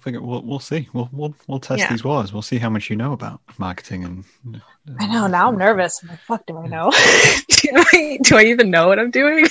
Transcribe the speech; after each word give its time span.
we'll 0.00 0.12
figure. 0.12 0.26
We'll 0.26 0.42
we'll 0.42 0.60
see. 0.60 0.88
We'll 0.92 1.08
we'll 1.12 1.34
we'll 1.46 1.60
test 1.60 1.80
Yeah. 1.80 1.90
these 1.90 2.04
waters. 2.04 2.32
We'll 2.32 2.42
see 2.42 2.58
how 2.58 2.70
much 2.70 2.90
you 2.90 2.96
know 2.96 3.12
about 3.12 3.40
marketing 3.58 4.04
and. 4.04 4.62
I 4.98 5.06
know. 5.06 5.26
Now 5.26 5.48
I'm 5.48 5.54
uh, 5.56 5.58
nervous. 5.58 6.00
I'm 6.02 6.08
like, 6.08 6.20
fuck, 6.20 6.46
do 6.46 6.56
I 6.56 6.66
know? 6.66 6.90
do, 7.48 7.68
I, 7.74 8.18
do 8.22 8.36
I 8.36 8.44
even 8.44 8.70
know 8.70 8.88
what 8.88 8.98
I'm 8.98 9.10
doing? 9.10 9.44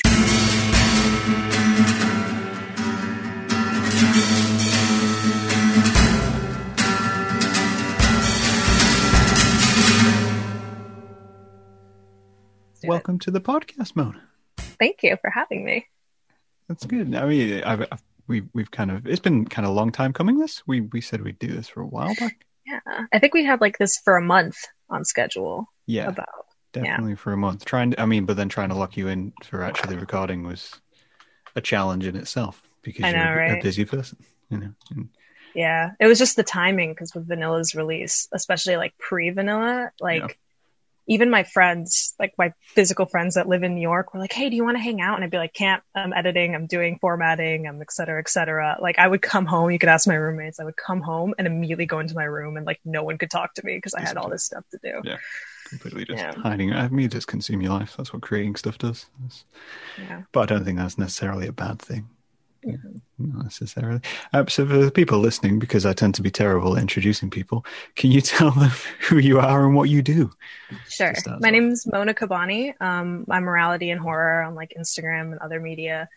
It. 12.82 12.88
Welcome 12.88 13.20
to 13.20 13.32
the 13.32 13.42
podcast, 13.42 13.96
Mona. 13.96 14.21
Thank 14.57 15.04
you 15.04 15.18
for 15.21 15.29
having 15.29 15.64
me. 15.64 15.86
That's 16.68 16.86
good. 16.86 17.14
I 17.14 17.25
mean, 17.25 17.64
I've, 17.64 17.82
I've 17.92 18.04
we 18.29 18.43
we've 18.54 18.71
kind 18.71 18.92
of 18.92 19.06
it's 19.06 19.19
been 19.19 19.43
kind 19.46 19.65
of 19.65 19.71
a 19.71 19.75
long 19.75 19.92
time 19.92 20.14
coming. 20.14 20.39
This 20.39 20.64
we 20.65 20.82
we 20.82 21.01
said 21.01 21.21
we'd 21.21 21.39
do 21.39 21.47
this 21.47 21.68
for 21.68 21.82
a 21.82 21.87
while 21.87 22.15
back. 22.15 22.46
Yeah, 22.65 22.79
I 23.11 23.20
think 23.20 23.33
we 23.33 23.43
had 23.43 23.60
like 23.60 23.78
this 23.78 23.97
for 23.97 24.15
a 24.15 24.21
month 24.21 24.56
on 24.89 25.04
schedule. 25.04 25.68
Yeah, 25.87 26.07
About 26.10 26.28
definitely 26.71 27.15
for 27.15 27.34
a 27.34 27.37
month. 27.37 27.65
Trying, 27.65 27.92
to, 27.92 28.01
I 28.01 28.06
mean, 28.06 28.25
but 28.25 28.37
then 28.37 28.47
trying 28.47 28.70
to 28.70 28.75
lock 28.75 28.96
you 28.96 29.07
in 29.07 29.34
for 29.43 29.64
actually 29.64 29.97
recording 29.97 30.43
was 30.43 30.79
a 31.56 31.61
challenge 31.61 32.06
in 32.06 32.16
itself 32.16 32.61
because 32.84 33.06
I 33.06 33.09
you're 33.09 33.47
know, 33.47 33.56
a- 33.56 33.59
a 33.59 33.64
busy 33.64 33.86
person. 33.86 34.20
You 34.52 34.58
know, 34.59 34.73
and 34.92 35.09
yeah, 35.56 35.92
it 36.00 36.06
was 36.06 36.20
just 36.20 36.36
the 36.36 36.44
timing 36.44 36.92
because 36.92 37.14
with 37.16 37.28
Vanilla's 37.28 37.73
release, 37.73 38.28
especially 38.31 38.78
like 38.78 38.95
pre-Vanilla, 39.00 39.92
like 40.00 40.22
Yeah. 40.22 40.28
Even 41.10 41.30
my 41.30 41.44
friends, 41.44 42.14
like 42.20 42.34
my 42.38 42.54
physical 42.76 43.06
friends 43.08 43.36
that 43.36 43.48
live 43.50 43.64
in 43.64 43.76
New 43.76 43.82
York, 43.82 44.14
were 44.14 44.20
like, 44.22 44.32
"Hey, 44.32 44.50
do 44.50 44.56
you 44.56 44.64
want 44.64 44.78
to 44.78 44.82
hang 44.82 45.02
out?" 45.02 45.16
And 45.16 45.24
I'd 45.26 45.32
be 45.32 45.38
like, 45.38 45.54
"Can't. 45.54 45.84
I'm 45.94 46.14
editing. 46.14 46.56
I'm 46.56 46.68
doing 46.68 46.98
formatting. 47.02 47.68
I'm 47.68 47.82
et 47.82 47.92
cetera, 47.92 48.20
et 48.20 48.30
cetera." 48.30 48.78
Like 48.80 48.98
I 49.00 49.08
would 49.08 49.22
come 49.22 49.46
home. 49.46 49.72
You 49.72 49.80
could 49.80 49.90
ask 49.90 50.08
my 50.08 50.16
roommates. 50.16 50.60
I 50.60 50.64
would 50.64 50.78
come 50.78 51.02
home 51.02 51.34
and 51.38 51.48
immediately 51.48 51.86
go 51.88 52.00
into 52.00 52.16
my 52.16 52.24
room, 52.26 52.56
and 52.56 52.66
like 52.66 52.80
no 52.86 53.04
one 53.04 53.18
could 53.18 53.32
talk 53.32 53.56
to 53.56 53.66
me 53.66 53.76
because 53.76 53.94
I 53.96 54.02
had 54.02 54.16
all 54.18 54.30
this 54.30 54.46
stuff 54.46 54.64
to 54.72 54.80
do. 54.82 55.02
Yeah. 55.04 55.18
completely 55.70 56.04
just 56.04 56.18
Yeah. 56.18 56.34
hiding. 56.34 56.74
I 56.74 56.88
mean, 56.88 57.10
just 57.10 57.28
consume 57.28 57.62
your 57.62 57.73
life. 57.73 57.94
That's 57.96 58.12
what 58.12 58.23
creating 58.23 58.56
stuff 58.56 58.80
does. 58.80 59.06
That's- 59.20 59.46
Yeah. 60.00 60.22
But 60.32 60.40
I 60.42 60.46
don't 60.56 60.66
think 60.66 60.80
that's 60.80 60.98
necessarily 60.98 61.46
a 61.48 61.52
bad 61.52 61.80
thing. 61.80 62.10
Not 62.64 63.44
necessarily. 63.44 64.02
Uh, 64.34 64.46
so 64.48 64.66
for 64.66 64.78
the 64.78 64.92
people 64.92 65.20
listening, 65.20 65.60
because 65.60 65.86
I 65.86 65.94
tend 65.94 66.16
to 66.16 66.22
be 66.22 66.32
terrible 66.32 66.76
at 66.76 66.82
introducing 66.82 67.30
people, 67.30 67.66
can 67.96 68.12
you 68.12 68.22
tell 68.22 68.52
them 68.52 68.72
who 69.02 69.18
you 69.18 69.40
are 69.40 69.66
and 69.66 69.76
what 69.76 69.90
you 69.90 70.02
do? 70.02 70.32
Sure. 70.90 71.14
My 71.40 71.50
name 71.50 71.70
is 71.70 71.88
Mona 71.92 72.14
Kabbani. 72.14 72.74
Um, 72.82 73.26
I'm 73.30 73.44
morality 73.44 73.92
and 73.92 74.00
horror 74.00 74.44
on 74.44 74.56
like 74.56 74.74
Instagram 74.78 75.32
and 75.32 75.40
other 75.40 75.60
media. 75.60 76.10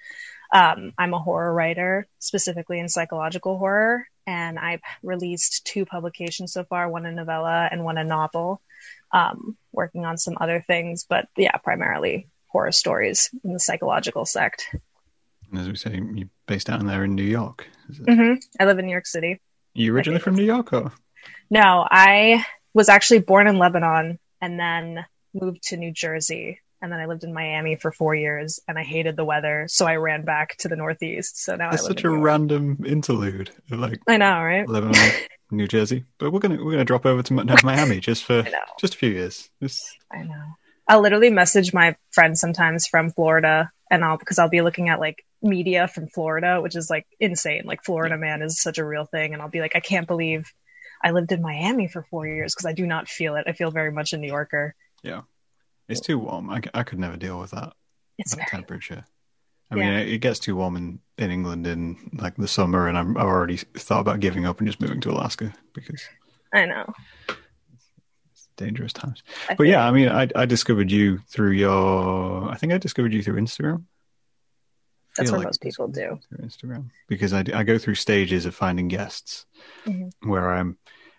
Um, 0.52 0.92
I'm 0.98 1.14
a 1.14 1.18
horror 1.18 1.52
writer, 1.52 2.06
specifically 2.18 2.78
in 2.78 2.88
psychological 2.88 3.58
horror, 3.58 4.06
and 4.26 4.58
I've 4.58 4.82
released 5.02 5.64
two 5.64 5.86
publications 5.86 6.52
so 6.52 6.64
far, 6.64 6.90
one 6.90 7.06
a 7.06 7.12
novella 7.12 7.68
and 7.70 7.84
one 7.84 7.96
a 7.96 8.04
novel. 8.04 8.60
Um, 9.12 9.56
working 9.72 10.04
on 10.04 10.16
some 10.16 10.36
other 10.40 10.62
things, 10.66 11.04
but 11.08 11.28
yeah, 11.36 11.56
primarily 11.58 12.28
horror 12.48 12.72
stories 12.72 13.30
in 13.44 13.52
the 13.52 13.60
psychological 13.60 14.24
sect. 14.26 14.74
And 15.52 15.60
as 15.60 15.68
we 15.68 15.76
say, 15.76 16.00
you're 16.14 16.30
based 16.46 16.70
out 16.70 16.80
in 16.80 16.86
there 16.86 17.04
in 17.04 17.14
New 17.14 17.22
York. 17.22 17.68
Is 17.90 18.00
it? 18.00 18.12
hmm 18.12 18.34
I 18.58 18.64
live 18.64 18.78
in 18.78 18.86
New 18.86 18.92
York 18.92 19.06
City. 19.06 19.38
You 19.74 19.94
originally 19.94 20.20
from 20.20 20.34
New 20.34 20.44
York, 20.44 20.72
or 20.72 20.92
No, 21.50 21.86
I 21.90 22.44
was 22.72 22.88
actually 22.88 23.20
born 23.20 23.46
in 23.46 23.58
Lebanon 23.58 24.18
and 24.40 24.58
then 24.58 25.04
moved 25.34 25.64
to 25.64 25.76
New 25.76 25.92
Jersey. 25.92 26.60
And 26.80 26.90
then 26.90 26.98
I 27.00 27.06
lived 27.06 27.22
in 27.22 27.32
Miami 27.32 27.76
for 27.76 27.92
four 27.92 28.14
years 28.14 28.60
and 28.66 28.78
I 28.78 28.82
hated 28.82 29.14
the 29.14 29.24
weather. 29.24 29.66
So 29.68 29.86
I 29.86 29.96
ran 29.96 30.24
back 30.24 30.56
to 30.58 30.68
the 30.68 30.74
Northeast. 30.74 31.44
So 31.44 31.54
now 31.54 31.70
that's 31.70 31.84
I 31.84 31.88
such 31.88 32.04
a 32.04 32.10
random 32.10 32.82
interlude, 32.86 33.50
like 33.70 34.00
I 34.08 34.16
know, 34.16 34.42
right? 34.42 34.66
Lebanon, 34.66 35.12
New 35.50 35.68
Jersey. 35.68 36.06
But 36.18 36.32
we're 36.32 36.40
gonna 36.40 36.64
we're 36.64 36.72
gonna 36.72 36.84
drop 36.84 37.06
over 37.06 37.22
to 37.22 37.34
Miami 37.62 38.00
just 38.00 38.24
for 38.24 38.44
just 38.80 38.94
a 38.94 38.98
few 38.98 39.10
years. 39.10 39.50
Just 39.62 39.96
I 40.10 40.22
know. 40.22 40.42
I'll 40.88 41.02
literally 41.02 41.30
message 41.30 41.72
my 41.72 41.94
friends 42.10 42.40
sometimes 42.40 42.86
from 42.86 43.10
Florida 43.10 43.70
and 43.92 44.02
I'll, 44.02 44.16
because 44.16 44.38
I'll 44.38 44.48
be 44.48 44.62
looking 44.62 44.88
at 44.88 44.98
like 44.98 45.24
media 45.42 45.86
from 45.86 46.08
Florida, 46.08 46.60
which 46.62 46.74
is 46.74 46.88
like 46.88 47.06
insane. 47.20 47.62
Like 47.66 47.84
Florida 47.84 48.16
man 48.16 48.40
is 48.40 48.60
such 48.60 48.78
a 48.78 48.84
real 48.84 49.04
thing. 49.04 49.34
And 49.34 49.42
I'll 49.42 49.50
be 49.50 49.60
like, 49.60 49.76
I 49.76 49.80
can't 49.80 50.08
believe 50.08 50.50
I 51.04 51.10
lived 51.10 51.30
in 51.30 51.42
Miami 51.42 51.88
for 51.88 52.02
four 52.10 52.26
years 52.26 52.54
because 52.54 52.64
I 52.64 52.72
do 52.72 52.86
not 52.86 53.06
feel 53.06 53.36
it. 53.36 53.44
I 53.46 53.52
feel 53.52 53.70
very 53.70 53.92
much 53.92 54.14
a 54.14 54.16
New 54.16 54.28
Yorker. 54.28 54.74
Yeah, 55.02 55.22
it's 55.88 56.00
too 56.00 56.18
warm. 56.18 56.48
I, 56.48 56.62
I 56.72 56.84
could 56.84 56.98
never 56.98 57.18
deal 57.18 57.38
with 57.38 57.50
that. 57.50 57.74
It's 58.18 58.30
that 58.30 58.36
very 58.36 58.46
temperature. 58.50 59.04
I 59.70 59.76
Yeah. 59.76 59.82
mean, 59.82 59.92
it, 59.98 60.08
it 60.08 60.18
gets 60.18 60.38
too 60.38 60.56
warm 60.56 60.76
in, 60.76 61.00
in 61.18 61.30
England 61.30 61.66
in 61.66 61.96
like 62.14 62.36
the 62.36 62.48
summer, 62.48 62.88
and 62.88 62.96
I'm, 62.96 63.16
I've 63.18 63.26
already 63.26 63.58
thought 63.58 64.00
about 64.00 64.20
giving 64.20 64.46
up 64.46 64.58
and 64.58 64.68
just 64.68 64.80
moving 64.80 65.00
to 65.02 65.10
Alaska 65.10 65.52
because 65.74 66.02
I 66.54 66.64
know. 66.64 66.92
Dangerous 68.56 68.92
times. 68.92 69.22
I 69.48 69.54
But 69.54 69.66
yeah. 69.68 69.86
I 69.86 69.90
mean, 69.90 70.08
I, 70.08 70.28
I 70.34 70.44
discovered 70.46 70.90
you 70.90 71.18
through 71.28 71.52
your. 71.52 72.48
I 72.50 72.56
think 72.56 72.72
I 72.72 72.78
discovered 72.78 73.12
you 73.12 73.22
through 73.22 73.40
Instagram. 73.40 73.84
That's 75.16 75.30
what 75.30 75.38
like 75.38 75.46
most 75.48 75.60
people 75.60 75.88
do. 75.88 76.18
Through 76.28 76.38
Instagram 76.46 76.90
because 77.06 77.32
I, 77.34 77.44
I 77.54 77.64
go 77.64 77.76
through 77.76 77.96
stages 77.96 78.46
of 78.46 78.54
finding 78.54 78.88
guests 78.88 79.46
Mhm. 79.84 80.10
where 80.22 80.52
I'm. 80.52 80.78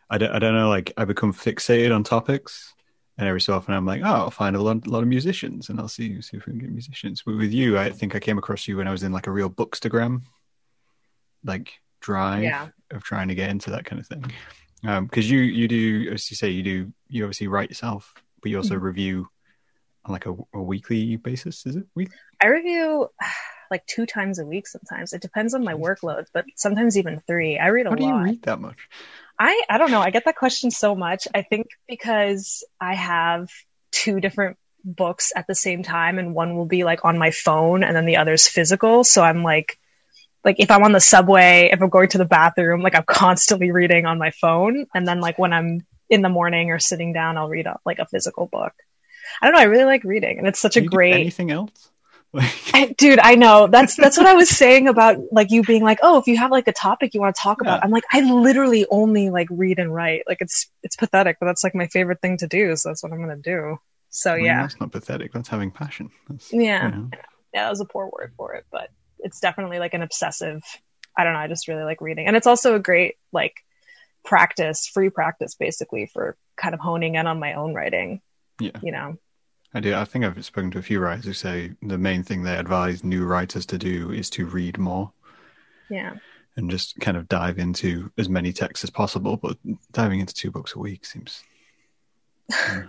I 0.09 0.17
don't, 0.17 0.31
I 0.31 0.39
don't 0.39 0.53
know, 0.53 0.69
like 0.69 0.93
I 0.97 1.05
become 1.05 1.33
fixated 1.33 1.93
on 1.95 2.03
topics, 2.03 2.73
and 3.17 3.27
every 3.27 3.41
so 3.41 3.53
often 3.53 3.73
I'm 3.73 3.85
like, 3.85 4.01
oh, 4.03 4.05
I'll 4.05 4.29
find 4.31 4.55
a 4.55 4.61
lot, 4.61 4.85
lot 4.87 5.01
of 5.01 5.07
musicians, 5.07 5.69
and 5.69 5.79
I'll 5.79 5.87
see 5.87 6.21
see 6.21 6.37
if 6.37 6.45
we 6.45 6.53
can 6.53 6.59
get 6.59 6.71
musicians. 6.71 7.23
But 7.25 7.37
with 7.37 7.51
you, 7.51 7.77
I 7.79 7.89
think 7.89 8.15
I 8.15 8.19
came 8.19 8.37
across 8.37 8.67
you 8.67 8.77
when 8.77 8.87
I 8.87 8.91
was 8.91 9.03
in 9.03 9.11
like 9.11 9.27
a 9.27 9.31
real 9.31 9.49
bookstagram, 9.49 10.23
like 11.43 11.73
drive 11.99 12.43
Yeah. 12.43 12.67
of 12.91 13.03
trying 13.03 13.27
to 13.29 13.35
get 13.35 13.49
into 13.49 13.71
that 13.71 13.85
kind 13.85 13.99
of 13.99 14.07
thing. 14.07 14.31
Because 14.83 15.29
you 15.29 15.39
you 15.39 15.67
do, 15.67 16.11
as 16.13 16.29
you 16.29 16.35
say, 16.35 16.49
you 16.49 16.61
do 16.63 16.93
you 17.07 17.23
obviously 17.23 17.47
write 17.47 17.69
yourself, 17.69 18.13
but 18.41 18.51
you 18.51 18.57
also 18.57 18.75
Mhm. 18.75 18.81
review 18.81 19.29
on 20.05 20.11
like 20.11 20.25
a, 20.25 20.35
a 20.53 20.61
weekly 20.61 21.15
basis. 21.15 21.65
Is 21.65 21.77
it 21.77 21.85
weekly? 21.95 22.17
I 22.41 22.47
review 22.47 23.09
like 23.71 23.85
two 23.87 24.05
times 24.05 24.39
a 24.39 24.45
week 24.45 24.67
sometimes. 24.67 25.13
It 25.13 25.21
depends 25.21 25.53
on 25.53 25.63
my 25.63 25.73
workload, 25.73 26.25
but 26.33 26.45
sometimes 26.55 26.97
even 26.97 27.21
three. 27.25 27.57
I 27.57 27.67
read 27.67 27.87
a 27.87 27.91
How 27.91 27.95
do 27.95 28.03
you 28.03 28.23
read 28.23 28.41
that 28.43 28.59
much? 28.59 28.89
I 29.39 29.63
I 29.69 29.77
don't 29.77 29.91
know. 29.91 30.01
I 30.01 30.09
get 30.09 30.25
that 30.25 30.35
question 30.35 30.69
so 30.69 30.95
much. 30.95 31.27
I 31.33 31.43
think 31.43 31.67
because 31.87 32.63
I 32.79 32.95
have 32.95 33.49
two 33.91 34.19
different 34.19 34.57
books 34.83 35.31
at 35.33 35.47
the 35.47 35.55
same 35.55 35.81
time 35.81 36.19
and 36.19 36.35
one 36.35 36.57
will 36.57 36.65
be 36.65 36.83
like 36.83 37.05
on 37.05 37.17
my 37.17 37.31
phone 37.31 37.83
and 37.83 37.95
then 37.95 38.05
the 38.05 38.17
other's 38.17 38.47
physical. 38.47 39.05
So 39.05 39.23
I'm 39.23 39.43
like 39.43 39.79
like 40.43 40.57
if 40.59 40.69
I'm 40.71 40.83
on 40.83 40.91
the 40.91 40.99
subway, 40.99 41.69
if 41.71 41.81
I'm 41.81 41.89
going 41.89 42.09
to 42.09 42.17
the 42.17 42.25
bathroom, 42.25 42.81
like 42.81 42.95
I'm 42.95 43.03
constantly 43.03 43.71
reading 43.71 44.05
on 44.05 44.17
my 44.17 44.31
phone 44.31 44.85
and 44.93 45.07
then 45.07 45.21
like 45.21 45.39
when 45.39 45.53
I'm 45.53 45.85
in 46.09 46.21
the 46.21 46.29
morning 46.29 46.69
or 46.71 46.79
sitting 46.79 47.13
down, 47.13 47.37
I'll 47.37 47.49
read 47.49 47.65
a, 47.65 47.79
like 47.85 47.99
a 47.99 48.05
physical 48.05 48.47
book. 48.47 48.73
I 49.41 49.47
don't 49.47 49.55
know. 49.55 49.61
I 49.61 49.65
really 49.65 49.85
like 49.85 50.03
reading 50.03 50.37
and 50.37 50.47
it's 50.47 50.59
such 50.59 50.77
a 50.77 50.81
great 50.81 51.13
anything 51.13 51.51
else? 51.51 51.89
I, 52.73 52.95
dude, 52.97 53.19
I 53.19 53.35
know. 53.35 53.67
That's 53.67 53.95
that's 53.95 54.17
what 54.17 54.25
I 54.25 54.33
was 54.33 54.49
saying 54.49 54.87
about 54.87 55.17
like 55.31 55.51
you 55.51 55.61
being 55.61 55.83
like, 55.83 55.99
oh, 56.01 56.17
if 56.17 56.25
you 56.25 56.35
have 56.37 56.49
like 56.49 56.67
a 56.67 56.73
topic 56.73 57.13
you 57.13 57.21
want 57.21 57.35
to 57.35 57.41
talk 57.41 57.61
about, 57.61 57.83
I'm 57.83 57.91
like, 57.91 58.05
I 58.11 58.21
literally 58.21 58.87
only 58.89 59.29
like 59.29 59.47
read 59.51 59.77
and 59.77 59.93
write. 59.93 60.23
Like 60.27 60.39
it's 60.41 60.67
it's 60.81 60.95
pathetic, 60.95 61.37
but 61.39 61.45
that's 61.45 61.63
like 61.63 61.75
my 61.75 61.85
favorite 61.87 62.21
thing 62.21 62.37
to 62.37 62.47
do, 62.47 62.75
so 62.75 62.89
that's 62.89 63.03
what 63.03 63.11
I'm 63.11 63.19
gonna 63.19 63.35
do. 63.37 63.77
So 64.09 64.33
I 64.33 64.37
mean, 64.37 64.45
yeah, 64.45 64.61
that's 64.61 64.79
not 64.79 64.91
pathetic. 64.91 65.31
That's 65.31 65.47
having 65.47 65.69
passion. 65.69 66.09
That's, 66.27 66.51
Yeah. 66.51 66.85
you 66.85 66.95
know. 66.95 67.09
yeah, 67.53 67.65
that 67.65 67.69
was 67.69 67.81
a 67.81 67.85
poor 67.85 68.09
word 68.11 68.33
for 68.35 68.53
it, 68.53 68.65
but 68.71 68.89
it's 69.23 69.39
definitely 69.39 69.79
like 69.79 69.93
an 69.93 70.01
obsessive. 70.03 70.61
I 71.17 71.23
don't 71.23 71.33
know. 71.33 71.39
I 71.39 71.47
just 71.47 71.67
really 71.67 71.83
like 71.83 72.01
reading, 72.01 72.27
and 72.27 72.35
it's 72.35 72.47
also 72.47 72.75
a 72.75 72.79
great 72.79 73.15
like 73.31 73.55
practice, 74.25 74.87
free 74.87 75.09
practice, 75.09 75.55
basically 75.55 76.05
for 76.13 76.37
kind 76.55 76.73
of 76.73 76.79
honing 76.79 77.15
in 77.15 77.27
on 77.27 77.39
my 77.39 77.53
own 77.53 77.73
writing. 77.73 78.21
Yeah. 78.59 78.77
You 78.81 78.91
know. 78.91 79.17
I 79.73 79.79
do. 79.79 79.95
I 79.95 80.05
think 80.05 80.23
I've 80.23 80.45
spoken 80.45 80.69
to 80.71 80.77
a 80.79 80.83
few 80.83 80.99
writers 80.99 81.25
who 81.25 81.33
say 81.33 81.71
the 81.81 81.97
main 81.97 82.21
thing 82.23 82.43
they 82.43 82.55
advise 82.55 83.03
new 83.03 83.25
writers 83.25 83.65
to 83.67 83.77
do 83.79 84.11
is 84.11 84.29
to 84.31 84.45
read 84.45 84.77
more 84.77 85.11
Yeah. 85.89 86.13
and 86.55 86.69
just 86.69 86.99
kind 86.99 87.17
of 87.17 87.27
dive 87.27 87.57
into 87.57 88.11
as 88.17 88.29
many 88.29 88.53
texts 88.53 88.83
as 88.83 88.91
possible. 88.91 89.35
But 89.37 89.57
diving 89.91 90.19
into 90.19 90.35
two 90.35 90.51
books 90.51 90.75
a 90.75 90.79
week 90.79 91.05
seems. 91.05 91.41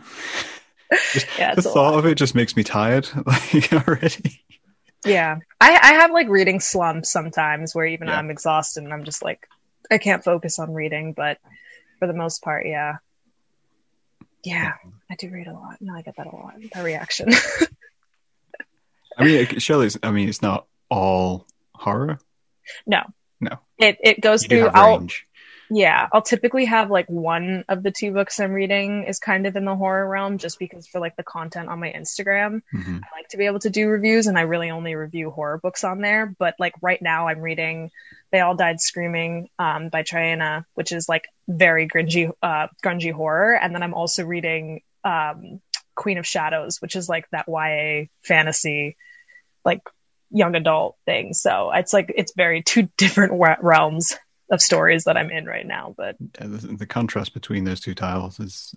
Yeah, 1.38 1.54
the 1.54 1.62
thought 1.62 1.92
lot. 1.92 1.98
of 1.98 2.06
it 2.06 2.16
just 2.16 2.34
makes 2.34 2.56
me 2.56 2.62
tired 2.62 3.08
like 3.26 3.72
already. 3.72 4.42
Yeah. 5.04 5.38
I, 5.60 5.74
I 5.76 5.92
have 5.94 6.10
like 6.12 6.28
reading 6.28 6.60
slumps 6.60 7.10
sometimes 7.10 7.74
where 7.74 7.86
even 7.86 8.08
Yeah. 8.08 8.18
I'm 8.18 8.30
exhausted 8.30 8.84
and 8.84 8.92
I'm 8.92 9.04
just 9.04 9.22
like, 9.22 9.48
I 9.90 9.98
can't 9.98 10.24
focus 10.24 10.58
on 10.58 10.72
reading, 10.72 11.12
but 11.12 11.38
for 11.98 12.06
the 12.06 12.14
most 12.14 12.42
part, 12.42 12.66
yeah. 12.66 12.96
Yeah, 14.42 14.72
I 15.10 15.14
do 15.14 15.30
read 15.30 15.46
a 15.46 15.52
lot. 15.52 15.76
No, 15.80 15.94
I 15.94 16.02
get 16.02 16.16
that 16.16 16.26
a 16.26 16.30
lot. 16.36 16.54
That 16.74 16.84
reaction. 16.84 17.30
I 19.18 19.24
mean, 19.24 19.58
surely, 19.58 19.88
I 20.02 20.10
mean, 20.10 20.28
it's 20.28 20.42
not 20.42 20.66
all 20.90 21.46
horror. 21.74 22.18
no. 22.86 23.02
No. 23.40 23.58
It 23.78 23.98
it 24.00 24.20
goes 24.20 24.42
You 24.44 24.48
do 24.48 24.70
through 25.68 25.82
have 25.82 25.84
I'll 25.84 25.84
range. 25.84 25.84
Yeah, 25.84 26.08
I'll 26.12 26.22
typically 26.22 26.64
have 26.66 26.90
like 26.90 27.06
one 27.08 27.64
of 27.68 27.82
the 27.82 27.90
two 27.90 28.12
books 28.12 28.40
I'm 28.40 28.52
reading 28.52 29.04
is 29.04 29.18
kind 29.18 29.46
of 29.46 29.56
in 29.56 29.64
the 29.64 29.76
horror 29.76 30.08
realm 30.08 30.38
just 30.38 30.58
because 30.58 30.86
for 30.86 31.00
like 31.00 31.16
the 31.16 31.22
content 31.22 31.68
on 31.68 31.80
my 31.80 31.92
Instagram, 31.92 32.62
hmm 32.70 32.98
I 33.04 33.16
like 33.16 33.28
to 33.30 33.36
be 33.36 33.46
able 33.46 33.60
to 33.60 33.70
do 33.70 33.88
reviews 33.88 34.26
and 34.26 34.38
I 34.38 34.42
really 34.42 34.70
only 34.70 34.94
review 34.94 35.30
horror 35.30 35.58
books 35.58 35.84
on 35.84 36.00
there. 36.00 36.34
But 36.38 36.54
like 36.58 36.74
right 36.82 37.00
now 37.00 37.28
I'm 37.28 37.40
reading 37.40 37.90
They 38.30 38.40
All 38.40 38.54
Died 38.54 38.80
Screaming 38.80 39.48
um, 39.58 39.88
by 39.88 40.02
Triana, 40.02 40.64
which 40.74 40.92
is 40.92 41.08
like 41.08 41.28
very 41.48 41.88
grungy, 41.88 42.30
uh, 42.42 42.68
grungy 42.84 43.12
horror. 43.12 43.54
And 43.54 43.74
then 43.74 43.82
I'm 43.82 43.94
also 43.94 44.24
reading 44.24 44.82
um, 45.04 45.60
Queen 45.94 46.18
of 46.18 46.26
Shadows, 46.26 46.80
which 46.80 46.96
is 46.96 47.08
like 47.08 47.28
that 47.30 47.46
YA 47.48 48.06
fantasy, 48.22 48.96
like 49.64 49.80
young 50.30 50.54
adult 50.54 50.96
thing. 51.04 51.32
So 51.34 51.70
it's 51.72 51.92
like, 51.92 52.12
it's 52.16 52.32
very 52.34 52.62
two 52.62 52.88
different 52.96 53.40
realms 53.60 54.16
of 54.50 54.60
stories 54.60 55.04
that 55.04 55.16
I'm 55.16 55.30
in 55.30 55.46
right 55.46 55.66
now. 55.66 55.94
But 55.96 56.16
Yeah, 56.40 56.46
the, 56.48 56.76
the 56.76 56.86
contrast 56.86 57.34
between 57.34 57.64
those 57.64 57.80
two 57.80 57.94
titles 57.94 58.38
is 58.40 58.74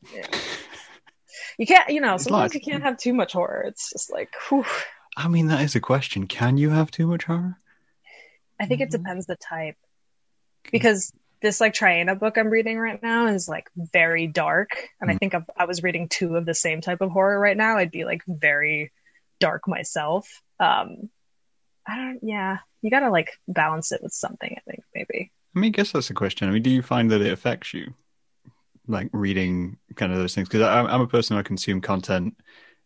you 1.57 1.65
can't, 1.65 1.89
you 1.89 2.01
know, 2.01 2.15
It's 2.15 2.23
sometimes 2.25 2.53
like- 2.53 2.65
you 2.65 2.71
can't 2.71 2.83
have 2.83 2.97
too 2.97 3.13
much 3.13 3.33
horror. 3.33 3.63
It's 3.67 3.91
just 3.91 4.11
like, 4.11 4.29
whew. 4.49 4.65
I 5.15 5.27
mean, 5.27 5.47
that 5.47 5.61
is 5.61 5.75
a 5.75 5.79
question. 5.79 6.27
Can 6.27 6.57
you 6.57 6.69
have 6.69 6.91
too 6.91 7.07
much 7.07 7.23
horror? 7.25 7.57
I 8.59 8.65
think 8.65 8.81
it 8.81 8.89
Mhm. 8.89 8.91
depends 8.91 9.25
the 9.25 9.35
type 9.35 9.75
because 10.71 11.11
this 11.41 11.61
like 11.61 11.73
Triana 11.73 12.17
book 12.17 12.37
I'm 12.37 12.49
reading 12.49 12.77
right 12.79 13.01
now 13.01 13.27
is 13.27 13.47
like 13.47 13.67
very 13.75 14.25
dark, 14.27 14.69
and 14.99 15.09
I 15.11 15.13
Mm. 15.15 15.19
think 15.19 15.33
if 15.35 15.43
I 15.55 15.65
was 15.65 15.83
reading 15.83 16.09
two 16.09 16.35
of 16.35 16.45
the 16.45 16.55
same 16.55 16.81
type 16.81 17.01
of 17.01 17.11
horror 17.11 17.39
right 17.39 17.55
now, 17.57 17.77
I'd 17.77 17.91
be 17.91 18.05
like 18.05 18.21
very 18.27 18.91
dark 19.39 19.67
myself. 19.67 20.41
Um, 20.59 21.09
I 21.87 21.95
don't. 21.95 22.19
Yeah, 22.23 22.57
you 22.81 22.89
gotta 22.89 23.11
like 23.11 23.31
balance 23.47 23.91
it 23.91 24.01
with 24.01 24.13
something. 24.13 24.55
I 24.57 24.61
think 24.69 24.83
maybe. 24.95 25.31
I 25.57 25.59
mean, 25.59 25.69
I 25.69 25.71
guess 25.71 25.91
that's 25.91 26.07
the 26.07 26.13
question. 26.13 26.47
I 26.47 26.51
mean, 26.51 26.61
do 26.61 26.69
you 26.69 26.83
find 26.83 27.09
that 27.09 27.21
it 27.21 27.33
affects 27.33 27.73
you, 27.73 27.95
like 28.87 29.09
reading 29.11 29.77
kind 29.95 30.11
of 30.11 30.19
those 30.19 30.35
things? 30.35 30.47
Because 30.47 30.61
I'm, 30.61 30.85
I'm 30.85 31.01
a 31.01 31.07
person 31.07 31.35
who 31.35 31.43
consume 31.43 31.81
content 31.81 32.35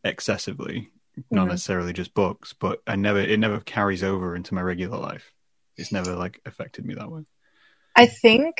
excessively, 0.05 0.89
not 1.31 1.47
Mhm. 1.47 1.51
necessarily 1.51 1.91
just 1.91 2.13
books, 2.13 2.53
but 2.53 2.81
I 2.87 2.95
never 2.95 3.19
it 3.19 3.39
never 3.39 3.59
carries 3.59 4.03
over 4.03 4.35
into 4.37 4.53
my 4.53 4.61
regular 4.61 4.97
life. 4.97 5.33
It's 5.75 5.91
never 5.91 6.15
like 6.15 6.39
affected 6.45 6.85
me 6.85 6.93
that 6.93 7.11
way. 7.11 7.23
I 7.93 8.05
think 8.05 8.55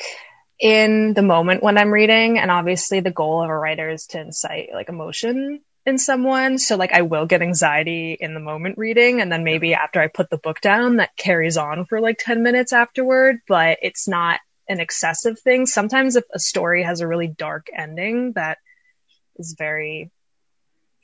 in 0.59 1.13
the 1.13 1.21
moment 1.21 1.63
when 1.63 1.77
I'm 1.77 1.91
reading, 1.91 2.37
and 2.37 2.51
obviously 2.51 2.99
the 2.99 3.11
goal 3.11 3.41
of 3.41 3.49
a 3.49 3.57
writer 3.57 3.89
is 3.89 4.07
to 4.07 4.19
incite 4.19 4.71
like 4.73 4.89
emotion 4.89 5.61
in 5.85 5.97
someone. 5.97 6.57
So 6.57 6.75
like 6.75 6.93
I 6.93 7.01
will 7.01 7.25
get 7.25 7.41
anxiety 7.41 8.17
in 8.19 8.33
the 8.33 8.39
moment 8.39 8.77
reading, 8.77 9.21
and 9.21 9.31
then 9.31 9.43
maybe 9.43 9.73
after 9.73 10.01
I 10.01 10.07
put 10.07 10.29
the 10.29 10.37
book 10.37 10.61
down, 10.61 10.97
that 10.97 11.15
carries 11.17 11.57
on 11.57 11.85
for 11.85 11.99
like 11.99 12.17
10 12.19 12.43
minutes 12.43 12.73
afterward, 12.73 13.39
but 13.47 13.79
it's 13.81 14.07
not 14.07 14.39
an 14.67 14.79
excessive 14.79 15.39
thing. 15.39 15.65
Sometimes 15.65 16.15
if 16.15 16.23
a 16.33 16.39
story 16.39 16.83
has 16.83 17.01
a 17.01 17.07
really 17.07 17.27
dark 17.27 17.67
ending 17.75 18.33
that 18.33 18.57
is 19.37 19.55
very 19.57 20.11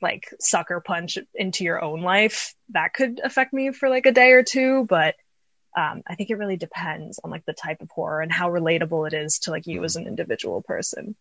like 0.00 0.32
sucker 0.40 0.80
punch 0.80 1.18
into 1.34 1.64
your 1.64 1.82
own 1.82 2.02
life, 2.02 2.54
that 2.70 2.94
could 2.94 3.20
affect 3.22 3.52
me 3.52 3.72
for 3.72 3.88
like 3.88 4.06
a 4.06 4.12
day 4.12 4.30
or 4.32 4.42
two, 4.42 4.86
but 4.88 5.16
um, 5.76 6.02
I 6.06 6.14
think 6.14 6.30
it 6.30 6.38
really 6.38 6.56
depends 6.56 7.20
on 7.22 7.30
like 7.30 7.44
the 7.44 7.52
type 7.52 7.82
of 7.82 7.90
horror 7.90 8.20
and 8.20 8.32
how 8.32 8.50
relatable 8.50 9.06
it 9.06 9.14
is 9.14 9.40
to 9.40 9.50
like 9.50 9.66
you 9.66 9.84
as 9.84 9.96
an 9.96 10.06
individual 10.06 10.62
person. 10.62 11.14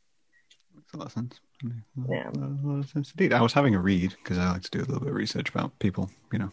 A 0.93 0.97
lot 0.97 1.07
of 1.07 1.11
sense. 1.13 1.39
I 1.63 1.67
mean, 1.67 1.83
a, 2.07 2.11
Yeah. 2.13 2.29
a 2.29 2.67
lot 2.67 2.79
of 2.79 2.89
sense 2.89 3.11
indeed. 3.11 3.33
I 3.33 3.41
was 3.41 3.53
having 3.53 3.75
a 3.75 3.79
read 3.79 4.15
because 4.23 4.37
I 4.37 4.51
like 4.51 4.63
to 4.63 4.71
do 4.71 4.79
a 4.79 4.85
little 4.85 4.99
bit 5.01 5.09
of 5.09 5.15
research 5.15 5.49
about 5.49 5.77
people. 5.79 6.09
You 6.31 6.39
know, 6.39 6.51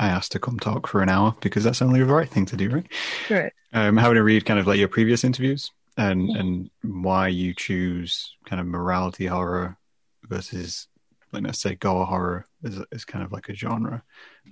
I 0.00 0.08
asked 0.08 0.32
to 0.32 0.38
come 0.38 0.58
talk 0.58 0.86
for 0.86 1.02
an 1.02 1.08
hour 1.08 1.36
because 1.40 1.64
that's 1.64 1.82
only 1.82 2.00
the 2.00 2.06
right 2.06 2.28
thing 2.28 2.46
to 2.46 2.56
do, 2.56 2.70
right? 2.70 2.86
Right. 3.30 3.52
um, 3.72 3.96
having 3.96 4.18
a 4.18 4.22
read 4.22 4.44
kind 4.46 4.58
of 4.60 4.66
like 4.66 4.78
your 4.78 4.88
previous 4.88 5.24
interviews 5.24 5.70
and 5.96 6.30
and 6.30 6.70
why 6.82 7.28
you 7.28 7.52
choose 7.54 8.34
kind 8.46 8.60
of 8.60 8.66
morality 8.66 9.26
horror 9.26 9.76
versus 10.24 10.86
like 11.32 11.42
let's 11.44 11.60
say 11.60 11.74
gore 11.74 12.06
horror 12.06 12.46
is, 12.62 12.80
is 12.92 13.04
kind 13.04 13.24
of 13.24 13.32
like 13.32 13.48
a 13.48 13.54
genre 13.54 14.02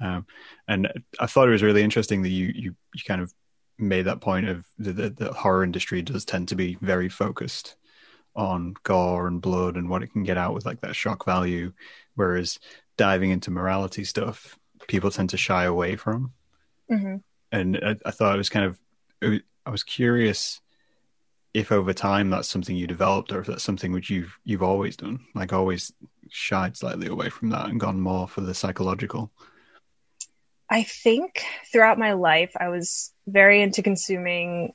um, 0.01 0.27
and 0.69 0.89
i 1.21 1.27
thought 1.27 1.47
it 1.49 1.53
was 1.53 1.63
really 1.63 1.83
interesting 1.83 2.23
that 2.23 2.31
you 2.31 2.47
you, 2.55 2.75
you 2.95 3.03
kind 3.07 3.21
of 3.21 3.33
made 3.79 4.03
that 4.03 4.21
point 4.21 4.49
of 4.49 4.65
the, 4.79 4.93
the, 4.93 5.11
the 5.11 5.33
horror 5.33 5.63
industry 5.63 6.03
does 6.03 6.25
tend 6.25 6.49
to 6.49 6.57
be 6.57 6.77
very 6.81 7.09
focused 7.09 7.77
on 8.37 8.75
gore 8.83 9.27
and 9.27 9.41
blood 9.41 9.77
and 9.77 9.89
what 9.89 10.03
it 10.03 10.13
can 10.13 10.23
get 10.23 10.37
out 10.37 10.55
with 10.55 10.67
like 10.67 10.83
that 10.83 10.95
shock 10.95 11.25
value. 11.25 11.73
Whereas 12.15 12.59
diving 12.97 13.31
into 13.31 13.51
morality 13.51 14.05
stuff 14.05 14.59
people 14.87 15.11
tend 15.11 15.31
to 15.31 15.37
shy 15.37 15.65
away 15.65 15.97
from. 15.97 16.33
Hmm 16.89 17.17
and 17.53 17.77
I, 17.77 17.97
I 18.05 18.11
thought 18.11 18.35
it 18.35 18.39
was 18.39 18.49
kind 18.49 18.67
of 18.67 18.79
was- 19.23 19.41
I 19.65 19.71
was 19.71 19.83
curious 19.83 20.61
if 21.53 21.73
over 21.73 21.93
time 21.93 22.31
that's 22.31 22.49
something 22.49 22.77
you 22.77 22.87
developed 22.87 23.33
or 23.33 23.41
if 23.41 23.47
that's 23.47 23.65
something 23.65 23.93
which 23.93 24.11
you've 24.11 24.39
you've 24.45 24.63
always 24.63 24.97
done 24.97 25.21
like 25.35 25.53
always 25.53 25.93
shied 26.29 26.77
slightly 26.77 27.09
away 27.09 27.31
from 27.31 27.51
that 27.51 27.67
and 27.67 27.81
gone 27.81 28.01
more 28.01 28.29
for 28.29 28.43
the 28.43 28.55
psychological. 28.55 29.33
I 30.69 30.83
think 30.83 31.45
throughout 31.71 31.99
my 31.99 32.15
life, 32.15 32.53
I 32.59 32.69
was 32.69 33.13
very 33.27 33.63
into 33.63 33.83
consuming 33.83 34.73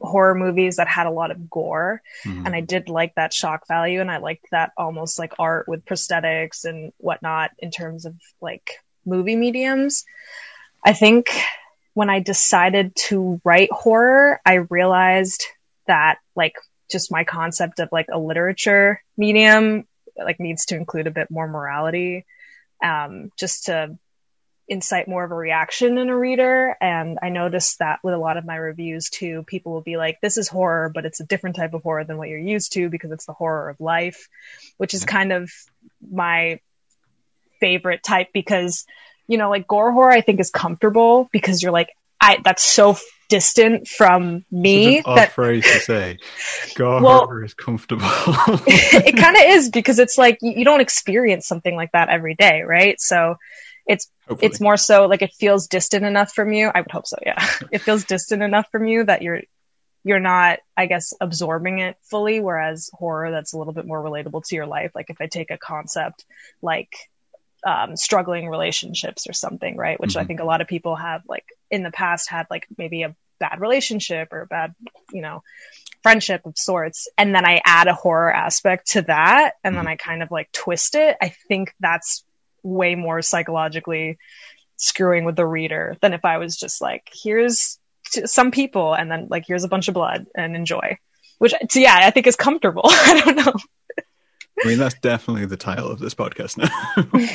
horror 0.00 0.34
movies 0.34 0.76
that 0.76 0.88
had 0.88 1.06
a 1.06 1.10
lot 1.10 1.30
of 1.30 1.50
gore. 1.50 2.02
Mhm. 2.24 2.46
And 2.46 2.54
I 2.54 2.60
did 2.60 2.88
like 2.88 3.14
that 3.16 3.32
shock 3.32 3.66
value. 3.66 4.00
And 4.00 4.10
I 4.10 4.18
liked 4.18 4.46
that 4.50 4.72
almost 4.76 5.18
like 5.18 5.34
art 5.38 5.68
with 5.68 5.84
prosthetics 5.84 6.64
and 6.64 6.92
whatnot 6.98 7.50
in 7.58 7.70
terms 7.70 8.06
of 8.06 8.14
like 8.40 8.78
movie 9.04 9.36
mediums. 9.36 10.04
I 10.84 10.92
think 10.92 11.30
when 11.94 12.10
I 12.10 12.20
decided 12.20 12.94
to 13.08 13.40
write 13.44 13.70
horror, 13.72 14.40
I 14.46 14.54
realized 14.54 15.44
that 15.86 16.18
like 16.34 16.54
just 16.90 17.10
my 17.10 17.24
concept 17.24 17.80
of 17.80 17.88
like 17.92 18.06
a 18.12 18.18
literature 18.18 19.02
medium 19.16 19.86
like 20.16 20.38
needs 20.38 20.66
to 20.66 20.76
include 20.76 21.06
a 21.06 21.10
bit 21.10 21.30
more 21.30 21.48
morality 21.48 22.24
um, 22.82 23.30
just 23.38 23.66
to 23.66 23.96
incite 24.72 25.06
more 25.06 25.22
of 25.22 25.30
a 25.30 25.34
reaction 25.34 25.98
in 25.98 26.08
a 26.08 26.16
reader. 26.16 26.74
And 26.80 27.18
I 27.22 27.28
noticed 27.28 27.80
that 27.80 27.98
with 28.02 28.14
a 28.14 28.18
lot 28.18 28.38
of 28.38 28.46
my 28.46 28.56
reviews 28.56 29.10
too, 29.10 29.44
people 29.46 29.72
will 29.72 29.82
be 29.82 29.98
like, 29.98 30.18
this 30.22 30.38
is 30.38 30.48
horror, 30.48 30.90
but 30.92 31.04
it's 31.04 31.20
a 31.20 31.26
different 31.26 31.56
type 31.56 31.74
of 31.74 31.82
horror 31.82 32.04
than 32.04 32.16
what 32.16 32.30
you're 32.30 32.38
used 32.38 32.72
to 32.72 32.88
because 32.88 33.12
it's 33.12 33.26
the 33.26 33.34
horror 33.34 33.68
of 33.68 33.80
life, 33.80 34.30
which 34.78 34.94
is 34.94 35.04
kind 35.04 35.30
of 35.30 35.52
my 36.10 36.58
favorite 37.60 38.02
type 38.02 38.28
because, 38.32 38.86
you 39.28 39.36
know, 39.36 39.50
like 39.50 39.68
gore 39.68 39.92
horror, 39.92 40.10
I 40.10 40.22
think 40.22 40.40
is 40.40 40.50
comfortable 40.50 41.28
because 41.32 41.62
you're 41.62 41.70
like, 41.70 41.90
I, 42.18 42.38
that's 42.42 42.62
so 42.62 42.96
distant 43.28 43.88
from 43.88 44.44
me 44.50 44.98
an 44.98 45.14
that 45.14 45.32
phrase 45.32 45.64
to 45.64 45.80
say 45.80 46.18
gore 46.76 47.02
Well- 47.02 47.26
horror 47.26 47.44
is 47.44 47.54
comfortable 47.54 48.04
it 48.06 49.16
kind 49.16 49.36
of 49.36 49.42
is 49.46 49.70
because 49.70 49.98
it's 49.98 50.16
like 50.16 50.38
you, 50.40 50.52
you 50.56 50.64
don't 50.64 50.80
experience 50.80 51.46
something 51.46 51.74
like 51.74 51.92
that 51.92 52.08
every 52.08 52.34
day, 52.34 52.62
right? 52.62 52.98
So 53.00 53.36
it's 53.86 54.08
Hopefully. 54.32 54.46
it's 54.50 54.60
more 54.60 54.76
so 54.76 55.06
like 55.06 55.22
it 55.22 55.32
feels 55.38 55.66
distant 55.68 56.04
enough 56.04 56.32
from 56.32 56.52
you. 56.52 56.70
I 56.74 56.80
would 56.80 56.90
hope 56.90 57.06
so, 57.06 57.16
yeah. 57.24 57.44
it 57.70 57.80
feels 57.82 58.04
distant 58.04 58.42
enough 58.42 58.66
from 58.70 58.86
you 58.86 59.04
that 59.04 59.22
you're 59.22 59.42
you're 60.04 60.20
not, 60.20 60.58
I 60.76 60.86
guess, 60.86 61.12
absorbing 61.20 61.78
it 61.78 61.96
fully. 62.10 62.40
Whereas 62.40 62.90
horror, 62.92 63.30
that's 63.30 63.52
a 63.52 63.58
little 63.58 63.72
bit 63.72 63.86
more 63.86 64.02
relatable 64.02 64.44
to 64.48 64.56
your 64.56 64.66
life. 64.66 64.90
Like 64.94 65.10
if 65.10 65.20
I 65.20 65.26
take 65.28 65.50
a 65.52 65.58
concept 65.58 66.24
like 66.60 66.92
um, 67.64 67.96
struggling 67.96 68.48
relationships 68.48 69.28
or 69.28 69.32
something, 69.32 69.76
right? 69.76 70.00
Which 70.00 70.16
I 70.16 70.24
Mhm. 70.24 70.26
think 70.26 70.40
a 70.40 70.44
lot 70.44 70.60
of 70.60 70.66
people 70.66 70.96
have 70.96 71.22
like 71.28 71.44
in 71.70 71.84
the 71.84 71.92
past 71.92 72.28
had 72.28 72.46
like 72.50 72.66
maybe 72.76 73.04
a 73.04 73.14
bad 73.38 73.60
relationship 73.60 74.32
or 74.32 74.42
a 74.42 74.46
bad, 74.46 74.74
you 75.12 75.22
know, 75.22 75.44
friendship 76.02 76.44
of 76.46 76.58
sorts. 76.58 77.08
And 77.16 77.32
then 77.32 77.46
I 77.46 77.60
add 77.64 77.86
a 77.86 77.94
horror 77.94 78.32
aspect 78.34 78.90
to 78.92 79.02
that. 79.02 79.52
And 79.62 79.76
then 79.76 79.86
I 79.86 79.94
kind 79.94 80.24
of 80.24 80.32
like 80.32 80.50
twist 80.50 80.96
it. 80.96 81.16
I 81.22 81.28
think 81.46 81.72
that's 81.78 82.24
way 82.62 82.94
more 82.94 83.22
psychologically 83.22 84.18
screwing 84.76 85.24
with 85.24 85.36
the 85.36 85.46
reader 85.46 85.96
than 86.00 86.12
if 86.12 86.24
I 86.24 86.38
was 86.38 86.56
just 86.56 86.80
like, 86.80 87.10
here's 87.12 87.78
some 88.24 88.50
people 88.50 88.94
and 88.94 89.10
then 89.10 89.28
like, 89.30 89.44
here's 89.46 89.64
a 89.64 89.68
bunch 89.68 89.88
of 89.88 89.94
blood 89.94 90.26
and 90.36 90.56
enjoy. 90.56 90.98
Which, 91.38 91.54
so 91.70 91.80
yeah, 91.80 91.98
I 92.02 92.10
think 92.10 92.26
is 92.26 92.36
comfortable. 92.36 92.82
I 92.86 93.22
don't 93.24 93.36
know. 93.36 93.52
I 94.62 94.68
mean, 94.68 94.78
that's 94.78 94.94
definitely 95.00 95.46
the 95.46 95.56
title 95.56 95.90
of 95.90 95.98
this 95.98 96.14
podcast 96.14 96.56
now. 96.56 97.28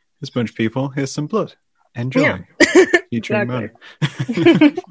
this 0.20 0.30
bunch 0.30 0.50
of 0.50 0.56
people, 0.56 0.88
here's 0.88 1.12
some 1.12 1.26
blood. 1.26 1.54
Enjoy. 1.94 2.20
Yeah. 2.20 2.38
Featuring 3.10 3.50
Exactly. 4.00 4.82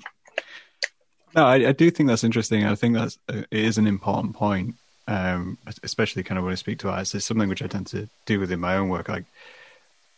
no, 1.35 1.45
I, 1.45 1.55
I 1.69 1.71
do 1.71 1.89
think 1.89 2.07
that's 2.07 2.23
interesting. 2.23 2.65
I 2.65 2.75
think 2.75 2.95
that's 2.95 3.17
uh, 3.27 3.43
it 3.49 3.59
is 3.59 3.77
an 3.77 3.87
important 3.87 4.35
point, 4.35 4.75
um, 5.07 5.57
especially 5.83 6.23
kind 6.23 6.37
of 6.37 6.43
when 6.43 6.51
I 6.51 6.55
speak 6.55 6.79
to 6.79 6.89
artists. 6.89 7.15
It's 7.15 7.25
something 7.25 7.49
which 7.49 7.63
I 7.63 7.67
tend 7.67 7.87
to 7.87 8.07
do 8.25 8.39
within 8.39 8.59
my 8.59 8.77
own 8.77 8.89
work. 8.89 9.09
Like, 9.09 9.25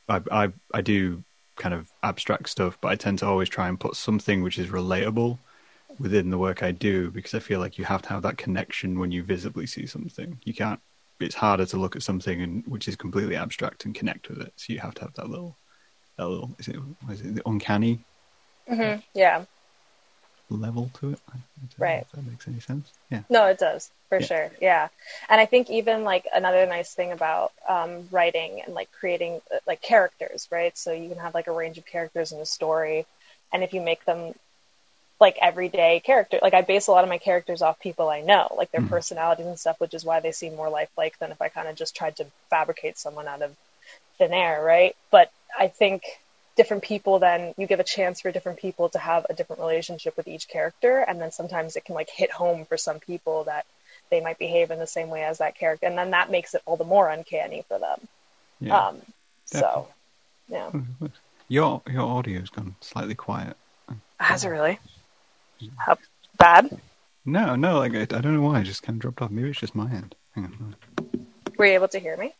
I, 0.07 0.21
I, 0.31 0.51
I 0.73 0.81
do 0.81 1.23
kind 1.55 1.73
of 1.73 1.89
abstract 2.01 2.49
stuff, 2.49 2.77
but 2.81 2.89
I 2.89 2.95
tend 2.95 3.19
to 3.19 3.27
always 3.27 3.49
try 3.49 3.67
and 3.67 3.79
put 3.79 3.95
something 3.95 4.41
which 4.41 4.57
is 4.59 4.67
relatable 4.67 5.37
within 5.99 6.31
the 6.31 6.37
work 6.37 6.63
I 6.63 6.71
do 6.71 7.11
because 7.11 7.33
I 7.33 7.39
feel 7.39 7.59
like 7.59 7.77
you 7.77 7.85
have 7.85 8.01
to 8.03 8.09
have 8.09 8.23
that 8.23 8.37
connection 8.37 8.99
when 8.99 9.11
you 9.11 9.23
visibly 9.23 9.67
see 9.67 9.85
something. 9.85 10.39
You 10.43 10.53
can't. 10.53 10.79
It's 11.19 11.35
harder 11.35 11.65
to 11.67 11.77
look 11.77 11.95
at 11.95 12.03
something 12.03 12.41
and 12.41 12.65
which 12.67 12.87
is 12.87 12.95
completely 12.95 13.35
abstract 13.35 13.85
and 13.85 13.93
connect 13.93 14.29
with 14.29 14.41
it. 14.41 14.53
So 14.55 14.73
you 14.73 14.79
have 14.79 14.95
to 14.95 15.01
have 15.01 15.13
that 15.13 15.29
little, 15.29 15.57
that 16.17 16.27
little. 16.27 16.55
Is 16.57 16.67
it? 16.67 16.75
Is 17.09 17.21
it 17.21 17.35
the 17.35 17.47
uncanny 17.47 18.03
Mm-hmm. 18.69 18.99
Yeah. 19.13 19.45
Level 20.57 20.89
to 20.99 21.11
it. 21.11 21.19
I 21.29 21.33
don't 21.33 21.79
know 21.79 21.85
Right. 21.85 22.01
If 22.01 22.11
that 22.11 22.25
makes 22.25 22.47
any 22.47 22.59
sense. 22.59 22.91
Yeah. 23.09 23.23
No, 23.29 23.45
it 23.47 23.57
does 23.59 23.89
for 24.09 24.19
Yeah. 24.19 24.25
sure. 24.25 24.51
Yeah, 24.61 24.89
and 25.29 25.41
I 25.41 25.45
think 25.45 25.69
even 25.69 26.03
like 26.03 26.27
another 26.33 26.65
nice 26.65 26.93
thing 26.93 27.11
about 27.11 27.51
um, 27.67 28.07
writing 28.11 28.61
and 28.61 28.73
like 28.73 28.91
creating 28.91 29.41
uh, 29.53 29.59
like 29.67 29.81
characters, 29.81 30.47
right? 30.51 30.77
So 30.77 30.91
you 30.91 31.09
can 31.09 31.17
have 31.19 31.33
like 31.33 31.47
a 31.47 31.51
range 31.51 31.77
of 31.77 31.85
characters 31.85 32.31
in 32.31 32.39
a 32.39 32.45
story, 32.45 33.05
and 33.51 33.63
if 33.63 33.73
you 33.73 33.81
make 33.81 34.03
them 34.05 34.33
like 35.19 35.37
everyday 35.41 35.99
character, 36.01 36.39
like 36.41 36.53
I 36.53 36.61
base 36.61 36.87
a 36.87 36.91
lot 36.91 37.03
of 37.03 37.09
my 37.09 37.17
characters 37.17 37.61
off 37.61 37.79
people 37.79 38.09
I 38.09 38.21
know, 38.21 38.53
like 38.57 38.71
their 38.71 38.81
Mhm. 38.81 38.89
personalities 38.89 39.45
and 39.45 39.59
stuff, 39.59 39.79
which 39.79 39.93
is 39.93 40.03
why 40.03 40.19
they 40.19 40.31
seem 40.31 40.55
more 40.55 40.69
lifelike 40.69 41.17
than 41.19 41.31
if 41.31 41.41
I 41.41 41.49
kind 41.49 41.67
of 41.67 41.75
just 41.75 41.95
tried 41.95 42.17
to 42.17 42.25
fabricate 42.49 42.97
someone 42.97 43.27
out 43.27 43.41
of 43.41 43.55
thin 44.17 44.33
air, 44.33 44.63
right? 44.63 44.95
But 45.11 45.31
I 45.57 45.67
think 45.69 46.03
different 46.55 46.83
people 46.83 47.19
then 47.19 47.53
you 47.57 47.65
give 47.67 47.79
a 47.79 47.83
chance 47.83 48.21
for 48.21 48.31
different 48.31 48.59
people 48.59 48.89
to 48.89 48.99
have 48.99 49.25
a 49.29 49.33
different 49.33 49.59
relationship 49.61 50.15
with 50.17 50.27
each 50.27 50.47
character 50.47 50.99
and 51.07 51.19
then 51.19 51.31
sometimes 51.31 51.75
it 51.75 51.83
can 51.85 51.95
like 51.95 52.09
hit 52.09 52.31
home 52.31 52.65
for 52.65 52.77
some 52.77 52.99
people 52.99 53.43
that 53.45 53.65
they 54.11 54.21
might 54.21 54.37
behave 54.37 54.69
in 54.69 54.77
the 54.79 54.85
same 54.87 55.09
way 55.09 55.23
as 55.23 55.39
that 55.39 55.55
character 55.55 55.87
and 55.87 55.97
then 55.97 56.11
that 56.11 56.29
makes 56.29 56.53
it 56.53 56.61
all 56.65 56.77
the 56.77 56.83
more 56.83 57.09
uncanny 57.09 57.63
for 57.67 57.79
them 57.79 57.99
Yeah. 58.59 58.87
um 58.87 59.01
so 59.45 59.87
yeah 60.49 60.69
your 61.47 61.81
your 61.89 62.03
audio's 62.03 62.49
gone 62.49 62.75
slightly 62.81 63.15
quiet. 63.15 63.57
has 64.19 64.43
it 64.45 64.49
really 64.49 64.79
how 65.77 65.97
bad 66.37 66.69
No, 67.25 67.55
no, 67.55 67.79
like 67.79 67.93
I, 67.95 68.01
I 68.01 68.05
don't 68.21 68.35
know 68.35 68.41
why. 68.41 68.59
It 68.59 68.65
just 68.65 68.83
kind 68.83 68.97
of 68.97 69.01
dropped 69.01 69.21
off. 69.21 69.31
Maybe 69.31 69.49
it's 69.49 69.59
just 69.59 69.75
my 69.75 69.89
end. 69.89 70.13
Hang 70.35 70.43
on. 70.45 70.75
were 71.57 71.65
you 71.65 71.73
able 71.73 71.87
to 71.87 71.99
hear 71.99 72.17
me 72.17 72.33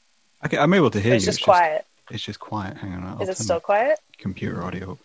Okay, 0.46 0.58
I'm 0.58 0.74
able 0.74 0.92
to 0.92 1.00
hear 1.00 1.12
you. 1.12 1.16
it's 1.16 1.26
you. 1.26 1.32
just 1.32 1.44
quiet 1.44 1.86
it's 2.12 2.24
just 2.24 2.40
quiet. 2.40 2.78
Hang 2.78 2.94
on. 2.94 3.04
I'll 3.04 3.22
is 3.22 3.30
it 3.30 3.38
still 3.38 3.60
quiet 3.60 4.00
computer 4.18 4.64
audio. 4.64 4.98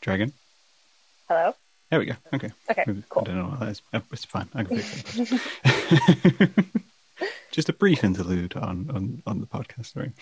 Dragon. 0.00 0.32
hello 1.28 1.54
There 1.90 2.00
we 2.00 2.06
go. 2.06 2.14
Okay. 2.34 2.50
okay 2.70 2.84
Maybe- 2.86 3.04
I 3.16 3.22
don't 3.22 3.36
know 3.36 3.44
what 3.48 3.60
that 3.60 3.68
is. 3.68 3.82
Uh, 3.92 4.00
It's 4.10 4.24
fine. 4.24 4.48
I 4.54 4.64
can 4.64 4.78
fix 4.78 5.18
it. 5.18 6.60
Just 7.52 7.68
a 7.68 7.72
brief 7.72 8.02
interlude 8.02 8.56
on, 8.56 8.90
on, 8.92 9.22
on 9.26 9.40
the 9.40 9.46
podcast. 9.46 9.92
Sorry. 9.92 10.12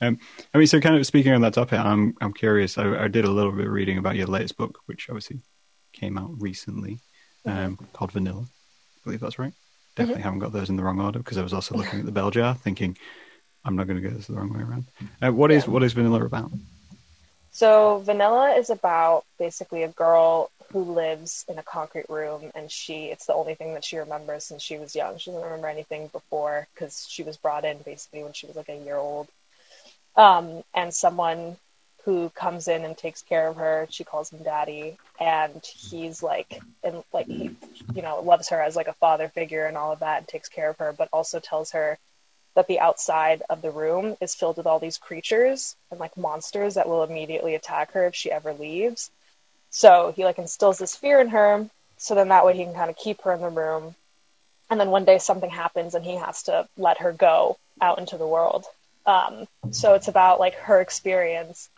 Um, 0.00 0.18
I 0.54 0.58
mean, 0.58 0.66
so 0.66 0.80
kind 0.80 0.96
of 0.96 1.04
speaking 1.06 1.32
on 1.32 1.40
that 1.42 1.54
topic, 1.54 1.78
I'm 1.78 2.14
I'm 2.20 2.32
curious. 2.32 2.78
I, 2.78 3.04
I 3.04 3.08
did 3.08 3.24
a 3.24 3.30
little 3.30 3.52
bit 3.52 3.66
of 3.66 3.72
reading 3.72 3.98
about 3.98 4.16
your 4.16 4.26
latest 4.28 4.56
book, 4.56 4.78
which 4.86 5.08
obviously 5.10 5.40
came 5.92 6.16
out 6.16 6.30
recently, 6.40 7.00
um, 7.44 7.76
called 7.92 8.12
Vanilla. 8.12 8.42
I 8.44 8.98
believe 9.04 9.20
that's 9.20 9.38
right. 9.38 9.52
Definitely 9.96 10.22
haven't 10.22 10.38
got 10.38 10.52
those 10.52 10.70
in 10.70 10.76
the 10.76 10.82
wrong 10.84 11.00
order 11.00 11.18
because 11.18 11.36
I 11.36 11.42
was 11.42 11.52
also 11.52 11.74
looking 11.76 12.00
at 12.00 12.06
the 12.06 12.12
bell 12.12 12.30
jar, 12.30 12.54
thinking 12.54 12.96
I'm 13.64 13.76
not 13.76 13.86
going 13.86 14.00
to 14.00 14.06
get 14.06 14.16
this 14.16 14.26
the 14.26 14.34
wrong 14.34 14.52
way 14.52 14.62
around. 14.62 14.86
Uh, 15.22 15.32
what 15.32 15.50
is 15.52 15.66
Yeah. 15.66 15.70
what 15.70 15.82
is 15.82 15.92
Vanilla 15.92 16.24
about? 16.24 16.50
So 17.52 17.98
Vanilla 17.98 18.52
is 18.54 18.70
about 18.70 19.24
basically 19.38 19.82
a 19.82 19.88
girl 19.88 20.50
who 20.72 20.82
lives 20.82 21.44
in 21.48 21.58
a 21.58 21.62
concrete 21.62 22.08
room 22.08 22.50
and 22.54 22.70
she 22.70 23.06
it's 23.06 23.26
the 23.26 23.34
only 23.34 23.54
thing 23.54 23.74
that 23.74 23.84
she 23.84 23.98
remembers 23.98 24.44
since 24.44 24.62
she 24.62 24.78
was 24.78 24.96
young. 24.96 25.18
She 25.18 25.30
doesn't 25.30 25.44
remember 25.44 25.68
anything 25.68 26.08
before 26.08 26.66
because 26.74 27.06
she 27.08 27.22
was 27.22 27.36
brought 27.36 27.64
in 27.64 27.78
basically 27.78 28.22
when 28.22 28.32
she 28.32 28.46
was 28.46 28.56
like 28.56 28.70
a 28.70 28.76
year 28.76 28.96
old. 28.96 29.28
Um, 30.16 30.62
and 30.74 30.92
someone 30.92 31.56
who 32.04 32.30
comes 32.30 32.68
in 32.68 32.84
and 32.84 32.96
takes 32.98 33.22
care 33.22 33.48
of 33.48 33.56
her, 33.56 33.86
she 33.90 34.02
calls 34.02 34.32
him 34.32 34.42
daddy, 34.42 34.98
and 35.20 35.64
he's 35.64 36.22
like 36.22 36.60
and 36.82 37.04
like 37.12 37.26
he 37.26 37.54
you 37.94 38.02
know, 38.02 38.20
loves 38.20 38.48
her 38.48 38.60
as 38.60 38.76
like 38.76 38.88
a 38.88 38.92
father 38.94 39.28
figure 39.28 39.66
and 39.66 39.76
all 39.76 39.92
of 39.92 40.00
that 40.00 40.18
and 40.18 40.28
takes 40.28 40.48
care 40.48 40.70
of 40.70 40.78
her, 40.78 40.92
but 40.92 41.08
also 41.12 41.38
tells 41.38 41.70
her 41.72 41.98
that 42.54 42.66
the 42.66 42.80
outside 42.80 43.42
of 43.48 43.62
the 43.62 43.70
room 43.70 44.16
is 44.20 44.34
filled 44.34 44.56
with 44.56 44.66
all 44.66 44.78
these 44.78 44.98
creatures 44.98 45.74
and 45.90 45.98
like 45.98 46.16
monsters 46.16 46.74
that 46.74 46.88
will 46.88 47.02
immediately 47.02 47.54
attack 47.54 47.92
her 47.92 48.06
if 48.06 48.14
she 48.14 48.30
ever 48.30 48.52
leaves. 48.52 49.10
So 49.70 50.12
he 50.14 50.24
like 50.24 50.38
instills 50.38 50.78
this 50.78 50.96
fear 50.96 51.20
in 51.20 51.28
her, 51.28 51.68
so 51.96 52.14
then 52.14 52.28
that 52.28 52.44
way 52.44 52.56
he 52.56 52.64
can 52.64 52.74
kind 52.74 52.90
of 52.90 52.96
keep 52.96 53.22
her 53.22 53.32
in 53.32 53.40
the 53.40 53.48
room. 53.48 53.94
And 54.70 54.78
then 54.78 54.90
one 54.90 55.04
day 55.04 55.18
something 55.18 55.50
happens 55.50 55.94
and 55.94 56.04
he 56.04 56.16
has 56.16 56.44
to 56.44 56.68
let 56.76 56.98
her 56.98 57.12
go 57.12 57.58
out 57.80 57.98
into 57.98 58.18
the 58.18 58.26
world. 58.26 58.66
Um, 59.06 59.46
so 59.70 59.94
it's 59.94 60.08
about 60.08 60.38
like 60.38 60.54
her 60.54 60.80
experience 60.80 61.68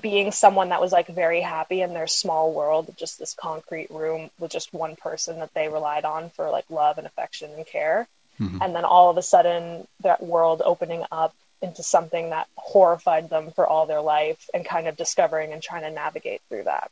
being 0.00 0.30
someone 0.32 0.68
that 0.70 0.80
was 0.80 0.92
like 0.92 1.08
very 1.08 1.40
happy 1.40 1.82
in 1.82 1.92
their 1.92 2.06
small 2.06 2.52
world, 2.52 2.94
just 2.96 3.18
this 3.18 3.34
concrete 3.34 3.90
room 3.90 4.30
with 4.38 4.50
just 4.50 4.72
one 4.72 4.96
person 4.96 5.40
that 5.40 5.52
they 5.54 5.68
relied 5.68 6.04
on 6.04 6.30
for 6.30 6.50
like 6.50 6.64
love 6.70 6.98
and 6.98 7.06
affection 7.06 7.50
and 7.52 7.66
care 7.66 8.06
Mhm. 8.42 8.58
and 8.62 8.74
then 8.74 8.84
all 8.84 9.10
of 9.10 9.16
a 9.16 9.22
sudden 9.22 9.86
that 10.00 10.22
world 10.22 10.62
opening 10.64 11.04
up 11.12 11.34
into 11.60 11.82
something 11.82 12.30
that 12.30 12.48
horrified 12.56 13.30
them 13.30 13.52
for 13.52 13.66
all 13.66 13.86
their 13.86 14.00
life 14.00 14.48
and 14.52 14.64
kind 14.64 14.88
of 14.88 14.96
discovering 14.96 15.52
and 15.52 15.62
trying 15.62 15.82
to 15.82 15.90
navigate 15.90 16.40
through 16.48 16.64
that 16.64 16.90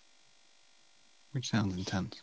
Which 1.32 1.48
sounds 1.50 1.76
intense. 1.76 2.20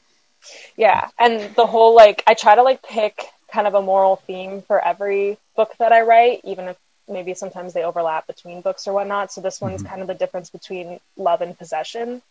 yeah 0.76 1.10
and 1.20 1.56
the 1.56 1.66
whole 1.66 1.96
like 1.96 2.24
i 2.28 2.34
try 2.34 2.56
to 2.56 2.64
like 2.64 2.82
pick 2.84 3.26
kind 3.52 3.68
of 3.68 3.74
a 3.74 3.82
moral 3.82 4.18
theme 4.28 4.62
for 4.62 4.84
every 4.84 5.38
book 5.56 5.74
that 5.80 5.92
i 5.92 6.02
write 6.02 6.42
even 6.44 6.68
if 6.70 6.78
maybe 7.10 7.34
sometimes 7.34 7.74
they 7.74 7.84
overlap 7.84 8.28
between 8.28 8.62
books 8.62 8.88
or 8.88 8.94
whatnot 8.94 9.32
so 9.32 9.42
this 9.42 9.60
one's 9.62 9.82
Mhm. 9.82 9.88
kind 9.90 10.02
of 10.02 10.08
the 10.08 10.14
difference 10.14 10.50
between 10.50 11.00
love 11.18 11.42
and 11.42 11.58
possession 11.58 12.22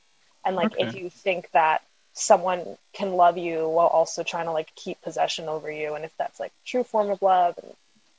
and 0.44 0.56
like 0.56 0.72
if 0.78 0.94
you 0.94 1.10
think 1.10 1.50
that 1.52 1.82
someone 2.18 2.78
can 2.94 3.12
love 3.12 3.36
you 3.36 3.68
while 3.68 3.88
also 3.88 4.22
trying 4.22 4.46
to 4.46 4.52
like 4.52 4.74
keep 4.74 5.00
possession 5.02 5.48
over 5.48 5.70
you 5.70 5.94
and 5.94 6.04
if 6.04 6.12
that's 6.16 6.40
like 6.40 6.52
true 6.64 6.82
form 6.82 7.10
of 7.10 7.20
love 7.20 7.54
and 7.62 7.72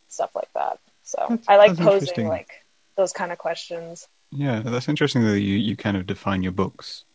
stuff 0.07 0.35
like 0.35 0.51
that 0.53 0.79
so 1.03 1.17
That's- 1.29 1.45
i 1.47 1.55
like 1.57 1.75
posing 1.75 2.27
like 2.27 2.63
those 2.95 3.11
kind 3.11 3.31
of 3.31 3.37
questions 3.37 4.07
Yeah, 4.31 4.59
that's 4.59 4.89
interesting 4.89 5.23
that 5.23 5.39
you, 5.39 5.55
you 5.55 5.75
kind 5.75 5.97
of 5.97 6.05
define 6.05 6.43
your 6.43 6.51
books 6.51 7.05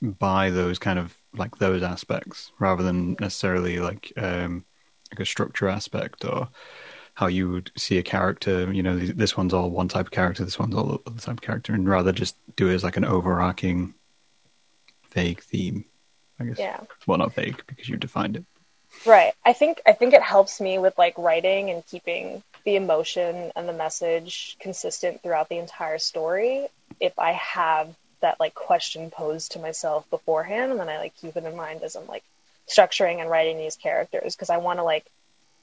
by 0.00 0.50
those 0.50 0.78
kind 0.78 0.98
of 0.98 1.16
like 1.34 1.58
those 1.58 1.82
aspects 1.82 2.50
rather 2.58 2.82
than 2.82 3.16
necessarily 3.20 3.78
like 3.78 4.12
um 4.16 4.64
like 5.10 5.20
a 5.20 5.26
structure 5.26 5.68
aspect 5.68 6.24
or 6.24 6.48
how 7.14 7.26
you 7.26 7.50
would 7.50 7.70
see 7.76 7.98
a 7.98 8.02
character. 8.02 8.72
You 8.72 8.82
know, 8.82 8.98
this 8.98 9.36
one's 9.36 9.52
all 9.52 9.70
one 9.70 9.88
type 9.88 10.06
of 10.06 10.12
character, 10.12 10.44
this 10.44 10.58
one's 10.58 10.74
all 10.74 10.86
the 10.86 10.98
other 11.10 11.20
type 11.20 11.36
of 11.36 11.42
character, 11.42 11.74
and 11.74 11.86
rather 11.86 12.10
just 12.12 12.36
do 12.56 12.70
it 12.70 12.74
as 12.74 12.84
like 12.84 12.96
an 12.96 13.04
overarching 13.04 13.92
vague 15.12 15.42
theme. 15.42 15.84
I 16.42 16.46
guess. 16.46 16.58
yeah 16.58 16.80
Well, 17.06 17.18
not 17.18 17.34
vague 17.34 17.62
because 17.66 17.88
you 17.88 17.96
defined 17.96 18.36
it. 18.36 18.44
Right. 19.06 19.32
I 19.44 19.52
think 19.52 19.80
I 19.86 19.92
think 19.92 20.14
it 20.14 20.22
helps 20.22 20.60
me 20.60 20.78
with 20.78 20.96
like 20.98 21.16
writing 21.16 21.70
and 21.70 21.84
keeping 21.86 22.42
the 22.64 22.76
emotion 22.76 23.50
and 23.56 23.68
the 23.68 23.72
message 23.72 24.56
consistent 24.60 25.22
throughout 25.22 25.48
the 25.48 25.58
entire 25.58 25.98
story 25.98 26.68
if 27.00 27.18
I 27.18 27.32
have 27.32 27.94
that 28.20 28.38
like 28.38 28.54
question 28.54 29.10
posed 29.10 29.52
to 29.52 29.58
myself 29.58 30.08
beforehand 30.10 30.70
and 30.70 30.78
then 30.78 30.88
I 30.88 30.98
like 30.98 31.16
keep 31.16 31.36
it 31.36 31.44
in 31.44 31.56
mind 31.56 31.82
as 31.82 31.96
I'm 31.96 32.06
like 32.06 32.22
structuring 32.68 33.20
and 33.20 33.28
writing 33.28 33.58
these 33.58 33.76
characters 33.76 34.36
because 34.36 34.50
I 34.50 34.58
want 34.58 34.78
to 34.78 34.84
like 34.84 35.04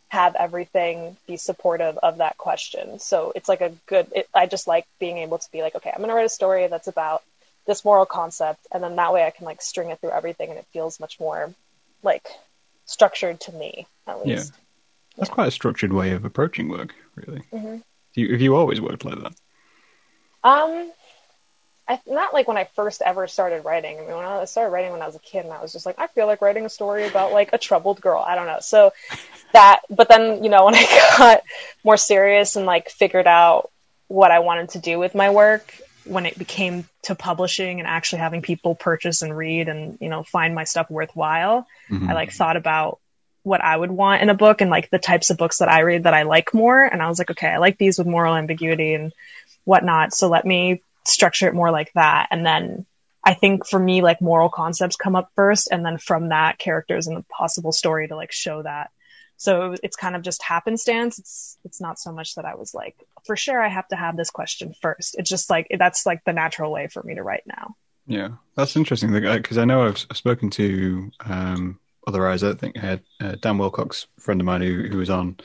have 0.09 0.35
everything 0.35 1.15
be 1.27 1.37
supportive 1.37 1.97
of 1.99 2.17
that 2.17 2.37
question. 2.37 2.99
So 2.99 3.31
it's 3.35 3.47
like 3.47 3.61
a 3.61 3.71
good 3.85 4.07
it, 4.13 4.27
I 4.33 4.47
just 4.47 4.67
like 4.67 4.85
being 4.99 5.19
able 5.19 5.37
to 5.37 5.51
be 5.51 5.61
like 5.61 5.75
okay, 5.75 5.91
I'm 5.91 5.99
going 5.99 6.09
to 6.09 6.15
write 6.15 6.25
a 6.25 6.29
story 6.29 6.67
that's 6.67 6.87
about 6.87 7.23
this 7.69 7.85
moral 7.85 8.05
concept 8.05 8.67
and 8.71 8.83
then 8.83 8.97
that 8.97 9.13
way 9.13 9.23
I 9.25 9.29
can 9.29 9.45
like 9.45 9.61
string 9.61 9.91
it 9.91 10.01
through 10.01 10.11
everything 10.11 10.49
and 10.49 10.57
it 10.57 10.65
feels 10.73 10.99
much 10.99 11.19
more 11.19 11.53
like 12.03 12.27
structured 12.85 13.39
to 13.41 13.51
me 13.53 13.85
at 14.07 14.25
least 14.25 14.51
Yeah. 14.51 14.59
That's 15.17 15.29
quite 15.29 15.49
a 15.49 15.51
structured 15.51 15.91
way 15.91 16.11
of 16.11 16.23
approaching 16.23 16.69
work, 16.69 16.95
really. 17.15 17.41
Mhm. 17.51 17.83
Do 18.13 18.21
you, 18.21 18.31
have 18.31 18.41
you 18.41 18.55
always 18.55 18.79
worked 18.79 19.03
like 19.03 19.19
that? 19.21 19.33
Um, 20.43 20.91
I 21.89 21.99
not 22.07 22.33
like 22.33 22.47
when 22.47 22.57
I 22.57 22.63
first 22.75 23.01
ever 23.01 23.27
started 23.27 23.65
writing. 23.65 23.97
I 23.97 24.01
mean, 24.01 24.15
when 24.15 24.25
I 24.25 24.45
started 24.45 24.69
writing 24.69 24.91
when 24.91 25.01
I 25.01 25.05
was 25.05 25.15
a 25.15 25.19
kid, 25.19 25.43
and 25.43 25.53
I 25.53 25.61
was 25.61 25.73
just 25.73 25.85
like, 25.85 25.99
I 25.99 26.07
feel 26.07 26.25
like 26.25 26.41
writing 26.41 26.65
a 26.65 26.69
story 26.69 27.05
about 27.05 27.33
like 27.33 27.49
a 27.51 27.57
troubled 27.57 27.99
girl. 27.99 28.23
I 28.25 28.35
don't 28.35 28.45
know. 28.45 28.59
So 28.61 28.93
that, 29.53 29.81
but 29.89 30.07
then 30.07 30.43
you 30.43 30.49
know, 30.49 30.65
when 30.65 30.75
I 30.75 31.13
got 31.17 31.41
more 31.83 31.97
serious 31.97 32.55
and 32.55 32.65
like 32.65 32.89
figured 32.89 33.27
out 33.27 33.69
what 34.07 34.31
I 34.31 34.39
wanted 34.39 34.69
to 34.69 34.79
do 34.79 34.99
with 34.99 35.15
my 35.15 35.31
work, 35.31 35.75
when 36.09 36.25
it 36.25 36.37
became 36.37 36.87
to 37.03 37.15
publishing 37.15 37.79
and 37.79 37.87
actually 37.87 38.19
having 38.19 38.41
people 38.41 38.75
purchase 38.75 39.21
and 39.21 39.35
read 39.35 39.69
and 39.69 39.97
you 40.01 40.09
know 40.09 40.23
find 40.23 40.55
my 40.55 40.63
stuff 40.63 40.89
worthwhile, 40.89 41.67
Mhm. 41.89 42.09
I 42.09 42.13
like 42.13 42.31
thought 42.31 42.57
about 42.57 42.99
what 43.43 43.63
I 43.63 43.75
would 43.75 43.91
want 43.91 44.21
in 44.21 44.29
a 44.29 44.33
book 44.33 44.61
and 44.61 44.69
like 44.69 44.89
the 44.89 44.99
types 44.99 45.29
of 45.29 45.37
books 45.37 45.59
that 45.59 45.69
I 45.69 45.79
read 45.81 46.03
that 46.03 46.13
I 46.13 46.23
like 46.23 46.53
more. 46.53 46.83
And 46.83 47.01
I 47.01 47.07
was 47.07 47.19
like, 47.19 47.31
okay, 47.31 47.47
I 47.47 47.57
like 47.57 47.77
these 47.77 47.97
with 47.97 48.05
moral 48.07 48.35
ambiguity 48.35 48.93
and 48.93 49.13
whatnot. 49.63 50.13
So 50.13 50.27
let 50.27 50.45
me 50.45 50.81
structure 51.05 51.47
it 51.47 51.53
more 51.55 51.71
like 51.71 51.91
that. 51.93 52.27
And 52.31 52.45
then 52.45 52.85
I 53.23 53.33
think 53.33 53.65
for 53.65 53.79
me, 53.79 54.01
like 54.01 54.21
moral 54.21 54.49
concepts 54.49 54.97
come 54.97 55.15
up 55.15 55.31
first. 55.35 55.69
And 55.71 55.85
then 55.85 55.97
from 55.97 56.29
that, 56.29 56.59
characters 56.59 57.07
and 57.07 57.17
the 57.17 57.25
possible 57.29 57.71
story 57.71 58.07
to 58.07 58.15
like 58.15 58.31
show 58.31 58.61
that. 58.63 58.91
So 59.39 59.73
it's 59.81 59.95
kind 59.95 60.17
of 60.17 60.21
just 60.21 60.43
happenstance. 60.43 61.17
It's, 61.17 61.57
it's 61.63 61.79
not 61.79 61.97
so 61.97 62.11
much 62.11 62.35
that 62.35 62.43
I 62.43 62.55
was 62.55 62.73
like, 62.73 62.95
for 63.25 63.37
sure, 63.37 63.61
I 63.61 63.69
have 63.69 63.87
to 63.87 63.95
have 63.95 64.17
this 64.17 64.29
question 64.29 64.75
first. 64.81 65.15
It's 65.17 65.29
just 65.29 65.49
like, 65.49 65.67
that's 65.79 66.05
like 66.05 66.25
the 66.25 66.33
natural 66.33 66.71
way 66.71 66.87
for 66.87 67.01
me 67.03 67.15
to 67.15 67.23
write 67.23 67.43
now. 67.47 67.75
Yeah, 68.05 68.31
that's 68.55 68.75
interesting 68.75 69.13
because 69.13 69.57
I 69.57 69.63
know 69.65 69.83
I've, 69.83 70.05
I've 70.11 70.17
spoken 70.17 70.49
to 70.51 71.09
um, 71.25 71.79
other 72.05 72.21
writers. 72.21 72.43
I 72.43 72.53
think 72.53 72.77
I 72.77 72.81
had 72.81 73.01
uh, 73.21 73.35
Dan 73.39 73.57
Wilcox, 73.57 74.07
friend 74.19 74.41
of 74.41 74.45
mine 74.45 74.61
who, 74.61 74.87
who 74.89 74.97
was 74.97 75.09
on. 75.09 75.37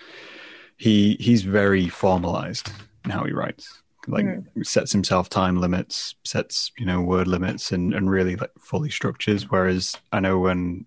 He 0.76 1.16
he's 1.20 1.42
very 1.42 1.88
formalized 1.88 2.68
in 3.04 3.10
how 3.10 3.24
he 3.24 3.32
writes 3.32 3.82
like 4.06 4.26
Mm-hmm. 4.26 4.62
sets 4.62 4.92
himself 4.92 5.28
time 5.28 5.60
limits, 5.60 6.14
sets 6.24 6.72
you 6.78 6.86
know 6.86 7.00
word 7.00 7.28
limits, 7.28 7.72
and 7.72 7.94
and 7.94 8.10
really 8.10 8.36
like 8.36 8.50
fully 8.58 8.90
structures. 8.90 9.50
Whereas 9.50 9.96
I 10.12 10.20
know 10.20 10.38
when 10.38 10.86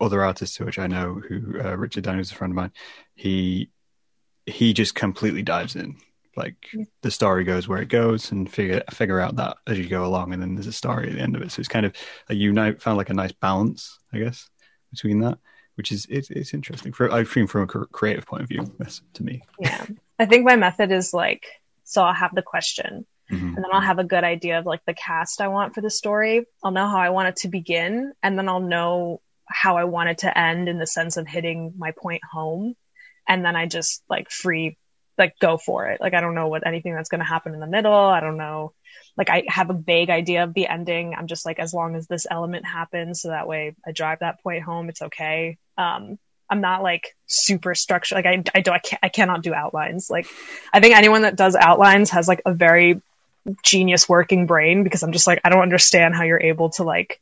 other 0.00 0.22
artists, 0.24 0.58
which 0.60 0.78
I 0.78 0.86
know, 0.86 1.14
who 1.14 1.60
uh, 1.60 1.76
Richard 1.76 2.04
Daniels 2.04 2.28
is 2.28 2.32
a 2.32 2.36
friend 2.36 2.52
of 2.52 2.56
mine, 2.56 2.72
he 3.14 3.70
he 4.46 4.72
just 4.74 4.94
completely 4.94 5.42
dives 5.42 5.76
in. 5.76 5.96
Like 6.36 6.56
Yeah. 6.72 6.84
the 7.02 7.10
story 7.12 7.44
goes 7.44 7.68
where 7.68 7.80
it 7.80 7.88
goes, 7.88 8.32
and 8.32 8.50
figure 8.50 8.82
figure 8.90 9.20
out 9.20 9.36
that 9.36 9.56
as 9.66 9.78
you 9.78 9.88
go 9.88 10.04
along, 10.04 10.32
and 10.32 10.42
then 10.42 10.54
there's 10.54 10.66
a 10.66 10.72
story 10.72 11.08
at 11.08 11.14
the 11.14 11.20
end 11.22 11.36
of 11.36 11.42
it. 11.42 11.52
So 11.52 11.60
it's 11.60 11.68
kind 11.68 11.86
of 11.86 11.94
you 12.28 12.52
now 12.52 12.72
found 12.74 12.96
like 12.96 13.10
a 13.10 13.14
nice 13.14 13.32
balance, 13.32 13.98
I 14.12 14.18
guess, 14.18 14.50
between 14.90 15.20
that, 15.20 15.38
which 15.76 15.92
is 15.92 16.06
it's, 16.10 16.30
it's 16.30 16.52
interesting. 16.52 16.92
For 16.92 17.10
I 17.12 17.22
think 17.24 17.50
from 17.50 17.62
a 17.62 17.66
creative 17.66 18.26
point 18.26 18.42
of 18.42 18.48
view, 18.48 18.64
that's 18.78 19.00
to 19.14 19.22
me. 19.22 19.42
Yeah. 19.60 19.86
I 20.18 20.26
think 20.26 20.44
my 20.44 20.56
method 20.56 20.90
is 20.92 21.14
like, 21.14 21.46
so 21.84 22.02
I'll 22.02 22.14
have 22.14 22.34
the 22.34 22.42
question 22.42 23.06
Mhm. 23.30 23.54
and 23.54 23.56
then 23.56 23.66
I'll 23.72 23.80
have 23.80 23.98
a 23.98 24.04
good 24.04 24.22
idea 24.22 24.58
of 24.58 24.66
like 24.66 24.84
the 24.86 24.92
cast 24.92 25.40
I 25.40 25.48
want 25.48 25.74
for 25.74 25.80
the 25.80 25.88
story. 25.90 26.44
I'll 26.62 26.70
know 26.72 26.86
how 26.86 26.98
I 26.98 27.08
want 27.08 27.28
it 27.28 27.36
to 27.36 27.48
begin 27.48 28.12
and 28.22 28.36
then 28.38 28.48
I'll 28.50 28.60
know 28.60 29.22
how 29.46 29.76
I 29.76 29.84
wanted 29.84 30.18
to 30.18 30.38
end 30.38 30.68
in 30.68 30.78
the 30.78 30.86
sense 30.86 31.16
of 31.16 31.26
hitting 31.26 31.74
my 31.76 31.92
point 31.92 32.22
home. 32.24 32.74
And 33.28 33.44
then 33.44 33.56
I 33.56 33.66
just 33.66 34.02
like 34.08 34.30
free, 34.30 34.76
like 35.16 35.38
go 35.38 35.56
for 35.56 35.88
it. 35.88 36.00
Like 36.00 36.14
I 36.14 36.20
don't 36.20 36.34
know 36.34 36.48
what 36.48 36.66
anything 36.66 36.94
that's 36.94 37.08
going 37.08 37.20
to 37.20 37.24
happen 37.24 37.54
in 37.54 37.60
the 37.60 37.66
middle. 37.66 37.92
I 37.92 38.20
don't 38.20 38.36
know. 38.36 38.72
Like 39.16 39.30
I 39.30 39.44
have 39.48 39.70
a 39.70 39.74
vague 39.74 40.10
idea 40.10 40.44
of 40.44 40.54
the 40.54 40.66
ending. 40.66 41.14
I'm 41.14 41.26
just 41.26 41.46
like, 41.46 41.58
as 41.58 41.72
long 41.72 41.94
as 41.94 42.06
this 42.06 42.26
element 42.30 42.66
happens, 42.66 43.22
so 43.22 43.28
that 43.28 43.46
way 43.46 43.74
I 43.86 43.92
drive 43.92 44.20
that 44.20 44.42
point 44.42 44.62
home, 44.62 44.88
it's 44.88 45.02
okay. 45.02 45.56
Um, 45.78 46.18
I'm 46.50 46.60
not 46.60 46.82
like 46.82 47.16
super 47.26 47.74
structured. 47.74 48.16
Like 48.16 48.26
I, 48.26 48.42
I 48.54 48.60
don't, 48.60 48.74
I, 48.74 48.78
can't, 48.78 49.00
I 49.04 49.08
cannot 49.08 49.42
do 49.42 49.54
outlines. 49.54 50.10
Like 50.10 50.26
I 50.72 50.80
think 50.80 50.96
anyone 50.96 51.22
that 51.22 51.36
does 51.36 51.54
outlines 51.56 52.10
has 52.10 52.28
like 52.28 52.42
a 52.44 52.52
very 52.52 53.00
genius 53.62 54.08
working 54.08 54.46
brain 54.46 54.84
because 54.84 55.02
I'm 55.02 55.12
just 55.12 55.26
like, 55.26 55.40
I 55.44 55.50
don't 55.50 55.62
understand 55.62 56.14
how 56.14 56.24
you're 56.24 56.40
able 56.40 56.70
to 56.70 56.82
like, 56.82 57.20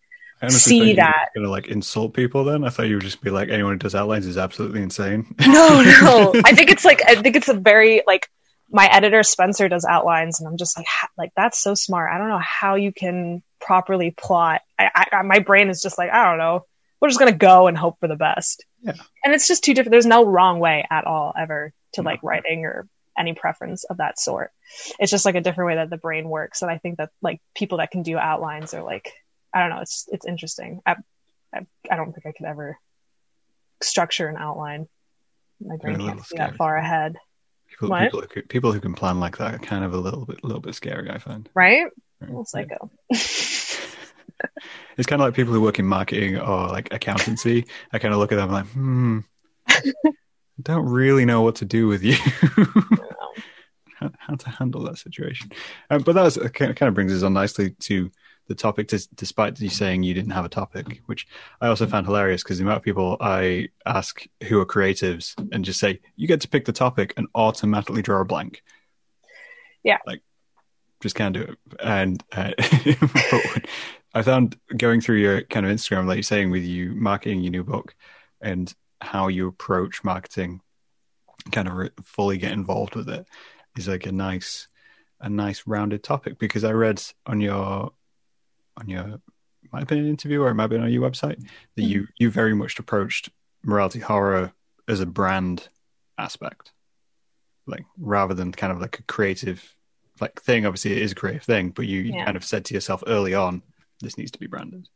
see 0.51 0.79
thought 0.79 0.85
you 0.87 0.91
were 0.93 0.97
that. 0.97 1.29
gonna 1.35 1.49
like 1.51 1.69
insult 1.69 2.15
people. 2.15 2.45
Then 2.45 2.65
I 2.65 2.69
thought 2.71 2.87
you 2.89 2.97
would 2.97 3.05
just 3.05 3.21
be 3.23 3.31
like, 3.31 3.49
anyone 3.49 3.73
who 3.73 3.79
does 3.79 3.95
outlines 3.95 4.27
is 4.27 4.37
absolutely 4.39 4.83
insane. 4.83 5.35
no, 5.47 5.83
no. 5.83 6.33
I 6.45 6.55
think 6.55 6.71
it's 6.71 6.85
like, 6.85 7.03
I 7.07 7.15
think 7.17 7.37
it's 7.37 7.49
a 7.49 7.55
very 7.55 8.03
like, 8.07 8.29
my 8.71 8.87
editor 8.87 9.23
Spencer 9.23 9.69
does 9.69 9.85
outlines 9.85 10.41
and 10.41 10.49
I'm 10.49 10.57
just 10.57 10.77
like, 10.79 10.87
like 11.19 11.31
that's 11.37 11.59
so 11.61 11.75
smart. 11.75 12.11
I 12.13 12.19
don't 12.19 12.29
know 12.31 12.41
how 12.43 12.75
you 12.77 12.93
can 12.93 13.43
properly 13.61 14.11
plot. 14.11 14.63
I, 14.79 14.91
I, 14.95 15.07
I- 15.19 15.23
my 15.23 15.39
brain 15.41 15.69
is 15.69 15.83
just 15.83 15.99
like, 15.99 16.11
I 16.11 16.25
don't 16.29 16.39
know. 16.39 16.65
We're 17.01 17.09
just 17.09 17.19
gonna 17.19 17.33
go 17.33 17.67
and 17.67 17.77
hope 17.77 17.99
for 18.01 18.09
the 18.09 18.17
best. 18.17 18.65
Yeah. 18.83 18.95
And 19.25 19.35
it's 19.35 19.47
just 19.49 19.63
too 19.65 19.75
different. 19.75 19.91
There's 19.93 20.07
no 20.07 20.25
wrong 20.25 20.59
way 20.61 20.87
at 20.91 21.05
all 21.05 21.35
ever 21.39 21.73
to 21.95 22.03
No. 22.03 22.11
like 22.11 22.23
writing 22.23 22.65
or 22.65 22.89
any 23.19 23.35
preference 23.35 23.85
of 23.85 23.99
that 23.99 24.19
sort. 24.19 24.51
It's 24.99 25.11
just 25.11 25.25
like 25.27 25.35
a 25.35 25.41
different 25.43 25.69
way 25.69 25.75
that 25.77 25.91
the 25.91 25.99
brain 25.99 26.29
works. 26.29 26.63
And 26.63 26.71
I 26.71 26.79
think 26.79 26.97
that 26.99 27.11
like 27.21 27.41
people 27.55 27.79
that 27.79 27.91
can 27.91 28.03
do 28.03 28.17
outlines 28.17 28.73
are 28.73 28.83
like, 28.83 29.13
I 29.55 29.61
don't 29.61 29.71
know. 29.71 29.81
It's 29.81 30.09
it's 30.11 30.27
interesting. 30.27 30.81
I 30.87 30.97
I, 31.55 31.67
I 31.91 31.97
don't 31.97 32.13
think 32.13 32.27
I 32.27 32.33
could 32.33 32.47
ever 32.47 32.79
structure 33.81 34.29
an 34.29 34.37
outline. 34.37 34.89
My 35.61 35.77
brain 35.77 35.99
can't 35.99 36.25
see 36.25 36.39
that 36.39 36.57
far 36.57 36.77
ahead, 36.77 37.17
People, 37.69 37.99
people, 37.99 38.23
who, 38.35 38.43
people 38.43 38.73
who 38.73 38.81
can 38.81 38.95
plan 38.95 39.19
like 39.19 39.39
that 39.39 39.55
are 39.55 39.59
kind 39.59 39.85
of 39.85 39.95
a 39.95 39.97
little 39.97 40.27
bit, 40.27 40.45
little 40.45 40.61
bit 40.61 40.75
scary. 40.75 41.11
I 41.11 41.19
find. 41.19 41.49
right? 41.55 41.85
Right? 42.21 42.31
Little 42.31 42.45
psycho. 42.45 42.91
It's 44.97 45.07
kind 45.07 45.23
of 45.23 45.29
like 45.29 45.35
people 45.35 45.55
who 45.55 45.61
work 45.61 45.79
in 45.79 45.87
marketing 45.87 46.39
or 46.39 46.67
like 46.69 46.93
accountancy. 46.93 47.67
I 47.93 47.99
kind 47.99 48.13
of 48.13 48.19
look 48.19 48.33
at 48.33 48.37
them 48.37 48.51
like, 48.51 48.67
hmm, 48.67 49.21
I 49.69 49.93
don't 50.61 50.87
really 50.87 51.25
know 51.25 51.43
what 51.43 51.57
to 51.57 51.65
do 51.65 51.87
with 51.87 52.03
you. 52.03 52.17
how, 53.99 54.11
how 54.19 54.35
to 54.35 54.51
handle 54.51 54.83
that 54.85 54.99
situation. 54.99 55.53
Um, 55.91 56.03
but 56.03 56.15
that 56.15 56.23
was, 56.23 56.39
kind 56.55 56.83
of 56.83 56.95
brings 56.95 57.13
us 57.13 57.23
on 57.23 57.35
nicely 57.35 57.71
to 57.71 58.11
the 58.49 58.55
topic, 58.55 58.89
dis- 58.89 59.07
despite 59.07 59.61
you 59.61 59.69
saying 59.69 60.03
you 60.03 60.15
didn't 60.15 60.33
have 60.33 60.45
a 60.45 60.49
topic, 60.49 61.03
which 61.07 61.27
I 61.61 61.69
also 61.69 61.87
found 61.87 62.07
hilarious 62.07 62.43
because 62.43 62.59
the 62.59 62.65
amount 62.65 62.79
of 62.79 62.83
people 62.83 63.17
I 63.21 63.69
ask 63.87 64.23
who 64.49 64.61
are 64.61 64.67
creatives 64.67 65.35
and 65.53 65.65
just 65.65 65.81
say, 65.81 66.01
you 66.17 66.27
get 66.27 66.41
to 66.43 66.49
pick 66.49 66.65
the 66.65 66.73
topic 66.73 67.15
and 67.17 67.29
automatically 67.35 68.03
draw 68.03 68.21
a 68.21 68.25
blank. 68.25 68.63
Yeah. 69.83 69.99
Like, 70.07 70.23
just 71.01 71.15
can't 71.15 71.35
do 71.35 71.43
it. 71.43 71.59
And 71.81 72.23
uh, 72.33 72.53
I 74.15 74.23
found 74.23 74.59
going 74.77 75.01
through 75.01 75.19
your 75.19 75.43
kind 75.43 75.67
of 75.67 75.73
Instagram, 75.73 76.07
like 76.07 76.17
you're 76.17 76.23
saying, 76.23 76.51
with 76.51 76.65
you 76.65 76.93
marketing 76.93 77.41
your 77.41 77.51
new 77.51 77.65
book 77.65 77.95
and 78.41 78.73
how 79.01 79.29
you 79.29 79.49
approach 79.49 80.05
marketing, 80.05 80.61
kind 81.51 81.69
of 81.69 81.75
re- 81.75 81.91
fully 82.05 82.39
get 82.39 82.53
involved 82.53 82.95
with 82.95 83.09
it, 83.09 83.27
is 83.77 83.89
like 83.89 84.07
a 84.07 84.13
nice, 84.13 84.69
a 85.21 85.29
nice 85.29 85.63
rounded 85.67 86.05
topic. 86.05 86.39
Because 86.39 86.65
I 86.65 86.73
read 86.73 87.03
on 87.27 87.41
your, 87.41 87.93
on 88.77 88.89
your, 88.89 89.21
might 89.73 89.81
have 89.81 89.89
been 89.89 89.99
an 89.99 90.09
interview 90.09 90.43
or 90.43 90.49
it 90.51 90.55
might 90.55 90.65
have 90.65 90.71
been 90.71 90.83
on 90.83 90.93
your 90.93 91.09
website 91.09 91.43
that 91.77 91.83
you 91.83 92.07
you 92.19 92.31
very 92.31 92.55
much 92.55 92.79
approached 92.79 93.31
morality 93.65 94.01
horror 94.01 94.53
as 94.89 95.01
a 95.01 95.07
brand 95.07 95.69
aspect, 96.19 96.73
like 97.67 97.85
rather 97.99 98.35
than 98.35 98.53
kind 98.53 98.73
of 98.73 98.81
like 98.81 98.99
a 98.99 99.03
creative 99.05 99.75
like 100.21 100.41
thing. 100.43 100.67
Obviously, 100.67 100.93
it 100.93 100.99
is 100.99 101.13
a 101.13 101.17
creative 101.17 101.43
thing, 101.45 101.71
but 101.71 101.87
you, 101.87 102.01
you 102.01 102.13
Yeah. 102.15 102.25
kind 102.25 102.37
of 102.37 102.45
said 102.45 102.65
to 102.67 102.75
yourself 102.75 103.03
early 103.07 103.35
on, 103.35 103.63
this 104.01 104.19
needs 104.19 104.31
to 104.33 104.39
be 104.39 104.47
branded. 104.47 104.89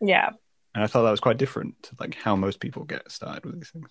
Yeah. 0.00 0.30
And 0.74 0.82
I 0.82 0.86
thought 0.86 1.02
that 1.02 1.10
was 1.10 1.20
quite 1.20 1.36
different 1.36 1.82
to 1.84 1.96
like 2.00 2.14
how 2.14 2.34
most 2.36 2.60
people 2.60 2.84
get 2.84 3.10
started 3.10 3.44
with 3.44 3.56
these 3.56 3.70
things. 3.70 3.90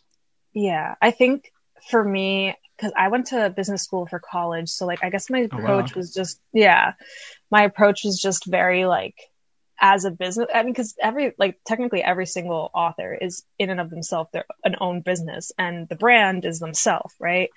Yeah. 0.54 0.96
I 1.02 1.12
think 1.12 1.52
for 1.90 2.04
me, 2.04 2.56
because 2.78 2.94
I 2.98 3.10
went 3.10 3.28
to 3.28 3.50
business 3.56 3.84
school 3.84 4.08
for 4.08 4.20
college, 4.20 4.70
so 4.70 4.86
like 4.88 5.04
I 5.04 5.10
guess 5.12 5.30
my 5.30 5.48
Oh, 5.52 5.58
wow. 5.58 5.64
approach 5.64 5.96
was 5.96 6.14
just 6.14 6.40
yeah, 6.54 6.94
my 7.52 7.64
approach 7.64 8.04
was 8.04 8.20
just 8.20 8.46
very 8.46 8.86
like 8.86 9.16
as 9.82 10.06
a 10.06 10.12
business. 10.12 10.48
I 10.54 10.64
mean, 10.64 10.72
because 10.72 10.96
every 11.02 11.34
like 11.38 11.60
technically 11.66 12.04
every 12.04 12.28
single 12.28 12.70
author 12.74 13.18
is 13.20 13.44
in 13.58 13.72
and 13.72 13.82
of 13.82 13.90
themselves 13.90 14.30
their 14.32 14.46
an 14.64 14.76
own 14.80 15.02
business, 15.02 15.52
and 15.58 15.90
the 15.90 15.96
brand 15.96 16.46
is 16.46 16.60
themselves, 16.60 17.14
right? 17.20 17.50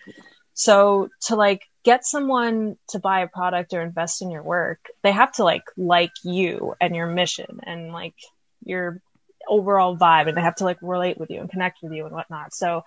So 0.55 1.11
to 1.27 1.37
like 1.37 1.63
get 1.85 2.05
someone 2.07 2.77
to 2.89 2.99
buy 2.99 3.21
a 3.21 3.29
product 3.29 3.75
or 3.75 3.83
invest 3.83 4.23
in 4.23 4.31
your 4.31 4.43
work, 4.43 4.79
they 5.03 5.13
have 5.13 5.33
to 5.33 5.45
like 5.45 5.65
like 5.77 6.13
you 6.25 6.75
and 6.81 6.97
your 6.97 7.07
mission 7.07 7.61
and 7.63 7.93
like 7.93 8.15
your 8.65 9.01
overall 9.47 9.97
vibe, 9.97 10.27
and 10.29 10.37
they 10.37 10.43
have 10.43 10.57
to 10.57 10.65
like 10.65 10.79
relate 10.81 11.19
with 11.19 11.31
you 11.31 11.41
and 11.41 11.51
connect 11.51 11.83
with 11.83 11.93
you 11.93 12.07
and 12.07 12.15
whatnot. 12.15 12.55
So 12.55 12.85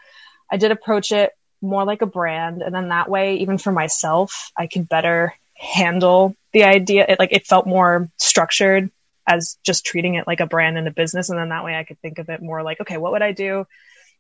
I 0.52 0.58
did 0.58 0.72
approach 0.72 1.12
it 1.12 1.32
more 1.62 1.86
like 1.86 2.02
a 2.02 2.08
brand, 2.08 2.64
and 2.64 2.74
then 2.74 2.90
that 2.90 3.10
way, 3.10 3.38
even 3.38 3.60
for 3.60 3.72
myself, 3.72 4.52
I 4.58 4.66
could 4.66 4.90
better 4.90 5.36
handle 5.54 6.36
the 6.54 6.64
idea. 6.64 7.06
It 7.08 7.20
like 7.20 7.34
it 7.34 7.46
felt 7.46 7.68
more 7.68 8.10
structured 8.18 8.90
as 9.28 9.58
just 9.64 9.86
treating 9.86 10.16
it 10.16 10.26
like 10.26 10.40
a 10.40 10.48
brand 10.48 10.78
and 10.78 10.88
a 10.88 10.92
business, 10.92 11.30
and 11.30 11.38
then 11.38 11.50
that 11.50 11.66
way 11.66 11.76
I 11.76 11.84
could 11.84 12.00
think 12.02 12.18
of 12.18 12.30
it 12.30 12.42
more 12.42 12.64
like, 12.64 12.82
okay, 12.82 12.98
what 12.98 13.12
would 13.12 13.22
I 13.22 13.34
do 13.34 13.66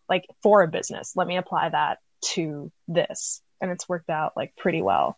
like 0.09 0.25
for 0.43 0.61
a 0.61 0.67
business? 0.67 1.13
Let 1.15 1.27
me 1.27 1.37
apply 1.37 1.69
that 1.69 1.99
to 2.33 2.71
this, 2.87 3.41
and 3.61 3.71
it's 3.71 3.87
worked 3.87 4.09
out 4.09 4.33
like 4.35 4.55
pretty 4.57 4.81
well. 4.81 5.17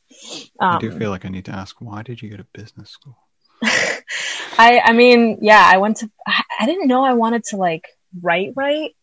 Um, 0.59 0.75
I 0.75 0.79
do 0.79 0.91
feel 0.91 1.09
like 1.09 1.25
I 1.25 1.29
need 1.29 1.45
to 1.45 1.51
ask, 1.51 1.75
why 1.79 2.03
did 2.03 2.21
you 2.21 2.29
go 2.29 2.37
to 2.37 2.45
business 2.53 2.91
school? 2.91 3.17
I 3.63 4.81
I 4.85 4.93
mean, 4.93 5.39
yeah, 5.41 5.63
I 5.65 5.77
went 5.77 5.97
to 5.97 6.09
I 6.27 6.65
didn't 6.65 6.87
know 6.87 7.03
I 7.03 7.13
wanted 7.13 7.43
to 7.45 7.57
like 7.57 7.85
write 8.21 8.53
right 8.55 8.95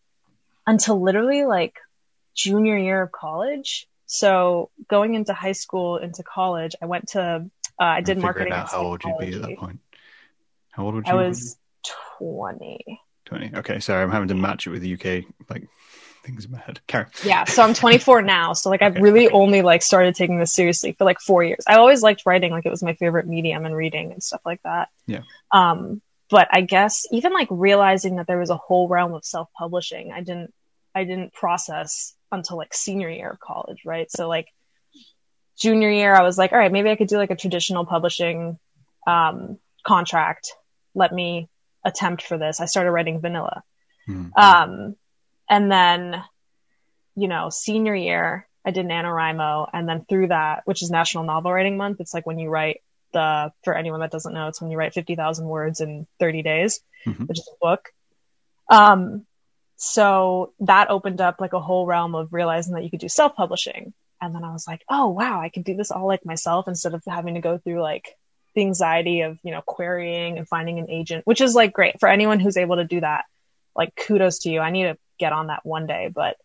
until 0.65 1.01
literally 1.01 1.45
like 1.45 1.75
junior 2.35 2.77
year 2.77 3.01
of 3.01 3.11
college. 3.11 3.87
So 4.05 4.69
going 4.89 5.15
into 5.15 5.33
high 5.33 5.51
school, 5.51 5.97
into 5.97 6.23
college, 6.23 6.75
I 6.81 6.85
went 6.85 7.09
to 7.09 7.49
uh, 7.79 7.83
I 7.83 8.01
did 8.01 8.19
marketing. 8.19 8.53
out 8.53 8.71
how 8.71 8.81
old 8.81 9.03
you'd 9.03 9.17
be 9.19 9.35
at 9.35 9.41
that 9.41 9.57
point. 9.57 9.79
How 10.77 10.85
old 10.85 10.93
would 10.95 11.07
you 11.07 11.13
I 11.13 11.23
be? 11.23 11.29
was 11.29 11.57
twenty. 12.19 13.01
20. 13.25 13.51
Okay, 13.55 13.79
sorry, 13.81 14.03
I'm 14.03 14.11
having 14.11 14.29
to 14.29 14.35
match 14.35 14.67
it 14.67 14.69
with 14.69 14.81
the 14.83 14.93
UK 14.93 15.25
like 15.49 15.67
things 16.23 16.45
in 16.45 16.51
my 16.51 16.59
head. 16.59 16.79
Carry. 16.87 17.07
Yeah, 17.25 17.43
so 17.43 17.61
I'm 17.61 17.73
24 17.73 18.21
now. 18.37 18.53
So 18.53 18.69
like 18.69 18.81
I've 18.81 18.93
Okay. 18.93 19.01
really 19.01 19.27
only 19.29 19.61
like 19.63 19.81
started 19.81 20.15
taking 20.15 20.39
this 20.39 20.53
seriously 20.53 20.93
for 20.93 21.03
like 21.03 21.19
four 21.19 21.43
years. 21.43 21.65
I 21.67 21.75
always 21.75 22.01
liked 22.01 22.21
writing, 22.25 22.51
like 22.51 22.65
it 22.65 22.69
was 22.69 22.83
my 22.83 22.93
favorite 22.93 23.27
medium 23.27 23.65
and 23.65 23.75
reading 23.75 24.13
and 24.13 24.23
stuff 24.23 24.39
like 24.45 24.61
that. 24.63 24.87
Yeah. 25.07 25.23
Um, 25.51 26.01
but 26.29 26.47
I 26.51 26.61
guess 26.61 27.05
even 27.11 27.33
like 27.33 27.47
realizing 27.51 28.15
that 28.17 28.27
there 28.27 28.37
was 28.39 28.49
a 28.49 28.55
whole 28.57 28.87
realm 28.87 29.13
of 29.13 29.25
self-publishing, 29.25 30.11
I 30.13 30.19
didn't, 30.21 30.53
I 30.95 31.03
didn't 31.03 31.33
process 31.33 32.13
until 32.31 32.55
like 32.57 32.73
senior 32.73 33.09
year 33.09 33.31
of 33.31 33.39
college, 33.41 33.81
right? 33.85 34.09
So 34.11 34.29
like 34.29 34.47
junior 35.59 35.89
year, 35.89 36.13
I 36.13 36.23
was 36.23 36.37
like, 36.37 36.53
all 36.53 36.59
right, 36.59 36.71
maybe 36.71 36.89
I 36.89 36.95
could 36.95 37.07
do 37.09 37.17
like 37.17 37.31
a 37.31 37.35
traditional 37.35 37.85
publishing 37.85 38.57
um, 39.05 39.57
contract. 39.85 40.51
Let 40.97 41.13
me 41.13 41.47
attempt 41.85 42.23
for 42.23 42.37
this. 42.37 42.59
I 42.59 42.65
started 42.65 42.91
writing 42.91 43.21
vanilla. 43.21 43.63
Hmm. 44.07 44.25
Um, 44.35 44.95
and 45.47 45.71
then, 45.71 46.23
you 47.15 47.27
know, 47.27 47.49
senior 47.49 47.95
year, 47.95 48.47
I 48.65 48.71
did 48.71 48.87
NaNoWriMo. 48.87 49.69
And 49.71 49.87
then 49.87 50.05
through 50.09 50.27
that, 50.29 50.63
which 50.65 50.81
is 50.81 50.89
National 50.89 51.23
Novel 51.23 51.53
Writing 51.53 51.77
Month, 51.77 52.01
it's 52.01 52.13
like 52.13 52.25
when 52.25 52.39
you 52.39 52.49
write 52.49 52.81
the, 53.13 53.53
for 53.63 53.75
anyone 53.75 53.99
that 53.99 54.11
doesn't 54.11 54.33
know, 54.33 54.47
it's 54.47 54.59
when 54.59 54.71
you 54.71 54.77
write 54.77 54.93
50,000 54.93 55.45
words 55.45 55.79
in 55.79 56.07
30 56.19 56.41
days, 56.41 56.81
Mhm. 57.05 57.27
which 57.27 57.39
is 57.39 57.49
a 57.53 57.57
book. 57.61 57.93
Um, 58.69 59.25
so 59.77 60.53
that 60.61 60.89
opened 60.89 61.21
up 61.21 61.39
like 61.39 61.53
a 61.53 61.59
whole 61.61 61.85
realm 61.85 62.15
of 62.15 62.33
realizing 62.33 62.73
that 62.73 62.83
you 62.83 62.89
could 62.89 62.99
do 62.99 63.07
self-publishing. 63.07 63.93
And 64.19 64.33
then 64.33 64.43
I 64.43 64.51
was 64.51 64.67
like, 64.67 64.83
oh, 64.89 65.09
wow, 65.09 65.39
I 65.39 65.49
can 65.49 65.61
do 65.61 65.75
this 65.75 65.91
all 65.91 66.07
like 66.07 66.25
myself 66.25 66.67
instead 66.67 66.95
of 66.95 67.03
having 67.07 67.35
to 67.35 67.41
go 67.41 67.59
through 67.59 67.81
like 67.81 68.17
the 68.57 68.63
anxiety 68.63 69.21
of, 69.21 69.37
you 69.43 69.51
know, 69.51 69.61
querying 69.65 70.37
and 70.37 70.47
finding 70.47 70.79
an 70.79 70.89
agent, 70.89 71.25
which 71.25 71.41
is 71.41 71.53
like 71.55 71.71
great 71.73 71.99
for 71.99 72.09
anyone 72.09 72.39
who's 72.39 72.57
able 72.57 72.75
to 72.77 72.83
do 72.85 72.99
that. 72.99 73.25
Like 73.75 73.95
kudos 73.95 74.39
to 74.39 74.49
you. 74.49 74.59
I 74.59 74.71
need 74.71 74.83
to 74.83 74.97
get 75.19 75.31
on 75.31 75.47
that 75.47 75.63
one 75.65 75.85
day, 75.87 76.09
but 76.13 76.35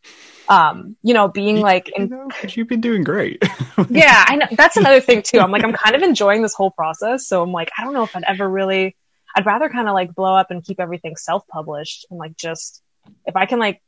um, 0.48 0.96
you 1.02 1.14
know, 1.14 1.28
being 1.28 1.56
You- 1.56 1.62
like 1.62 1.88
you 1.88 2.04
in 2.04 2.08
know, 2.10 2.28
'cause 2.28 2.56
you've 2.56 2.68
been 2.68 2.80
doing 2.82 3.02
great. 3.04 3.42
yeah, 3.88 4.24
I 4.28 4.36
know 4.36 4.46
that's 4.52 4.76
another 4.76 5.00
thing 5.00 5.22
too. 5.22 5.40
I'm 5.40 5.50
like, 5.50 5.64
I'm 5.64 5.72
kind 5.72 5.96
of 5.96 6.02
enjoying 6.02 6.42
this 6.42 6.54
whole 6.54 6.70
process. 6.70 7.26
So 7.26 7.42
I'm 7.42 7.52
like, 7.52 7.70
I 7.78 7.82
don't 7.84 7.94
know 7.94 8.04
if 8.04 8.14
I'd 8.14 8.24
ever 8.24 8.46
really, 8.48 8.94
I'd 9.34 9.46
rather 9.46 9.68
kind 9.70 9.88
of 9.88 9.94
like 9.94 10.14
blow 10.14 10.34
up 10.34 10.50
and 10.50 10.62
keep 10.62 10.78
everything 10.80 11.16
self 11.16 11.46
published 11.48 12.06
and 12.10 12.18
like 12.18 12.36
just, 12.36 12.82
if 13.26 13.34
I 13.36 13.46
can 13.46 13.58
like 13.58 13.80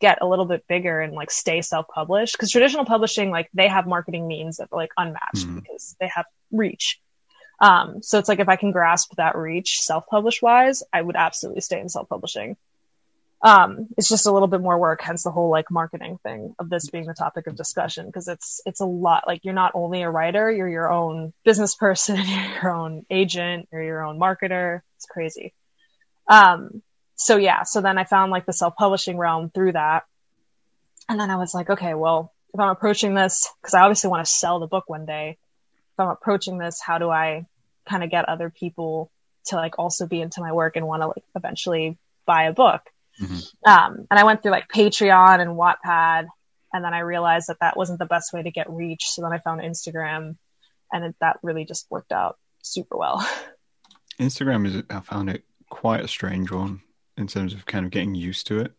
get 0.00 0.18
a 0.20 0.26
little 0.26 0.44
bit 0.44 0.64
bigger 0.68 1.00
and 1.00 1.12
like 1.14 1.30
stay 1.30 1.62
self 1.62 1.86
published, 1.88 2.34
because 2.34 2.50
traditional 2.50 2.84
publishing, 2.84 3.30
like 3.30 3.48
they 3.54 3.68
have 3.68 3.86
marketing 3.86 4.26
means 4.26 4.56
that 4.56 4.68
are 4.72 4.76
like 4.76 4.90
unmatched 4.96 5.46
Mhm. 5.46 5.62
because 5.62 5.94
they 6.00 6.08
have 6.12 6.26
reach. 6.50 7.00
Um, 7.58 8.02
so 8.02 8.18
it's 8.18 8.28
like 8.28 8.40
if 8.40 8.48
I 8.48 8.56
can 8.56 8.70
grasp 8.70 9.12
that 9.16 9.36
reach 9.36 9.80
self 9.80 10.06
published 10.06 10.42
wise, 10.42 10.82
I 10.92 11.00
would 11.00 11.16
absolutely 11.16 11.62
stay 11.62 11.80
in 11.80 11.88
self 11.88 12.08
publishing 12.08 12.56
um 13.42 13.88
it's 13.98 14.08
just 14.08 14.26
a 14.26 14.32
little 14.32 14.48
bit 14.48 14.60
more 14.60 14.78
work 14.78 15.02
hence 15.02 15.22
the 15.22 15.30
whole 15.30 15.50
like 15.50 15.70
marketing 15.70 16.18
thing 16.22 16.54
of 16.58 16.70
this 16.70 16.88
being 16.88 17.04
the 17.04 17.14
topic 17.14 17.46
of 17.46 17.54
discussion 17.54 18.06
because 18.06 18.28
it's 18.28 18.60
it's 18.64 18.80
a 18.80 18.86
lot. 18.86 19.24
Like 19.26 19.44
you're 19.44 19.54
not 19.54 19.72
only 19.74 20.02
a 20.02 20.10
writer 20.10 20.50
you're 20.50 20.68
your 20.68 20.90
own 20.90 21.32
business 21.44 21.74
person 21.74 22.16
you're 22.24 22.62
your 22.62 22.70
own 22.70 23.04
agent 23.10 23.68
you're 23.70 23.82
your 23.82 24.04
own 24.04 24.18
marketer. 24.18 24.80
It's 24.96 25.06
crazy. 25.06 25.52
Um 26.28 26.82
so 27.14 27.36
yeah 27.36 27.62
so 27.62 27.80
then 27.80 27.96
i 27.96 28.04
found 28.04 28.30
like 28.30 28.44
the 28.44 28.52
self-publishing 28.52 29.16
realm 29.16 29.50
through 29.50 29.72
that. 29.72 30.04
And 31.08 31.20
then 31.20 31.30
i 31.30 31.36
was 31.36 31.54
like 31.54 31.68
okay 31.70 31.94
well 31.94 32.32
if 32.52 32.60
i'm 32.60 32.70
approaching 32.70 33.14
this 33.14 33.48
because 33.60 33.74
i 33.74 33.82
obviously 33.82 34.10
want 34.10 34.24
to 34.24 34.30
sell 34.30 34.60
the 34.60 34.66
book 34.66 34.84
one 34.88 35.06
day 35.06 35.38
if 35.96 36.00
i'm 36.00 36.08
approaching 36.08 36.58
this 36.58 36.80
how 36.80 36.98
do 36.98 37.08
i 37.10 37.46
kind 37.88 38.04
of 38.04 38.10
get 38.10 38.28
other 38.28 38.50
people 38.50 39.10
to 39.46 39.56
like 39.56 39.78
also 39.78 40.06
be 40.06 40.20
into 40.20 40.40
my 40.40 40.52
work 40.52 40.76
and 40.76 40.86
want 40.86 41.02
to 41.02 41.06
like 41.06 41.24
eventually 41.34 41.96
buy 42.26 42.44
a 42.44 42.52
book 42.52 42.82
Mhm. 43.20 43.50
um, 43.66 44.06
and 44.10 44.20
I 44.20 44.24
went 44.24 44.42
through 44.42 44.50
like 44.50 44.68
Patreon 44.68 45.40
and 45.40 45.52
Wattpad, 45.52 46.26
and 46.74 46.84
then 46.84 46.92
I 46.92 46.98
realized 46.98 47.46
that 47.48 47.56
that 47.62 47.74
wasn't 47.74 47.98
the 47.98 48.04
best 48.04 48.34
way 48.34 48.42
to 48.42 48.50
get 48.50 48.68
reach. 48.68 49.06
So 49.06 49.22
then 49.22 49.32
I 49.32 49.38
found 49.38 49.62
Instagram, 49.62 50.36
and 50.92 51.04
it, 51.06 51.14
that 51.22 51.38
really 51.42 51.64
just 51.64 51.86
worked 51.90 52.12
out 52.12 52.36
super 52.62 52.94
well. 52.98 53.26
Instagram 54.20 54.66
is 54.66 54.82
I 54.90 55.00
found 55.00 55.30
it 55.30 55.44
quite 55.70 56.04
a 56.04 56.08
strange 56.08 56.50
one 56.50 56.82
in 57.16 57.26
terms 57.26 57.54
of 57.54 57.64
kind 57.64 57.86
of 57.86 57.90
getting 57.90 58.14
used 58.14 58.46
to 58.48 58.60
it 58.60 58.72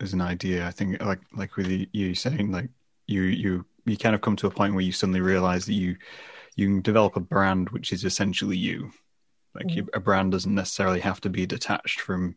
as 0.00 0.12
an 0.12 0.20
idea. 0.20 0.66
I 0.66 0.72
think 0.72 1.00
like 1.00 1.20
like 1.32 1.54
with 1.56 1.86
you 1.92 2.14
saying 2.16 2.50
like 2.50 2.70
you 3.06 3.22
you 3.22 3.64
you 3.84 3.96
kind 3.96 4.16
of 4.16 4.22
come 4.22 4.34
to 4.36 4.48
a 4.48 4.50
point 4.50 4.74
where 4.74 4.82
you 4.82 4.90
suddenly 4.90 5.20
realize 5.20 5.66
that 5.66 5.74
you 5.74 5.96
you 6.56 6.66
can 6.66 6.82
develop 6.82 7.16
a 7.16 7.20
brand 7.20 7.70
which 7.70 7.92
is 7.92 8.04
essentially 8.04 8.56
you. 8.56 8.92
Like 9.54 9.66
Mhm. 9.66 9.76
you, 9.76 9.88
a 9.94 10.00
brand 10.00 10.32
doesn't 10.32 10.54
necessarily 10.54 11.00
have 11.00 11.20
to 11.22 11.30
be 11.30 11.46
detached 11.46 12.00
from 12.00 12.36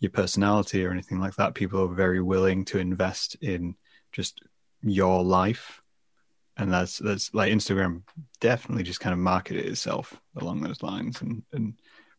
your 0.00 0.10
personality 0.10 0.84
or 0.84 0.90
anything 0.90 1.20
like 1.20 1.36
that. 1.36 1.54
People 1.54 1.82
are 1.82 1.94
very 1.94 2.20
willing 2.20 2.64
to 2.66 2.78
invest 2.78 3.36
in 3.36 3.76
just 4.12 4.42
your 4.82 5.22
life. 5.22 5.82
And 6.56 6.72
that's 6.72 6.98
that's 6.98 7.32
like 7.32 7.52
Instagram 7.52 8.02
definitely 8.40 8.82
just 8.82 9.00
kind 9.00 9.12
of 9.12 9.18
marketed 9.18 9.66
itself 9.66 10.20
along 10.36 10.62
those 10.62 10.82
lines 10.82 11.20
and, 11.22 11.42
and 11.52 11.74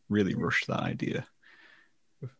really 0.08 0.34
rushed 0.34 0.66
that 0.66 0.80
idea 0.80 1.26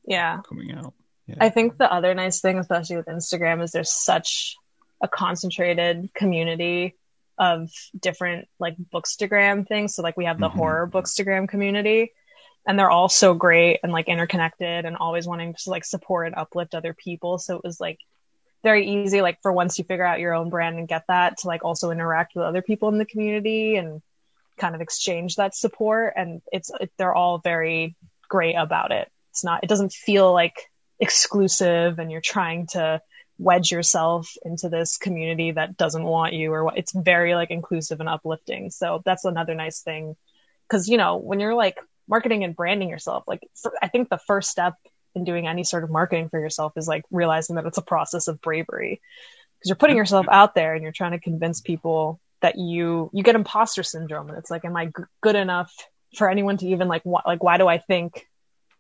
yeah. 0.07 0.41
coming 0.49 0.73
out. 0.73 0.95
Yeah. 1.27 1.37
I 1.41 1.51
think 1.51 1.79
the 1.79 1.93
other 1.93 2.15
nice 2.15 2.41
thing, 2.41 2.59
especially 2.59 2.97
with 2.97 3.07
Instagram, 3.07 3.63
is 3.63 3.73
there's 3.73 3.93
such 3.93 4.57
a 5.01 5.09
concentrated 5.09 6.13
community 6.15 6.97
of 7.43 7.71
different 7.99 8.47
like 8.61 8.77
bookstagram 8.95 9.67
things. 9.67 9.97
So 9.97 10.03
like 10.03 10.17
we 10.17 10.27
have 10.27 10.39
the 10.39 10.49
Mhm. 10.49 10.55
horror 10.55 10.87
bookstagram 10.87 11.49
community 11.49 12.13
and 12.67 12.79
they're 12.79 12.91
all 12.91 13.09
so 13.09 13.35
great 13.35 13.81
and 13.83 13.91
like 13.91 14.07
interconnected 14.09 14.85
and 14.85 14.97
always 14.97 15.27
wanting 15.27 15.55
to 15.55 15.71
like 15.71 15.85
support 15.85 16.29
and 16.29 16.37
uplift 16.37 16.75
other 16.75 16.95
people. 16.95 17.39
So 17.39 17.57
it 17.57 17.65
was 17.65 17.81
like 17.81 17.99
very 18.63 18.87
easy, 18.87 19.23
like 19.23 19.43
for 19.43 19.53
once 19.53 19.77
you 19.77 19.85
figure 19.85 20.07
out 20.07 20.21
your 20.21 20.35
own 20.35 20.51
brand 20.51 20.79
and 20.79 20.87
get 20.87 21.05
that 21.09 21.39
to 21.39 21.49
like 21.49 21.65
also 21.65 21.91
interact 21.91 22.37
with 22.37 22.45
other 22.45 22.63
people 22.63 22.89
in 22.91 22.99
the 22.99 23.05
community 23.13 23.75
and 23.75 24.01
kind 24.57 24.77
of 24.77 24.81
exchange 24.81 25.35
that 25.37 25.57
support. 25.57 26.13
And 26.17 26.43
it's, 26.53 26.71
it, 26.81 26.93
they're 26.97 27.15
all 27.15 27.39
very 27.39 27.97
great 28.29 28.55
about 28.55 28.93
it. 28.93 29.11
It's 29.31 29.43
not, 29.43 29.65
it 29.65 29.69
doesn't 29.69 29.93
feel 29.93 30.33
like 30.33 30.71
exclusive 31.01 31.99
and 31.99 32.13
you're 32.13 32.21
trying 32.21 32.69
to 32.69 33.01
wedge 33.39 33.73
yourself 33.73 34.37
into 34.45 34.69
this 34.69 34.97
community 34.97 35.53
that 35.53 35.77
doesn't 35.77 36.05
want 36.05 36.35
you 36.35 36.53
or 36.53 36.65
what 36.65 36.79
it's 36.79 36.93
very 36.93 37.35
like 37.35 37.51
inclusive 37.51 38.01
and 38.01 38.09
uplifting. 38.09 38.71
So 38.71 39.03
that's 39.05 39.25
another 39.25 39.55
nice 39.55 39.81
thing. 39.81 40.17
Cause 40.69 40.89
you 40.89 40.97
know, 40.97 41.17
when 41.17 41.41
you're 41.41 41.55
like 41.55 41.79
marketing 42.09 42.45
and 42.45 42.57
branding 42.57 42.89
yourself, 42.89 43.25
like 43.27 43.47
for, 43.55 43.73
I 43.83 43.89
think 43.89 44.09
the 44.09 44.19
first 44.19 44.51
step 44.51 44.75
in 45.15 45.25
doing 45.25 45.47
any 45.47 45.65
sort 45.65 45.85
of 45.85 45.91
marketing 45.91 46.29
for 46.29 46.41
yourself 46.41 46.73
is 46.77 46.89
like 46.89 47.05
realizing 47.11 47.57
that 47.57 47.67
it's 47.67 47.79
a 47.79 47.83
process 47.83 48.29
of 48.29 48.41
bravery 48.41 49.01
because 49.59 49.69
you're 49.69 49.77
putting 49.77 49.97
yourself 49.97 50.27
out 50.31 50.55
there 50.55 50.75
and 50.75 50.83
you're 50.83 50.93
trying 50.93 51.13
to 51.13 51.21
convince 51.21 51.61
people 51.61 52.21
that 52.41 52.59
you, 52.59 53.11
you 53.13 53.23
get 53.23 53.35
imposter 53.35 53.83
syndrome. 53.83 54.29
And 54.29 54.39
it's 54.39 54.51
like, 54.51 54.65
am 54.65 54.77
I 54.77 54.87
g- 54.87 55.05
good 55.21 55.37
enough 55.37 55.73
for 56.17 56.29
anyone 56.29 56.57
to 56.59 56.67
even 56.67 56.89
like, 56.89 57.03
wh- 57.03 57.27
like, 57.27 57.43
why 57.43 57.59
do 57.59 57.69
I 57.69 57.79
think 57.79 58.27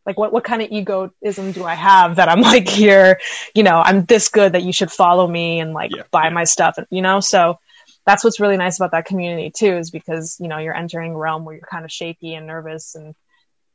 like 0.06 0.18
what, 0.18 0.32
what 0.32 0.44
kind 0.44 0.62
of 0.62 0.70
egoism 0.70 1.52
do 1.52 1.64
I 1.64 1.74
have 1.74 2.16
that 2.16 2.28
I'm 2.28 2.40
like 2.52 2.68
here, 2.68 3.20
you 3.54 3.62
know, 3.62 3.80
I'm 3.80 4.04
this 4.04 4.28
good 4.28 4.52
that 4.52 4.62
you 4.62 4.72
should 4.72 4.90
follow 4.90 5.26
me 5.26 5.60
and 5.60 5.72
like 5.72 5.94
Yeah, 5.94 6.02
buy 6.10 6.24
yeah. 6.24 6.30
my 6.30 6.44
stuff, 6.44 6.78
and, 6.78 6.86
you 6.90 7.02
know? 7.02 7.20
So 7.20 7.58
that's 8.04 8.24
what's 8.24 8.40
really 8.40 8.56
nice 8.56 8.78
about 8.78 8.92
that 8.92 9.04
community 9.04 9.52
too, 9.54 9.76
is 9.76 9.90
because, 9.90 10.36
you 10.40 10.48
know, 10.48 10.58
you're 10.58 10.76
entering 10.76 11.12
a 11.12 11.16
realm 11.18 11.44
where 11.44 11.54
you're 11.54 11.66
kind 11.70 11.84
of 11.84 11.92
shaky 11.92 12.34
and 12.34 12.46
nervous 12.46 12.94
and 12.94 13.14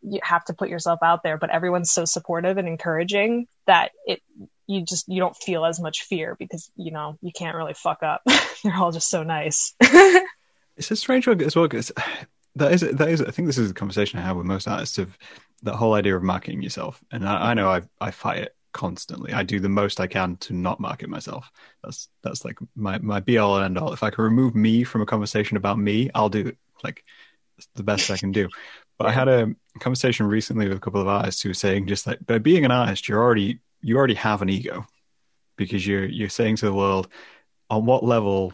you 0.02 0.20
have 0.22 0.44
to 0.46 0.54
put 0.54 0.70
yourself 0.70 1.00
out 1.02 1.24
there, 1.24 1.38
but 1.38 1.50
everyone's 1.50 1.92
so 1.92 2.06
supportive 2.06 2.58
and 2.58 2.68
encouraging 2.68 3.48
that 3.66 3.92
it, 4.06 4.22
you 4.68 4.82
just, 4.82 5.08
you 5.08 5.20
don't 5.20 5.36
feel 5.36 5.66
as 5.66 5.80
much 5.80 6.04
fear 6.04 6.36
because, 6.38 6.70
you 6.76 6.92
know, 6.92 7.18
you 7.22 7.32
can't 7.34 7.56
really 7.56 7.74
fuck 7.74 8.04
up. 8.04 8.22
They're 8.64 8.76
all 8.76 8.92
just 8.92 9.10
so 9.10 9.24
nice. 9.24 9.74
It's 10.78 10.92
a 10.92 10.96
strange 10.96 11.28
one 11.28 11.42
as 11.42 11.56
well 11.56 11.68
because 11.68 11.92
that 12.56 12.72
is 12.72 12.82
that 12.82 13.10
is 13.10 13.22
I 13.22 13.32
think 13.32 13.48
this 13.48 13.58
is 13.58 13.72
a 13.72 13.74
conversation 13.74 14.20
I 14.20 14.24
have 14.24 14.38
with 14.38 14.46
most 14.46 14.68
artists 14.68 14.98
of 14.98 15.18
that 15.64 15.76
whole 15.76 15.94
idea 15.94 16.16
of 16.16 16.24
marketing 16.24 16.62
yourself, 16.62 17.04
and 17.12 17.28
I, 17.28 17.52
I 17.52 17.54
know 17.54 17.70
I 17.70 17.82
I 18.00 18.12
fight 18.12 18.40
it 18.40 18.56
constantly. 18.74 19.34
I 19.34 19.44
do 19.44 19.60
the 19.60 19.70
most 19.70 20.00
I 20.00 20.08
can 20.08 20.38
to 20.38 20.54
not 20.54 20.80
market 20.80 21.10
myself. 21.10 21.50
That's 21.84 22.10
that's 22.24 22.46
like 22.46 22.60
my 22.76 23.00
my 23.00 23.20
be 23.20 23.38
all 23.38 23.58
and 23.58 23.66
end 23.66 23.78
all. 23.78 23.94
If 23.94 24.04
I 24.04 24.10
can 24.10 24.24
remove 24.24 24.56
me 24.56 24.84
from 24.84 25.02
a 25.02 25.06
conversation 25.06 25.58
about 25.58 25.80
me, 25.80 26.10
I'll 26.14 26.30
do 26.30 26.48
it. 26.48 26.58
Like 26.84 27.04
the 27.76 27.84
best 27.84 28.12
I 28.12 28.18
can 28.18 28.32
do. 28.32 28.50
But 28.98 29.08
I 29.08 29.12
had 29.12 29.28
a 29.28 29.54
conversation 29.80 30.28
recently 30.28 30.68
with 30.68 30.78
a 30.78 30.82
couple 30.82 31.02
of 31.02 31.08
artists 31.08 31.42
who 31.42 31.50
were 31.50 31.54
saying 31.54 31.88
just 31.88 32.06
like 32.06 32.20
by 32.26 32.38
being 32.38 32.66
an 32.66 32.72
artist, 32.72 33.08
you're 33.08 33.22
already 33.22 33.60
you 33.82 33.98
already 33.98 34.16
have 34.16 34.42
an 34.42 34.50
ego 34.50 34.86
because 35.56 35.86
you're 35.86 36.06
you're 36.06 36.30
saying 36.30 36.58
to 36.58 36.66
the 36.66 36.74
world 36.74 37.08
on 37.70 37.86
what 37.86 38.04
level 38.04 38.54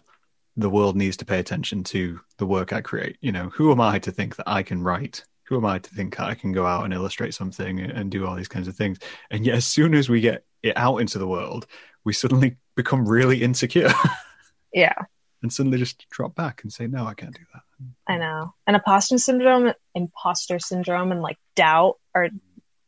the 0.56 0.70
world 0.70 0.96
needs 0.96 1.18
to 1.18 1.26
pay 1.26 1.40
attention 1.40 1.84
to 1.84 2.20
the 2.38 2.46
work 2.46 2.74
I 2.74 2.82
create. 2.82 3.18
You 3.22 3.32
know, 3.32 3.50
who 3.50 3.72
am 3.72 3.82
I 3.82 4.00
to 4.00 4.12
think 4.12 4.36
that 4.38 4.48
I 4.48 4.64
can 4.64 4.84
write? 4.84 5.26
Who 5.46 5.58
am 5.58 5.66
I 5.66 5.80
to 5.80 5.90
think 5.90 6.20
I 6.20 6.36
can 6.36 6.52
go 6.52 6.66
out 6.66 6.86
and 6.86 6.94
illustrate 6.94 7.34
something 7.34 7.80
and 7.80 8.10
do 8.10 8.26
all 8.26 8.36
these 8.36 8.48
kinds 8.48 8.68
of 8.68 8.76
things? 8.76 9.00
And 9.30 9.46
yet, 9.46 9.56
as 9.56 9.66
soon 9.66 9.94
as 9.94 10.10
we 10.10 10.22
get 10.22 10.46
it 10.62 10.78
out 10.78 10.98
into 10.98 11.20
the 11.20 11.28
world, 11.28 11.68
we 12.04 12.14
suddenly 12.14 12.58
become 12.76 13.08
really 13.08 13.44
insecure 13.44 13.94
yeah. 14.74 14.96
and 15.42 15.52
suddenly 15.52 15.78
just 15.78 16.08
drop 16.10 16.36
back 16.36 16.64
and 16.64 16.72
say, 16.72 16.88
"No, 16.88 17.06
I 17.06 17.14
can't 17.14 17.36
do 17.36 17.44
that." 17.54 17.62
I 18.08 18.18
know. 18.18 18.54
And 18.68 18.76
imposter 18.76 19.18
syndrome, 19.18 19.74
imposter 19.96 20.60
syndrome, 20.60 21.12
and 21.12 21.22
like 21.22 21.38
doubt 21.56 22.00
are 22.16 22.30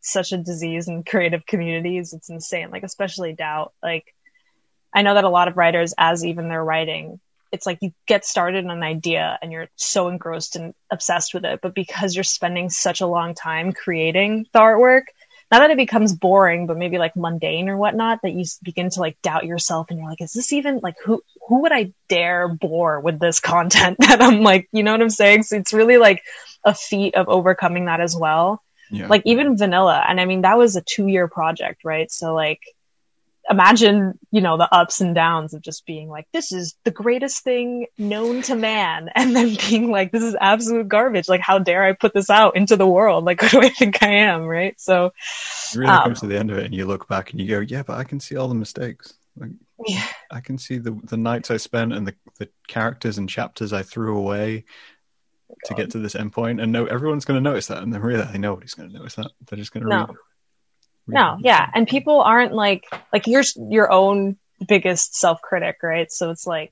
such 0.01 0.31
a 0.31 0.37
disease 0.37 0.87
in 0.87 1.03
creative 1.03 1.45
communities. 1.45 2.13
It's 2.13 2.29
insane. 2.29 2.69
Like, 2.71 2.83
especially 2.83 3.33
doubt. 3.33 3.73
Like, 3.81 4.13
I 4.93 5.01
know 5.01 5.13
that 5.13 5.23
a 5.23 5.29
lot 5.29 5.47
of 5.47 5.57
writers, 5.57 5.93
as 5.97 6.23
even 6.23 6.47
they're 6.47 6.63
writing, 6.63 7.19
it's 7.55 7.65
like 7.65 7.79
you 7.81 7.93
get 8.05 8.25
started 8.25 8.65
on 8.65 8.71
an 8.71 8.83
idea 8.83 9.39
and 9.41 9.51
you're 9.51 9.69
so 9.77 10.09
engrossed 10.09 10.57
and 10.57 10.73
obsessed 10.91 11.33
with 11.33 11.45
it. 11.45 11.61
But 11.61 11.73
because 11.73 12.15
you're 12.15 12.23
spending 12.23 12.69
such 12.69 12.99
a 12.99 13.07
long 13.07 13.33
time 13.33 13.71
creating 13.71 14.45
the 14.51 14.59
artwork, 14.59 15.03
not 15.51 15.59
that 15.59 15.71
it 15.71 15.77
becomes 15.77 16.13
boring, 16.13 16.67
but 16.67 16.77
maybe 16.77 16.97
like 16.97 17.15
mundane 17.15 17.69
or 17.69 17.77
whatnot, 17.77 18.19
that 18.23 18.33
you 18.33 18.43
begin 18.61 18.89
to 18.89 18.99
like 18.99 19.21
doubt 19.21 19.45
yourself 19.45 19.87
and 19.89 19.97
you're 19.97 20.09
like, 20.09 20.21
is 20.21 20.33
this 20.33 20.51
even 20.51 20.81
like 20.83 20.95
who, 21.03 21.21
who 21.47 21.61
would 21.61 21.71
I 21.71 21.93
dare 22.09 22.49
bore 22.49 22.99
with 22.99 23.19
this 23.19 23.39
content 23.39 23.97
that 24.01 24.21
I'm 24.21 24.41
like, 24.41 24.67
you 24.73 24.83
know 24.83 24.91
what 24.91 25.01
I'm 25.01 25.09
saying? 25.09 25.43
So 25.43 25.55
it's 25.55 25.73
really 25.73 25.97
like 25.97 26.21
a 26.65 26.73
feat 26.73 27.15
of 27.15 27.29
overcoming 27.29 27.85
that 27.85 28.01
as 28.01 28.15
well. 28.15 28.61
Yeah, 28.91 29.07
Like 29.07 29.21
even 29.25 29.57
vanilla. 29.57 30.03
And 30.07 30.19
I 30.19 30.25
mean, 30.25 30.41
that 30.41 30.57
was 30.57 30.75
a 30.75 30.81
two 30.81 31.07
year 31.07 31.27
project, 31.27 31.81
right? 31.85 32.11
So 32.11 32.33
like, 32.33 32.59
imagine, 33.49 34.17
you 34.31 34.41
know, 34.41 34.57
the 34.57 34.73
ups 34.73 35.01
and 35.01 35.13
downs 35.13 35.53
of 35.53 35.61
just 35.61 35.85
being 35.85 36.09
like, 36.09 36.27
this 36.33 36.51
is 36.51 36.75
the 36.83 36.91
greatest 36.91 37.43
thing 37.43 37.87
known 37.97 38.41
to 38.43 38.55
man. 38.55 39.09
And 39.15 39.35
then 39.35 39.55
being 39.69 39.91
like, 39.91 40.11
this 40.11 40.23
is 40.23 40.35
absolute 40.39 40.87
garbage. 40.87 41.29
Like, 41.29 41.41
how 41.41 41.59
dare 41.59 41.83
I 41.83 41.93
put 41.93 42.13
this 42.13 42.29
out 42.29 42.55
into 42.55 42.75
the 42.75 42.87
world? 42.87 43.23
Like, 43.25 43.41
who 43.41 43.49
do 43.49 43.61
I 43.61 43.69
think 43.69 44.01
I 44.03 44.07
am? 44.09 44.43
Right. 44.43 44.79
So 44.79 45.07
it 45.07 45.75
really 45.75 45.91
um, 45.91 46.03
comes 46.03 46.19
to 46.21 46.27
the 46.27 46.37
end 46.37 46.51
of 46.51 46.57
it, 46.57 46.65
and 46.65 46.73
you 46.73 46.85
look 46.85 47.07
back 47.07 47.31
and 47.31 47.39
you 47.39 47.47
go, 47.47 47.59
"Yeah, 47.59 47.83
but 47.83 47.97
I 47.97 48.03
can 48.03 48.19
see 48.19 48.35
all 48.35 48.47
the 48.47 48.55
mistakes." 48.55 49.13
Like, 49.37 49.51
Yeah. 49.85 50.05
I 50.31 50.39
can 50.41 50.57
see 50.57 50.77
the 50.77 50.99
the 51.03 51.17
nights 51.17 51.51
I 51.51 51.57
spent 51.57 51.93
and 51.93 52.07
the 52.07 52.15
the 52.39 52.49
characters 52.67 53.17
and 53.17 53.29
chapters 53.29 53.73
I 53.73 53.83
threw 53.83 54.17
away 54.17 54.65
to 55.65 55.73
get 55.73 55.91
to 55.91 55.99
this 55.99 56.15
end 56.15 56.33
point, 56.33 56.59
and 56.61 56.71
no, 56.71 56.85
everyone's 56.85 57.25
going 57.25 57.37
to 57.43 57.49
notice 57.49 57.67
that, 57.67 57.83
and 57.83 57.93
then 57.93 58.01
really 58.01 58.37
nobody's 58.37 58.73
going 58.73 58.89
to 58.89 58.97
notice 58.97 59.15
that. 59.15 59.31
They're 59.47 59.57
just 59.57 59.71
going 59.73 59.83
to 59.83 59.89
No. 59.89 60.05
read. 60.07 60.15
No, 61.07 61.37
yeah, 61.39 61.69
and 61.73 61.87
people 61.87 62.21
aren't 62.21 62.53
like 62.53 62.85
like 63.13 63.27
you're 63.27 63.43
your 63.69 63.91
own 63.91 64.37
biggest 64.67 65.15
self 65.15 65.41
critic, 65.41 65.77
right? 65.83 66.11
So 66.11 66.31
it's 66.31 66.47
like 66.47 66.71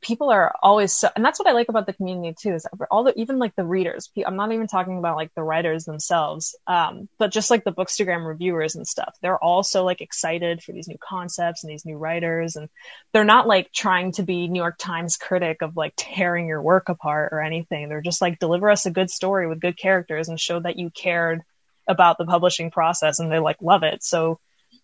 people 0.00 0.30
are 0.30 0.54
always 0.62 0.92
so, 0.92 1.08
and 1.14 1.24
that's 1.24 1.38
what 1.38 1.48
I 1.48 1.52
like 1.52 1.68
about 1.68 1.86
the 1.86 1.92
community 1.92 2.34
too. 2.40 2.54
Is 2.54 2.66
all 2.90 3.04
the 3.04 3.18
even 3.18 3.38
like 3.38 3.54
the 3.56 3.64
readers. 3.64 4.10
I'm 4.24 4.36
not 4.36 4.52
even 4.52 4.66
talking 4.66 4.98
about 4.98 5.16
like 5.16 5.34
the 5.34 5.42
writers 5.42 5.84
themselves, 5.84 6.56
um, 6.66 7.08
but 7.18 7.32
just 7.32 7.50
like 7.50 7.64
the 7.64 7.72
Bookstagram 7.72 8.26
reviewers 8.26 8.76
and 8.76 8.86
stuff. 8.86 9.14
They're 9.20 9.42
all 9.42 9.62
so 9.62 9.84
like 9.84 10.00
excited 10.00 10.62
for 10.62 10.72
these 10.72 10.88
new 10.88 10.98
concepts 10.98 11.64
and 11.64 11.70
these 11.70 11.84
new 11.84 11.96
writers, 11.96 12.56
and 12.56 12.68
they're 13.12 13.24
not 13.24 13.46
like 13.46 13.72
trying 13.72 14.12
to 14.12 14.22
be 14.22 14.48
New 14.48 14.60
York 14.60 14.76
Times 14.78 15.16
critic 15.16 15.58
of 15.62 15.76
like 15.76 15.94
tearing 15.96 16.46
your 16.46 16.62
work 16.62 16.88
apart 16.88 17.32
or 17.32 17.42
anything. 17.42 17.88
They're 17.88 18.00
just 18.00 18.22
like 18.22 18.38
deliver 18.38 18.70
us 18.70 18.86
a 18.86 18.90
good 18.90 19.10
story 19.10 19.46
with 19.46 19.60
good 19.60 19.76
characters 19.76 20.28
and 20.28 20.40
show 20.40 20.60
that 20.60 20.78
you 20.78 20.90
cared 20.90 21.42
about 21.88 22.18
the 22.18 22.26
publishing 22.26 22.70
process 22.70 23.18
and 23.18 23.30
they 23.30 23.38
like 23.38 23.60
love 23.60 23.82
it. 23.82 24.02
So, 24.02 24.38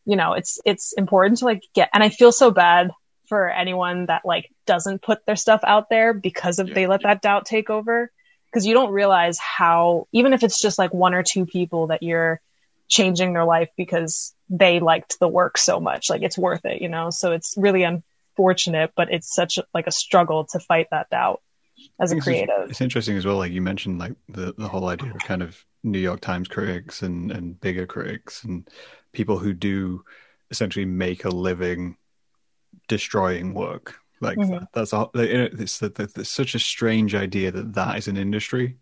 you 0.04 0.16
know, 0.16 0.32
it's 0.34 0.58
it's 0.64 0.92
important 0.94 1.38
to 1.38 1.44
like 1.44 1.62
get 1.74 1.90
and 1.92 2.02
I 2.02 2.08
feel 2.08 2.32
so 2.32 2.50
bad 2.50 2.90
for 3.28 3.48
anyone 3.48 4.06
that 4.06 4.24
like 4.24 4.50
doesn't 4.66 5.02
put 5.02 5.24
their 5.26 5.36
stuff 5.36 5.60
out 5.64 5.88
there 5.90 6.14
because 6.14 6.58
of 6.58 6.68
Yeah. 6.68 6.74
they 6.74 6.86
let 6.86 7.02
that 7.02 7.22
doubt 7.22 7.44
take 7.46 7.70
over 7.70 8.10
because 8.46 8.66
you 8.66 8.74
don't 8.74 8.92
realize 8.92 9.38
how 9.38 10.06
even 10.12 10.32
if 10.32 10.42
it's 10.42 10.60
just 10.60 10.78
like 10.78 10.94
one 10.94 11.14
or 11.14 11.22
two 11.22 11.46
people 11.46 11.88
that 11.88 12.02
you're 12.02 12.40
changing 12.88 13.32
their 13.32 13.44
life 13.44 13.68
because 13.76 14.34
they 14.48 14.78
liked 14.80 15.18
the 15.18 15.28
work 15.28 15.58
so 15.58 15.80
much 15.80 16.08
like 16.08 16.22
it's 16.22 16.38
worth 16.38 16.64
it 16.64 16.80
you 16.80 16.88
know 16.88 17.10
so 17.10 17.32
it's 17.32 17.54
really 17.56 17.82
unfortunate 17.82 18.92
but 18.96 19.12
it's 19.12 19.34
such 19.34 19.58
a, 19.58 19.64
like 19.74 19.88
a 19.88 19.92
struggle 19.92 20.44
to 20.44 20.60
fight 20.60 20.86
that 20.90 21.10
doubt 21.10 21.42
as 22.00 22.12
a 22.12 22.16
I 22.16 22.18
think 22.20 22.26
it's- 22.28 22.46
creative 22.46 22.70
It's 22.70 22.80
interesting 22.80 23.16
as 23.16 23.24
well. 23.26 23.36
Like 23.36 23.52
you 23.52 23.62
mentioned, 23.62 23.98
like 23.98 24.14
the, 24.28 24.54
the 24.56 24.68
whole 24.68 24.88
idea 24.88 25.10
of 25.10 25.18
kind 25.18 25.42
of 25.42 25.64
New 25.82 25.98
York 25.98 26.20
Times 26.20 26.48
critics 26.48 27.02
and, 27.02 27.30
and 27.30 27.60
bigger 27.60 27.86
critics 27.86 28.44
and 28.44 28.68
people 29.12 29.38
who 29.38 29.52
do 29.52 30.04
essentially 30.50 30.84
make 30.84 31.24
a 31.24 31.28
living 31.30 31.96
destroying 32.88 33.54
work. 33.54 33.94
Like 34.20 34.38
Mhm. 34.38 34.60
that, 34.60 34.68
that's 34.72 34.92
all. 34.92 35.10
It's, 35.14 35.82
it's 35.82 36.30
such 36.30 36.54
a 36.54 36.58
strange 36.58 37.14
idea 37.14 37.50
that 37.50 37.74
that 37.74 37.98
is 37.98 38.08
an 38.08 38.16
industry 38.16 38.76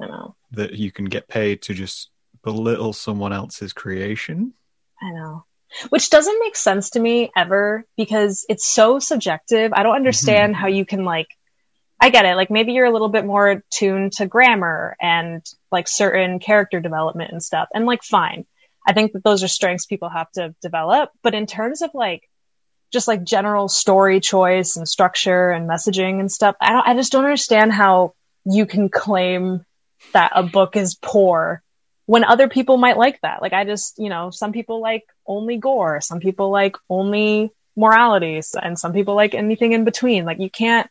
i 0.00 0.06
know 0.06 0.36
that 0.52 0.72
you 0.74 0.90
can 0.92 1.04
get 1.04 1.26
paid 1.28 1.60
to 1.62 1.74
just 1.74 2.10
belittle 2.44 2.92
someone 2.92 3.32
else's 3.32 3.72
creation. 3.72 4.54
I 5.02 5.10
know. 5.10 5.44
Which 5.90 6.08
doesn't 6.10 6.38
make 6.40 6.56
sense 6.56 6.90
to 6.90 7.00
me 7.00 7.30
ever 7.36 7.84
because 7.96 8.46
it's 8.48 8.66
so 8.66 8.98
subjective. 8.98 9.72
I 9.74 9.82
don't 9.82 9.94
understand 9.96 10.56
how 10.56 10.68
you 10.68 10.86
can 10.86 11.04
like 11.04 11.28
I 12.00 12.10
get 12.10 12.24
it. 12.24 12.34
Like 12.36 12.50
maybe 12.50 12.72
you're 12.72 12.86
a 12.86 12.92
little 12.92 13.08
bit 13.08 13.26
more 13.26 13.62
tuned 13.70 14.12
to 14.14 14.26
grammar 14.26 14.96
and 15.00 15.44
like 15.70 15.86
certain 15.86 16.38
character 16.38 16.80
development 16.80 17.32
and 17.32 17.42
stuff. 17.42 17.68
And 17.74 17.84
like 17.86 18.02
fine. 18.02 18.46
I 18.86 18.94
think 18.94 19.12
that 19.12 19.22
those 19.22 19.42
are 19.42 19.48
strengths 19.48 19.86
people 19.86 20.08
have 20.08 20.30
to 20.32 20.54
develop, 20.62 21.10
but 21.22 21.34
in 21.34 21.46
terms 21.46 21.82
of 21.82 21.90
like 21.92 22.28
just 22.90 23.06
like 23.06 23.22
general 23.22 23.68
story 23.68 24.20
choice 24.20 24.76
and 24.76 24.88
structure 24.88 25.50
and 25.50 25.68
messaging 25.68 26.18
and 26.18 26.32
stuff, 26.32 26.56
I 26.60 26.72
don't 26.72 26.88
I 26.88 26.94
just 26.94 27.12
don't 27.12 27.24
understand 27.24 27.72
how 27.72 28.14
you 28.44 28.64
can 28.66 28.88
claim 28.88 29.64
that 30.12 30.32
a 30.34 30.42
book 30.42 30.76
is 30.76 30.94
poor 30.94 31.62
when 32.06 32.24
other 32.24 32.48
people 32.48 32.76
might 32.76 32.96
like 32.96 33.20
that. 33.20 33.40
Like 33.42 33.52
I 33.52 33.64
just, 33.64 33.98
you 33.98 34.08
know, 34.08 34.30
some 34.30 34.52
people 34.52 34.80
like 34.80 35.04
only 35.26 35.58
gore, 35.58 36.00
some 36.00 36.18
people 36.18 36.50
like 36.50 36.76
only 36.88 37.52
morality, 37.76 38.40
and 38.60 38.78
some 38.78 38.92
people 38.92 39.14
like 39.14 39.34
anything 39.34 39.72
in 39.72 39.84
between. 39.84 40.24
Like 40.24 40.40
you 40.40 40.50
can't, 40.50 40.90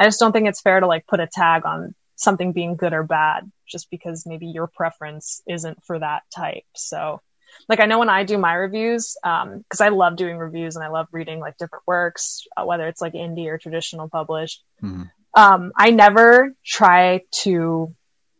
I 0.00 0.04
just 0.06 0.18
don't 0.18 0.32
think 0.32 0.48
it's 0.48 0.62
fair 0.62 0.80
to 0.80 0.86
like 0.86 1.06
put 1.06 1.20
a 1.20 1.28
tag 1.30 1.66
on 1.66 1.94
something 2.16 2.52
being 2.52 2.74
good 2.76 2.94
or 2.94 3.02
bad 3.02 3.50
just 3.68 3.90
because 3.90 4.24
maybe 4.26 4.46
your 4.46 4.66
preference 4.66 5.42
isn't 5.46 5.84
for 5.84 5.98
that 5.98 6.22
type. 6.34 6.64
So 6.74 7.20
like 7.68 7.80
I 7.80 7.86
know 7.86 7.98
when 7.98 8.08
I 8.08 8.24
do 8.24 8.38
my 8.38 8.54
reviews, 8.54 9.16
um, 9.22 9.62
cause 9.68 9.82
I 9.82 9.88
love 9.90 10.16
doing 10.16 10.38
reviews 10.38 10.76
and 10.76 10.84
I 10.84 10.88
love 10.88 11.06
reading 11.12 11.38
like 11.38 11.58
different 11.58 11.84
works, 11.86 12.46
uh, 12.56 12.64
whether 12.64 12.88
it's 12.88 13.02
like 13.02 13.12
indie 13.12 13.48
or 13.48 13.58
traditional 13.58 14.08
published. 14.08 14.62
Mhm. 14.82 15.10
Um, 15.34 15.72
I 15.76 15.90
never 15.90 16.54
try 16.64 17.22
to 17.42 17.94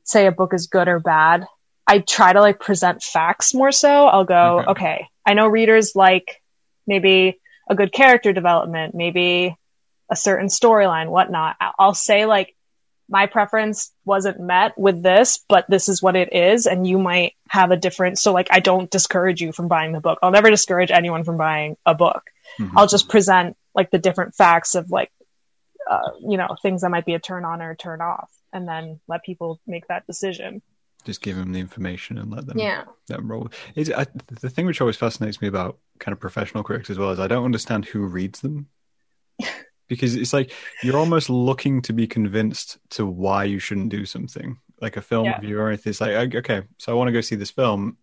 say 0.05 0.27
a 0.27 0.33
book 0.33 0.55
is 0.55 0.67
good 0.67 0.89
or 0.89 0.99
bad. 0.99 1.47
I 1.87 1.99
try 1.99 2.33
to 2.33 2.41
like 2.41 2.59
present 2.59 3.03
facts 3.03 3.53
more 3.53 3.73
so. 3.73 4.07
I'll 4.07 4.25
go, 4.25 4.61
Okay. 4.61 4.71
okay, 4.71 5.07
I 5.27 5.35
know 5.35 5.47
readers 5.47 5.93
like 5.95 6.41
maybe 6.87 7.39
a 7.69 7.75
good 7.75 7.93
character 7.93 8.33
development, 8.33 8.95
maybe 8.95 9.57
a 10.11 10.17
certain 10.17 10.49
storyline, 10.49 11.09
whatnot. 11.11 11.57
I- 11.61 11.73
I'll 11.79 11.95
say 11.95 12.27
like, 12.27 12.55
my 13.09 13.27
preference 13.27 13.93
wasn't 14.05 14.39
met 14.39 14.79
with 14.79 15.03
this, 15.03 15.41
but 15.49 15.65
this 15.69 15.89
is 15.89 16.01
what 16.01 16.15
it 16.15 16.33
is. 16.33 16.67
And 16.67 16.87
you 16.87 16.97
might 16.99 17.33
have 17.49 17.73
a 17.73 17.77
different, 17.77 18.19
so 18.19 18.33
like, 18.33 18.47
I 18.53 18.61
don't 18.61 18.89
discourage 18.91 19.41
you 19.41 19.51
from 19.53 19.67
buying 19.67 19.93
the 19.93 20.01
book. 20.01 20.19
I'll 20.23 20.31
never 20.31 20.49
discourage 20.49 20.93
anyone 20.93 21.25
from 21.25 21.37
buying 21.37 21.77
a 21.85 21.95
book. 21.95 22.23
Mhm. 22.61 22.71
I'll 22.77 22.87
just 22.87 23.09
present 23.09 23.57
like 23.75 23.91
the 23.91 23.99
different 23.99 24.35
facts 24.37 24.75
of 24.77 24.91
like, 24.91 25.11
uh, 25.91 26.11
you 26.21 26.37
know, 26.37 26.49
things 26.63 26.83
that 26.83 26.91
might 26.91 27.05
be 27.07 27.15
a 27.15 27.19
turn 27.19 27.45
on 27.45 27.61
or 27.63 27.71
a 27.73 27.77
turn 27.77 28.01
off 28.01 28.31
and 28.53 28.69
then 28.69 29.01
let 29.09 29.25
people 29.25 29.61
make 29.67 29.87
that 29.89 30.07
decision. 30.07 30.63
just 31.05 31.23
give 31.23 31.35
them 31.37 31.53
the 31.53 31.59
information 31.61 32.19
and 32.19 32.31
let 32.31 32.47
them 32.47 32.59
Yeah. 32.59 32.85
let 33.09 33.17
them 33.17 33.31
roll. 33.31 33.49
Is 33.75 33.91
I, 33.91 34.05
the 34.27 34.51
thing 34.51 34.67
which 34.67 34.81
always 34.83 34.97
fascinates 34.99 35.41
me 35.41 35.49
about 35.49 35.79
kind 35.99 36.13
of 36.13 36.21
professional 36.21 36.63
critics 36.63 36.91
as 36.91 36.99
well 36.99 37.11
is 37.11 37.19
I 37.19 37.27
don't 37.27 37.45
understand 37.47 37.87
who 37.87 38.07
reads 38.07 38.41
them 38.41 38.69
because 39.91 40.15
it's 40.17 40.33
like 40.33 40.53
you're 40.83 40.97
almost 40.97 41.29
looking 41.29 41.83
to 41.83 41.93
be 41.93 42.07
convinced 42.07 42.79
to 42.91 43.05
why 43.05 43.45
you 43.45 43.59
shouldn't 43.59 43.91
do 43.91 44.07
something 44.07 44.59
like 44.81 44.97
a 44.97 45.03
film 45.03 45.27
Yeah. 45.27 45.39
review 45.39 45.59
or 45.61 45.69
anything. 45.69 45.91
It's 45.91 46.01
like 46.01 46.35
okay, 46.37 46.63
so 46.79 46.91
I 46.93 46.95
want 46.95 47.09
to 47.09 47.13
go 47.13 47.21
see 47.21 47.37
this 47.37 47.51
film. 47.51 47.99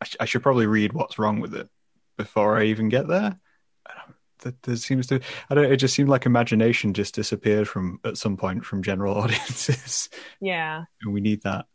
I, 0.00 0.04
sh- 0.06 0.16
I 0.20 0.24
should 0.24 0.42
probably 0.42 0.66
read 0.66 0.94
what's 0.94 1.18
wrong 1.18 1.40
with 1.40 1.54
it 1.54 1.68
before 2.16 2.56
I 2.56 2.64
even 2.64 2.88
get 2.88 3.06
there. 3.08 3.38
I 3.86 3.92
don't, 3.94 4.16
that 4.40 4.62
there 4.62 4.76
seems 4.76 5.08
to 5.08 5.20
I 5.50 5.54
don't. 5.54 5.70
It 5.70 5.76
just 5.76 5.94
seemed 5.94 6.08
like 6.08 6.24
imagination 6.24 6.94
just 6.94 7.14
disappeared 7.14 7.68
from 7.68 8.00
at 8.04 8.16
some 8.16 8.36
point 8.38 8.64
from 8.64 8.82
general 8.82 9.14
audiences, 9.22 10.08
Yeah. 10.40 10.84
and 11.02 11.12
we 11.12 11.20
need 11.20 11.42
that. 11.42 11.66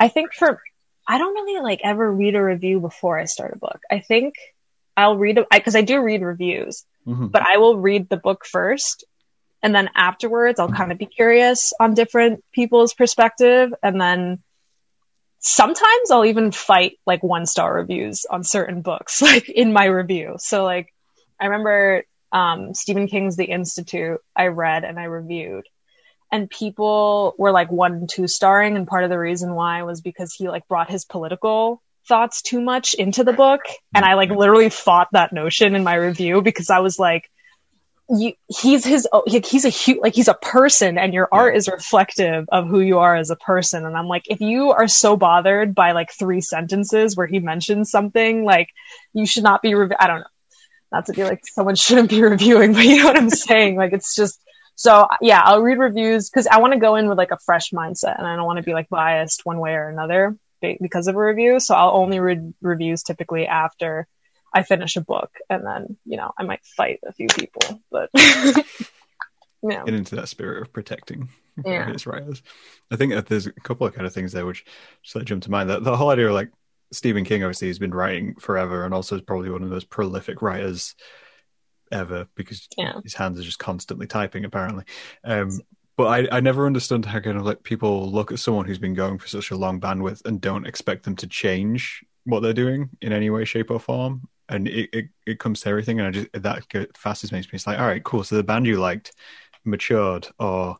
I 0.00 0.08
think 0.08 0.32
for, 0.34 0.60
I 1.06 1.18
don't 1.18 1.34
really 1.34 1.62
like 1.62 1.80
ever 1.84 2.10
read 2.10 2.34
a 2.34 2.42
review 2.42 2.80
before 2.80 3.18
I 3.18 3.24
start 3.26 3.54
a 3.54 3.58
book. 3.58 3.80
I 3.90 3.98
think 4.00 4.34
I'll 4.96 5.16
read 5.16 5.38
it 5.38 5.46
because 5.50 5.74
I 5.76 5.82
do 5.82 6.00
read 6.00 6.22
reviews, 6.22 6.84
Mhm. 7.06 7.30
but 7.30 7.42
I 7.42 7.58
will 7.58 7.78
read 7.78 8.08
the 8.08 8.16
book 8.16 8.44
first. 8.44 9.04
And 9.62 9.74
then 9.74 9.88
afterwards, 9.94 10.60
I'll 10.60 10.68
kind 10.68 10.92
of 10.92 10.98
be 10.98 11.06
curious 11.06 11.72
on 11.80 11.94
different 11.94 12.44
people's 12.52 12.92
perspective. 12.92 13.72
And 13.82 13.98
then 13.98 14.42
sometimes 15.38 16.10
I'll 16.10 16.26
even 16.26 16.52
fight 16.52 16.98
like 17.06 17.22
one 17.22 17.46
star 17.46 17.72
reviews 17.74 18.26
on 18.28 18.44
certain 18.44 18.82
books, 18.82 19.22
like 19.30 19.48
in 19.48 19.72
my 19.72 19.86
review. 19.86 20.36
So 20.38 20.64
like, 20.64 20.92
I 21.40 21.46
remember, 21.46 22.04
um, 22.30 22.74
Stephen 22.74 23.06
King's 23.06 23.36
The 23.36 23.44
Institute, 23.46 24.20
I 24.36 24.48
read 24.48 24.84
and 24.84 24.98
I 24.98 25.04
reviewed 25.04 25.64
and 26.34 26.50
people 26.50 27.34
were 27.38 27.52
like 27.52 27.70
one 27.70 27.92
and 27.92 28.10
two 28.10 28.26
starring. 28.26 28.76
And 28.76 28.88
part 28.88 29.04
of 29.04 29.10
the 29.10 29.18
reason 29.18 29.54
why 29.54 29.84
was 29.84 30.00
because 30.00 30.34
he 30.34 30.48
like 30.48 30.66
brought 30.66 30.90
his 30.90 31.04
political 31.04 31.80
thoughts 32.08 32.42
too 32.42 32.60
much 32.60 32.94
into 32.94 33.24
the 33.24 33.32
book. 33.32 33.60
And 33.94 34.04
I 34.04 34.14
like 34.14 34.30
literally 34.30 34.70
fought 34.70 35.08
that 35.12 35.32
notion 35.32 35.74
in 35.74 35.84
my 35.84 35.94
review 35.94 36.42
because 36.42 36.70
I 36.70 36.80
was 36.80 36.98
like, 36.98 37.30
you, 38.10 38.34
he's 38.48 38.84
his, 38.84 39.08
he's 39.26 39.64
a 39.64 39.70
hu- 39.70 40.02
like 40.02 40.14
he's 40.14 40.28
a 40.28 40.34
person 40.34 40.98
and 40.98 41.14
your 41.14 41.28
art 41.32 41.56
is 41.56 41.68
reflective 41.68 42.44
of 42.50 42.68
who 42.68 42.80
you 42.80 42.98
are 42.98 43.16
as 43.16 43.30
a 43.30 43.36
person. 43.36 43.86
And 43.86 43.96
I'm 43.96 44.08
like, 44.08 44.24
if 44.26 44.40
you 44.40 44.72
are 44.72 44.88
so 44.88 45.16
bothered 45.16 45.74
by 45.74 45.92
like 45.92 46.12
three 46.12 46.42
sentences 46.42 47.16
where 47.16 47.26
he 47.26 47.40
mentions 47.40 47.90
something, 47.90 48.44
like 48.44 48.68
you 49.14 49.26
should 49.26 49.42
not 49.42 49.62
be, 49.62 49.74
rev- 49.74 49.96
I 49.98 50.06
don't 50.06 50.20
know, 50.20 50.26
not 50.92 51.06
to 51.06 51.12
be 51.14 51.24
like 51.24 51.40
someone 51.46 51.74
shouldn't 51.76 52.10
be 52.10 52.22
reviewing, 52.22 52.74
but 52.74 52.84
you 52.84 52.98
know 52.98 53.06
what 53.06 53.16
I'm 53.16 53.30
saying? 53.30 53.76
Like 53.76 53.94
it's 53.94 54.14
just, 54.14 54.38
so 54.76 55.06
yeah, 55.22 55.40
I'll 55.42 55.62
read 55.62 55.78
reviews 55.78 56.28
because 56.28 56.46
I 56.46 56.58
want 56.58 56.74
to 56.74 56.80
go 56.80 56.96
in 56.96 57.08
with 57.08 57.16
like 57.16 57.30
a 57.30 57.38
fresh 57.46 57.70
mindset 57.70 58.18
and 58.18 58.26
I 58.26 58.36
don't 58.36 58.44
want 58.44 58.58
to 58.58 58.64
be 58.64 58.74
like 58.74 58.88
biased 58.88 59.46
one 59.46 59.60
way 59.60 59.72
or 59.72 59.88
another 59.88 60.36
because 60.80 61.06
of 61.08 61.16
a 61.16 61.18
review. 61.24 61.60
So 61.60 61.74
I'll 61.74 61.96
only 61.96 62.20
read 62.20 62.52
reviews 62.60 63.02
typically 63.02 63.46
after 63.46 64.06
I 64.52 64.62
finish 64.62 64.96
a 64.96 65.00
book 65.00 65.30
and 65.50 65.66
then, 65.66 65.96
you 66.04 66.16
know, 66.16 66.32
I 66.38 66.44
might 66.44 66.64
fight 66.64 67.00
a 67.06 67.12
few 67.12 67.26
people, 67.26 67.82
but 67.90 68.10
yeah. 68.14 69.84
get 69.84 69.94
into 69.94 70.16
that 70.16 70.28
spirit 70.28 70.62
of 70.62 70.72
protecting 70.72 71.28
Yeah. 71.64 71.84
various 71.84 72.04
writers. 72.06 72.42
I 72.90 72.96
think 72.96 73.12
that 73.12 73.26
there's 73.26 73.46
a 73.46 73.52
couple 73.52 73.86
of 73.86 73.94
kind 73.94 74.06
of 74.06 74.12
things 74.12 74.32
there 74.32 74.44
which 74.46 74.64
just 75.02 75.14
like 75.14 75.24
jump 75.24 75.44
to 75.44 75.50
mind. 75.52 75.70
That 75.70 75.84
the 75.84 75.96
whole 75.96 76.10
idea 76.10 76.26
of 76.28 76.34
like 76.34 76.50
Stephen 76.92 77.24
King 77.24 77.44
obviously 77.44 77.68
has 77.68 77.78
been 77.78 77.94
writing 77.94 78.34
forever 78.40 78.84
and 78.84 78.92
also 78.92 79.14
is 79.16 79.22
probably 79.22 79.50
one 79.50 79.62
of 79.62 79.70
those 79.70 79.84
prolific 79.84 80.42
writers 80.42 80.94
ever 81.92 82.26
because 82.34 82.66
Yeah. 82.76 82.94
his 83.04 83.14
hands 83.14 83.38
are 83.38 83.44
just 83.44 83.58
constantly 83.60 84.06
typing 84.08 84.44
apparently. 84.44 84.84
Um 85.22 85.60
but 85.96 86.06
I, 86.06 86.36
I 86.36 86.40
never 86.40 86.66
understood 86.66 87.04
how 87.04 87.20
kind 87.20 87.36
of 87.36 87.44
like 87.44 87.62
people 87.62 88.10
look 88.10 88.32
at 88.32 88.38
someone 88.38 88.66
who's 88.66 88.78
been 88.78 88.94
going 88.94 89.18
for 89.18 89.28
such 89.28 89.50
a 89.50 89.56
long 89.56 89.80
bandwidth 89.80 90.24
and 90.24 90.40
don't 90.40 90.66
expect 90.66 91.04
them 91.04 91.16
to 91.16 91.26
change 91.26 92.04
what 92.24 92.40
they're 92.40 92.52
doing 92.52 92.90
in 93.00 93.12
any 93.12 93.30
way, 93.30 93.44
shape, 93.44 93.70
or 93.70 93.78
form. 93.78 94.28
and 94.48 94.68
it, 94.68 94.90
it, 94.92 95.08
it 95.26 95.38
comes 95.38 95.60
to 95.60 95.68
everything, 95.68 96.00
and 96.00 96.08
I 96.08 96.10
just 96.10 96.28
that 96.32 96.68
go- 96.68 96.86
makes 97.32 97.32
me. 97.32 97.50
It's 97.52 97.66
like, 97.66 97.78
all 97.78 97.86
right, 97.86 98.02
cool. 98.02 98.24
So 98.24 98.36
the 98.36 98.42
band 98.42 98.66
you 98.66 98.78
liked 98.78 99.12
matured, 99.64 100.28
or 100.38 100.76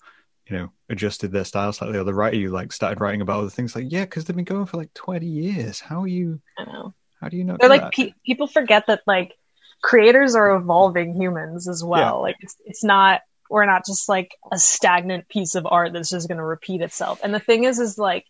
you 0.49 0.57
know, 0.57 0.71
adjusted 0.91 1.33
their 1.33 1.45
style 1.45 1.73
slightly, 1.73 1.99
or 1.99 2.05
the 2.05 2.15
writer 2.15 2.37
you 2.37 2.51
like 2.51 2.73
started 2.73 3.01
writing 3.01 3.23
about 3.23 3.41
other 3.41 3.51
things. 3.51 3.75
Like, 3.75 3.87
yeah, 3.89 4.05
because 4.05 4.25
they've 4.25 4.37
been 4.37 4.45
going 4.45 4.67
for 4.67 4.77
like 4.77 4.93
twenty 4.95 5.27
years. 5.27 5.81
How 5.81 6.03
are 6.03 6.09
you? 6.09 6.41
I 6.59 6.65
know. 6.65 6.95
How 7.21 7.29
do 7.29 7.37
you 7.37 7.45
know? 7.45 7.57
They're 7.59 7.69
like 7.69 7.93
pe- 7.93 8.13
people 8.27 8.47
forget 8.47 8.87
that 8.89 9.03
like 9.07 9.35
creators 9.83 10.35
are 10.35 10.55
evolving 10.57 11.15
humans 11.15 11.69
as 11.69 11.83
well. 11.83 12.01
Yeah. 12.01 12.13
Like 12.13 12.37
it's 12.41 12.57
it's 12.67 12.85
not 12.85 13.23
we're 13.55 13.67
not 13.67 13.87
just 13.87 14.09
like 14.09 14.37
a 14.51 14.59
stagnant 14.59 15.29
piece 15.29 15.55
of 15.55 15.65
art 15.65 15.93
that's 15.93 16.11
just 16.11 16.27
going 16.27 16.39
to 16.39 16.45
repeat 16.45 16.81
itself. 16.81 17.21
And 17.23 17.33
the 17.33 17.39
thing 17.39 17.63
is, 17.63 17.79
is 17.79 17.97
like 17.97 18.27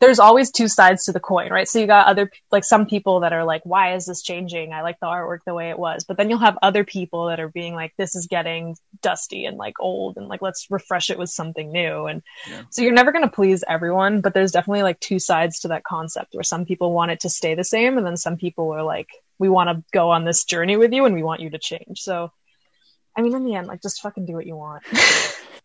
there's 0.00 0.18
always 0.18 0.50
two 0.50 0.66
sides 0.66 1.04
to 1.04 1.12
the 1.12 1.20
coin, 1.20 1.50
right? 1.50 1.68
So 1.68 1.78
you 1.78 1.86
got 1.86 2.06
other 2.06 2.30
like 2.50 2.64
some 2.64 2.86
people 2.86 3.20
that 3.20 3.34
are 3.34 3.44
like, 3.44 3.60
why 3.64 3.94
is 3.96 4.06
this 4.06 4.22
changing? 4.22 4.72
I 4.72 4.80
like 4.80 4.98
the 4.98 5.08
artwork 5.08 5.40
the 5.44 5.52
way 5.52 5.68
it 5.68 5.78
was. 5.78 6.04
But 6.08 6.16
then 6.16 6.30
you'll 6.30 6.38
have 6.38 6.56
other 6.62 6.84
people 6.84 7.26
that 7.26 7.38
are 7.38 7.50
being 7.50 7.74
like, 7.74 7.92
this 7.98 8.16
is 8.16 8.28
getting 8.28 8.76
dusty 9.02 9.44
and 9.44 9.58
like 9.58 9.74
old 9.78 10.16
and 10.16 10.26
like 10.26 10.40
let's 10.40 10.66
refresh 10.70 11.10
it 11.10 11.18
with 11.18 11.28
something 11.28 11.70
new. 11.70 12.06
And 12.06 12.22
Yeah. 12.50 12.62
so 12.70 12.80
you're 12.80 12.92
never 12.92 13.12
going 13.12 13.24
to 13.24 13.30
please 13.30 13.62
everyone, 13.68 14.22
but 14.22 14.32
there's 14.32 14.52
definitely 14.52 14.84
like 14.84 15.00
two 15.00 15.18
sides 15.18 15.60
to 15.60 15.68
that 15.68 15.84
concept 15.84 16.34
where 16.34 16.44
some 16.44 16.64
people 16.64 16.92
want 16.92 17.10
it 17.10 17.20
to 17.20 17.30
stay 17.30 17.54
the 17.54 17.64
same 17.64 17.98
and 17.98 18.06
then 18.06 18.16
some 18.16 18.38
people 18.38 18.72
are 18.72 18.82
like, 18.82 19.08
we 19.38 19.50
want 19.50 19.68
to 19.68 19.84
go 19.92 20.10
on 20.10 20.24
this 20.24 20.44
journey 20.44 20.78
with 20.78 20.94
you 20.94 21.04
and 21.04 21.14
we 21.14 21.22
want 21.22 21.42
you 21.42 21.50
to 21.50 21.58
change. 21.58 22.00
So 22.00 22.32
I 23.16 23.22
mean, 23.22 23.34
in 23.34 23.44
the 23.44 23.54
end, 23.54 23.66
like 23.66 23.82
just 23.82 24.00
fucking 24.02 24.26
do 24.26 24.34
what 24.34 24.46
you 24.46 24.56
want. 24.56 24.82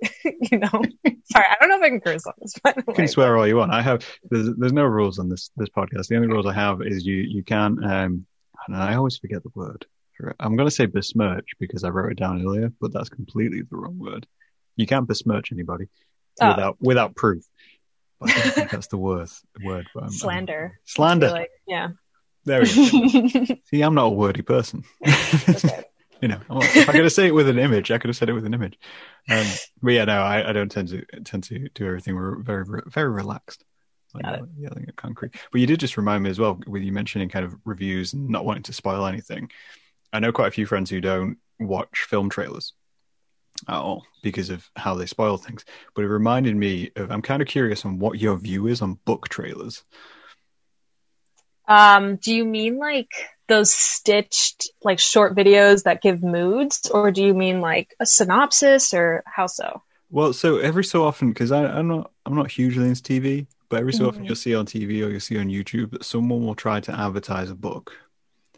you 0.26 0.58
know? 0.58 0.68
Sorry, 0.70 1.46
I 1.46 1.56
don't 1.60 1.70
know 1.70 1.78
if 1.78 1.84
I 1.84 1.90
can 1.90 2.02
curse 2.02 2.26
on 2.26 2.34
this, 2.42 2.54
by 2.64 2.74
You 2.88 2.94
can 2.94 3.08
swear 3.08 3.38
all 3.38 3.48
you 3.48 3.56
want. 3.58 3.72
I 3.72 3.82
have 3.84 4.04
there's 4.30 4.50
there's 4.58 4.74
no 4.74 4.84
rules 4.86 5.20
on 5.20 5.30
this 5.30 5.52
this 5.58 5.70
podcast. 5.70 6.08
The 6.08 6.16
only 6.16 6.28
rules 6.28 6.48
I 6.48 6.54
have 6.54 6.82
is 6.82 7.06
you 7.06 7.16
you 7.18 7.44
can 7.44 7.84
um 7.84 8.26
and 8.68 8.76
I 8.76 8.96
always 8.96 9.18
forget 9.18 9.44
the 9.44 9.52
word. 9.54 9.86
I'm 10.40 10.56
going 10.56 10.68
to 10.68 10.76
say 10.76 10.86
besmirch 10.86 11.50
because 11.60 11.84
I 11.84 11.90
wrote 11.90 12.12
it 12.12 12.18
down 12.20 12.44
earlier, 12.46 12.72
but 12.80 12.94
that's 12.94 13.10
completely 13.10 13.62
the 13.62 13.76
wrong 13.76 13.98
word. 13.98 14.28
You 14.76 14.86
can't 14.86 15.08
besmirch 15.08 15.52
anybody 15.52 15.86
Oh. 16.40 16.50
without 16.50 16.78
without 16.80 17.16
proof. 17.16 17.44
But 18.20 18.30
I 18.32 18.34
don't 18.42 18.52
think 18.54 18.70
that's 18.72 18.88
the 18.88 18.98
worst 19.10 19.44
word. 19.64 19.88
But 19.94 20.02
I'm- 20.04 20.10
I'm- 20.12 20.18
Slander. 20.20 20.80
slander. 20.86 21.30
Like, 21.30 21.50
yeah. 21.68 21.90
There 22.46 22.62
we 22.62 22.68
go. 22.68 23.56
See, 23.66 23.82
I'm 23.82 23.94
not 23.94 24.06
a 24.06 24.10
wordy 24.10 24.42
person. 24.42 24.84
Okay. 25.06 25.84
You 26.22 26.28
know, 26.28 26.40
I'm- 26.50 26.62
if 26.62 26.88
I 26.90 26.92
could 26.94 27.04
have 27.04 27.12
said 27.14 27.26
it 27.26 27.32
with 27.34 27.50
an 27.50 27.60
image, 27.60 27.92
I 27.92 27.98
could 27.98 28.10
have 28.10 28.16
said 28.18 28.30
it 28.30 28.34
with 28.34 28.46
an 28.46 28.54
image. 28.54 28.78
Um, 29.30 29.46
but 29.82 29.92
yeah, 29.94 30.06
no, 30.06 30.22
I, 30.22 30.50
I 30.50 30.54
don't 30.54 30.70
tend 30.72 30.88
to 30.90 31.04
tend 31.24 31.44
to 31.46 31.68
do 31.74 31.86
everything. 31.88 32.16
We're 32.16 32.42
very 32.42 32.66
very 32.88 33.10
relaxed, 33.10 33.64
like 34.14 34.24
Got 34.24 34.34
it. 34.34 34.38
yelling, 34.38 34.54
yelling 34.60 34.86
at 34.88 34.96
concrete. 34.96 35.36
But 35.52 35.62
you 35.62 35.68
did 35.68 35.80
just 35.80 35.98
remind 35.98 36.24
me 36.24 36.30
as 36.30 36.40
well 36.40 36.60
with 36.68 36.84
you 36.84 36.92
mentioning 36.92 37.30
kind 37.30 37.46
of 37.46 37.56
reviews 37.66 38.14
and 38.14 38.30
not 38.30 38.46
wanting 38.46 38.64
to 38.64 38.74
spoil 38.74 39.06
anything. 39.06 39.50
I 40.14 40.20
know 40.20 40.32
quite 40.32 40.48
a 40.48 40.52
few 40.52 40.66
friends 40.66 40.90
who 40.90 41.00
don't 41.02 41.38
watch 41.60 42.06
film 42.08 42.30
trailers 42.30 42.74
at 43.68 43.76
all 43.76 44.04
because 44.24 44.50
of 44.50 44.68
how 44.76 44.96
they 44.96 45.06
spoil 45.06 45.38
things. 45.38 45.64
But 45.96 46.04
it 46.04 46.08
reminded 46.10 46.56
me 46.56 46.92
of 46.96 47.12
I'm 47.12 47.22
kind 47.22 47.42
of 47.42 47.48
curious 47.48 47.86
on 47.86 48.00
what 48.00 48.20
your 48.20 48.36
view 48.38 48.68
is 48.68 48.82
on 48.82 48.96
book 49.06 49.30
trailers. 49.30 49.84
Um, 51.68 52.18
do 52.18 52.34
you 52.34 52.44
mean 52.44 52.78
like 52.78 53.12
those 53.52 53.72
stitched 53.72 54.70
like 54.84 55.00
short 55.00 55.36
videos 55.36 55.84
that 55.84 56.02
give 56.02 56.24
moods, 56.24 56.90
or 56.94 57.12
do 57.12 57.22
you 57.24 57.34
mean 57.34 57.62
like 57.62 57.94
a 58.00 58.06
synopsis, 58.06 58.94
or 58.94 59.24
how 59.26 59.48
so? 59.48 59.82
Well, 60.10 60.34
so 60.34 60.58
every 60.58 60.84
so 60.84 61.04
often, 61.04 61.30
because 61.30 61.52
I'm 61.52 61.88
not, 61.88 62.12
I'm 62.26 62.36
not 62.36 62.52
hugely 62.52 62.88
into 62.88 63.02
TV, 63.04 63.48
but 63.70 63.80
every 63.80 63.94
so 63.94 64.08
often 64.08 64.24
Mhm. 64.24 64.28
you'll 64.28 64.36
see 64.36 64.56
on 64.56 64.66
TV 64.66 65.04
or 65.04 65.10
you'll 65.10 65.20
see 65.30 65.38
on 65.38 65.48
YouTube 65.48 65.92
that 65.92 66.04
someone 66.04 66.46
will 66.46 66.56
try 66.56 66.80
to 66.82 66.92
advertise 67.06 67.50
a 67.50 67.56
book, 67.56 67.94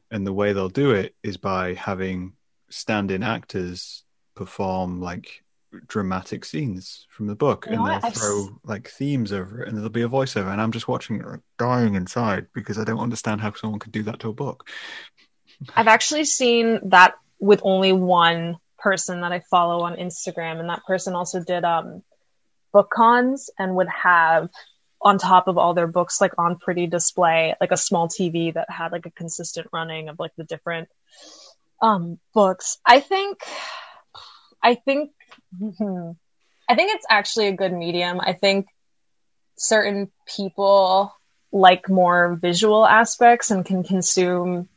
and 0.10 0.26
the 0.26 0.34
way 0.34 0.54
they'll 0.54 0.70
do 0.70 0.92
it 0.92 1.16
is 1.24 1.38
by 1.38 1.74
having 1.76 2.34
stand-in 2.70 3.22
actors 3.22 4.04
perform 4.36 5.00
like 5.00 5.43
dramatic 5.88 6.46
scenes 6.46 7.08
from 7.10 7.28
the 7.28 7.36
book, 7.36 7.66
You 7.68 7.76
and 7.76 7.86
they'll? 7.86 8.00
I've 8.04 8.14
throw 8.14 8.60
like 8.64 8.90
themes 8.90 9.32
over 9.32 9.62
it, 9.62 9.68
and 9.68 9.78
there'll 9.78 9.90
be 9.90 10.02
a 10.04 10.10
voiceover, 10.10 10.52
and 10.52 10.62
I'm 10.62 10.72
just 10.72 10.88
watching 10.88 11.22
it, 11.22 11.42
dying 11.58 11.96
inside 11.96 12.48
because 12.54 12.78
I 12.78 12.84
don't 12.84 13.00
understand 13.00 13.42
how 13.42 13.54
someone 13.54 13.80
could 13.80 13.92
do 13.92 14.04
that 14.04 14.20
to 14.20 14.30
a 14.30 14.34
book. 14.34 14.68
I've 15.76 15.88
actually 15.88 16.26
seen 16.26 16.80
that 16.90 17.16
with 17.40 17.62
only 17.64 17.92
one 17.94 18.58
person 18.78 19.22
that 19.22 19.32
I 19.32 19.42
follow 19.50 19.84
on 19.84 19.96
Instagram, 19.96 20.60
and 20.60 20.70
that 20.70 20.86
person 20.86 21.16
also 21.16 21.44
did 21.44 21.64
um 21.64 22.04
book 22.72 22.90
cons 22.90 23.50
and 23.60 23.76
would 23.76 23.90
have 23.90 24.50
on 25.02 25.18
top 25.18 25.48
of 25.48 25.58
all 25.58 25.74
their 25.74 25.88
books 25.88 26.20
like 26.22 26.32
on 26.38 26.58
pretty 26.58 26.88
display 26.88 27.54
like 27.62 27.72
a 27.72 27.78
small 27.78 28.08
TV 28.08 28.54
that 28.54 28.70
had 28.70 28.92
like 28.92 29.06
a 29.06 29.12
consistent 29.12 29.68
running 29.72 30.10
of 30.10 30.18
like 30.18 30.32
the 30.38 30.44
different 30.46 30.90
um 31.82 32.20
books. 32.34 32.80
I 32.86 33.00
think 33.00 33.40
I 34.64 34.76
think 34.76 35.12
hmm, 35.58 36.12
I 36.70 36.76
think 36.76 36.96
it's 36.96 37.06
actually 37.10 37.48
a 37.48 37.56
good 37.56 37.74
medium. 37.74 38.20
I 38.20 38.34
think 38.34 38.68
certain 39.58 40.12
people 40.26 41.14
like 41.52 41.88
more 41.88 42.38
visual 42.42 42.86
aspects 42.86 43.52
and 43.52 43.66
can 43.66 43.84
consume 43.84 44.68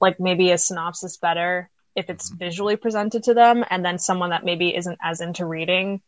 like 0.00 0.20
maybe 0.20 0.50
a 0.50 0.58
synopsis 0.58 1.16
better 1.16 1.70
if 1.96 2.10
it's 2.10 2.30
visually 2.30 2.76
presented 2.76 3.24
to 3.24 3.34
them. 3.34 3.64
And 3.68 3.84
then 3.84 3.98
someone 3.98 4.30
that 4.30 4.44
maybe 4.44 4.74
isn't 4.74 4.98
as 5.02 5.20
into 5.20 5.46
reading 5.46 6.02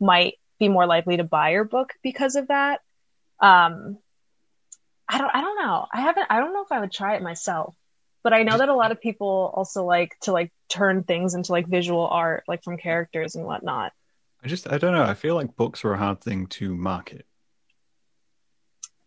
might 0.00 0.34
be 0.58 0.68
more 0.68 0.86
likely 0.86 1.16
to 1.16 1.24
buy 1.24 1.50
your 1.50 1.64
book 1.64 1.92
because 2.02 2.36
of 2.36 2.48
that. 2.48 2.80
Um 3.40 3.98
i 5.08 5.18
don't 5.18 5.34
i 5.34 5.40
don't 5.40 5.56
know. 5.56 5.86
I 5.92 6.00
haven't 6.00 6.26
i 6.30 6.38
don't 6.38 6.52
know 6.52 6.62
if 6.62 6.72
i 6.72 6.80
would 6.80 6.92
try 6.92 7.16
it 7.16 7.22
myself 7.22 7.76
but 8.22 8.32
i 8.32 8.42
know 8.42 8.58
that 8.58 8.68
a 8.68 8.74
lot 8.74 8.92
of 8.92 9.00
people 9.00 9.52
also 9.54 9.84
like 9.84 10.16
to 10.20 10.32
like 10.32 10.52
turn 10.68 11.02
things 11.02 11.34
into 11.34 11.52
like 11.52 11.66
visual 11.66 12.06
art 12.06 12.44
like 12.48 12.62
from 12.62 12.76
characters 12.76 13.34
and 13.34 13.44
whatnot 13.44 13.92
I 14.44 14.48
just, 14.48 14.68
I 14.68 14.76
don't 14.76 14.92
know. 14.92 15.04
I 15.04 15.14
feel 15.14 15.36
like 15.36 15.54
books 15.54 15.84
are 15.84 15.92
a 15.92 15.96
hard 15.98 16.20
thing 16.20 16.48
to 16.48 16.74
market. 16.74 17.26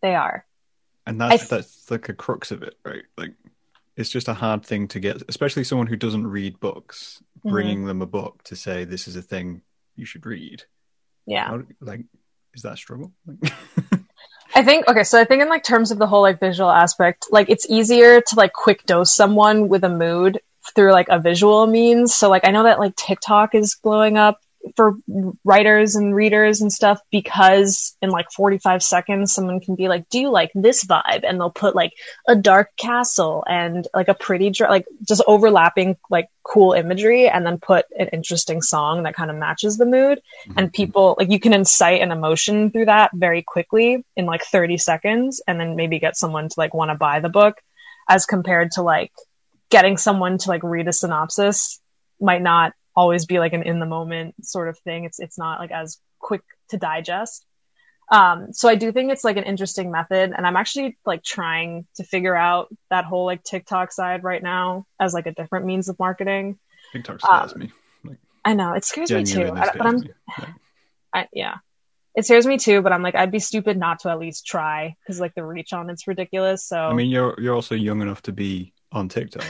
they 0.00 0.14
are 0.14 0.46
And 1.06 1.20
that's 1.20 1.40
th- 1.48 1.50
that's 1.50 1.90
like 1.90 2.08
a 2.08 2.14
crux 2.14 2.50
of 2.52 2.62
it, 2.62 2.74
right? 2.86 3.02
Like 3.18 3.34
it's 3.96 4.08
just 4.08 4.28
a 4.28 4.32
hard 4.34 4.64
thing 4.64 4.88
to 4.88 4.98
get, 4.98 5.22
especially 5.28 5.64
someone 5.64 5.88
who 5.88 5.96
doesn't 5.96 6.26
read 6.26 6.58
books. 6.58 7.22
Mhm. 7.44 7.50
Bringing 7.50 7.84
them 7.84 8.00
a 8.00 8.06
book 8.06 8.44
to 8.44 8.56
say 8.56 8.84
this 8.84 9.06
is 9.08 9.14
a 9.16 9.20
thing 9.20 9.60
you 9.94 10.06
should 10.06 10.24
read. 10.24 10.64
yeah 11.26 11.48
How- 11.48 11.62
like, 11.82 12.00
is 12.54 12.62
that 12.62 12.72
a 12.72 12.76
struggle? 12.78 13.12
I 14.56 14.62
think 14.62 14.88
okay, 14.88 15.04
so 15.04 15.20
I 15.20 15.24
think 15.24 15.42
in 15.42 15.50
like 15.50 15.64
terms 15.64 15.90
of 15.90 15.98
the 15.98 16.06
whole 16.06 16.22
like 16.22 16.40
visual 16.40 16.70
aspect, 16.70 17.26
like 17.30 17.50
it's 17.50 17.68
easier 17.68 18.22
to 18.22 18.34
like 18.36 18.54
quick 18.54 18.86
dose 18.86 19.12
someone 19.12 19.68
with 19.68 19.84
a 19.84 19.90
mood 19.90 20.40
through 20.74 20.92
like 20.92 21.10
a 21.10 21.18
visual 21.18 21.66
means. 21.66 22.14
So 22.14 22.30
like 22.30 22.48
I 22.48 22.52
know 22.52 22.62
that 22.62 22.78
like 22.78 22.96
TikTok 22.96 23.54
is 23.54 23.76
blowing 23.82 24.16
up 24.16 24.40
for 24.74 24.94
writers 25.44 25.96
and 25.96 26.14
readers 26.14 26.60
and 26.60 26.72
stuff 26.72 27.00
because 27.10 27.96
in 28.02 28.10
like 28.10 28.30
45 28.32 28.82
seconds 28.82 29.32
someone 29.32 29.60
can 29.60 29.74
be 29.74 29.88
like, 29.88 30.08
"Do 30.08 30.18
you 30.18 30.30
like 30.30 30.50
this 30.54 30.84
vibe?" 30.84 31.24
and 31.24 31.38
they'll 31.38 31.50
put 31.50 31.76
like 31.76 31.92
a 32.26 32.34
dark 32.34 32.70
castle 32.76 33.44
and 33.48 33.86
like 33.94 34.08
a 34.08 34.14
pretty 34.14 34.50
dr- 34.50 34.70
like 34.70 34.86
just 35.06 35.22
overlapping 35.26 35.96
like 36.10 36.28
cool 36.42 36.72
imagery 36.72 37.28
and 37.28 37.44
then 37.44 37.58
put 37.58 37.86
an 37.98 38.08
interesting 38.08 38.62
song 38.62 39.02
that 39.02 39.14
kind 39.14 39.30
of 39.30 39.36
matches 39.36 39.76
the 39.76 39.86
mood 39.86 40.20
mm-hmm. 40.46 40.58
and 40.58 40.72
people 40.72 41.16
like 41.18 41.30
you 41.30 41.40
can 41.40 41.52
incite 41.52 42.00
an 42.00 42.12
emotion 42.12 42.70
through 42.70 42.86
that 42.86 43.10
very 43.14 43.42
quickly 43.42 44.04
in 44.16 44.26
like 44.26 44.44
30 44.44 44.76
seconds 44.78 45.42
and 45.46 45.58
then 45.58 45.76
maybe 45.76 45.98
get 45.98 46.16
someone 46.16 46.48
to 46.48 46.54
like 46.56 46.72
want 46.72 46.90
to 46.90 46.94
buy 46.94 47.20
the 47.20 47.28
book 47.28 47.60
as 48.08 48.26
compared 48.26 48.70
to 48.72 48.82
like 48.82 49.12
getting 49.70 49.96
someone 49.96 50.38
to 50.38 50.48
like 50.48 50.62
read 50.62 50.86
a 50.88 50.92
synopsis 50.92 51.80
might 52.20 52.42
not 52.42 52.72
always 52.96 53.26
be 53.26 53.38
like 53.38 53.52
an 53.52 53.62
in 53.62 53.78
the 53.78 53.86
moment 53.86 54.34
sort 54.44 54.68
of 54.68 54.78
thing 54.80 55.04
it's 55.04 55.20
it's 55.20 55.38
not 55.38 55.60
like 55.60 55.70
as 55.70 55.98
quick 56.18 56.42
to 56.70 56.76
digest 56.78 57.44
um 58.10 58.52
so 58.52 58.68
i 58.68 58.74
do 58.74 58.90
think 58.92 59.12
it's 59.12 59.24
like 59.24 59.36
an 59.36 59.44
interesting 59.44 59.90
method 59.90 60.32
and 60.36 60.46
i'm 60.46 60.56
actually 60.56 60.96
like 61.04 61.22
trying 61.22 61.86
to 61.94 62.02
figure 62.04 62.34
out 62.34 62.68
that 62.90 63.04
whole 63.04 63.26
like 63.26 63.42
tiktok 63.44 63.92
side 63.92 64.24
right 64.24 64.42
now 64.42 64.86
as 64.98 65.12
like 65.12 65.26
a 65.26 65.32
different 65.32 65.66
means 65.66 65.88
of 65.88 65.98
marketing 65.98 66.58
TikTok 66.92 67.20
scares 67.20 67.52
Um, 67.52 67.58
me. 67.60 67.72
Like, 68.04 68.18
i 68.44 68.54
know 68.54 68.72
it 68.72 68.84
scares 68.84 69.10
me 69.10 69.24
too 69.24 69.52
I- 69.52 69.70
but 69.76 69.86
i'm. 69.86 69.96
Like, 69.98 70.48
I, 71.12 71.28
yeah, 71.32 71.54
it 72.14 72.26
scares 72.26 72.46
me 72.46 72.58
too. 72.58 72.82
But 72.82 72.92
I'm 72.92 73.02
like, 73.02 73.14
I'd 73.14 73.30
be 73.30 73.38
stupid 73.38 73.78
not 73.78 74.00
to 74.00 74.10
at 74.10 74.18
least 74.18 74.46
try 74.46 74.94
because 75.00 75.18
like 75.18 75.34
the 75.34 75.42
reach 75.44 75.72
on 75.72 75.88
it's 75.88 76.06
ridiculous. 76.06 76.66
So 76.66 76.76
I 76.76 76.92
mean, 76.92 77.08
you're 77.10 77.34
you're 77.40 77.54
also 77.54 77.74
young 77.74 78.02
enough 78.02 78.20
to 78.22 78.32
be 78.32 78.74
on 78.92 79.08
TikTok. 79.08 79.46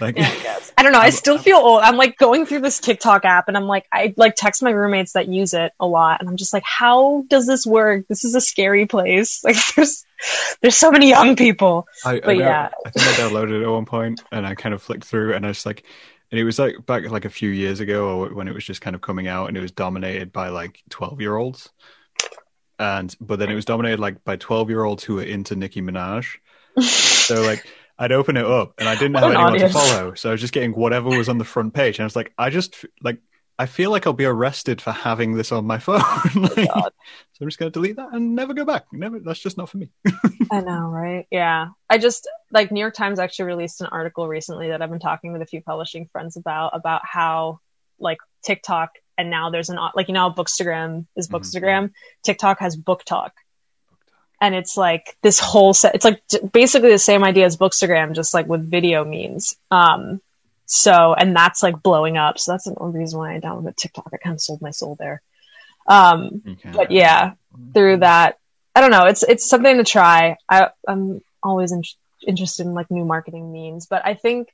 Like, 0.00 0.16
yeah, 0.16 0.28
I 0.38 0.42
guess. 0.42 0.72
I 0.76 0.82
don't 0.82 0.92
know. 0.92 0.98
I 1.00 1.10
still 1.10 1.38
feel 1.38 1.56
old. 1.56 1.82
I'm 1.82 1.96
like 1.96 2.16
going 2.18 2.46
through 2.46 2.60
this 2.60 2.78
TikTok 2.80 3.24
app, 3.24 3.48
and 3.48 3.56
I'm 3.56 3.66
like, 3.66 3.86
I 3.92 4.14
like 4.16 4.34
text 4.36 4.62
my 4.62 4.70
roommates 4.70 5.12
that 5.12 5.28
use 5.28 5.54
it 5.54 5.72
a 5.80 5.86
lot, 5.86 6.20
and 6.20 6.28
I'm 6.28 6.36
just 6.36 6.52
like, 6.52 6.64
how 6.64 7.24
does 7.28 7.46
this 7.46 7.66
work? 7.66 8.06
This 8.08 8.24
is 8.24 8.34
a 8.34 8.40
scary 8.40 8.86
place. 8.86 9.42
Like, 9.44 9.56
there's 9.76 10.04
there's 10.60 10.76
so 10.76 10.90
many 10.92 11.08
young 11.08 11.34
people. 11.36 11.86
I, 12.04 12.12
I, 12.16 12.20
But 12.20 12.36
know- 12.36 12.44
yeah. 12.44 12.68
I 12.86 12.90
think 12.90 13.06
I 13.06 13.10
downloaded 13.22 13.60
it 13.60 13.64
at 13.64 13.68
one 13.70 13.86
point 13.86 14.22
and 14.30 14.46
I 14.46 14.54
kind 14.54 14.72
of 14.74 14.80
flicked 14.80 15.04
through 15.04 15.34
and 15.34 15.44
I 15.44 15.48
was 15.48 15.66
like, 15.66 15.82
and 16.30 16.38
it 16.38 16.44
was 16.44 16.60
like 16.60 16.86
back 16.86 17.10
like 17.10 17.24
a 17.24 17.30
few 17.30 17.50
years 17.50 17.80
ago 17.80 18.20
or 18.20 18.32
when 18.32 18.46
it 18.46 18.54
was 18.54 18.64
just 18.64 18.80
kind 18.80 18.94
of 18.94 19.02
coming 19.02 19.26
out 19.26 19.48
and 19.48 19.56
it 19.56 19.60
was 19.60 19.72
dominated 19.72 20.32
by 20.32 20.48
like 20.50 20.80
12 20.90 21.20
year 21.20 21.34
olds. 21.36 21.70
And, 22.78 23.14
but 23.20 23.38
then 23.38 23.50
it 23.50 23.54
was 23.54 23.64
dominated 23.64 24.00
like 24.00 24.22
by 24.24 24.36
12 24.36 24.70
year 24.70 24.84
olds 24.84 25.02
who 25.04 25.16
were 25.16 25.22
into 25.22 25.56
Nicki 25.56 25.82
Minaj. 25.82 26.36
So 26.80 27.42
like, 27.42 27.66
I'd 27.98 28.12
open 28.12 28.36
it 28.36 28.44
up 28.46 28.74
and 28.78 28.88
I 28.88 28.94
didn't 28.94 29.14
What 29.14 29.22
have 29.22 29.30
an 29.32 29.36
anyone 29.36 29.52
audience. 29.54 29.72
to 29.72 29.78
follow, 29.78 30.14
so 30.14 30.28
I 30.30 30.32
was 30.32 30.40
just 30.40 30.52
getting 30.52 30.72
whatever 30.72 31.08
was 31.10 31.28
on 31.28 31.38
the 31.38 31.44
front 31.44 31.74
page, 31.74 31.98
and 31.98 32.04
I 32.04 32.06
was 32.06 32.16
like, 32.16 32.32
I 32.38 32.50
just 32.50 32.84
like 33.02 33.18
I 33.58 33.66
feel 33.66 33.90
like 33.90 34.06
I'll 34.06 34.12
be 34.14 34.24
arrested 34.24 34.80
for 34.80 34.90
having 34.92 35.34
this 35.34 35.52
on 35.52 35.66
my 35.66 35.78
phone. 35.86 36.00
Like, 36.34 36.54
so 36.54 36.90
I'm 37.42 37.46
just 37.48 37.58
gonna 37.58 37.70
delete 37.70 37.96
that 37.96 38.08
and 38.12 38.34
never 38.34 38.54
go 38.54 38.64
back. 38.64 38.86
Never. 38.92 39.20
That's 39.20 39.38
just 39.40 39.56
not 39.58 39.68
for 39.68 39.76
me. 39.78 39.88
I 40.50 40.60
know, 40.60 40.88
right? 40.88 41.26
Yeah. 41.30 41.68
I 41.88 41.98
just 41.98 42.28
like 42.50 42.72
New 42.72 42.80
York 42.80 42.94
Times 42.94 43.18
actually 43.18 43.44
released 43.46 43.80
an 43.80 43.88
article 43.92 44.26
recently 44.26 44.68
that 44.70 44.80
I've 44.82 44.90
been 44.90 44.98
talking 44.98 45.32
with 45.32 45.42
a 45.42 45.46
few 45.46 45.60
publishing 45.60 46.08
friends 46.10 46.36
about 46.36 46.70
about 46.74 47.02
how 47.04 47.60
like 48.00 48.18
TikTok 48.42 48.90
and 49.18 49.30
now 49.30 49.50
there's 49.50 49.68
an 49.68 49.78
like 49.94 50.08
you 50.08 50.14
know 50.14 50.30
Bookstagram 50.30 51.06
is 51.14 51.28
Mhm. 51.28 51.32
Bookstagram, 51.38 51.90
TikTok 52.24 52.58
has 52.58 52.76
BookTok. 52.76 53.30
And 54.42 54.54
it's 54.56 54.76
like 54.76 55.16
this 55.22 55.38
whole 55.38 55.72
set 55.72 55.94
it's 55.94 56.04
like 56.04 56.20
basically 56.52 56.90
the 56.90 56.98
same 56.98 57.22
idea 57.22 57.46
as 57.46 57.56
Bookstagram 57.56 58.12
just 58.14 58.34
like 58.34 58.48
with 58.48 58.68
video 58.68 59.04
means. 59.04 59.56
Um 59.70 60.20
so 60.66 61.14
and 61.14 61.34
that's 61.36 61.62
like 61.62 61.80
blowing 61.82 62.16
up. 62.16 62.38
So 62.40 62.52
that's 62.52 62.66
another 62.66 62.98
reason 62.98 63.18
why 63.20 63.36
I 63.36 63.40
downloaded 63.40 63.76
TikTok. 63.76 64.10
I 64.12 64.16
kind 64.16 64.34
of 64.34 64.40
sold 64.40 64.60
my 64.60 64.72
soul 64.72 64.96
there. 64.98 65.22
Um 65.86 66.42
can- 66.60 66.72
But 66.72 66.90
yeah, 66.90 67.34
through 67.72 67.98
that. 67.98 68.38
I 68.74 68.80
don't 68.80 68.90
know. 68.90 69.04
It's 69.06 69.22
it's 69.22 69.48
something 69.48 69.76
to 69.76 69.84
try. 69.84 70.36
I, 70.48 70.70
I'm 70.88 71.20
always 71.42 71.70
in, 71.72 71.82
interested 72.26 72.66
in 72.66 72.74
like 72.74 72.90
new 72.90 73.04
marketing 73.04 73.52
means, 73.52 73.86
but 73.86 74.04
I 74.04 74.14
think 74.14 74.48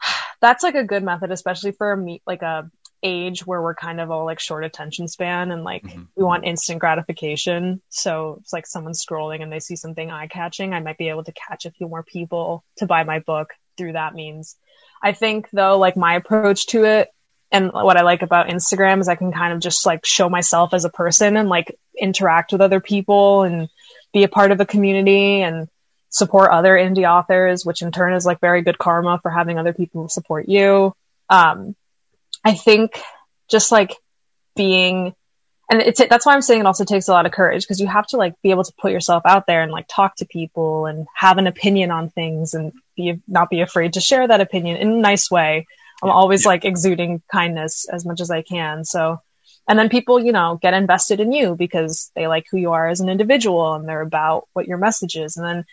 that's 0.42 0.62
like 0.62 0.74
a 0.74 0.84
good 0.84 1.02
method, 1.02 1.30
especially 1.30 1.72
for 1.72 1.92
a 1.92 1.96
meet 1.96 2.22
like 2.26 2.42
a 2.42 2.70
age 3.02 3.46
where 3.46 3.62
we're 3.62 3.74
kind 3.74 4.00
of 4.00 4.10
all 4.10 4.24
like 4.24 4.40
short 4.40 4.64
attention 4.64 5.08
span 5.08 5.50
and 5.50 5.64
like 5.64 5.82
Mhm. 5.84 6.08
we 6.16 6.24
want 6.24 6.44
instant 6.44 6.80
gratification. 6.80 7.80
So 7.88 8.38
it's 8.40 8.52
like 8.52 8.66
someone's 8.66 9.04
scrolling 9.04 9.42
and 9.42 9.50
they 9.50 9.60
see 9.60 9.76
something 9.76 10.10
eye 10.10 10.26
catching. 10.26 10.74
I 10.74 10.80
might 10.80 10.98
be 10.98 11.08
able 11.08 11.24
to 11.24 11.32
catch 11.32 11.64
a 11.66 11.70
few 11.70 11.88
more 11.88 12.02
people 12.02 12.62
to 12.76 12.86
buy 12.86 13.04
my 13.04 13.20
book 13.20 13.54
through 13.78 13.92
that 13.94 14.14
means. 14.14 14.56
I 15.02 15.12
think 15.12 15.48
though, 15.50 15.78
like 15.78 15.96
my 15.96 16.14
approach 16.14 16.66
to 16.68 16.84
it 16.84 17.08
and 17.50 17.72
what 17.72 17.96
I 17.96 18.02
like 18.02 18.22
about 18.22 18.48
Instagram 18.48 19.00
is 19.00 19.08
I 19.08 19.14
can 19.16 19.32
kind 19.32 19.52
of 19.52 19.60
just 19.60 19.86
like 19.86 20.04
show 20.04 20.28
myself 20.28 20.74
as 20.74 20.84
a 20.84 20.90
person 20.90 21.36
and 21.36 21.48
like 21.48 21.76
interact 21.98 22.52
with 22.52 22.60
other 22.60 22.80
people 22.80 23.42
and 23.42 23.68
be 24.12 24.24
a 24.24 24.28
part 24.28 24.52
of 24.52 24.60
a 24.60 24.66
community 24.66 25.40
and 25.42 25.68
support 26.10 26.50
other 26.50 26.74
indie 26.74 27.08
authors, 27.08 27.64
which 27.64 27.82
in 27.82 27.92
turn 27.92 28.12
is 28.12 28.26
like 28.26 28.40
very 28.40 28.62
good 28.62 28.76
karma 28.78 29.18
for 29.22 29.30
having 29.30 29.58
other 29.58 29.72
people 29.72 30.08
support 30.08 30.48
you. 30.48 30.94
Um, 31.28 31.74
I 32.44 32.54
think 32.54 33.00
just 33.50 33.72
like 33.72 33.94
being, 34.56 35.14
and 35.70 35.80
it's, 35.80 36.00
that's 36.08 36.26
why 36.26 36.34
I'm 36.34 36.42
saying 36.42 36.60
it 36.60 36.66
also 36.66 36.84
takes 36.84 37.08
a 37.08 37.12
lot 37.12 37.26
of 37.26 37.32
courage 37.32 37.62
because 37.62 37.80
you 37.80 37.86
have 37.86 38.06
to 38.08 38.16
like 38.16 38.34
be 38.42 38.50
able 38.50 38.64
to 38.64 38.72
put 38.80 38.92
yourself 38.92 39.22
out 39.24 39.46
there 39.46 39.62
and 39.62 39.70
like 39.70 39.86
talk 39.88 40.16
to 40.16 40.26
people 40.26 40.86
and 40.86 41.06
have 41.14 41.38
an 41.38 41.46
opinion 41.46 41.90
on 41.90 42.10
things 42.10 42.54
and 42.54 42.72
be, 42.96 43.20
not 43.28 43.50
be 43.50 43.60
afraid 43.60 43.92
to 43.92 44.00
share 44.00 44.26
that 44.26 44.40
opinion 44.40 44.76
in 44.78 44.90
a 44.90 44.96
nice 44.96 45.30
way. 45.30 45.66
I'm 46.02 46.08
Yeah, 46.08 46.14
always 46.14 46.44
yeah. 46.44 46.48
like 46.48 46.64
exuding 46.64 47.22
kindness 47.30 47.86
as 47.92 48.04
much 48.04 48.20
as 48.20 48.30
I 48.30 48.42
can. 48.42 48.84
So, 48.84 49.20
and 49.68 49.78
then 49.78 49.90
people, 49.90 50.18
you 50.18 50.32
know, 50.32 50.58
get 50.60 50.74
invested 50.74 51.20
in 51.20 51.30
you 51.30 51.54
because 51.54 52.10
they 52.16 52.26
like 52.26 52.46
who 52.50 52.56
you 52.56 52.72
are 52.72 52.88
as 52.88 53.00
an 53.00 53.08
individual 53.08 53.74
and 53.74 53.88
they're 53.88 54.00
about 54.00 54.48
what 54.54 54.66
your 54.66 54.78
message 54.78 55.14
is. 55.16 55.36
And 55.36 55.46
then 55.46 55.64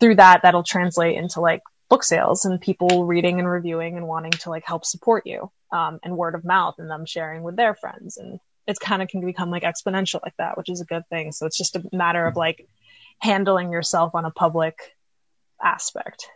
through 0.00 0.16
that, 0.16 0.42
that'll 0.42 0.64
translate 0.64 1.16
into 1.16 1.40
like 1.40 1.62
book 1.90 2.02
sales 2.04 2.44
and 2.46 2.60
people 2.60 3.04
reading 3.04 3.38
and 3.38 3.48
reviewing 3.48 3.96
and 3.98 4.06
wanting 4.06 4.30
to 4.30 4.48
like 4.48 4.64
help 4.64 4.84
support 4.86 5.26
you, 5.26 5.50
um, 5.72 5.98
and 6.02 6.16
word 6.16 6.34
of 6.34 6.44
mouth 6.44 6.76
and 6.78 6.88
them 6.88 7.04
sharing 7.04 7.42
with 7.42 7.56
their 7.56 7.74
friends. 7.74 8.16
And 8.16 8.38
it's 8.66 8.78
kind 8.78 9.02
of 9.02 9.08
can 9.08 9.20
become 9.26 9.50
like 9.50 9.64
exponential 9.64 10.20
like 10.22 10.36
that, 10.38 10.56
which 10.56 10.70
is 10.70 10.80
a 10.80 10.84
good 10.84 11.02
thing. 11.10 11.32
So 11.32 11.46
it's 11.46 11.58
just 11.58 11.76
a 11.76 11.82
matter 11.92 12.26
of 12.26 12.36
like 12.36 12.66
handling 13.18 13.70
yourself 13.72 14.14
on 14.14 14.24
a 14.24 14.30
public 14.30 14.76
aspect 15.62 16.26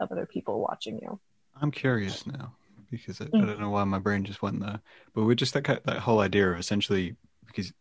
of 0.00 0.10
other 0.10 0.26
people 0.26 0.60
watching 0.60 0.98
you. 1.02 1.20
I'm 1.60 1.70
curious 1.70 2.26
now 2.26 2.54
because 2.90 3.20
I, 3.20 3.24
I 3.24 3.28
Mm. 3.28 3.46
don't 3.46 3.60
know 3.60 3.70
why 3.70 3.84
my 3.84 3.98
brain 3.98 4.24
just 4.24 4.42
went 4.42 4.60
there. 4.60 4.80
But 5.14 5.24
we're 5.24 5.34
just 5.34 5.54
that 5.54 5.64
that 5.84 5.98
whole 5.98 6.20
idea 6.20 6.50
of 6.50 6.58
essentially 6.58 7.16
because 7.46 7.72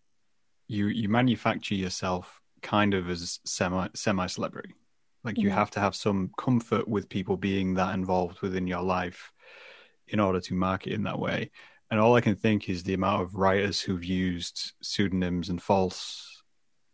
you 0.68 0.88
you 0.88 1.08
manufacture 1.08 1.76
yourself 1.76 2.42
kind 2.62 2.94
of 2.94 3.10
as 3.10 3.40
semi 3.46 3.88
semi 3.96 4.28
celebrity. 4.28 4.74
Like 5.28 5.38
you 5.38 5.50
have 5.50 5.72
to 5.72 5.82
have 5.82 5.94
some 5.94 6.32
comfort 6.38 6.88
with 6.88 7.10
people 7.10 7.36
being 7.36 7.74
that 7.74 7.94
involved 7.94 8.40
within 8.42 8.66
your 8.66 8.82
life 8.82 9.34
in 10.08 10.22
order 10.22 10.40
to 10.40 10.54
market 10.54 10.94
in 10.94 11.04
that 11.04 11.20
way. 11.20 11.52
And 11.92 12.00
all 12.00 12.16
I 12.16 12.22
can 12.22 12.36
think 12.36 12.70
is 12.70 12.84
the 12.84 12.94
amount 12.94 13.24
of 13.24 13.36
writers 13.36 13.82
who've 13.82 14.06
used 14.06 14.72
pseudonyms 14.82 15.50
and 15.50 15.62
false 15.62 16.44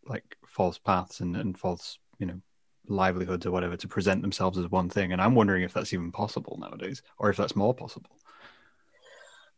like 0.05 0.35
false 0.47 0.79
paths 0.79 1.19
and, 1.19 1.37
and 1.37 1.55
false, 1.55 1.99
you 2.17 2.25
know, 2.25 2.41
livelihoods 2.87 3.45
or 3.45 3.51
whatever 3.51 3.77
to 3.77 3.87
present 3.87 4.23
themselves 4.23 4.57
as 4.57 4.69
one 4.71 4.89
thing. 4.89 5.13
And 5.13 5.21
I'm 5.21 5.35
wondering 5.35 5.61
if 5.61 5.71
that's 5.71 5.93
even 5.93 6.11
possible 6.11 6.57
nowadays, 6.59 7.03
or 7.19 7.29
if 7.29 7.37
that's 7.37 7.55
more 7.55 7.75
possible. 7.75 8.17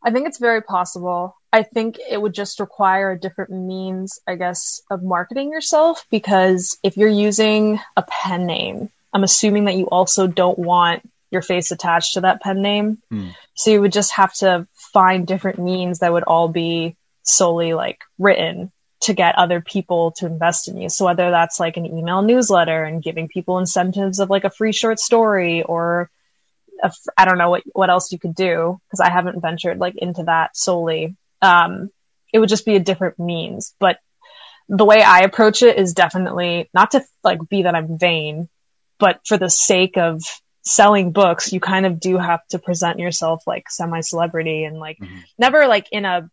I 0.02 0.10
think 0.10 0.28
it's 0.28 0.38
very 0.38 0.62
possible. 0.62 1.36
I 1.52 1.62
think 1.62 1.98
it 1.98 2.20
would 2.20 2.34
just 2.34 2.60
require 2.60 3.12
a 3.12 3.18
different 3.18 3.50
means, 3.50 4.20
I 4.26 4.36
guess, 4.36 4.82
of 4.90 5.02
marketing 5.02 5.50
yourself 5.50 6.04
because 6.10 6.78
if 6.82 6.96
you're 6.96 7.08
using 7.08 7.80
a 7.96 8.02
pen 8.02 8.46
name, 8.46 8.90
I'm 9.12 9.24
assuming 9.24 9.64
that 9.64 9.76
you 9.76 9.86
also 9.86 10.26
don't 10.26 10.58
want 10.58 11.02
your 11.30 11.42
face 11.42 11.70
attached 11.70 12.14
to 12.14 12.20
that 12.22 12.40
pen 12.40 12.62
name. 12.62 12.98
Hmm. 13.10 13.28
So 13.54 13.70
you 13.70 13.80
would 13.80 13.92
just 13.92 14.12
have 14.12 14.34
to 14.34 14.66
find 14.74 15.26
different 15.26 15.58
means 15.58 16.00
that 16.00 16.12
would 16.12 16.24
all 16.24 16.48
be 16.48 16.96
solely 17.22 17.74
like 17.74 18.00
written 18.18 18.70
to 19.00 19.14
get 19.14 19.36
other 19.36 19.60
people 19.60 20.12
to 20.12 20.26
invest 20.26 20.68
in 20.68 20.76
you. 20.76 20.88
So 20.88 21.04
whether 21.04 21.30
that's 21.30 21.60
like 21.60 21.76
an 21.76 21.86
email 21.86 22.22
newsletter 22.22 22.84
and 22.84 23.02
giving 23.02 23.28
people 23.28 23.58
incentives 23.58 24.20
of 24.20 24.30
like 24.30 24.44
a 24.44 24.50
free 24.50 24.72
short 24.72 24.98
story 24.98 25.62
or 25.62 26.10
I 27.16 27.24
don't 27.24 27.38
know 27.38 27.50
what 27.50 27.62
what 27.72 27.90
else 27.90 28.12
you 28.12 28.18
could 28.18 28.34
do 28.34 28.80
because 28.86 29.00
I 29.00 29.10
haven't 29.10 29.40
ventured 29.40 29.78
like 29.78 29.94
into 29.96 30.24
that 30.24 30.56
solely. 30.56 31.16
Um, 31.42 31.90
it 32.32 32.38
would 32.38 32.48
just 32.48 32.66
be 32.66 32.76
a 32.76 32.80
different 32.80 33.18
means, 33.18 33.74
but 33.78 33.98
the 34.68 34.84
way 34.84 35.02
I 35.02 35.20
approach 35.20 35.62
it 35.62 35.78
is 35.78 35.94
definitely 35.94 36.68
not 36.74 36.90
to 36.92 37.04
like 37.22 37.38
be 37.48 37.62
that 37.62 37.74
I'm 37.74 37.98
vain, 37.98 38.48
but 38.98 39.20
for 39.26 39.38
the 39.38 39.48
sake 39.50 39.96
of 39.96 40.22
selling 40.62 41.12
books, 41.12 41.52
you 41.52 41.60
kind 41.60 41.86
of 41.86 42.00
do 42.00 42.18
have 42.18 42.44
to 42.48 42.58
present 42.58 42.98
yourself 42.98 43.44
like 43.46 43.70
semi 43.70 44.00
celebrity 44.00 44.64
and 44.64 44.78
like 44.78 44.98
Mhm. 44.98 45.22
never 45.38 45.66
like 45.68 45.86
in 45.92 46.04
a 46.04 46.28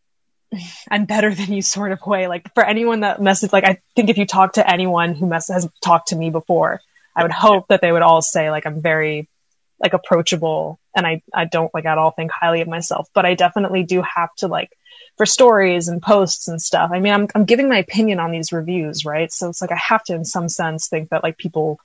I'm 0.92 1.06
better 1.06 1.34
than 1.34 1.54
you 1.54 1.62
sort 1.62 1.92
of 1.92 2.00
way. 2.06 2.28
Like 2.28 2.54
for 2.54 2.64
anyone 2.66 3.02
that 3.02 3.22
messes, 3.22 3.54
like 3.54 3.64
I 3.66 3.80
think 3.96 4.10
if 4.10 4.18
you 4.18 4.26
talk 4.26 4.54
to 4.54 4.68
anyone 4.70 5.14
who 5.14 5.28
mess- 5.28 5.50
has 5.50 5.68
talked 5.84 6.10
to 6.10 6.16
me 6.16 6.30
before, 6.30 6.82
I 7.16 7.22
would 7.24 7.32
hope 7.32 7.68
that 7.68 7.82
they 7.82 7.92
would 7.92 8.02
all 8.02 8.22
say 8.24 8.50
like 8.50 8.66
I'm 8.66 8.82
very 8.82 9.30
like 9.84 9.94
approachable 9.94 10.80
and 10.96 11.06
I, 11.06 11.22
I 11.34 11.46
don't 11.46 11.74
like 11.74 11.86
at 11.86 11.98
all 11.98 12.12
think 12.12 12.32
highly 12.32 12.62
of 12.62 12.68
myself, 12.70 13.10
but 13.14 13.26
I 13.26 13.36
definitely 13.36 13.84
do 13.84 14.02
have 14.02 14.34
to 14.38 14.48
like 14.48 14.72
for 15.18 15.26
stories 15.26 15.90
and 15.90 16.02
posts 16.02 16.48
and 16.48 16.62
stuff. 16.62 16.92
I 16.94 17.00
mean, 17.00 17.14
I'm, 17.14 17.28
I'm 17.36 17.46
giving 17.46 17.70
my 17.70 17.78
opinion 17.78 18.20
on 18.20 18.32
these 18.32 18.54
reviews, 18.54 19.06
right? 19.06 19.32
So 19.32 19.50
it's 19.50 19.62
like, 19.62 19.72
I 19.72 19.80
have 19.90 20.04
to 20.06 20.16
in 20.16 20.24
some 20.24 20.48
sense 20.48 20.88
think 20.88 21.10
that 21.10 21.22
like 21.22 21.38
people 21.38 21.80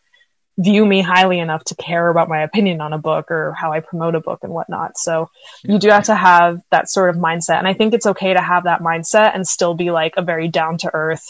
view 0.56 0.86
me 0.86 1.02
highly 1.02 1.38
enough 1.38 1.64
to 1.64 1.74
care 1.74 2.08
about 2.08 2.28
my 2.28 2.42
opinion 2.42 2.80
on 2.80 2.92
a 2.92 2.98
book 2.98 3.30
or 3.30 3.52
how 3.52 3.72
I 3.72 3.80
promote 3.80 4.14
a 4.14 4.20
book 4.20 4.40
and 4.42 4.52
whatnot. 4.52 4.96
So 4.96 5.28
you 5.62 5.78
do 5.78 5.88
have 5.88 6.04
to 6.04 6.14
have 6.14 6.60
that 6.70 6.88
sort 6.88 7.10
of 7.10 7.16
mindset. 7.16 7.58
And 7.58 7.68
I 7.68 7.74
think 7.74 7.94
it's 7.94 8.06
okay 8.06 8.32
to 8.32 8.40
have 8.40 8.64
that 8.64 8.80
mindset 8.80 9.34
and 9.34 9.46
still 9.46 9.74
be 9.74 9.90
like 9.90 10.14
a 10.16 10.22
very 10.22 10.48
down 10.48 10.78
to 10.78 10.90
earth, 10.92 11.24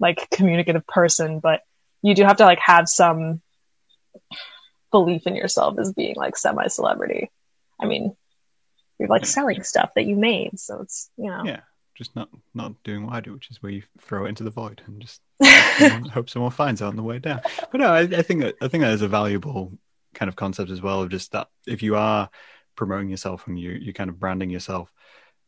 like 0.00 0.28
communicative 0.30 0.86
person, 0.86 1.40
but 1.40 1.60
you 2.02 2.14
do 2.14 2.24
have 2.24 2.38
to 2.38 2.44
like 2.44 2.58
have 2.60 2.88
some 2.88 3.40
belief 4.92 5.26
in 5.26 5.34
yourself 5.34 5.78
as 5.78 5.92
being 5.92 6.14
like 6.16 6.36
semi 6.36 6.68
celebrity. 6.68 7.30
I 7.80 7.86
mean, 7.86 8.16
you're 8.98 9.08
like 9.08 9.26
selling 9.26 9.62
stuff 9.64 9.90
that 9.96 10.04
you 10.04 10.16
made. 10.16 10.58
So 10.60 10.80
it's, 10.82 11.10
you 11.16 11.28
know, 11.28 11.42
Yeah, 11.44 11.60
just 11.94 12.14
not 12.14 12.28
not 12.54 12.80
doing 12.84 13.04
what 13.04 13.14
I 13.14 13.20
do, 13.20 13.32
which 13.32 13.50
is 13.50 13.62
where 13.62 13.72
you 13.72 13.82
throw 14.00 14.26
it 14.26 14.28
into 14.28 14.44
the 14.44 14.50
void 14.50 14.82
and 14.86 15.00
just 15.00 15.20
hope 15.42 15.90
someone, 15.90 16.10
hope 16.10 16.30
someone 16.30 16.50
finds 16.52 16.80
it 16.80 16.84
on 16.84 16.96
the 16.96 17.02
way 17.02 17.18
down. 17.18 17.40
But 17.72 17.80
no, 17.80 17.92
I, 17.92 18.00
I 18.02 18.22
think 18.22 18.42
that 18.42 18.54
I 18.62 18.68
think 18.68 18.82
that 18.82 18.92
is 18.92 19.02
a 19.02 19.08
valuable 19.08 19.72
kind 20.14 20.28
of 20.28 20.36
concept 20.36 20.70
as 20.70 20.80
well. 20.80 21.02
Of 21.02 21.10
just 21.10 21.32
that 21.32 21.48
if 21.66 21.82
you 21.82 21.96
are 21.96 22.30
promoting 22.76 23.10
yourself 23.10 23.46
and 23.48 23.58
you 23.58 23.70
you're 23.70 23.94
kind 23.94 24.10
of 24.10 24.20
branding 24.20 24.50
yourself 24.50 24.92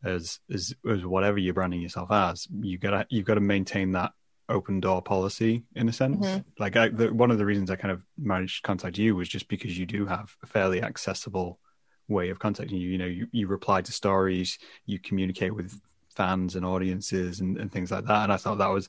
as 0.03 0.39
as 0.53 0.73
as 0.89 1.05
whatever 1.05 1.37
you're 1.37 1.53
branding 1.53 1.81
yourself 1.81 2.11
as, 2.11 2.47
you 2.61 2.77
gotta 2.77 3.05
you've 3.09 3.25
got 3.25 3.35
to 3.35 3.41
maintain 3.41 3.93
that 3.93 4.11
open 4.49 4.79
door 4.79 5.01
policy 5.01 5.63
in 5.75 5.89
a 5.89 5.93
sense. 5.93 6.25
Mhm. 6.25 6.45
Like 6.59 6.75
I, 6.75 6.89
the, 6.89 7.13
one 7.13 7.31
of 7.31 7.37
the 7.37 7.45
reasons 7.45 7.69
I 7.71 7.75
kind 7.75 7.91
of 7.91 8.03
managed 8.17 8.57
to 8.57 8.67
contact 8.67 8.97
you 8.97 9.15
was 9.15 9.27
just 9.27 9.47
because 9.47 9.77
you 9.77 9.85
do 9.85 10.05
have 10.05 10.35
a 10.43 10.47
fairly 10.47 10.81
accessible 10.81 11.59
way 12.07 12.29
of 12.29 12.39
contacting 12.39 12.77
you. 12.77 12.89
You 12.89 12.97
know, 12.97 13.05
you, 13.05 13.27
you 13.31 13.47
reply 13.47 13.81
to 13.81 13.91
stories, 13.91 14.59
you 14.85 14.99
communicate 14.99 15.55
with 15.55 15.79
fans 16.15 16.55
and 16.55 16.65
audiences 16.65 17.39
and, 17.39 17.57
and 17.57 17.71
things 17.71 17.91
like 17.91 18.05
that. 18.05 18.23
And 18.23 18.31
I 18.31 18.37
thought 18.37 18.59
that 18.59 18.67
was 18.67 18.87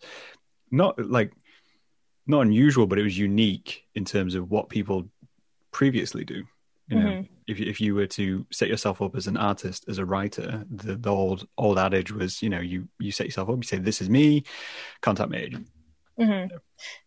not 0.70 0.98
like 0.98 1.32
not 2.26 2.40
unusual, 2.40 2.86
but 2.86 2.98
it 2.98 3.02
was 3.02 3.16
unique 3.16 3.84
in 3.94 4.04
terms 4.04 4.34
of 4.34 4.50
what 4.50 4.68
people 4.68 5.08
previously 5.70 6.24
do. 6.24 6.44
You 6.88 6.98
know, 6.98 7.08
Mhm. 7.08 7.28
if 7.48 7.60
if 7.60 7.80
you 7.80 7.94
were 7.96 8.06
to 8.06 8.46
set 8.52 8.68
yourself 8.68 9.02
up 9.02 9.16
as 9.16 9.26
an 9.26 9.36
artist, 9.36 9.84
as 9.88 9.98
a 9.98 10.04
writer, 10.04 10.64
the, 10.70 10.96
the 10.96 11.10
old 11.10 11.46
old 11.58 11.78
adage 11.78 12.12
was, 12.12 12.42
you 12.42 12.48
know, 12.48 12.60
you 12.60 12.88
you 12.98 13.10
set 13.12 13.26
yourself 13.26 13.48
up, 13.48 13.56
you 13.56 13.62
say, 13.64 13.78
"This 13.78 14.00
is 14.00 14.08
me, 14.08 14.44
contact 15.00 15.30
my 15.30 15.38
agent," 15.38 15.68
Mm-hmm. 16.18 16.56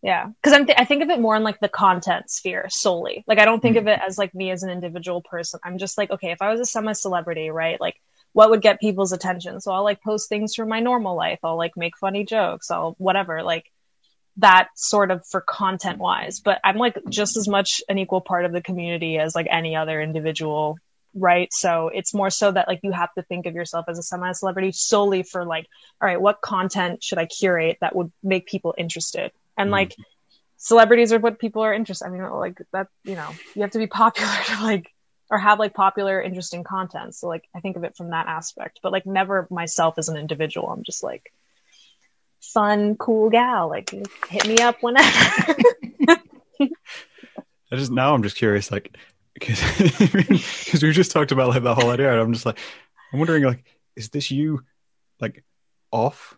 Yeah, 0.03 0.27
because 0.27 0.53
I'm 0.53 0.65
th- 0.65 0.77
I 0.79 0.85
think 0.85 1.01
of 1.03 1.09
it 1.09 1.19
more 1.19 1.35
in 1.35 1.43
like 1.43 1.59
the 1.59 1.69
content 1.69 2.29
sphere 2.29 2.67
solely. 2.69 3.23
Like 3.27 3.39
I 3.39 3.45
don't 3.45 3.59
think 3.59 3.75
mm-hmm. 3.75 3.87
of 3.87 3.93
it 3.93 4.01
as 4.05 4.17
like 4.17 4.35
me 4.35 4.51
as 4.51 4.63
an 4.63 4.69
individual 4.69 5.21
person. 5.21 5.59
I'm 5.63 5.77
just 5.79 5.97
like, 5.97 6.11
okay, 6.11 6.31
if 6.31 6.41
I 6.41 6.51
was 6.51 6.59
a 6.59 6.65
semi 6.65 6.93
celebrity, 6.93 7.49
right? 7.49 7.79
Like, 7.81 7.95
what 8.33 8.49
would 8.51 8.61
get 8.61 8.79
people's 8.79 9.11
attention? 9.11 9.61
So 9.61 9.71
I'll 9.71 9.83
like 9.83 10.01
post 10.03 10.29
things 10.29 10.53
from 10.55 10.69
my 10.69 10.79
normal 10.79 11.15
life. 11.15 11.39
I'll 11.43 11.57
like 11.57 11.75
make 11.75 11.97
funny 11.97 12.23
jokes. 12.23 12.69
I'll 12.71 12.95
whatever. 12.99 13.41
Like 13.43 13.71
that 14.39 14.69
sort 14.75 15.11
of 15.11 15.25
for 15.25 15.41
content 15.41 15.99
wise. 15.99 16.39
But 16.39 16.59
I'm 16.63 16.77
like 16.77 16.97
just 17.09 17.37
as 17.37 17.47
much 17.47 17.81
an 17.87 17.97
equal 17.97 18.21
part 18.21 18.45
of 18.45 18.51
the 18.51 18.61
community 18.61 19.17
as 19.17 19.35
like 19.35 19.47
any 19.49 19.75
other 19.75 20.01
individual 20.01 20.77
right? 21.13 21.51
So 21.51 21.89
it's 21.89 22.13
more 22.13 22.29
so 22.29 22.51
that 22.51 22.67
like 22.67 22.81
you 22.83 22.91
have 22.91 23.13
to 23.13 23.23
think 23.23 23.45
of 23.45 23.55
yourself 23.55 23.85
as 23.87 23.97
a 23.97 24.03
semi 24.03 24.31
celebrity 24.31 24.71
solely 24.71 25.23
for 25.23 25.45
like, 25.45 25.67
all 26.01 26.07
right, 26.07 26.21
what 26.21 26.41
content 26.41 27.03
should 27.03 27.17
I 27.17 27.25
curate 27.25 27.77
that 27.81 27.95
would 27.95 28.11
make 28.23 28.47
people 28.47 28.73
interested? 28.77 29.31
And 29.57 29.67
mm-hmm. 29.67 29.73
like 29.73 29.95
celebrities 30.57 31.11
are 31.13 31.19
what 31.19 31.39
people 31.39 31.63
are 31.63 31.73
interested. 31.73 32.05
I 32.05 32.09
mean, 32.09 32.29
like 32.29 32.61
that, 32.73 32.87
you 33.03 33.15
know, 33.15 33.29
you 33.55 33.61
have 33.61 33.71
to 33.71 33.79
be 33.79 33.87
popular 33.87 34.31
to 34.45 34.63
like 34.63 34.93
or 35.31 35.37
have 35.37 35.59
like 35.59 35.73
popular, 35.73 36.21
interesting 36.21 36.63
content. 36.63 37.15
So 37.15 37.27
like 37.27 37.47
I 37.55 37.59
think 37.59 37.77
of 37.77 37.83
it 37.83 37.95
from 37.95 38.11
that 38.11 38.27
aspect, 38.27 38.79
but 38.81 38.91
like 38.91 39.05
never 39.05 39.47
myself 39.51 39.95
as 39.97 40.09
an 40.09 40.17
individual. 40.17 40.69
I'm 40.69 40.83
just 40.83 41.03
like 41.03 41.31
fun, 42.53 42.95
cool 42.95 43.29
gal. 43.29 43.69
Like 43.69 43.91
hit 44.29 44.47
me 44.47 44.57
up 44.59 44.77
whenever. 44.81 45.07
I 47.71 47.75
just 47.75 47.91
now 47.91 48.13
I'm 48.13 48.23
just 48.23 48.35
curious, 48.35 48.71
like 48.71 48.97
because 49.39 50.81
we 50.81 50.91
just 50.91 51.11
talked 51.11 51.31
about 51.31 51.49
like 51.49 51.63
the 51.63 51.75
whole 51.75 51.89
idea, 51.89 52.11
and 52.11 52.19
I'm 52.19 52.33
just 52.33 52.45
like, 52.45 52.59
I'm 53.11 53.19
wondering, 53.19 53.43
like, 53.43 53.63
is 53.95 54.09
this 54.09 54.31
you, 54.31 54.63
like, 55.19 55.43
off 55.91 56.37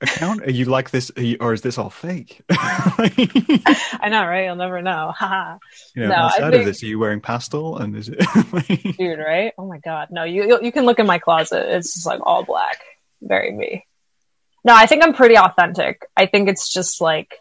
account? 0.00 0.42
Are 0.42 0.50
you 0.50 0.66
like 0.66 0.90
this, 0.90 1.10
you, 1.16 1.36
or 1.40 1.52
is 1.52 1.62
this 1.62 1.78
all 1.78 1.90
fake? 1.90 2.42
I 2.50 4.08
know, 4.10 4.26
right? 4.26 4.44
You'll 4.46 4.56
never 4.56 4.82
know. 4.82 5.12
you 5.94 6.02
know, 6.02 6.08
no, 6.08 6.14
outside 6.14 6.50
think... 6.50 6.60
of 6.60 6.66
this, 6.66 6.82
are 6.82 6.86
you 6.86 6.98
wearing 6.98 7.20
pastel? 7.20 7.78
And 7.78 7.96
is 7.96 8.08
it, 8.08 8.18
dude? 8.98 9.18
Right? 9.18 9.52
Oh 9.58 9.66
my 9.66 9.78
god, 9.78 10.08
no! 10.10 10.24
You 10.24 10.58
you 10.62 10.72
can 10.72 10.84
look 10.84 10.98
in 10.98 11.06
my 11.06 11.18
closet. 11.18 11.74
It's 11.76 11.94
just 11.94 12.06
like 12.06 12.20
all 12.24 12.44
black, 12.44 12.80
very 13.22 13.52
me. 13.52 13.84
No, 14.66 14.74
I 14.74 14.86
think 14.86 15.04
I'm 15.04 15.14
pretty 15.14 15.38
authentic. 15.38 16.04
I 16.16 16.26
think 16.26 16.48
it's 16.48 16.72
just 16.72 17.00
like 17.00 17.36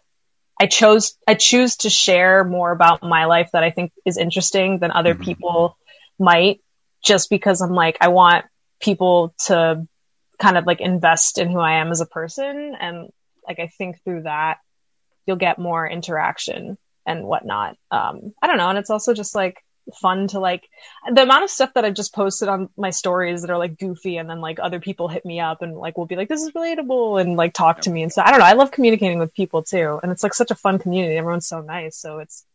I 0.61 0.67
chose 0.67 1.17
I 1.27 1.33
choose 1.33 1.77
to 1.77 1.89
share 1.89 2.43
more 2.43 2.71
about 2.71 3.01
my 3.01 3.25
life 3.25 3.49
that 3.53 3.63
I 3.63 3.71
think 3.71 3.91
is 4.05 4.17
interesting 4.17 4.77
than 4.77 4.91
other 4.91 5.15
mm-hmm. 5.15 5.23
people 5.23 5.77
might 6.19 6.61
just 7.03 7.31
because 7.31 7.61
I'm 7.61 7.71
like 7.71 7.97
I 7.99 8.09
want 8.09 8.45
people 8.79 9.33
to 9.47 9.87
kind 10.39 10.55
of 10.55 10.67
like 10.67 10.81
invest 10.81 11.39
in 11.39 11.49
who 11.49 11.59
I 11.59 11.79
am 11.79 11.89
as 11.89 11.99
a 11.99 12.05
person 12.05 12.75
and 12.79 13.09
like 13.47 13.59
I 13.59 13.71
think 13.75 14.03
through 14.03 14.23
that 14.23 14.59
you'll 15.25 15.35
get 15.37 15.57
more 15.57 15.89
interaction 15.89 16.77
and 17.07 17.25
whatnot. 17.25 17.75
Um 17.89 18.33
I 18.39 18.45
don't 18.45 18.57
know 18.57 18.69
and 18.69 18.77
it's 18.77 18.91
also 18.91 19.15
just 19.15 19.33
like 19.33 19.63
fun 19.93 20.27
to 20.27 20.39
like 20.39 20.67
the 21.13 21.21
amount 21.21 21.43
of 21.43 21.49
stuff 21.49 21.73
that 21.73 21.85
I've 21.85 21.93
just 21.93 22.13
posted 22.13 22.49
on 22.49 22.69
my 22.75 22.89
stories 22.89 23.41
that 23.41 23.51
are 23.51 23.57
like 23.57 23.77
goofy 23.77 24.17
and 24.17 24.29
then 24.29 24.41
like 24.41 24.59
other 24.59 24.79
people 24.79 25.07
hit 25.07 25.25
me 25.25 25.39
up 25.39 25.61
and 25.61 25.75
like 25.77 25.97
will 25.97 26.05
be 26.05 26.15
like 26.15 26.29
this 26.29 26.41
is 26.41 26.51
relatable 26.51 27.21
and 27.21 27.35
like 27.35 27.53
talk 27.53 27.81
to 27.81 27.91
me 27.91 28.01
and 28.01 28.11
so 28.11 28.21
I 28.23 28.31
don't 28.31 28.39
know. 28.39 28.45
I 28.45 28.53
love 28.53 28.71
communicating 28.71 29.19
with 29.19 29.33
people 29.33 29.63
too 29.63 29.99
and 30.01 30.11
it's 30.11 30.23
like 30.23 30.33
such 30.33 30.51
a 30.51 30.55
fun 30.55 30.79
community. 30.79 31.17
Everyone's 31.17 31.47
so 31.47 31.61
nice 31.61 31.97
so 31.97 32.19
it's 32.19 32.45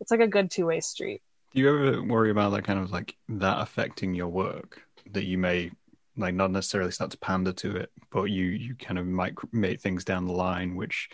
it's 0.00 0.10
like 0.10 0.20
a 0.20 0.28
good 0.28 0.50
two 0.50 0.66
way 0.66 0.80
street. 0.80 1.22
Do 1.54 1.60
you 1.60 1.68
ever 1.68 2.02
worry 2.02 2.30
about 2.30 2.50
that 2.50 2.64
kind 2.64 2.78
of 2.78 2.92
like 2.92 3.16
that 3.28 3.60
affecting 3.60 4.14
your 4.14 4.28
work? 4.28 4.82
That 5.12 5.24
you 5.24 5.38
may 5.38 5.72
like 6.16 6.34
not 6.34 6.50
necessarily 6.50 6.92
start 6.92 7.10
to 7.10 7.18
pander 7.18 7.52
to 7.52 7.76
it 7.76 7.90
but 8.10 8.24
you 8.24 8.44
you 8.44 8.74
kind 8.74 8.98
of 8.98 9.06
might 9.06 9.34
make 9.52 9.80
things 9.80 10.04
down 10.04 10.26
the 10.26 10.32
line 10.32 10.74
which 10.74 11.08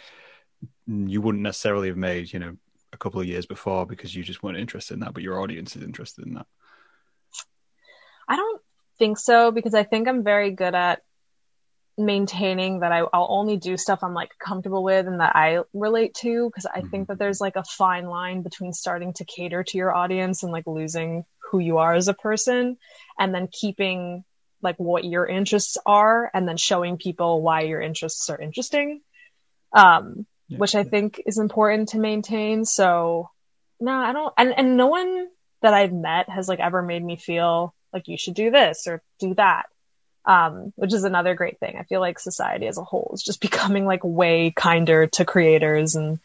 you 0.86 1.20
wouldn't 1.20 1.42
necessarily 1.42 1.88
have 1.88 1.96
made 1.96 2.32
you 2.32 2.38
know 2.38 2.56
a 2.92 2.96
couple 2.96 3.20
of 3.20 3.26
years 3.26 3.46
before 3.46 3.86
because 3.86 4.14
you 4.14 4.22
just 4.22 4.42
weren't 4.42 4.58
interested 4.58 4.94
in 4.94 5.00
that, 5.00 5.14
but 5.14 5.22
your 5.22 5.40
audience 5.40 5.76
is 5.76 5.82
interested 5.82 6.26
in 6.26 6.34
that? 6.34 6.46
I 8.28 8.36
don't 8.36 8.62
think 8.98 9.18
so 9.18 9.50
because 9.50 9.74
I 9.74 9.84
think 9.84 10.08
I'm 10.08 10.24
very 10.24 10.50
good 10.50 10.74
at 10.74 11.02
maintaining 11.98 12.80
that 12.80 12.92
I, 12.92 13.02
will 13.02 13.10
only 13.12 13.56
do 13.56 13.76
stuff 13.76 14.00
I'm 14.02 14.14
like 14.14 14.30
comfortable 14.38 14.82
with 14.82 15.06
and 15.06 15.20
that 15.20 15.34
I 15.34 15.60
relate 15.72 16.14
to 16.16 16.48
because 16.48 16.66
I 16.66 16.80
mm-hmm. 16.80 16.88
think 16.88 17.08
that 17.08 17.18
there's 17.18 17.40
like 17.40 17.56
a 17.56 17.64
fine 17.64 18.06
line 18.06 18.42
between 18.42 18.72
starting 18.72 19.14
to 19.14 19.24
cater 19.24 19.64
to 19.64 19.78
your 19.78 19.94
audience 19.94 20.42
and 20.42 20.52
like 20.52 20.66
losing 20.66 21.24
who 21.50 21.58
you 21.58 21.78
are 21.78 21.94
as 21.94 22.08
a 22.08 22.14
person 22.14 22.76
and 23.18 23.34
then 23.34 23.48
keeping 23.50 24.24
like 24.62 24.76
what 24.76 25.04
your 25.04 25.26
interests 25.26 25.78
are 25.86 26.30
and 26.34 26.48
then 26.48 26.56
showing 26.56 26.98
people 26.98 27.40
why 27.40 27.62
your 27.62 27.80
interests 27.80 28.28
are 28.28 28.40
interesting. 28.40 29.00
Um, 29.72 30.26
yeah. 30.48 30.58
which 30.58 30.74
I 30.74 30.84
think 30.84 31.20
is 31.26 31.38
important 31.38 31.90
to 31.90 31.98
maintain. 31.98 32.64
So 32.64 33.30
no, 33.80 33.92
I 33.92 34.12
don't, 34.12 34.32
and, 34.36 34.54
and 34.56 34.76
no 34.76 34.86
one 34.86 35.28
that 35.62 35.74
I've 35.74 35.92
met 35.92 36.28
has 36.28 36.48
like 36.48 36.60
ever 36.60 36.82
made 36.82 37.04
me 37.04 37.16
feel 37.16 37.74
like 37.92 38.08
you 38.08 38.16
should 38.16 38.34
do 38.34 38.50
this 38.50 38.86
or 38.86 39.02
do 39.18 39.34
that. 39.34 39.64
Um, 40.24 40.72
which 40.74 40.92
is 40.92 41.04
another 41.04 41.36
great 41.36 41.60
thing. 41.60 41.76
I 41.78 41.84
feel 41.84 42.00
like 42.00 42.18
society 42.18 42.66
as 42.66 42.78
a 42.78 42.84
whole 42.84 43.12
is 43.14 43.22
just 43.22 43.40
becoming 43.48 43.84
like 43.84 44.02
way 44.02 44.50
kinder 44.50 45.06
to 45.06 45.24
creators 45.24 45.94
and 45.94 46.18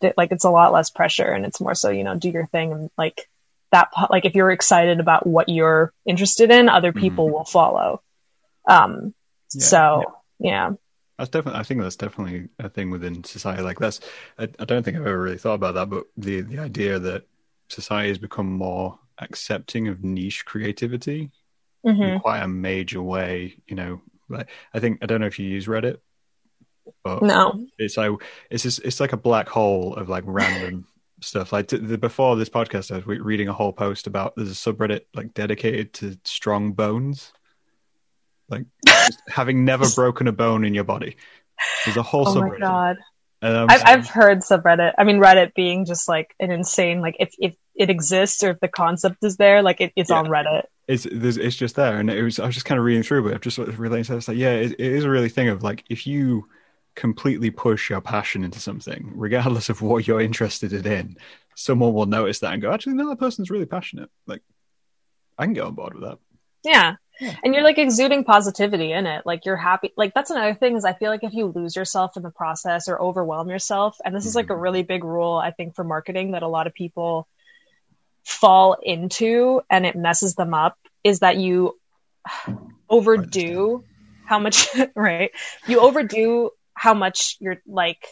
th- 0.00 0.14
like 0.16 0.32
it's 0.32 0.44
a 0.44 0.50
lot 0.50 0.72
less 0.72 0.90
pressure 0.90 1.30
and 1.30 1.46
it's 1.46 1.60
more 1.60 1.74
so, 1.74 1.90
you 1.90 2.02
know, 2.02 2.16
do 2.16 2.30
your 2.30 2.46
thing 2.46 2.72
and 2.72 2.90
like 2.98 3.28
that, 3.70 3.90
like 4.10 4.24
if 4.24 4.34
you're 4.34 4.50
excited 4.50 4.98
about 4.98 5.26
what 5.26 5.48
you're 5.48 5.92
interested 6.04 6.50
in, 6.50 6.68
other 6.68 6.92
people 6.92 7.26
mm-hmm. 7.26 7.34
will 7.34 7.44
follow. 7.44 8.02
Um, 8.66 9.14
yeah, 9.52 9.64
so 9.64 10.14
yeah. 10.38 10.72
That's 11.18 11.30
definitely. 11.30 11.60
I 11.60 11.62
think 11.62 11.80
that's 11.80 11.96
definitely 11.96 12.48
a 12.58 12.68
thing 12.68 12.90
within 12.90 13.22
society. 13.22 13.62
Like 13.62 13.78
that's. 13.78 14.00
I, 14.38 14.48
I, 14.58 14.64
don't 14.64 14.82
think 14.82 14.96
I've 14.96 15.06
ever 15.06 15.20
really 15.20 15.38
thought 15.38 15.54
about 15.54 15.74
that, 15.74 15.88
but 15.88 16.04
the 16.16 16.40
the 16.40 16.58
idea 16.58 16.98
that 16.98 17.24
society 17.68 18.08
has 18.08 18.18
become 18.18 18.50
more 18.52 18.98
accepting 19.18 19.86
of 19.88 20.02
niche 20.02 20.44
creativity 20.44 21.30
mm-hmm. 21.86 22.02
in 22.02 22.20
quite 22.20 22.40
a 22.40 22.48
major 22.48 23.00
way. 23.00 23.56
You 23.68 23.76
know, 23.76 24.02
like 24.28 24.48
I 24.72 24.80
think 24.80 24.98
I 25.02 25.06
don't 25.06 25.20
know 25.20 25.28
if 25.28 25.38
you 25.38 25.46
use 25.46 25.66
Reddit, 25.66 25.98
but 27.04 27.22
no, 27.22 27.64
it's 27.78 27.96
like 27.96 28.10
it's 28.50 28.64
just, 28.64 28.80
it's 28.80 28.98
like 28.98 29.12
a 29.12 29.18
black 29.18 29.48
hole 29.48 29.94
of 29.94 30.08
like 30.08 30.24
random 30.26 30.86
stuff. 31.20 31.52
Like 31.52 31.68
t- 31.68 31.76
the, 31.76 31.96
before 31.96 32.34
this 32.34 32.50
podcast, 32.50 32.90
I 32.90 32.96
was 32.96 33.06
reading 33.06 33.48
a 33.48 33.52
whole 33.52 33.72
post 33.72 34.08
about 34.08 34.34
there's 34.34 34.50
a 34.50 34.54
subreddit 34.54 35.02
like 35.14 35.32
dedicated 35.32 35.92
to 35.94 36.18
strong 36.24 36.72
bones 36.72 37.32
like 38.54 38.66
having 39.28 39.64
never 39.64 39.86
broken 39.94 40.28
a 40.28 40.32
bone 40.32 40.64
in 40.64 40.74
your 40.74 40.84
body. 40.84 41.16
There's 41.84 41.96
a 41.96 42.02
whole 42.02 42.28
oh 42.28 42.34
subreddit. 42.34 42.58
my 42.60 42.66
god. 42.66 42.96
Um, 43.42 43.66
I've, 43.68 43.82
I've 43.84 44.08
heard 44.08 44.38
subreddit. 44.38 44.94
I 44.96 45.04
mean, 45.04 45.18
Reddit 45.18 45.54
being 45.54 45.84
just 45.84 46.08
like 46.08 46.34
an 46.40 46.50
insane, 46.50 47.02
like 47.02 47.16
if, 47.20 47.34
if 47.38 47.54
it 47.74 47.90
exists 47.90 48.42
or 48.42 48.50
if 48.50 48.60
the 48.60 48.68
concept 48.68 49.22
is 49.22 49.36
there, 49.36 49.62
like 49.62 49.80
it, 49.82 49.92
it's 49.96 50.10
yeah. 50.10 50.16
on 50.16 50.26
Reddit. 50.26 50.64
It's 50.86 51.06
it's 51.06 51.56
just 51.56 51.76
there, 51.76 51.98
and 51.98 52.10
it 52.10 52.22
was 52.22 52.38
I 52.38 52.46
was 52.46 52.54
just 52.54 52.66
kind 52.66 52.78
of 52.78 52.84
reading 52.84 53.02
through, 53.02 53.24
but 53.24 53.34
I've 53.34 53.40
just 53.40 53.56
sort 53.56 53.68
of 53.68 53.80
relating 53.80 54.04
to. 54.04 54.16
It's 54.16 54.28
like, 54.28 54.36
yeah, 54.36 54.52
it, 54.52 54.72
it 54.72 54.92
is 54.92 55.04
a 55.04 55.10
really 55.10 55.28
thing 55.28 55.48
of 55.48 55.62
like 55.62 55.84
if 55.88 56.06
you 56.06 56.46
completely 56.94 57.50
push 57.50 57.90
your 57.90 58.00
passion 58.00 58.44
into 58.44 58.60
something, 58.60 59.12
regardless 59.14 59.68
of 59.68 59.82
what 59.82 60.06
you're 60.06 60.20
interested 60.20 60.72
in, 60.86 61.16
someone 61.54 61.92
will 61.92 62.06
notice 62.06 62.38
that 62.40 62.52
and 62.52 62.62
go, 62.62 62.72
actually, 62.72 62.94
no, 62.94 63.08
that 63.08 63.18
person's 63.18 63.50
really 63.50 63.66
passionate. 63.66 64.10
Like, 64.26 64.42
I 65.38 65.44
can 65.44 65.54
get 65.54 65.64
on 65.64 65.74
board 65.74 65.94
with 65.94 66.04
that. 66.04 66.18
Yeah, 66.64 66.96
and 67.20 67.54
you're 67.54 67.62
like 67.62 67.78
exuding 67.78 68.24
positivity 68.24 68.92
in 68.92 69.06
it. 69.06 69.24
Like 69.24 69.44
you're 69.44 69.56
happy. 69.56 69.92
Like 69.96 70.14
that's 70.14 70.30
another 70.30 70.54
thing 70.54 70.76
is 70.76 70.84
I 70.84 70.92
feel 70.92 71.10
like 71.10 71.24
if 71.24 71.32
you 71.32 71.46
lose 71.46 71.76
yourself 71.76 72.16
in 72.16 72.22
the 72.22 72.30
process 72.30 72.88
or 72.88 73.00
overwhelm 73.00 73.48
yourself, 73.48 73.98
and 74.04 74.14
this 74.14 74.22
mm-hmm. 74.22 74.28
is 74.28 74.34
like 74.34 74.50
a 74.50 74.52
mm-hmm. 74.52 74.62
really 74.62 74.82
big 74.82 75.04
rule 75.04 75.34
I 75.34 75.50
think 75.50 75.74
for 75.74 75.84
marketing 75.84 76.32
that 76.32 76.42
a 76.42 76.48
lot 76.48 76.66
of 76.66 76.74
people 76.74 77.28
fall 78.24 78.76
into 78.82 79.60
and 79.70 79.84
it 79.84 79.96
messes 79.96 80.34
them 80.34 80.54
up 80.54 80.78
is 81.02 81.20
that 81.20 81.36
you 81.36 81.78
overdo 82.88 83.84
how 84.24 84.38
much 84.38 84.68
right 84.94 85.30
you 85.66 85.80
overdo 85.80 86.50
how 86.72 86.94
much 86.94 87.36
you're 87.40 87.60
like 87.66 88.06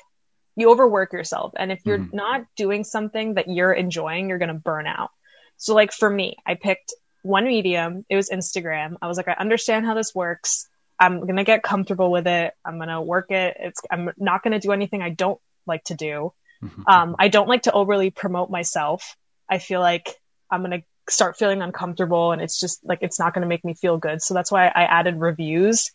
you 0.54 0.70
overwork 0.70 1.12
yourself 1.12 1.52
and 1.56 1.72
if 1.72 1.80
you're 1.84 1.98
mm-hmm. 1.98 2.16
not 2.16 2.44
doing 2.56 2.84
something 2.84 3.34
that 3.34 3.48
you're 3.48 3.72
enjoying 3.72 4.28
you're 4.28 4.38
going 4.38 4.48
to 4.48 4.54
burn 4.54 4.86
out 4.86 5.10
so 5.56 5.74
like 5.74 5.92
for 5.92 6.08
me 6.08 6.36
i 6.46 6.54
picked 6.54 6.92
one 7.22 7.46
medium. 7.46 8.04
It 8.08 8.16
was 8.16 8.30
Instagram. 8.30 8.96
I 9.00 9.06
was 9.06 9.16
like, 9.16 9.28
I 9.28 9.32
understand 9.32 9.86
how 9.86 9.94
this 9.94 10.14
works. 10.14 10.68
I'm 10.98 11.26
gonna 11.26 11.44
get 11.44 11.62
comfortable 11.62 12.10
with 12.10 12.26
it. 12.26 12.54
I'm 12.64 12.78
gonna 12.78 13.02
work 13.02 13.30
it. 13.30 13.56
It's 13.58 13.80
I'm 13.90 14.10
not 14.16 14.42
gonna 14.42 14.60
do 14.60 14.72
anything 14.72 15.02
I 15.02 15.10
don't 15.10 15.40
like 15.66 15.84
to 15.84 15.94
do. 15.94 16.32
Mm-hmm. 16.62 16.82
Um, 16.86 17.16
I 17.18 17.28
don't 17.28 17.48
like 17.48 17.62
to 17.62 17.72
overly 17.72 18.10
promote 18.10 18.50
myself. 18.50 19.16
I 19.48 19.58
feel 19.58 19.80
like 19.80 20.16
I'm 20.50 20.62
gonna 20.62 20.82
start 21.08 21.36
feeling 21.36 21.62
uncomfortable, 21.62 22.32
and 22.32 22.40
it's 22.40 22.60
just 22.60 22.84
like 22.84 22.98
it's 23.02 23.18
not 23.18 23.34
gonna 23.34 23.46
make 23.46 23.64
me 23.64 23.74
feel 23.74 23.98
good. 23.98 24.22
So 24.22 24.34
that's 24.34 24.52
why 24.52 24.66
I 24.66 24.84
added 24.84 25.18
reviews 25.18 25.90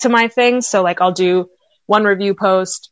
to 0.00 0.08
my 0.08 0.28
thing. 0.28 0.60
So 0.60 0.82
like 0.82 1.00
I'll 1.00 1.12
do 1.12 1.48
one 1.86 2.04
review 2.04 2.34
post, 2.34 2.90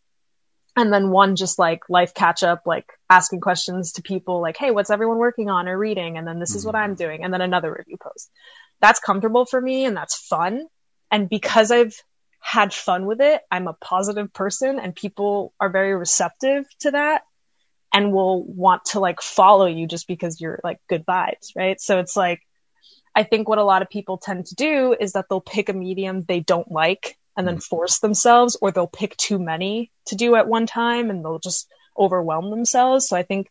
and 0.76 0.92
then 0.92 1.10
one 1.10 1.36
just 1.36 1.58
like 1.58 1.88
life 1.88 2.14
catch 2.14 2.42
up, 2.42 2.62
like 2.66 2.86
asking 3.10 3.40
questions 3.40 3.92
to 3.92 4.02
people 4.02 4.40
like, 4.40 4.56
Hey, 4.56 4.70
what's 4.70 4.90
everyone 4.90 5.18
working 5.18 5.50
on 5.50 5.68
or 5.68 5.76
reading? 5.76 6.16
And 6.16 6.26
then 6.26 6.38
this 6.38 6.54
is 6.54 6.64
what 6.64 6.74
I'm 6.74 6.90
mm-hmm. 6.90 7.04
doing. 7.04 7.24
And 7.24 7.32
then 7.32 7.42
another 7.42 7.74
review 7.76 7.98
post. 8.02 8.30
That's 8.80 9.00
comfortable 9.00 9.44
for 9.44 9.60
me 9.60 9.84
and 9.84 9.96
that's 9.96 10.16
fun. 10.16 10.66
And 11.10 11.28
because 11.28 11.70
I've 11.70 11.94
had 12.42 12.74
fun 12.74 13.06
with 13.06 13.20
it. 13.20 13.40
I'm 13.50 13.68
a 13.68 13.72
positive 13.72 14.32
person 14.32 14.80
and 14.80 14.94
people 14.94 15.54
are 15.60 15.70
very 15.70 15.94
receptive 15.94 16.66
to 16.80 16.90
that 16.90 17.22
and 17.94 18.12
will 18.12 18.44
want 18.44 18.84
to 18.86 19.00
like 19.00 19.22
follow 19.22 19.66
you 19.66 19.86
just 19.86 20.08
because 20.08 20.40
you're 20.40 20.58
like 20.64 20.80
good 20.88 21.06
vibes, 21.06 21.54
right? 21.56 21.80
So 21.80 22.00
it's 22.00 22.16
like, 22.16 22.40
I 23.14 23.22
think 23.22 23.48
what 23.48 23.58
a 23.58 23.64
lot 23.64 23.82
of 23.82 23.90
people 23.90 24.18
tend 24.18 24.46
to 24.46 24.56
do 24.56 24.96
is 24.98 25.12
that 25.12 25.26
they'll 25.28 25.40
pick 25.40 25.68
a 25.68 25.72
medium 25.72 26.22
they 26.22 26.40
don't 26.40 26.70
like 26.70 27.16
and 27.36 27.46
then 27.46 27.56
mm. 27.56 27.62
force 27.62 27.98
themselves, 28.00 28.56
or 28.60 28.70
they'll 28.70 28.86
pick 28.86 29.16
too 29.16 29.38
many 29.38 29.90
to 30.06 30.16
do 30.16 30.34
at 30.34 30.48
one 30.48 30.66
time 30.66 31.10
and 31.10 31.24
they'll 31.24 31.38
just 31.38 31.68
overwhelm 31.98 32.50
themselves. 32.50 33.08
So 33.08 33.16
I 33.16 33.22
think 33.22 33.48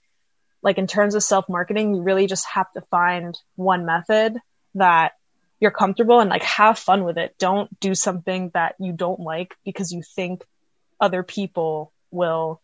like 0.64 0.78
in 0.78 0.88
terms 0.88 1.16
of 1.16 1.24
self 1.24 1.50
marketing, 1.50 1.96
you 1.96 2.02
really 2.02 2.28
just 2.28 2.46
have 2.48 2.72
to 2.74 2.82
find 2.92 3.38
one 3.56 3.86
method 3.86 4.38
that 4.76 5.14
you're 5.60 5.72
comfortable 5.72 6.20
and 6.20 6.30
like 6.30 6.44
have 6.44 6.78
fun 6.78 7.04
with 7.04 7.18
it. 7.18 7.36
Don't 7.38 7.80
do 7.80 7.96
something 7.96 8.52
that 8.54 8.76
you 8.80 8.94
don't 8.94 9.20
like 9.20 9.56
because 9.64 9.92
you 9.92 10.02
think 10.16 10.44
other 11.00 11.24
people 11.24 11.92
will 12.10 12.62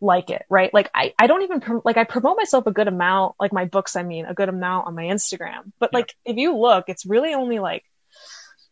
like 0.00 0.30
it, 0.30 0.44
right? 0.48 0.72
Like 0.72 0.90
I, 0.94 1.14
I 1.18 1.26
don't 1.26 1.42
even, 1.42 1.60
like 1.84 1.96
I 1.96 2.04
promote 2.04 2.36
myself 2.36 2.66
a 2.66 2.72
good 2.72 2.86
amount, 2.86 3.34
like 3.40 3.52
my 3.52 3.64
books, 3.64 3.96
I 3.96 4.04
mean, 4.04 4.26
a 4.26 4.34
good 4.34 4.48
amount 4.48 4.86
on 4.86 4.94
my 4.94 5.04
Instagram. 5.04 5.72
But 5.80 5.92
like, 5.92 6.14
if 6.24 6.36
you 6.36 6.56
look, 6.56 6.84
it's 6.88 7.06
really 7.06 7.34
only 7.34 7.58
like, 7.58 7.84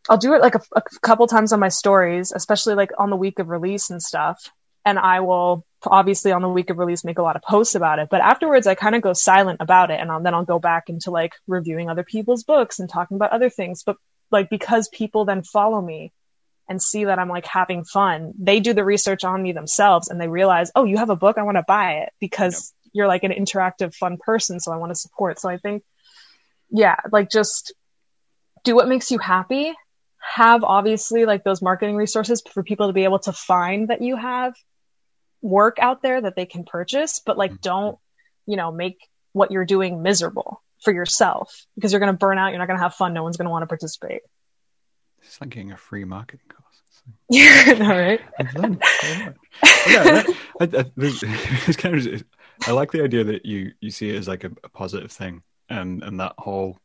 I'll 0.09 0.19
do 0.19 0.35
it 0.35 0.41
like 0.41 0.55
a, 0.55 0.61
a 0.75 0.83
couple 1.03 1.27
times 1.27 1.53
on 1.53 1.61
my 1.61 1.69
stories, 1.69 2.33
especially 2.33 2.75
like 2.75 2.91
on 2.99 3.11
the 3.11 3.17
week 3.17 3.39
of 3.39 3.49
release 3.49 3.91
and 3.91 4.03
stuff. 4.03 4.51
And 4.85 4.99
I 4.99 5.21
will 5.21 5.67
obviously 5.85 6.33
on 6.33 6.43
the 6.43 6.49
week 6.49 6.71
of 6.71 6.79
release 6.79 7.05
make 7.05 7.19
a 7.19 7.23
lot 7.23 7.37
of 7.37 7.43
posts 7.43 7.75
about 7.75 7.99
it. 7.99 8.09
But 8.09 8.21
afterwards, 8.21 8.67
I 8.67 8.77
kind 8.77 8.95
of 8.95 9.03
go 9.03 9.13
silent 9.13 9.61
about 9.61 9.91
it. 9.91 10.01
And 10.01 10.11
I'll, 10.11 10.23
then 10.23 10.35
I'll 10.35 10.45
go 10.45 10.61
back 10.61 10.89
into 10.89 11.11
like 11.11 11.35
reviewing 11.49 11.91
other 11.91 12.05
people's 12.05 12.45
books 12.45 12.79
and 12.79 12.89
talking 12.89 13.17
about 13.17 13.33
other 13.33 13.51
things. 13.51 13.83
But 13.83 13.97
like, 14.31 14.49
because 14.49 14.89
people 14.89 15.25
then 15.25 15.43
follow 15.43 15.81
me 15.81 16.13
and 16.69 16.81
see 16.81 17.05
that 17.05 17.19
I'm 17.19 17.29
like 17.29 17.47
having 17.47 17.85
fun, 17.85 18.33
they 18.39 18.61
do 18.61 18.75
the 18.75 18.85
research 18.85 19.25
on 19.25 19.43
me 19.43 19.53
themselves 19.53 20.09
and 20.09 20.21
they 20.21 20.29
realize, 20.29 20.71
oh, 20.75 20.85
you 20.85 20.99
have 20.99 21.11
a 21.11 21.17
book. 21.17 21.39
I 21.39 21.43
want 21.43 21.57
to 21.57 21.65
buy 21.67 21.99
it 21.99 22.13
because 22.21 22.73
yep. 22.85 22.91
you're 22.93 23.09
like 23.09 23.25
an 23.25 23.33
interactive, 23.33 23.95
fun 23.95 24.19
person. 24.19 24.61
So 24.61 24.73
I 24.73 24.77
want 24.77 24.91
to 24.91 24.97
support. 24.97 25.41
So 25.41 25.49
I 25.49 25.59
think, 25.59 25.83
yeah, 26.71 26.97
like 27.11 27.31
just 27.31 27.75
do 28.65 28.75
what 28.75 28.89
makes 28.89 29.11
you 29.11 29.19
happy. 29.19 29.73
Have 30.35 30.65
obviously 30.65 31.25
like 31.25 31.45
those 31.45 31.63
marketing 31.63 31.97
resources 31.97 32.43
for 32.53 32.63
people 32.63 32.89
to 32.89 32.93
be 32.93 33.05
able 33.05 33.21
to 33.21 33.33
find 33.33 33.89
that 33.89 34.03
you 34.03 34.17
have 34.17 34.55
work 35.41 35.79
out 35.79 36.03
there 36.03 36.21
that 36.21 36.37
they 36.37 36.47
can 36.47 36.65
purchase, 36.65 37.21
but 37.25 37.39
like 37.39 37.53
mm-hmm. 37.53 37.61
don't, 37.63 37.99
you 38.47 38.57
know, 38.57 38.73
make 38.73 38.99
what 39.33 39.51
you're 39.51 39.65
doing 39.65 40.03
miserable 40.03 40.63
for 40.83 40.93
yourself 40.93 41.67
because 41.75 41.93
you're 41.93 42.01
going 42.01 42.13
to 42.13 42.19
burn 42.19 42.39
out. 42.39 42.49
You're 42.49 42.59
not 42.59 42.67
going 42.67 42.79
to 42.79 42.83
have 42.83 42.95
fun. 42.95 43.15
No 43.15 43.23
one's 43.23 43.37
going 43.37 43.47
to 43.47 43.51
want 43.51 43.63
to 43.63 43.67
participate. 43.67 44.23
It's 45.23 45.41
like 45.41 45.51
getting 45.51 45.73
a 45.73 45.77
free 45.77 46.05
marketing 46.05 46.47
course. 46.49 46.63
Yeah, 47.29 47.79
all 47.81 47.89
right. 47.89 48.21
yeah, 49.87 50.23
I, 50.61 50.61
I, 50.61 50.85
it's 50.97 51.77
kind 51.77 51.95
of, 51.95 52.25
I 52.67 52.73
like 52.73 52.93
the 52.93 53.03
idea 53.03 53.25
that 53.25 53.47
you 53.47 53.73
you 53.81 53.91
see 53.91 54.11
it 54.11 54.17
as 54.17 54.27
like 54.27 54.45
a, 54.45 54.51
a 54.65 54.69
positive 54.69 55.13
thing, 55.13 55.43
and 55.69 56.03
and 56.03 56.19
that 56.21 56.35
whole 56.39 56.79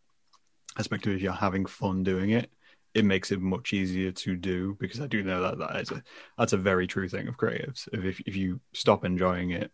aspect 0.78 1.08
of 1.08 1.22
you're 1.22 1.32
having 1.32 1.66
fun 1.66 2.04
doing 2.04 2.32
it, 2.32 2.52
it 2.94 3.06
makes 3.06 3.32
it 3.32 3.40
much 3.40 3.74
easier 3.74 4.12
to 4.12 4.36
do 4.36 4.76
because 4.80 5.00
I 5.00 5.08
do 5.08 5.24
know 5.24 5.42
that 5.42 5.60
that 5.60 5.82
is 5.82 5.92
a 5.92 6.04
that's 6.38 6.54
a 6.54 6.58
very 6.58 6.88
true 6.88 7.08
thing 7.08 7.28
of 7.28 7.38
creatives. 7.38 7.88
If 7.94 8.04
if, 8.06 8.20
if 8.22 8.36
you 8.36 8.60
stop 8.74 9.06
enjoying 9.06 9.52
it, 9.52 9.72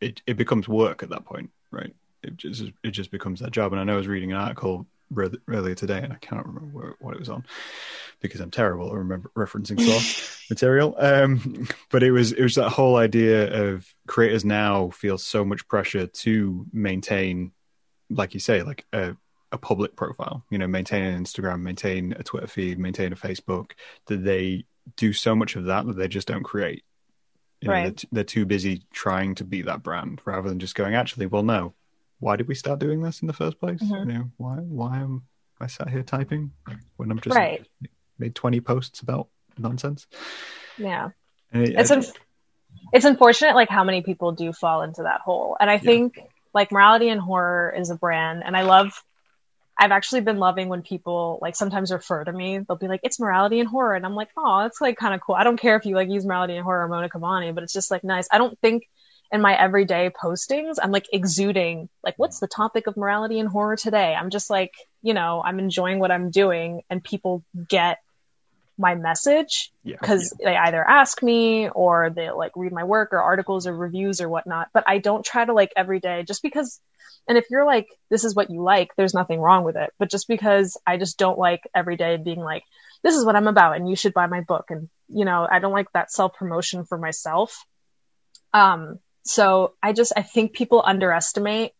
it 0.00 0.22
it 0.26 0.34
becomes 0.34 0.68
work 0.68 1.02
at 1.02 1.10
that 1.10 1.24
point, 1.24 1.50
right? 1.70 1.94
It 2.22 2.36
just 2.36 2.64
it 2.82 2.90
just 2.90 3.10
becomes 3.10 3.40
that 3.40 3.52
job. 3.52 3.72
And 3.72 3.80
I 3.80 3.84
know 3.84 3.94
I 3.94 3.96
was 3.96 4.08
reading 4.08 4.32
an 4.32 4.38
article 4.38 4.86
earlier 5.48 5.74
today, 5.74 5.98
and 5.98 6.12
I 6.12 6.16
can't 6.16 6.46
remember 6.46 6.96
what 7.00 7.14
it 7.14 7.18
was 7.18 7.28
on 7.28 7.44
because 8.20 8.40
I'm 8.40 8.50
terrible 8.50 8.88
at 8.88 8.94
remember 8.94 9.30
referencing 9.36 9.80
source 9.80 10.46
material. 10.50 10.94
Um, 10.98 11.66
but 11.90 12.02
it 12.02 12.12
was 12.12 12.32
it 12.32 12.42
was 12.42 12.54
that 12.56 12.70
whole 12.70 12.96
idea 12.96 13.68
of 13.68 13.86
creators 14.06 14.44
now 14.44 14.90
feel 14.90 15.18
so 15.18 15.44
much 15.44 15.66
pressure 15.66 16.06
to 16.06 16.66
maintain, 16.72 17.52
like 18.10 18.34
you 18.34 18.40
say, 18.40 18.62
like 18.62 18.84
a, 18.92 19.16
a 19.52 19.58
public 19.58 19.96
profile. 19.96 20.44
You 20.50 20.58
know, 20.58 20.66
maintain 20.66 21.02
an 21.02 21.22
Instagram, 21.22 21.62
maintain 21.62 22.14
a 22.18 22.22
Twitter 22.22 22.46
feed, 22.46 22.78
maintain 22.78 23.12
a 23.12 23.16
Facebook. 23.16 23.72
That 24.06 24.24
they 24.24 24.64
do 24.96 25.12
so 25.12 25.34
much 25.34 25.56
of 25.56 25.66
that 25.66 25.86
that 25.86 25.96
they 25.96 26.08
just 26.08 26.28
don't 26.28 26.42
create. 26.42 26.84
You 27.60 27.68
know, 27.68 27.74
right. 27.74 27.82
they're, 27.82 27.92
t- 27.92 28.08
they're 28.10 28.24
too 28.24 28.46
busy 28.46 28.82
trying 28.92 29.34
to 29.36 29.44
be 29.44 29.62
that 29.62 29.82
brand 29.82 30.22
rather 30.24 30.48
than 30.48 30.58
just 30.58 30.74
going. 30.74 30.94
Actually, 30.94 31.26
well, 31.26 31.42
no, 31.42 31.74
why 32.18 32.36
did 32.36 32.48
we 32.48 32.54
start 32.54 32.78
doing 32.78 33.02
this 33.02 33.20
in 33.20 33.26
the 33.26 33.32
first 33.32 33.58
place? 33.58 33.82
Mm-hmm. 33.82 34.10
You 34.10 34.18
know, 34.18 34.30
why 34.36 34.56
why 34.56 34.98
am 34.98 35.22
I 35.60 35.66
sat 35.66 35.90
here 35.90 36.02
typing 36.02 36.52
when 36.96 37.10
I'm 37.10 37.20
just 37.20 37.36
right. 37.36 37.66
made 38.18 38.34
20 38.34 38.60
posts 38.60 39.00
about 39.00 39.28
nonsense? 39.58 40.06
Yeah. 40.78 41.10
It, 41.52 41.70
it's 41.76 41.90
I, 41.90 41.96
un- 41.96 42.04
it's 42.92 43.04
unfortunate 43.04 43.54
like 43.54 43.68
how 43.68 43.84
many 43.84 44.02
people 44.02 44.32
do 44.32 44.52
fall 44.52 44.82
into 44.82 45.02
that 45.02 45.20
hole. 45.20 45.56
And 45.60 45.70
I 45.70 45.78
think 45.78 46.18
like 46.54 46.72
morality 46.72 47.08
and 47.08 47.20
horror 47.20 47.74
is 47.76 47.90
a 47.90 47.94
brand 47.94 48.42
and 48.44 48.56
I 48.56 48.62
love 48.62 49.02
I've 49.80 49.92
actually 49.92 50.20
been 50.20 50.38
loving 50.38 50.68
when 50.68 50.82
people 50.82 51.38
like 51.42 51.56
sometimes 51.56 51.90
refer 51.90 52.22
to 52.24 52.32
me. 52.32 52.58
They'll 52.58 52.76
be 52.76 52.86
like, 52.88 53.00
"It's 53.02 53.18
morality 53.18 53.60
and 53.60 53.68
horror," 53.68 53.94
and 53.96 54.04
I'm 54.04 54.14
like, 54.14 54.28
"Oh, 54.36 54.60
that's 54.62 54.80
like 54.80 54.98
kind 54.98 55.14
of 55.14 55.20
cool." 55.22 55.34
I 55.36 55.44
don't 55.44 55.56
care 55.56 55.76
if 55.76 55.86
you 55.86 55.94
like 55.96 56.10
use 56.10 56.26
morality 56.26 56.54
and 56.54 56.64
horror 56.64 56.84
or 56.84 56.88
Mona 56.88 57.08
Kabbani, 57.08 57.54
but 57.54 57.64
it's 57.64 57.72
just 57.72 57.90
like 57.90 58.04
nice. 58.04 58.28
I 58.30 58.38
don't 58.38 58.58
think 58.60 58.84
in 59.32 59.40
my 59.40 59.56
everyday 59.58 60.10
postings, 60.10 60.76
I'm 60.82 60.90
like 60.90 61.06
exuding, 61.12 61.88
like, 62.02 62.14
what's 62.18 62.40
the 62.40 62.48
topic 62.48 62.86
of 62.86 62.96
morality 62.96 63.38
and 63.38 63.48
horror 63.48 63.76
today? 63.76 64.14
I'm 64.14 64.30
just 64.30 64.50
like, 64.50 64.72
you 65.02 65.14
know, 65.14 65.42
I'm 65.44 65.58
enjoying 65.58 65.98
what 66.00 66.10
I'm 66.10 66.30
doing 66.30 66.82
and 66.90 67.02
people 67.02 67.44
get 67.68 67.98
my 68.80 68.94
message 68.94 69.72
because 69.84 70.34
yeah, 70.40 70.46
yeah. 70.46 70.50
they 70.50 70.56
either 70.68 70.82
ask 70.82 71.22
me 71.22 71.68
or 71.68 72.10
they 72.10 72.30
like 72.30 72.52
read 72.56 72.72
my 72.72 72.84
work 72.84 73.12
or 73.12 73.20
articles 73.20 73.66
or 73.66 73.76
reviews 73.76 74.20
or 74.20 74.28
whatnot. 74.28 74.68
But 74.72 74.84
I 74.86 74.98
don't 74.98 75.24
try 75.24 75.44
to 75.44 75.52
like 75.52 75.72
every 75.76 76.00
day 76.00 76.24
just 76.26 76.42
because, 76.42 76.80
and 77.28 77.36
if 77.36 77.44
you're 77.50 77.66
like, 77.66 77.88
this 78.08 78.24
is 78.24 78.34
what 78.34 78.50
you 78.50 78.62
like, 78.62 78.90
there's 78.96 79.14
nothing 79.14 79.40
wrong 79.40 79.64
with 79.64 79.76
it. 79.76 79.90
But 79.98 80.10
just 80.10 80.26
because 80.26 80.76
I 80.86 80.96
just 80.96 81.18
don't 81.18 81.38
like 81.38 81.60
every 81.74 81.96
day 81.96 82.16
being 82.16 82.40
like, 82.40 82.64
this 83.02 83.14
is 83.14 83.24
what 83.24 83.36
I'm 83.36 83.46
about 83.46 83.76
and 83.76 83.88
you 83.88 83.96
should 83.96 84.14
buy 84.14 84.26
my 84.26 84.40
book. 84.40 84.66
And, 84.70 84.88
you 85.08 85.24
know, 85.24 85.46
I 85.50 85.58
don't 85.58 85.72
like 85.72 85.92
that 85.92 86.10
self 86.10 86.34
promotion 86.34 86.84
for 86.84 86.98
myself. 86.98 87.64
Um, 88.52 88.98
so 89.24 89.74
I 89.82 89.92
just, 89.92 90.12
I 90.16 90.22
think 90.22 90.54
people 90.54 90.82
underestimate 90.84 91.72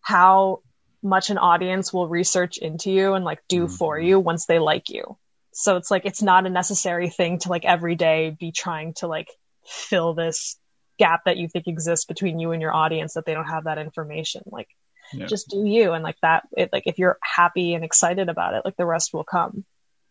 how 0.00 0.60
much 1.02 1.30
an 1.30 1.38
audience 1.38 1.92
will 1.92 2.08
research 2.08 2.58
into 2.58 2.90
you 2.90 3.14
and 3.14 3.24
like 3.24 3.40
do 3.48 3.64
mm-hmm. 3.64 3.74
for 3.74 3.98
you 3.98 4.20
once 4.20 4.46
they 4.46 4.58
like 4.58 4.88
you. 4.88 5.16
So 5.52 5.76
it's 5.76 5.90
like, 5.90 6.06
it's 6.06 6.22
not 6.22 6.46
a 6.46 6.50
necessary 6.50 7.08
thing 7.08 7.38
to 7.40 7.48
like 7.48 7.64
every 7.64 7.94
day 7.94 8.36
be 8.38 8.52
trying 8.52 8.94
to 8.94 9.06
like 9.06 9.28
fill 9.64 10.14
this 10.14 10.56
gap 10.98 11.22
that 11.26 11.36
you 11.36 11.48
think 11.48 11.66
exists 11.66 12.04
between 12.06 12.38
you 12.38 12.52
and 12.52 12.62
your 12.62 12.74
audience 12.74 13.14
that 13.14 13.26
they 13.26 13.34
don't 13.34 13.48
have 13.48 13.64
that 13.64 13.78
information. 13.78 14.42
Like, 14.46 14.68
yeah. 15.12 15.26
just 15.26 15.48
do 15.48 15.64
you. 15.64 15.92
And 15.92 16.02
like 16.02 16.16
that, 16.22 16.48
it, 16.56 16.70
like 16.72 16.84
if 16.86 16.98
you're 16.98 17.18
happy 17.22 17.74
and 17.74 17.84
excited 17.84 18.28
about 18.28 18.54
it, 18.54 18.62
like 18.64 18.76
the 18.76 18.86
rest 18.86 19.12
will 19.12 19.24
come. 19.24 19.64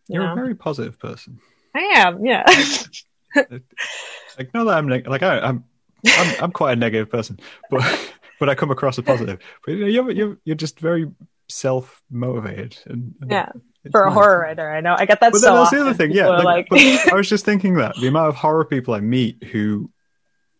You 0.08 0.22
are 0.22 0.32
a 0.32 0.34
very 0.34 0.54
positive 0.54 0.98
person. 0.98 1.40
I 1.74 1.80
am. 1.96 2.24
Yeah. 2.24 2.44
like, 3.36 4.52
not 4.52 4.64
that 4.64 4.76
I'm 4.76 4.88
like, 4.88 5.06
like 5.06 5.22
I, 5.22 5.38
I'm 5.38 5.64
I'm, 6.06 6.44
I'm 6.44 6.52
quite 6.52 6.72
a 6.72 6.76
negative 6.76 7.10
person, 7.10 7.38
but 7.70 8.12
but 8.40 8.48
I 8.48 8.54
come 8.54 8.70
across 8.70 8.98
a 8.98 9.02
positive. 9.02 9.38
But 9.64 9.72
you're 9.72 10.10
you're 10.10 10.38
you're 10.44 10.56
just 10.56 10.80
very 10.80 11.10
self 11.48 12.02
motivated 12.10 12.78
and, 12.86 13.14
and, 13.20 13.30
yeah. 13.30 13.52
For 13.90 14.02
a 14.02 14.12
horror 14.12 14.40
writer, 14.40 14.70
I 14.70 14.80
know 14.80 14.94
I 14.96 15.06
get 15.06 15.20
that. 15.20 15.32
But 15.32 15.40
so 15.40 15.54
that's 15.54 15.66
often. 15.66 15.78
the 15.78 15.84
other 15.86 15.94
thing, 15.94 16.12
yeah. 16.12 16.28
Like, 16.28 16.70
like... 16.70 17.06
I 17.12 17.14
was 17.14 17.28
just 17.28 17.44
thinking 17.44 17.74
that 17.74 17.96
the 18.00 18.06
amount 18.06 18.28
of 18.28 18.36
horror 18.36 18.64
people 18.64 18.94
I 18.94 19.00
meet 19.00 19.42
who 19.42 19.90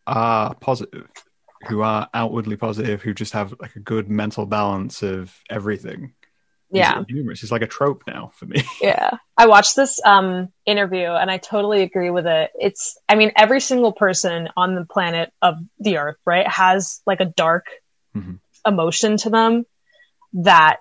are 0.06 0.54
positive, 0.54 1.08
who 1.68 1.82
are 1.82 2.08
outwardly 2.12 2.56
positive, 2.56 3.00
who 3.02 3.14
just 3.14 3.34
have 3.34 3.54
like 3.60 3.76
a 3.76 3.80
good 3.80 4.08
mental 4.08 4.44
balance 4.44 5.02
of 5.02 5.32
everything, 5.48 6.14
yeah 6.72 7.02
humorous 7.08 7.42
it's 7.42 7.52
like 7.52 7.62
a 7.62 7.66
trope 7.66 8.02
now 8.06 8.30
for 8.34 8.46
me 8.46 8.62
yeah 8.80 9.10
i 9.36 9.46
watched 9.46 9.76
this 9.76 10.00
um 10.04 10.48
interview 10.64 11.06
and 11.06 11.30
i 11.30 11.36
totally 11.36 11.82
agree 11.82 12.10
with 12.10 12.26
it 12.26 12.50
it's 12.54 12.98
i 13.08 13.14
mean 13.14 13.30
every 13.36 13.60
single 13.60 13.92
person 13.92 14.48
on 14.56 14.74
the 14.74 14.86
planet 14.86 15.32
of 15.42 15.56
the 15.78 15.98
earth 15.98 16.16
right 16.24 16.48
has 16.48 17.02
like 17.06 17.20
a 17.20 17.26
dark 17.26 17.66
mm-hmm. 18.16 18.34
emotion 18.66 19.16
to 19.18 19.30
them 19.30 19.64
that 20.32 20.78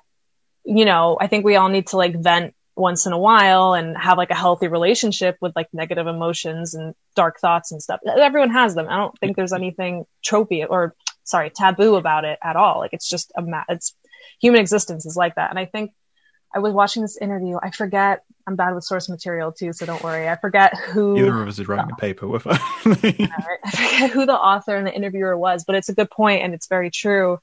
you 0.64 0.86
know 0.86 1.18
i 1.20 1.28
think 1.28 1.46
we 1.46 1.56
all 1.56 1.70
need 1.70 1.88
to 1.88 1.98
like 1.98 2.16
vent 2.16 2.54
once 2.76 3.06
in 3.06 3.14
a 3.14 3.18
while 3.18 3.74
and 3.74 3.98
have 3.98 4.18
like 4.18 4.32
a 4.32 4.36
healthy 4.36 4.68
relationship 4.68 5.38
with 5.42 5.56
like 5.56 5.68
negative 5.74 6.08
emotions 6.08 6.74
and 6.74 6.96
dark 7.16 7.40
thoughts 7.40 7.72
and 7.72 7.82
stuff 7.82 8.00
everyone 8.06 8.50
has 8.50 8.76
them 8.76 8.88
i 8.90 8.96
don't 8.96 9.18
think 9.20 9.36
there's 9.36 9.54
anything 9.54 10.06
tropey 10.26 10.66
or 10.68 10.96
sorry 11.24 11.50
taboo 11.50 11.96
about 11.96 12.26
it 12.26 12.40
at 12.44 12.56
all 12.56 12.80
like 12.80 12.94
it's 12.94 13.10
just 13.10 13.32
a 13.36 13.42
ma- 13.42 13.64
it's 13.70 13.94
human 14.42 14.60
existence 14.60 15.06
is 15.06 15.16
like 15.16 15.36
that. 15.36 15.50
And 15.50 15.60
I 15.60 15.66
think 15.66 15.94
I 16.54 16.60
was 16.60 16.74
watching 16.74 17.02
this 17.02 17.18
interview. 17.18 17.58
I 17.62 17.72
forget. 17.72 18.24
I'm 18.48 18.56
bad 18.56 18.74
with 18.74 18.84
source 18.84 19.08
material 19.08 19.52
too, 19.52 19.72
so 19.72 19.86
don't 19.86 20.04
worry. 20.04 20.28
I 20.28 20.36
forget 20.36 20.76
who. 20.76 21.16
Either 21.16 21.42
of 21.42 21.48
us 21.48 21.60
is 21.60 21.68
writing 21.68 21.92
a 21.92 21.96
paper 21.96 22.28
with. 22.28 22.46
I 22.48 22.54
forget 22.84 24.10
who 24.10 24.26
the 24.26 24.34
author 24.34 24.76
and 24.76 24.86
the 24.86 24.94
interviewer 24.94 25.38
was, 25.38 25.64
but 25.64 25.76
it's 25.76 25.90
a 25.90 25.94
good 25.94 26.10
point 26.10 26.44
and 26.44 26.54
it's 26.54 26.68
very 26.68 26.90
true. 26.90 27.40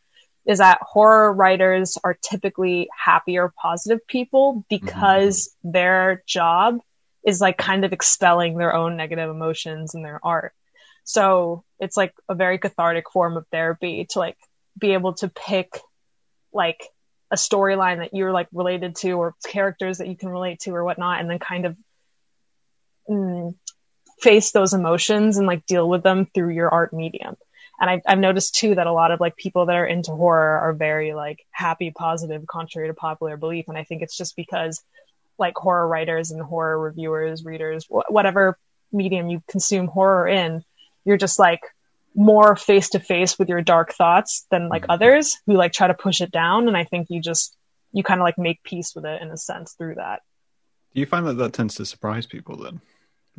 Is 0.49 0.59
that 0.59 0.79
horror 0.83 1.33
writers 1.33 1.99
are 2.03 2.19
typically 2.21 2.89
happier, 2.97 3.53
positive 3.61 4.05
people 4.09 4.65
because 4.69 5.49
mm-hmm. 5.49 5.73
their 5.73 6.23
job 6.27 6.81
is 7.25 7.41
like 7.41 7.59
kind 7.59 7.85
of 7.85 7.93
expelling 7.93 8.57
their 8.57 8.75
own 8.75 8.97
negative 8.97 9.31
emotions 9.31 9.95
in 9.95 10.03
their 10.03 10.19
art. 10.23 10.55
So 11.05 11.65
it's 11.79 11.97
like 11.97 12.15
a 12.29 12.35
very 12.35 12.59
cathartic 12.59 13.11
form 13.11 13.37
of 13.37 13.47
therapy 13.53 14.07
to 14.11 14.19
like 14.19 14.37
be 14.79 14.93
able 14.93 15.15
to 15.15 15.29
pick 15.29 15.79
like 16.53 16.83
a 17.31 17.37
storyline 17.37 17.99
that 17.99 18.15
you're 18.15 18.33
like 18.33 18.49
related 18.53 18.97
to 18.97 19.13
or 19.13 19.35
characters 19.47 19.99
that 19.99 20.09
you 20.09 20.17
can 20.17 20.29
relate 20.31 20.61
to 20.61 20.75
or 20.75 20.85
whatnot 20.85 21.21
and 21.21 21.29
then 21.29 21.39
kind 21.39 21.67
of 21.67 21.77
mm, 23.09 23.55
face 24.21 24.53
those 24.53 24.73
emotions 24.73 25.37
and 25.37 25.47
like 25.47 25.67
deal 25.67 25.89
with 25.89 26.03
them 26.03 26.27
through 26.35 26.51
your 26.51 26.71
art 26.71 26.93
medium 26.93 27.37
and 27.81 27.89
I've, 27.89 28.01
I've 28.07 28.19
noticed 28.19 28.57
too 28.57 28.75
that 28.75 28.87
a 28.87 28.93
lot 28.93 29.11
of 29.11 29.21
like 29.21 29.37
people 29.37 29.67
that 29.67 29.77
are 29.77 29.87
into 29.87 30.11
horror 30.13 30.59
are 30.59 30.73
very 30.73 31.15
like 31.15 31.47
happy 31.51 31.91
positive 31.91 32.47
contrary 32.47 32.89
to 32.89 32.95
popular 32.95 33.37
belief. 33.37 33.67
And 33.69 33.79
i 33.79 33.85
think 33.85 34.03
it's 34.03 34.17
just 34.17 34.37
because 34.37 34.83
like 35.39 35.57
horror 35.57 35.87
writers 35.87 36.31
and 36.31 36.43
horror 36.43 36.79
reviewers 36.79 37.45
readers 37.45 37.87
wh- 37.87 38.11
whatever 38.11 38.59
medium 38.93 39.29
you 39.29 39.43
consume 39.49 39.87
horror 39.87 40.27
in 40.27 40.65
you're 41.05 41.17
just 41.17 41.39
like 41.39 41.61
more 42.15 42.57
face 42.57 42.91
to 42.91 42.99
face 42.99 43.39
with 43.39 43.49
your 43.49 43.63
dark 43.63 43.93
thoughts 43.93 44.47
than 44.51 44.69
like 44.69 44.83
mm-hmm. 44.83 44.91
others 44.91 45.37
who 45.47 45.55
like 45.55 45.73
try 45.73 45.87
to 45.87 45.95
push 45.95 46.21
it 46.21 46.31
down. 46.31 46.69
And 46.69 46.77
i 46.77 46.85
think 46.85 47.09
you 47.11 47.21
just 47.21 47.57
you 47.93 48.03
kind 48.03 48.21
of 48.21 48.25
like 48.25 48.39
make 48.39 48.63
peace 48.63 48.95
with 48.95 49.07
it 49.07 49.23
in 49.23 49.31
a 49.31 49.37
sense 49.37 49.73
through 49.73 49.95
that. 49.95 50.21
Do 50.95 51.01
you 51.01 51.07
find 51.07 51.27
that 51.27 51.35
that 51.35 51.53
tends 51.53 51.77
to 51.77 51.87
surprise 51.87 52.27
people 52.27 52.57
then 52.57 52.81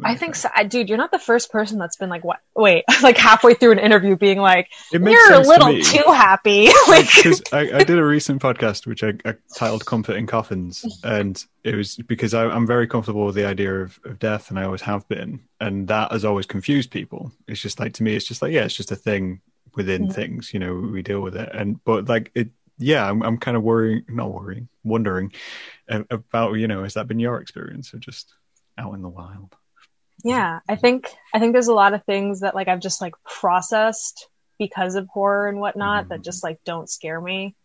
I 0.04 0.16
think 0.16 0.36
so. 0.36 0.50
I, 0.56 0.64
dude, 0.64 0.89
you're 0.89 0.97
not 0.97 1.12
the 1.12 1.20
first 1.20 1.52
person 1.52 1.78
that's 1.78 1.95
been 1.95 2.10
like, 2.10 2.24
what? 2.24 2.39
Wait, 2.56 2.86
like 3.04 3.18
halfway 3.18 3.54
through 3.54 3.74
an 3.74 3.80
interview 3.80 4.16
being 4.16 4.39
like, 4.39 4.70
you're 4.91 5.34
a 5.34 5.39
little 5.39 5.74
to 5.74 5.82
too 5.82 6.04
happy. 6.08 6.66
like, 6.88 7.08
I, 7.54 7.80
I, 7.80 7.84
did 7.84 7.97
a 7.97 8.06
recent 8.06 8.41
podcast 8.41 8.86
which 8.88 9.04
I, 9.04 9.14
I, 9.26 9.36
titled 9.56 9.86
"Comfort 9.86 10.16
in 10.16 10.28
Coffins," 10.28 11.00
and 11.04 11.43
it 11.64 11.76
was 11.76 11.95
because 11.97 12.34
I, 12.34 12.56
am 12.56 12.68
very 12.68 12.88
comfortable 12.88 13.26
with 13.26 13.36
the 13.36 13.45
idea 13.45 13.82
of, 13.82 14.00
of 14.06 14.20
death, 14.20 14.50
and 14.50 14.60
I 14.60 14.64
always 14.64 14.82
have 14.82 15.08
been, 15.08 15.41
and 15.60 15.88
that 15.88 16.12
has 16.12 16.26
always 16.26 16.45
confused 16.45 16.91
people. 16.91 17.32
It's 17.47 17.62
just 17.62 17.80
like 17.80 17.93
to 17.93 18.04
me, 18.04 18.16
it's 18.16 18.26
just 18.26 18.41
like 18.41 18.52
yeah, 18.52 18.66
it's 18.66 18.76
just 18.76 18.91
a 18.91 18.95
thing 18.95 19.41
within 19.76 20.04
mm-hmm. 20.04 20.12
things. 20.12 20.54
You 20.54 20.60
know, 20.60 20.76
we 20.76 21.02
deal 21.02 21.22
with 21.22 21.36
it, 21.36 21.50
and 21.54 21.84
but 21.84 22.08
like 22.08 22.32
it, 22.36 22.50
yeah, 22.78 23.08
I'm, 23.08 23.22
I'm 23.22 23.38
kind 23.38 23.58
of 23.58 23.64
worrying, 23.64 24.04
not 24.08 24.34
worrying, 24.34 24.70
wondering 24.84 25.34
about 25.88 26.54
you 26.54 26.68
know, 26.68 26.84
has 26.84 26.93
that 26.93 27.08
been 27.08 27.20
your 27.20 27.41
experience 27.41 27.93
or 27.93 27.97
just 27.97 28.34
out 28.78 28.93
in 28.93 29.02
the 29.02 29.10
wild? 29.10 29.56
Yeah 30.24 30.59
i 30.67 30.76
think 30.76 31.07
i 31.34 31.39
think 31.39 31.53
there's 31.53 31.67
a 31.67 31.74
lot 31.74 31.93
of 31.93 32.03
things 32.05 32.41
that 32.41 32.55
like 32.55 32.67
i've 32.67 32.82
just 32.82 33.01
like 33.01 33.13
processed 33.24 34.28
because 34.57 34.95
of 34.95 35.07
horror 35.07 35.47
and 35.47 35.59
whatnot 35.59 36.03
mm-hmm. 36.03 36.09
that 36.09 36.22
just 36.22 36.43
like 36.43 36.59
don't 36.65 36.89
scare 36.89 37.20
me 37.20 37.55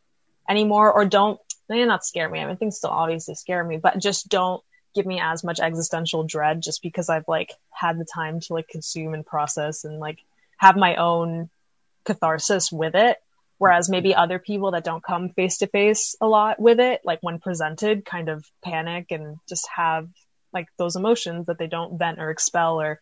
anymore 0.49 0.93
or 0.93 1.05
don't 1.05 1.41
they 1.67 1.83
not 1.87 2.05
scare 2.05 2.29
me. 2.29 2.41
I 2.41 2.47
mean 2.47 2.57
things 2.57 2.77
still 2.77 2.91
obviously 2.91 3.35
scare 3.35 3.65
me 3.65 3.79
but 3.79 3.99
just 3.99 4.29
don't 4.29 4.63
give 4.95 5.07
me 5.07 5.19
as 5.19 5.43
much 5.43 5.61
existential 5.61 6.23
dread 6.23 6.61
just 6.61 6.83
because 6.83 7.09
i've 7.09 7.27
like 7.27 7.53
had 7.71 7.99
the 7.99 8.05
time 8.05 8.39
to 8.39 8.53
like 8.53 8.69
consume 8.69 9.15
and 9.15 9.25
process 9.25 9.85
and 9.85 9.99
like 9.99 10.19
have 10.59 10.77
my 10.77 10.97
own 10.97 11.51
catharsis 12.05 12.71
with 12.71 12.95
it. 12.95 13.19
Whereas 13.59 13.89
maybe 13.89 14.15
other 14.15 14.39
people 14.39 14.73
that 14.73 14.85
don't 14.85 15.03
come 15.03 15.31
face 15.31 15.59
to 15.59 15.67
face 15.67 16.17
a 16.21 16.27
lot 16.27 16.61
with 16.61 16.81
it 16.81 17.01
like 17.05 17.21
when 17.23 17.39
presented 17.39 18.05
kind 18.05 18.29
of 18.29 18.45
panic 18.63 19.07
and 19.11 19.39
just 19.49 19.69
have 19.75 20.09
like 20.55 20.69
those 20.79 20.97
emotions 20.97 21.47
that 21.47 21.59
they 21.59 21.67
don't 21.67 21.99
vent 21.99 22.19
or 22.19 22.31
expel 22.31 22.81
or 22.81 23.01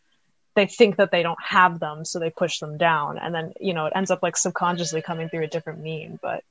they 0.55 0.66
think 0.66 0.96
that 0.96 1.11
they 1.11 1.22
don't 1.22 1.42
have 1.42 1.78
them 1.78 2.05
so 2.05 2.18
they 2.18 2.30
push 2.30 2.59
them 2.59 2.78
down. 2.78 3.18
And 3.18 3.34
then 3.34 3.53
you 3.61 3.74
know 3.74 3.86
it 3.86 3.92
ends 3.94 4.11
up 4.11 4.22
like 4.22 4.36
subconsciously 4.36 5.03
coming 5.03 5.28
through 5.28 5.44
a 5.44 5.48
different 5.48 5.80
mean 5.80 6.18
but 6.20 6.42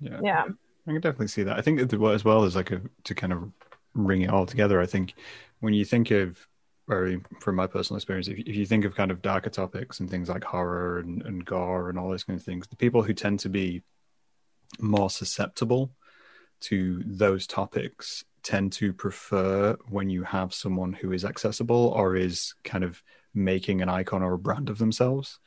yeah. 0.00 0.20
Yeah. 0.22 0.44
I 0.86 0.90
can 0.90 1.00
definitely 1.00 1.28
see 1.28 1.44
that. 1.44 1.56
I 1.56 1.62
think 1.62 1.78
that 1.78 1.92
as 1.94 2.24
well 2.24 2.44
as 2.44 2.54
like 2.54 2.70
a, 2.70 2.82
to 3.04 3.14
kind 3.14 3.32
of 3.32 3.50
ring 3.94 4.22
it 4.22 4.30
all 4.30 4.46
together 4.46 4.80
i 4.80 4.86
think 4.86 5.14
when 5.60 5.72
you 5.72 5.84
think 5.84 6.10
of 6.10 6.46
very 6.88 7.20
from 7.40 7.56
my 7.56 7.66
personal 7.66 7.96
experience 7.96 8.28
if, 8.28 8.38
if 8.38 8.56
you 8.56 8.66
think 8.66 8.84
of 8.84 8.94
kind 8.94 9.10
of 9.10 9.22
darker 9.22 9.50
topics 9.50 10.00
and 10.00 10.10
things 10.10 10.28
like 10.28 10.44
horror 10.44 10.98
and, 10.98 11.22
and 11.22 11.44
gore 11.44 11.88
and 11.88 11.98
all 11.98 12.10
those 12.10 12.24
kind 12.24 12.38
of 12.38 12.44
things 12.44 12.66
the 12.66 12.76
people 12.76 13.02
who 13.02 13.14
tend 13.14 13.40
to 13.40 13.48
be 13.48 13.82
more 14.78 15.08
susceptible 15.08 15.90
to 16.60 17.02
those 17.06 17.46
topics 17.46 18.24
tend 18.44 18.72
to 18.74 18.92
prefer 18.92 19.76
when 19.88 20.10
you 20.10 20.22
have 20.22 20.54
someone 20.54 20.92
who 20.92 21.12
is 21.12 21.24
accessible 21.24 21.92
or 21.96 22.14
is 22.14 22.54
kind 22.62 22.84
of 22.84 23.02
making 23.34 23.82
an 23.82 23.88
icon 23.88 24.22
or 24.22 24.34
a 24.34 24.38
brand 24.38 24.70
of 24.70 24.78
themselves. 24.78 25.40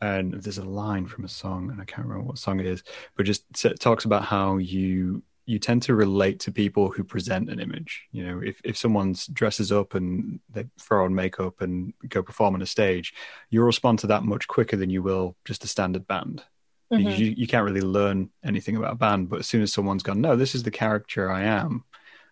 And 0.00 0.32
there's 0.32 0.58
a 0.58 0.64
line 0.64 1.06
from 1.06 1.24
a 1.24 1.28
song, 1.28 1.70
and 1.70 1.80
I 1.80 1.84
can't 1.84 2.06
remember 2.06 2.28
what 2.28 2.38
song 2.38 2.60
it 2.60 2.66
is, 2.66 2.84
but 3.16 3.26
just 3.26 3.44
talks 3.80 4.04
about 4.04 4.24
how 4.24 4.58
you 4.58 5.22
you 5.44 5.58
tend 5.58 5.80
to 5.80 5.94
relate 5.94 6.40
to 6.40 6.52
people 6.52 6.90
who 6.90 7.02
present 7.02 7.48
an 7.48 7.58
image. 7.58 8.06
You 8.12 8.26
know, 8.26 8.40
if 8.44 8.60
if 8.64 8.76
someone's 8.76 9.26
dresses 9.26 9.72
up 9.72 9.94
and 9.94 10.38
they 10.50 10.66
throw 10.78 11.04
on 11.04 11.14
makeup 11.14 11.62
and 11.62 11.94
go 12.08 12.22
perform 12.22 12.54
on 12.54 12.62
a 12.62 12.66
stage, 12.66 13.12
you'll 13.50 13.64
respond 13.64 13.98
to 14.00 14.06
that 14.08 14.22
much 14.22 14.46
quicker 14.46 14.76
than 14.76 14.90
you 14.90 15.02
will 15.02 15.36
just 15.44 15.64
a 15.64 15.68
standard 15.68 16.06
band. 16.06 16.44
Mm-hmm. 16.92 17.08
You, 17.08 17.34
you 17.36 17.46
can't 17.46 17.64
really 17.64 17.80
learn 17.80 18.30
anything 18.44 18.76
about 18.76 18.92
a 18.92 18.96
band, 18.96 19.28
but 19.28 19.40
as 19.40 19.46
soon 19.46 19.62
as 19.62 19.72
someone's 19.72 20.02
gone, 20.02 20.20
no, 20.20 20.36
this 20.36 20.54
is 20.54 20.62
the 20.62 20.70
character 20.70 21.30
I 21.30 21.42
am, 21.42 21.84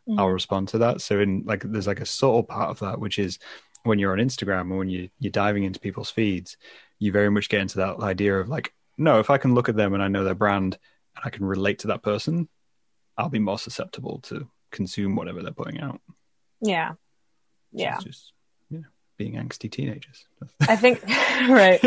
mm. 0.09 0.19
I'll 0.19 0.29
respond 0.29 0.69
to 0.69 0.79
that. 0.79 1.01
So 1.01 1.21
in 1.21 1.45
like 1.47 1.63
there's 1.63 1.87
like 1.87 2.01
a 2.01 2.07
subtle 2.07 2.43
part 2.43 2.71
of 2.71 2.79
that, 2.81 3.01
which 3.01 3.19
is 3.19 3.39
when 3.83 3.99
you're 3.99 4.13
on 4.13 4.19
Instagram 4.19 4.71
or 4.71 4.79
when 4.79 4.89
you 4.89 5.09
you're 5.19 5.31
diving 5.31 5.65
into 5.65 5.81
people's 5.81 6.11
feeds, 6.11 6.57
you 6.99 7.13
very 7.13 7.31
much 7.31 7.49
get 7.49 7.61
into 7.61 7.79
that 7.79 8.01
idea 8.01 8.39
of 8.39 8.49
like, 8.49 8.73
no, 8.99 9.21
if 9.21 9.31
I 9.31 9.39
can 9.39 9.55
look 9.55 9.69
at 9.69 9.77
them 9.77 9.95
and 9.95 10.03
I 10.03 10.09
know 10.09 10.25
their 10.25 10.35
brand 10.35 10.79
and 11.17 11.25
I 11.25 11.31
can 11.31 11.45
relate 11.45 11.81
to 11.81 11.89
that 11.89 12.03
person, 12.03 12.49
I'll 13.17 13.29
be 13.29 13.39
more 13.39 13.59
susceptible 13.59 14.21
to 14.25 14.49
consume 14.71 15.17
whatever 15.17 15.43
they're 15.43 15.53
putting 15.53 15.81
out. 15.81 16.01
Yeah. 16.61 16.93
Yeah. 17.73 17.99
just 18.01 18.33
yeah, 18.71 18.81
being 19.17 19.35
angsty 19.35 19.71
teenagers. 19.71 20.25
I 20.61 20.77
think 20.77 21.03
right. 21.49 21.81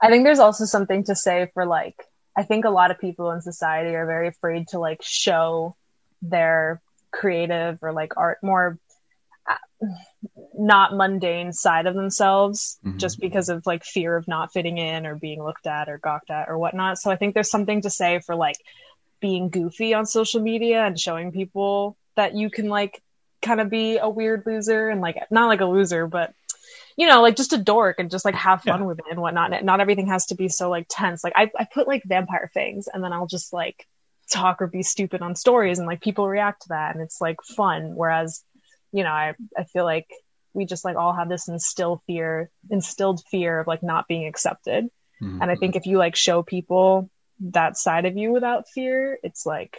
I 0.00 0.08
think 0.08 0.24
there's 0.24 0.40
also 0.40 0.64
something 0.64 1.04
to 1.04 1.14
say 1.14 1.50
for 1.54 1.66
like 1.66 1.96
I 2.36 2.44
think 2.44 2.64
a 2.64 2.70
lot 2.70 2.90
of 2.90 2.98
people 2.98 3.30
in 3.30 3.42
society 3.42 3.94
are 3.94 4.06
very 4.06 4.28
afraid 4.28 4.68
to 4.68 4.78
like 4.78 5.00
show 5.02 5.76
their 6.22 6.80
creative 7.12 7.78
or 7.82 7.92
like 7.92 8.16
art 8.16 8.38
more 8.42 8.78
uh, 9.48 9.86
not 10.54 10.94
mundane 10.94 11.52
side 11.52 11.86
of 11.86 11.94
themselves 11.94 12.78
mm-hmm. 12.84 12.98
just 12.98 13.20
because 13.20 13.48
of 13.48 13.66
like 13.66 13.84
fear 13.84 14.16
of 14.16 14.28
not 14.28 14.52
fitting 14.52 14.78
in 14.78 15.06
or 15.06 15.14
being 15.14 15.42
looked 15.42 15.66
at 15.66 15.88
or 15.88 15.98
gawked 15.98 16.30
at 16.30 16.48
or 16.48 16.58
whatnot. 16.58 16.98
So 16.98 17.10
I 17.10 17.16
think 17.16 17.34
there's 17.34 17.50
something 17.50 17.82
to 17.82 17.90
say 17.90 18.20
for 18.20 18.34
like 18.34 18.56
being 19.20 19.48
goofy 19.48 19.94
on 19.94 20.06
social 20.06 20.40
media 20.40 20.84
and 20.84 20.98
showing 20.98 21.32
people 21.32 21.96
that 22.16 22.34
you 22.34 22.50
can 22.50 22.68
like 22.68 23.02
kind 23.40 23.60
of 23.60 23.70
be 23.70 23.98
a 23.98 24.08
weird 24.08 24.44
loser 24.46 24.88
and 24.88 25.00
like 25.00 25.16
not 25.30 25.46
like 25.46 25.60
a 25.60 25.66
loser, 25.66 26.06
but 26.06 26.32
you 26.96 27.06
know, 27.06 27.22
like 27.22 27.36
just 27.36 27.52
a 27.52 27.58
dork 27.58 27.98
and 27.98 28.10
just 28.10 28.24
like 28.24 28.34
have 28.34 28.62
fun 28.62 28.80
yeah. 28.80 28.86
with 28.86 28.98
it 28.98 29.06
and 29.10 29.20
whatnot. 29.20 29.64
Not 29.64 29.80
everything 29.80 30.08
has 30.08 30.26
to 30.26 30.34
be 30.34 30.48
so 30.48 30.70
like 30.70 30.86
tense. 30.88 31.24
Like 31.24 31.32
I, 31.34 31.50
I 31.58 31.66
put 31.72 31.88
like 31.88 32.02
vampire 32.04 32.50
things 32.52 32.88
and 32.92 33.02
then 33.02 33.12
I'll 33.12 33.26
just 33.26 33.52
like 33.52 33.86
talk 34.32 34.62
or 34.62 34.66
be 34.66 34.82
stupid 34.82 35.20
on 35.20 35.36
stories 35.36 35.78
and 35.78 35.86
like 35.86 36.00
people 36.00 36.26
react 36.26 36.62
to 36.62 36.68
that 36.70 36.94
and 36.94 37.02
it's 37.02 37.20
like 37.20 37.36
fun 37.42 37.92
whereas 37.94 38.42
you 38.90 39.04
know 39.04 39.10
i 39.10 39.34
i 39.56 39.64
feel 39.64 39.84
like 39.84 40.06
we 40.54 40.64
just 40.64 40.84
like 40.84 40.96
all 40.96 41.12
have 41.12 41.28
this 41.28 41.48
instilled 41.48 42.00
fear 42.06 42.50
instilled 42.70 43.20
fear 43.30 43.60
of 43.60 43.66
like 43.66 43.82
not 43.82 44.08
being 44.08 44.26
accepted 44.26 44.88
mm-hmm. 45.22 45.42
and 45.42 45.50
i 45.50 45.54
think 45.54 45.76
if 45.76 45.84
you 45.84 45.98
like 45.98 46.16
show 46.16 46.42
people 46.42 47.10
that 47.40 47.76
side 47.76 48.06
of 48.06 48.16
you 48.16 48.32
without 48.32 48.64
fear 48.74 49.18
it's 49.22 49.44
like 49.44 49.76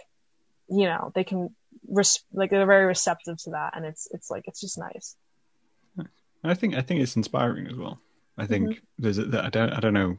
you 0.69 0.85
know 0.85 1.11
they 1.15 1.23
can 1.23 1.49
res- 1.87 2.23
like 2.31 2.51
they're 2.51 2.67
very 2.67 2.85
receptive 2.85 3.37
to 3.37 3.51
that 3.51 3.75
and 3.75 3.85
it's 3.85 4.07
it's 4.11 4.29
like 4.29 4.43
it's 4.45 4.61
just 4.61 4.77
nice 4.77 5.15
i 6.43 6.53
think 6.53 6.75
i 6.75 6.81
think 6.81 7.01
it's 7.01 7.15
inspiring 7.15 7.67
as 7.67 7.75
well 7.75 7.99
i 8.37 8.45
think 8.45 8.69
mm-hmm. 8.69 8.83
there's 8.99 9.17
a, 9.17 9.43
I 9.43 9.49
don't 9.49 9.73
i 9.73 9.79
don't 9.79 9.93
know 9.93 10.17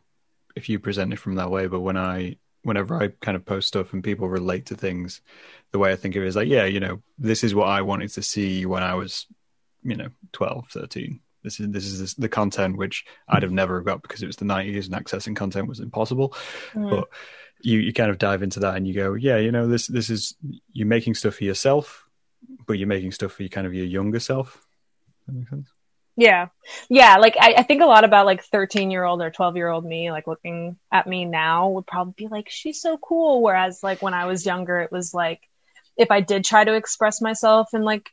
if 0.57 0.69
you 0.69 0.81
present 0.81 1.13
it 1.13 1.21
from 1.21 1.37
that 1.37 1.51
way 1.51 1.69
but 1.69 1.81
when 1.81 1.97
i 1.97 2.37
whenever 2.65 3.01
I 3.01 3.09
kind 3.21 3.37
of 3.37 3.45
post 3.45 3.69
stuff 3.69 3.93
and 3.93 4.03
people 4.03 4.29
relate 4.29 4.67
to 4.67 4.75
things, 4.75 5.21
the 5.71 5.79
way 5.79 5.93
I 5.93 5.97
think 5.97 6.17
of 6.17 6.23
it 6.23 6.27
is 6.27 6.37
like, 6.37 6.49
yeah, 6.49 6.65
you 6.65 6.81
know, 6.81 7.03
this 7.19 7.45
is 7.45 7.55
what 7.55 7.69
I 7.69 7.83
wanted 7.83 8.11
to 8.11 8.23
see 8.23 8.67
when 8.67 8.83
I 8.83 8.95
was, 8.95 9.27
you 9.83 9.97
know, 9.97 10.09
12, 10.33 10.69
13. 10.71 11.21
This 11.43 11.61
is 11.61 11.71
this 11.71 11.85
is 11.85 12.15
the 12.15 12.29
content 12.29 12.79
which 12.79 13.05
I'd 13.29 13.43
have 13.43 13.53
never 13.53 13.83
got 13.83 14.01
because 14.01 14.23
it 14.23 14.27
was 14.27 14.37
the 14.37 14.47
90s 14.47 14.87
and 14.87 14.95
accessing 14.95 15.37
content 15.37 15.69
was 15.69 15.79
impossible. 15.79 16.35
Mm. 16.73 16.89
But 16.89 17.09
you 17.61 17.81
you 17.81 17.93
kind 17.93 18.11
of 18.11 18.17
dive 18.17 18.43
into 18.43 18.61
that 18.61 18.77
and 18.77 18.89
you 18.89 18.95
go, 18.95 19.13
yeah, 19.13 19.37
you 19.37 19.53
know, 19.53 19.69
this 19.69 19.87
this 19.87 20.09
is 20.09 20.35
you're 20.73 20.87
making 20.87 21.15
stuff 21.15 21.35
for 21.35 21.45
yourself, 21.45 22.09
but 22.67 22.79
you're 22.79 22.89
making 22.89 23.13
stuff 23.13 23.33
for 23.33 23.43
you 23.43 23.51
kind 23.51 23.67
of 23.67 23.75
your 23.75 23.85
younger 23.85 24.21
self. 24.21 24.67
That 25.27 25.35
makes 25.35 25.51
sense. 25.51 25.74
Yeah. 26.17 26.49
Yeah. 26.89 27.17
Like, 27.17 27.37
I, 27.41 27.55
I 27.59 27.63
think 27.63 27.83
a 27.83 27.87
lot 27.87 28.05
about 28.05 28.27
like 28.27 28.45
13 28.45 28.91
year 28.91 29.05
old 29.05 29.21
or 29.21 29.31
12 29.31 29.57
year 29.57 29.69
old 29.69 29.85
me, 29.85 30.11
like 30.11 30.27
looking 30.27 30.77
at 30.93 31.07
me 31.07 31.25
now 31.25 31.71
would 31.71 31.87
probably 31.87 32.15
be 32.17 32.29
like, 32.29 32.49
she's 32.49 32.81
so 32.81 32.99
cool. 32.99 33.43
Whereas, 33.43 33.83
like, 33.83 34.03
when 34.03 34.15
I 34.15 34.27
was 34.27 34.47
younger, 34.47 34.81
it 34.81 34.93
was 34.93 35.13
like, 35.13 35.41
if 35.97 36.11
I 36.11 36.21
did 36.21 36.45
try 36.45 36.65
to 36.65 36.75
express 36.75 37.21
myself 37.21 37.69
and 37.73 37.85
like 37.85 38.11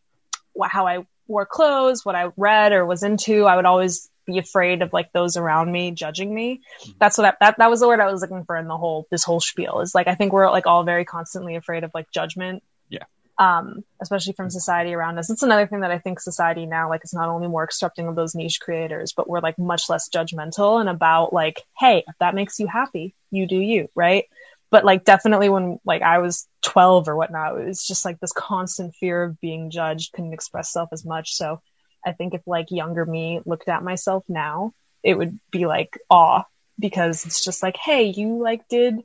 how 0.64 0.88
I 0.88 1.06
wore 1.28 1.45
clothes, 1.45 2.06
what 2.06 2.16
I 2.16 2.32
read 2.38 2.74
or 2.74 2.86
was 2.86 3.04
into, 3.04 3.45
I 3.45 3.56
would 3.56 3.66
always 3.66 4.10
be 4.26 4.38
afraid 4.38 4.82
of 4.82 4.93
like 4.93 5.12
those 5.14 5.38
around 5.38 5.72
me 5.72 5.91
judging 5.91 6.34
me. 6.34 6.62
Mm-hmm. 6.82 6.91
That's 6.99 7.18
what 7.18 7.28
I, 7.28 7.34
that 7.39 7.58
that 7.58 7.70
was 7.70 7.80
the 7.80 7.88
word 7.88 7.99
I 7.99 8.12
was 8.12 8.22
looking 8.22 8.45
for 8.45 8.58
in 8.58 8.68
the 8.68 8.78
whole 8.78 9.08
this 9.10 9.24
whole 9.24 9.39
spiel. 9.39 9.80
Is 9.80 9.95
like 9.95 10.08
I 10.08 10.16
think 10.16 10.34
we're 10.34 10.49
like 10.52 10.68
all 10.68 10.84
very 10.84 11.06
constantly 11.06 11.56
afraid 11.56 11.84
of 11.84 11.91
like 11.93 12.12
judgment. 12.12 12.64
Yeah. 12.89 13.06
Um, 13.38 13.84
especially 14.01 14.34
from 14.34 14.49
society 14.49 14.93
around 14.93 15.17
us. 15.17 15.29
It's 15.29 15.43
another 15.43 15.67
thing 15.67 15.82
that 15.82 15.91
I 15.91 15.99
think 15.99 16.19
society 16.19 16.65
now, 16.65 16.89
like, 16.89 17.03
is 17.03 17.13
not 17.13 17.29
only 17.29 17.47
more 17.47 17.63
accepting 17.63 18.07
of 18.07 18.15
those 18.15 18.36
niche 18.36 18.59
creators, 18.59 19.13
but 19.13 19.29
we're 19.29 19.39
like 19.39 19.57
much 19.57 19.89
less 19.89 20.09
judgmental 20.09 20.79
and 20.79 20.89
about 20.89 21.34
like, 21.34 21.63
hey, 21.77 22.03
if 22.07 22.15
that 22.19 22.36
makes 22.36 22.59
you 22.59 22.67
happy, 22.67 23.15
you 23.32 23.47
do 23.47 23.57
you, 23.57 23.89
right? 23.95 24.25
But 24.69 24.86
like, 24.86 25.03
definitely 25.03 25.49
when 25.49 25.79
like 25.84 26.01
I 26.01 26.19
was 26.19 26.47
12 26.61 27.09
or 27.09 27.15
whatnot, 27.15 27.59
it 27.59 27.65
was 27.65 27.86
just 27.86 28.05
like 28.05 28.19
this 28.19 28.32
constant 28.32 28.95
fear 28.95 29.23
of 29.23 29.39
being 29.41 29.69
judged, 29.69 30.13
couldn't 30.13 30.34
express 30.34 30.71
self 30.71 30.89
as 30.91 31.03
much. 31.03 31.34
So 31.34 31.61
I 32.05 32.13
think 32.13 32.34
if 32.34 32.41
like 32.45 32.71
younger 32.71 33.05
me 33.05 33.41
looked 33.45 33.67
at 33.67 33.84
myself 33.84 34.23
now, 34.29 34.73
it 35.03 35.17
would 35.17 35.39
be 35.51 35.65
like 35.65 35.97
awe 36.09 36.43
because 36.79 37.25
it's 37.25 37.43
just 37.43 37.63
like, 37.63 37.77
hey, 37.77 38.05
you 38.05 38.41
like 38.41 38.67
did 38.67 39.03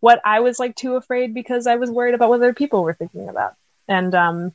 what 0.00 0.20
I 0.24 0.40
was 0.40 0.58
like 0.58 0.76
too 0.76 0.96
afraid 0.96 1.32
because 1.32 1.66
I 1.66 1.76
was 1.76 1.90
worried 1.90 2.14
about 2.14 2.28
what 2.28 2.36
other 2.36 2.52
people 2.52 2.82
were 2.82 2.94
thinking 2.94 3.28
about. 3.28 3.54
And 3.88 4.14
um, 4.14 4.52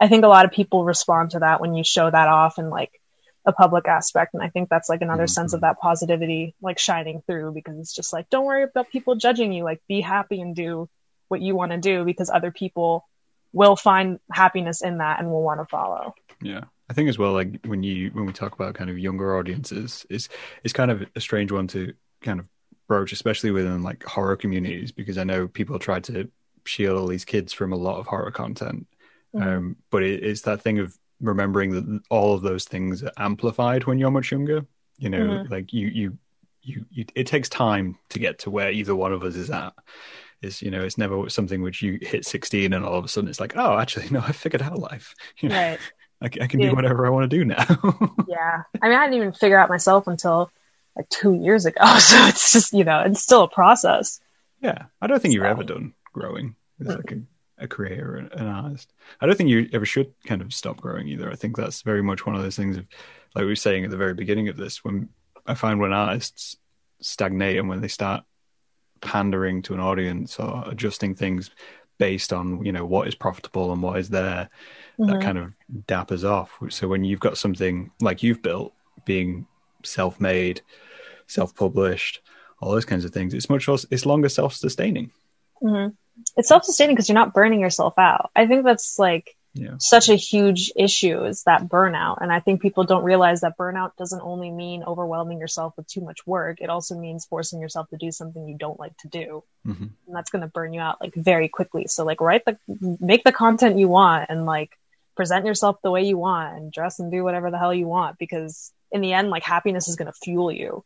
I 0.00 0.08
think 0.08 0.24
a 0.24 0.28
lot 0.28 0.44
of 0.44 0.52
people 0.52 0.84
respond 0.84 1.30
to 1.30 1.40
that 1.40 1.60
when 1.60 1.74
you 1.74 1.84
show 1.84 2.10
that 2.10 2.28
off 2.28 2.58
in 2.58 2.70
like 2.70 3.00
a 3.44 3.52
public 3.52 3.88
aspect. 3.88 4.34
And 4.34 4.42
I 4.42 4.48
think 4.48 4.68
that's 4.68 4.88
like 4.88 5.02
another 5.02 5.24
mm-hmm. 5.24 5.28
sense 5.28 5.52
of 5.52 5.62
that 5.62 5.80
positivity 5.80 6.54
like 6.60 6.78
shining 6.78 7.22
through 7.26 7.52
because 7.52 7.78
it's 7.78 7.94
just 7.94 8.12
like, 8.12 8.30
don't 8.30 8.44
worry 8.44 8.62
about 8.64 8.90
people 8.90 9.14
judging 9.16 9.52
you. 9.52 9.64
Like 9.64 9.80
be 9.88 10.00
happy 10.00 10.40
and 10.40 10.54
do 10.54 10.88
what 11.28 11.40
you 11.40 11.54
want 11.54 11.72
to 11.72 11.78
do 11.78 12.04
because 12.04 12.30
other 12.30 12.50
people 12.50 13.08
will 13.52 13.76
find 13.76 14.18
happiness 14.30 14.82
in 14.82 14.98
that 14.98 15.18
and 15.18 15.30
will 15.30 15.42
want 15.42 15.60
to 15.60 15.66
follow. 15.66 16.14
Yeah. 16.40 16.64
I 16.88 16.94
think 16.94 17.08
as 17.08 17.18
well, 17.18 17.32
like 17.32 17.64
when 17.64 17.82
you 17.82 18.10
when 18.10 18.26
we 18.26 18.32
talk 18.32 18.54
about 18.54 18.74
kind 18.74 18.90
of 18.90 18.98
younger 18.98 19.36
audiences, 19.36 20.04
is 20.10 20.28
it's 20.62 20.74
kind 20.74 20.90
of 20.90 21.06
a 21.16 21.20
strange 21.20 21.50
one 21.50 21.66
to 21.68 21.94
kind 22.20 22.38
of 22.38 22.46
broach, 22.86 23.12
especially 23.12 23.50
within 23.50 23.82
like 23.82 24.04
horror 24.04 24.36
communities, 24.36 24.92
because 24.92 25.16
I 25.16 25.24
know 25.24 25.48
people 25.48 25.78
try 25.78 26.00
to 26.00 26.30
shield 26.64 26.98
all 26.98 27.06
these 27.06 27.24
kids 27.24 27.52
from 27.52 27.72
a 27.72 27.76
lot 27.76 27.98
of 27.98 28.06
horror 28.06 28.30
content. 28.30 28.86
Mm-hmm. 29.34 29.48
Um, 29.48 29.76
but 29.90 30.02
it, 30.02 30.22
it's 30.22 30.42
that 30.42 30.62
thing 30.62 30.78
of 30.78 30.96
remembering 31.20 31.70
that 31.70 32.00
all 32.10 32.34
of 32.34 32.42
those 32.42 32.64
things 32.64 33.02
are 33.02 33.12
amplified 33.16 33.84
when 33.84 33.98
you're 33.98 34.10
much 34.10 34.30
younger. 34.30 34.66
You 34.98 35.10
know, 35.10 35.18
mm-hmm. 35.18 35.52
like 35.52 35.72
you, 35.72 35.88
you, 35.88 36.18
you, 36.62 36.84
you, 36.90 37.04
it 37.14 37.26
takes 37.26 37.48
time 37.48 37.98
to 38.10 38.18
get 38.18 38.40
to 38.40 38.50
where 38.50 38.70
either 38.70 38.94
one 38.94 39.12
of 39.12 39.22
us 39.22 39.34
is 39.34 39.50
at. 39.50 39.72
Is 40.42 40.60
you 40.60 40.72
know, 40.72 40.82
it's 40.82 40.98
never 40.98 41.28
something 41.28 41.62
which 41.62 41.82
you 41.82 41.98
hit 42.02 42.26
16 42.26 42.72
and 42.72 42.84
all 42.84 42.96
of 42.96 43.04
a 43.04 43.08
sudden 43.08 43.30
it's 43.30 43.40
like, 43.40 43.56
oh, 43.56 43.78
actually, 43.78 44.08
no, 44.10 44.20
I 44.20 44.32
figured 44.32 44.62
out 44.62 44.78
life. 44.78 45.14
You 45.38 45.48
know, 45.48 45.56
right. 45.56 45.80
I, 46.20 46.26
I 46.44 46.46
can 46.46 46.60
do 46.60 46.72
whatever 46.72 47.04
I 47.04 47.10
want 47.10 47.28
to 47.28 47.36
do 47.36 47.44
now. 47.44 47.64
yeah, 48.28 48.62
I 48.80 48.88
mean, 48.88 48.96
I 48.96 49.06
didn't 49.06 49.14
even 49.14 49.32
figure 49.32 49.58
out 49.58 49.68
myself 49.68 50.06
until 50.06 50.52
like 50.96 51.08
two 51.08 51.34
years 51.34 51.66
ago. 51.66 51.84
So 51.98 52.16
it's 52.26 52.52
just 52.52 52.72
you 52.72 52.84
know, 52.84 53.00
it's 53.00 53.20
still 53.22 53.42
a 53.42 53.48
process. 53.48 54.20
Yeah, 54.60 54.84
I 55.00 55.08
don't 55.08 55.20
think 55.20 55.32
so. 55.32 55.36
you're 55.36 55.46
ever 55.46 55.64
done 55.64 55.94
growing 56.12 56.54
as 56.80 56.88
like 56.88 57.12
a, 57.12 57.20
a 57.58 57.68
creator, 57.68 58.16
an 58.16 58.46
artist. 58.46 58.92
I 59.20 59.26
don't 59.26 59.36
think 59.36 59.50
you 59.50 59.68
ever 59.72 59.86
should 59.86 60.12
kind 60.24 60.42
of 60.42 60.52
stop 60.52 60.80
growing 60.80 61.08
either. 61.08 61.30
I 61.30 61.36
think 61.36 61.56
that's 61.56 61.82
very 61.82 62.02
much 62.02 62.26
one 62.26 62.36
of 62.36 62.42
those 62.42 62.56
things 62.56 62.76
of, 62.76 62.86
like 63.34 63.42
we 63.42 63.48
were 63.48 63.56
saying 63.56 63.84
at 63.84 63.90
the 63.90 63.96
very 63.96 64.14
beginning 64.14 64.48
of 64.48 64.56
this, 64.56 64.84
when 64.84 65.08
I 65.46 65.54
find 65.54 65.80
when 65.80 65.92
artists 65.92 66.56
stagnate 67.00 67.58
and 67.58 67.68
when 67.68 67.80
they 67.80 67.88
start 67.88 68.24
pandering 69.00 69.62
to 69.62 69.74
an 69.74 69.80
audience 69.80 70.38
or 70.38 70.64
adjusting 70.66 71.14
things 71.14 71.50
based 71.98 72.32
on 72.32 72.64
you 72.64 72.72
know 72.72 72.86
what 72.86 73.06
is 73.06 73.14
profitable 73.14 73.72
and 73.72 73.82
what 73.82 73.98
is 73.98 74.08
there 74.08 74.48
mm-hmm. 74.98 75.10
that 75.10 75.20
kind 75.20 75.38
of 75.38 75.52
dappers 75.86 76.28
off 76.28 76.56
so 76.68 76.88
when 76.88 77.04
you've 77.04 77.20
got 77.20 77.36
something 77.36 77.90
like 78.00 78.22
you've 78.22 78.42
built 78.42 78.72
being 79.04 79.46
self-made 79.84 80.62
self-published 81.26 82.20
all 82.60 82.70
those 82.70 82.84
kinds 82.84 83.04
of 83.04 83.12
things 83.12 83.34
it's 83.34 83.50
much 83.50 83.68
it's 83.90 84.06
longer 84.06 84.28
self-sustaining 84.28 85.10
mm-hmm 85.62 85.88
it's 86.36 86.48
self-sustaining 86.48 86.94
because 86.94 87.08
you're 87.08 87.14
not 87.14 87.34
burning 87.34 87.60
yourself 87.60 87.94
out. 87.98 88.30
I 88.34 88.46
think 88.46 88.64
that's 88.64 88.98
like 88.98 89.36
yeah. 89.54 89.74
such 89.78 90.08
a 90.08 90.14
huge 90.14 90.72
issue 90.76 91.24
is 91.24 91.42
that 91.44 91.68
burnout. 91.68 92.18
And 92.20 92.32
I 92.32 92.40
think 92.40 92.62
people 92.62 92.84
don't 92.84 93.04
realize 93.04 93.42
that 93.42 93.58
burnout 93.58 93.96
doesn't 93.96 94.22
only 94.22 94.50
mean 94.50 94.82
overwhelming 94.84 95.38
yourself 95.38 95.74
with 95.76 95.86
too 95.86 96.00
much 96.00 96.26
work. 96.26 96.60
It 96.60 96.70
also 96.70 96.98
means 96.98 97.26
forcing 97.26 97.60
yourself 97.60 97.88
to 97.90 97.96
do 97.96 98.10
something 98.10 98.48
you 98.48 98.56
don't 98.56 98.80
like 98.80 98.96
to 98.98 99.08
do. 99.08 99.44
Mm-hmm. 99.66 99.84
And 100.06 100.16
that's 100.16 100.30
going 100.30 100.42
to 100.42 100.48
burn 100.48 100.72
you 100.72 100.80
out 100.80 101.00
like 101.00 101.14
very 101.14 101.48
quickly. 101.48 101.86
So 101.86 102.04
like 102.04 102.20
write 102.20 102.44
the, 102.44 102.58
make 103.00 103.24
the 103.24 103.32
content 103.32 103.78
you 103.78 103.88
want 103.88 104.26
and 104.30 104.46
like 104.46 104.70
present 105.16 105.44
yourself 105.44 105.76
the 105.82 105.90
way 105.90 106.02
you 106.04 106.16
want 106.16 106.56
and 106.56 106.72
dress 106.72 106.98
and 106.98 107.12
do 107.12 107.22
whatever 107.22 107.50
the 107.50 107.58
hell 107.58 107.74
you 107.74 107.86
want 107.86 108.18
because 108.18 108.72
in 108.90 109.00
the 109.00 109.12
end, 109.12 109.30
like 109.30 109.42
happiness 109.42 109.88
is 109.88 109.96
going 109.96 110.10
to 110.10 110.18
fuel 110.22 110.50
you. 110.50 110.84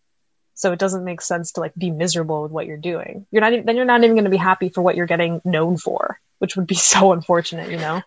So 0.56 0.72
it 0.72 0.78
doesn't 0.78 1.04
make 1.04 1.20
sense 1.20 1.52
to 1.52 1.60
like 1.60 1.74
be 1.74 1.90
miserable 1.90 2.42
with 2.42 2.50
what 2.50 2.66
you're 2.66 2.78
doing. 2.78 3.26
You're 3.30 3.42
not 3.42 3.52
even, 3.52 3.66
then 3.66 3.76
you're 3.76 3.84
not 3.84 4.02
even 4.02 4.16
going 4.16 4.24
to 4.24 4.30
be 4.30 4.38
happy 4.38 4.70
for 4.70 4.80
what 4.80 4.96
you're 4.96 5.06
getting 5.06 5.42
known 5.44 5.76
for, 5.76 6.18
which 6.38 6.56
would 6.56 6.66
be 6.66 6.74
so 6.92 7.12
unfortunate, 7.12 7.70
you 7.70 7.76
know? 7.76 8.02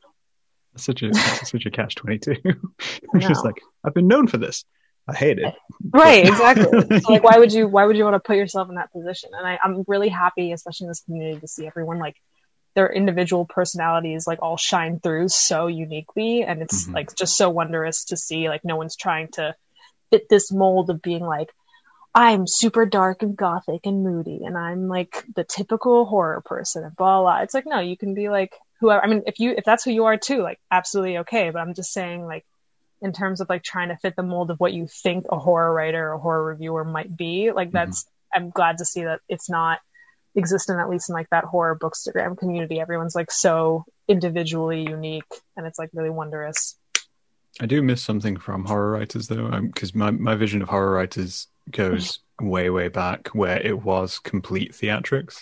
That's 0.74 0.84
such 0.84 1.02
a 1.02 1.14
such 1.14 1.66
a 1.66 1.72
catch 1.72 1.96
twenty 1.96 2.20
two. 2.20 2.36
It's 3.14 3.28
just 3.28 3.44
like 3.44 3.56
I've 3.84 3.94
been 3.94 4.08
known 4.08 4.28
for 4.28 4.38
this. 4.38 4.66
I 5.08 5.16
hate 5.16 5.40
it. 5.40 5.54
Right, 5.92 6.28
exactly. 6.28 7.00
so 7.00 7.14
like 7.14 7.24
why 7.24 7.40
would 7.40 7.52
you 7.52 7.68
why 7.68 7.86
would 7.86 7.98
you 7.98 8.04
want 8.04 8.14
to 8.16 8.20
put 8.20 8.36
yourself 8.36 8.70
in 8.70 8.76
that 8.76 8.92
position? 8.92 9.32
And 9.36 9.48
I, 9.48 9.58
I'm 9.64 9.84
really 9.88 10.10
happy, 10.10 10.52
especially 10.52 10.86
in 10.86 10.90
this 10.90 11.02
community, 11.02 11.40
to 11.40 11.48
see 11.48 11.66
everyone 11.66 11.98
like 11.98 12.16
their 12.76 12.92
individual 12.92 13.46
personalities 13.46 14.28
like 14.28 14.40
all 14.42 14.58
shine 14.58 15.00
through 15.00 15.30
so 15.30 15.68
uniquely 15.68 16.44
and 16.44 16.62
it's 16.62 16.84
mm-hmm. 16.84 16.96
like 16.96 17.16
just 17.16 17.36
so 17.36 17.50
wondrous 17.50 18.06
to 18.06 18.18
see 18.18 18.50
like 18.50 18.64
no 18.64 18.76
one's 18.76 18.96
trying 18.96 19.30
to 19.30 19.56
fit 20.12 20.30
this 20.30 20.52
mold 20.52 20.90
of 20.90 21.02
being 21.02 21.24
like 21.24 21.50
I'm 22.14 22.48
super 22.48 22.86
dark 22.86 23.22
and 23.22 23.38
gothic 23.38 23.86
and 23.86 24.04
moody 24.04 24.42
and 24.44 24.58
I'm 24.58 24.88
like 24.88 25.24
the 25.36 25.44
typical 25.44 26.06
horror 26.06 26.42
person 26.42 26.84
and 26.84 26.96
blah 26.96 27.22
blah. 27.22 27.42
It's 27.42 27.54
like 27.54 27.66
no, 27.68 27.80
you 27.80 27.98
can 27.98 28.14
be 28.14 28.30
like 28.30 28.54
whoever. 28.80 29.04
I 29.04 29.08
mean, 29.08 29.24
if 29.28 29.40
you 29.40 29.54
if 29.58 29.64
that's 29.64 29.84
who 29.84 29.92
you 29.92 30.06
are 30.06 30.18
too, 30.18 30.42
like 30.42 30.60
absolutely 30.72 31.20
okay. 31.20 31.50
But 31.50 31.60
I'm 31.60 31.74
just 31.74 31.94
saying 31.94 32.26
like 32.26 32.46
in 33.02 33.14
terms 33.14 33.42
of 33.42 33.50
like 33.50 33.64
trying 33.64 33.90
to 33.90 33.98
fit 33.98 34.16
the 34.16 34.24
mold 34.24 34.52
of 34.52 34.60
what 34.60 34.74
you 34.74 34.88
think 34.88 35.26
a 35.32 35.40
horror 35.40 35.74
writer 35.74 36.14
or 36.14 36.18
horror 36.18 36.44
reviewer 36.44 36.84
might 36.84 37.16
be, 37.16 37.52
like 37.52 37.70
mm-hmm. 37.70 37.78
that's 37.78 38.04
mm-hmm. 38.04 38.44
I'm 38.44 38.50
glad 38.50 38.78
to 38.80 38.86
see 38.86 39.04
that 39.04 39.22
it's 39.30 39.50
not 39.50 39.80
existent 40.36 40.80
at 40.80 40.90
least 40.90 41.10
in 41.10 41.14
like 41.14 41.30
that 41.30 41.46
horror 41.46 41.78
bookstagram 41.80 42.38
community. 42.38 42.80
Everyone's 42.80 43.16
like 43.16 43.32
so 43.32 43.86
individually 44.08 44.82
unique 44.82 45.24
and 45.56 45.66
it's 45.66 45.80
like 45.80 45.90
really 45.94 46.10
wondrous. 46.10 46.76
I 47.60 47.66
do 47.66 47.82
miss 47.82 48.02
something 48.02 48.38
from 48.38 48.66
horror 48.66 48.92
writers 48.92 49.28
though, 49.28 49.50
because 49.62 49.96
my, 49.96 50.12
my 50.12 50.36
vision 50.36 50.62
of 50.62 50.70
horror 50.70 50.92
writers 50.92 51.48
goes 51.72 52.20
way 52.42 52.70
way 52.70 52.88
back 52.88 53.30
where 53.30 53.60
it 53.60 53.84
was 53.84 54.20
complete 54.20 54.74
theatrics. 54.74 55.42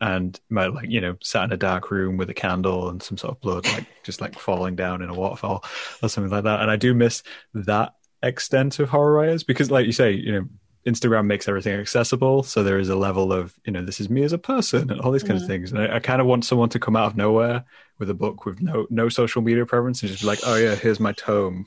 And 0.00 0.38
my 0.50 0.66
like 0.66 0.90
you 0.90 1.00
know 1.00 1.16
sat 1.22 1.44
in 1.44 1.52
a 1.52 1.56
dark 1.56 1.90
room 1.90 2.16
with 2.18 2.28
a 2.28 2.34
candle 2.34 2.90
and 2.90 3.02
some 3.02 3.16
sort 3.16 3.32
of 3.32 3.40
blood 3.40 3.66
like 3.66 3.86
just 4.02 4.20
like 4.20 4.38
falling 4.38 4.76
down 4.76 5.00
in 5.00 5.08
a 5.08 5.14
waterfall 5.14 5.64
or 6.02 6.08
something 6.08 6.30
like 6.30 6.44
that. 6.44 6.60
And 6.60 6.70
i 6.70 6.76
do 6.76 6.92
miss 6.92 7.22
that 7.54 7.94
extent 8.22 8.78
of 8.78 8.90
horror 8.90 9.12
writers 9.12 9.42
because 9.42 9.70
like 9.70 9.86
you 9.86 9.92
say 9.92 10.12
you 10.12 10.32
know 10.32 10.48
instagram 10.86 11.26
makes 11.26 11.48
everything 11.48 11.78
accessible. 11.78 12.42
So 12.42 12.62
there 12.62 12.78
is 12.78 12.88
a 12.88 12.96
level 12.96 13.32
of 13.32 13.58
you 13.64 13.72
know 13.72 13.84
this 13.84 14.00
is 14.00 14.08
me 14.08 14.22
as 14.22 14.32
a 14.32 14.38
person 14.38 14.90
and 14.90 15.00
all 15.00 15.10
these 15.10 15.22
kinds 15.22 15.42
mm-hmm. 15.42 15.44
of 15.44 15.48
things. 15.48 15.72
And 15.72 15.80
I, 15.82 15.96
I 15.96 15.98
kind 15.98 16.20
of 16.20 16.26
want 16.26 16.44
someone 16.44 16.68
to 16.70 16.78
come 16.78 16.96
out 16.96 17.06
of 17.06 17.16
nowhere 17.16 17.64
with 17.98 18.08
a 18.08 18.14
book 18.14 18.46
with 18.46 18.60
no 18.60 18.86
no 18.88 19.08
social 19.08 19.42
media 19.42 19.66
preference 19.66 20.02
and 20.02 20.10
just 20.10 20.22
be 20.22 20.26
like 20.26 20.40
oh 20.46 20.56
yeah 20.56 20.74
here's 20.74 21.00
my 21.00 21.12
tome 21.12 21.66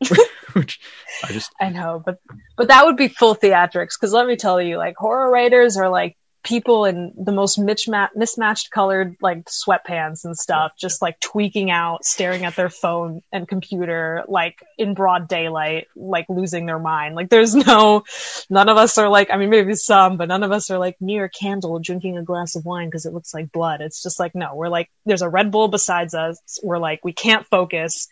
which 0.54 0.80
I 1.24 1.32
just 1.32 1.52
I 1.60 1.68
know, 1.70 2.02
but 2.04 2.18
but 2.56 2.68
that 2.68 2.84
would 2.84 2.96
be 2.96 3.08
full 3.08 3.34
theatrics 3.34 3.98
because 3.98 4.12
let 4.12 4.26
me 4.26 4.36
tell 4.36 4.60
you, 4.60 4.78
like 4.78 4.96
horror 4.96 5.30
writers 5.30 5.76
are 5.76 5.88
like 5.88 6.16
people 6.42 6.86
in 6.86 7.12
the 7.16 7.32
most 7.32 7.58
mismatched, 7.58 8.16
mismatched 8.16 8.70
colored 8.70 9.16
like 9.20 9.44
sweatpants 9.44 10.24
and 10.24 10.36
stuff, 10.36 10.72
just 10.78 11.02
like 11.02 11.20
tweaking 11.20 11.70
out, 11.70 12.04
staring 12.04 12.44
at 12.44 12.56
their 12.56 12.70
phone 12.70 13.20
and 13.32 13.46
computer, 13.46 14.24
like 14.26 14.58
in 14.78 14.94
broad 14.94 15.28
daylight, 15.28 15.86
like 15.94 16.26
losing 16.28 16.66
their 16.66 16.78
mind. 16.78 17.14
Like 17.14 17.28
there's 17.28 17.54
no, 17.54 18.04
none 18.48 18.68
of 18.68 18.76
us 18.76 18.96
are 18.96 19.08
like, 19.08 19.28
I 19.30 19.36
mean, 19.36 19.50
maybe 19.50 19.74
some, 19.74 20.16
but 20.16 20.28
none 20.28 20.42
of 20.42 20.52
us 20.52 20.70
are 20.70 20.78
like 20.78 20.96
near 21.00 21.24
a 21.24 21.30
candle 21.30 21.78
drinking 21.78 22.16
a 22.16 22.22
glass 22.22 22.56
of 22.56 22.64
wine 22.64 22.88
because 22.88 23.06
it 23.06 23.12
looks 23.12 23.34
like 23.34 23.52
blood. 23.52 23.80
It's 23.80 24.02
just 24.02 24.18
like, 24.18 24.34
no, 24.34 24.54
we're 24.54 24.68
like, 24.68 24.90
there's 25.04 25.22
a 25.22 25.28
Red 25.28 25.50
Bull 25.50 25.68
besides 25.68 26.14
us. 26.14 26.38
We're 26.62 26.78
like, 26.78 27.04
we 27.04 27.12
can't 27.12 27.46
focus. 27.46 28.08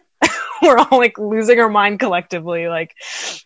we're 0.62 0.78
all 0.78 0.98
like 0.98 1.18
losing 1.18 1.60
our 1.60 1.68
mind 1.68 2.00
collectively, 2.00 2.68
like 2.68 2.94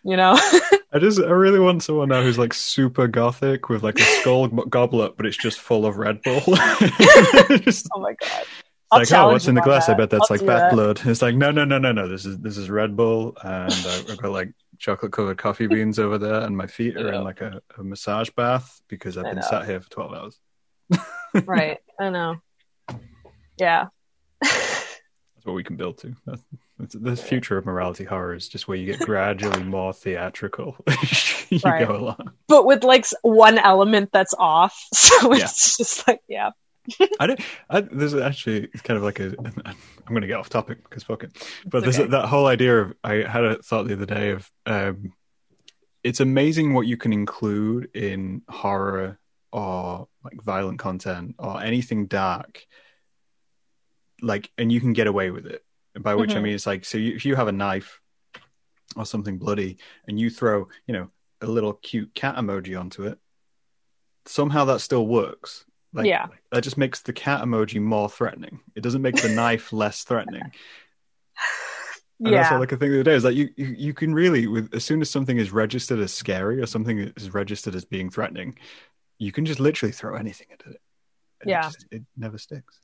you 0.03 0.17
know. 0.17 0.33
I 0.93 0.99
just 0.99 1.19
I 1.19 1.31
really 1.31 1.59
want 1.59 1.83
someone 1.83 2.09
now 2.09 2.21
who's 2.21 2.37
like 2.37 2.53
super 2.53 3.07
gothic 3.07 3.69
with 3.69 3.83
like 3.83 3.99
a 3.99 4.03
skull 4.03 4.47
goblet, 4.69 5.17
but 5.17 5.25
it's 5.25 5.37
just 5.37 5.59
full 5.59 5.85
of 5.85 5.97
Red 5.97 6.21
Bull. 6.21 6.41
just, 7.59 7.87
oh 7.93 7.99
my 7.99 8.13
god. 8.13 8.45
I'll 8.91 8.99
like, 8.99 9.11
oh, 9.11 9.31
what's 9.31 9.47
in 9.47 9.55
the 9.55 9.61
glass? 9.61 9.87
That. 9.87 9.93
I 9.93 9.97
bet 9.97 10.11
that's 10.11 10.29
I'll 10.29 10.37
like 10.37 10.45
bat 10.45 10.69
that. 10.69 10.71
blood. 10.71 11.01
It's 11.05 11.21
like, 11.21 11.35
no, 11.35 11.49
no, 11.49 11.65
no, 11.65 11.79
no, 11.79 11.91
no. 11.91 12.07
This 12.07 12.25
is 12.25 12.37
this 12.39 12.57
is 12.57 12.69
Red 12.69 12.95
Bull, 12.95 13.35
and 13.43 13.73
uh, 13.73 14.03
I've 14.11 14.17
got 14.17 14.31
like 14.31 14.51
chocolate 14.77 15.11
covered 15.11 15.37
coffee 15.37 15.65
beans 15.65 15.97
over 15.97 16.19
there, 16.19 16.41
and 16.41 16.55
my 16.55 16.67
feet 16.67 16.95
are 16.97 17.11
in 17.11 17.23
like 17.23 17.41
a, 17.41 17.59
a, 17.77 17.83
massage 17.83 18.29
bath 18.31 18.81
because 18.87 19.17
I've 19.17 19.25
been 19.25 19.41
sat 19.41 19.65
here 19.65 19.81
for 19.81 19.89
twelve 19.89 20.13
hours. 20.13 20.39
right, 21.45 21.79
I 21.99 22.09
know. 22.09 22.35
Yeah. 23.57 23.87
That's 25.43 25.49
what 25.49 25.55
we 25.55 25.63
can 25.65 25.75
build 25.75 25.97
to. 25.97 26.15
That's, 26.25 26.93
the 26.93 27.17
future 27.17 27.57
of 27.57 27.65
morality 27.65 28.05
horror 28.05 28.33
is 28.33 28.47
just 28.47 28.69
where 28.69 28.77
you 28.77 28.85
get 28.85 28.99
gradually 29.01 29.61
more 29.61 29.91
theatrical 29.91 30.77
you 31.49 31.59
right. 31.65 31.85
go 31.85 31.97
along. 31.97 32.31
But 32.47 32.65
with 32.65 32.85
like 32.85 33.05
one 33.23 33.57
element 33.57 34.11
that's 34.13 34.33
off. 34.39 34.87
So 34.93 35.33
it's 35.33 35.41
yeah. 35.77 35.83
just 35.83 36.07
like, 36.07 36.21
yeah. 36.29 36.51
I 37.19 37.27
don't. 37.27 37.39
I, 37.69 37.81
there's 37.81 38.13
actually 38.13 38.67
kind 38.83 38.97
of 38.97 39.03
like 39.03 39.19
a. 39.19 39.35
I'm 39.37 39.75
going 40.07 40.21
to 40.21 40.27
get 40.27 40.37
off 40.37 40.47
topic 40.47 40.81
because 40.83 41.03
fuck 41.03 41.23
it. 41.23 41.31
But 41.65 41.83
there's 41.83 41.99
okay. 41.99 42.09
that 42.09 42.27
whole 42.27 42.47
idea 42.47 42.79
of. 42.79 42.93
I 43.03 43.15
had 43.15 43.43
a 43.43 43.61
thought 43.61 43.87
the 43.87 43.93
other 43.93 44.05
day 44.05 44.31
of. 44.31 44.49
Um, 44.65 45.13
it's 46.03 46.21
amazing 46.21 46.73
what 46.73 46.87
you 46.87 46.95
can 46.95 47.11
include 47.11 47.89
in 47.93 48.43
horror 48.49 49.19
or 49.51 50.07
like 50.23 50.41
violent 50.41 50.79
content 50.79 51.35
or 51.37 51.61
anything 51.61 52.07
dark. 52.07 52.65
Like, 54.23 54.49
and 54.57 54.71
you 54.71 54.79
can 54.79 54.93
get 54.93 55.07
away 55.07 55.29
with 55.31 55.45
it. 55.45 55.63
By 55.99 56.15
which 56.15 56.31
I 56.31 56.39
Mhm. 56.39 56.43
mean, 56.43 56.55
it's 56.55 56.65
like, 56.65 56.85
so 56.85 56.97
you, 56.97 57.13
if 57.13 57.23
you 57.25 57.35
have 57.35 57.47
a 57.47 57.51
knife 57.51 57.99
or 58.95 59.05
something 59.05 59.37
bloody, 59.37 59.77
and 60.07 60.19
you 60.19 60.29
throw, 60.31 60.67
you 60.87 60.93
know, 60.93 61.11
a 61.41 61.45
little 61.47 61.73
cute 61.73 62.15
cat 62.15 62.35
emoji 62.37 62.79
onto 62.79 63.03
it, 63.05 63.19
somehow 64.25 64.65
that 64.65 64.79
still 64.79 65.05
works. 65.05 65.65
Like, 65.91 66.07
Yeah. 66.07 66.27
that 66.51 66.63
just 66.63 66.77
makes 66.77 67.01
the 67.01 67.13
cat 67.13 67.41
emoji 67.43 67.79
more 67.81 68.09
threatening. 68.09 68.61
It 68.75 68.81
doesn't 68.81 69.01
make 69.03 69.21
the 69.21 69.29
knife 69.29 69.71
less 69.83 70.03
threatening. 70.03 70.51
And 72.19 72.33
that's 72.33 72.47
yeah. 72.49 72.51
what 72.53 72.59
like 72.61 72.71
a 72.71 72.77
thing 72.77 72.89
the 72.91 72.97
other 72.97 73.03
day 73.03 73.15
is 73.15 73.23
like 73.23 73.35
you, 73.35 73.49
you 73.57 73.65
you 73.77 73.93
can 73.93 74.13
really 74.13 74.47
with 74.47 74.73
as 74.73 74.85
soon 74.85 75.01
as 75.01 75.09
something 75.09 75.37
is 75.37 75.51
registered 75.51 75.99
as 75.99 76.13
scary 76.13 76.61
or 76.61 76.65
something 76.67 76.99
is 77.17 77.33
registered 77.33 77.75
as 77.75 77.83
being 77.85 78.09
threatening, 78.09 78.57
you 79.19 79.31
can 79.31 79.45
just 79.45 79.59
literally 79.59 79.91
throw 79.91 80.15
anything 80.15 80.47
at 80.53 80.61
it. 80.65 80.81
And 81.41 81.49
Yeah. 81.49 81.59
It, 81.67 81.71
just, 81.73 81.85
it 81.91 82.03
never 82.15 82.37
sticks. 82.37 82.79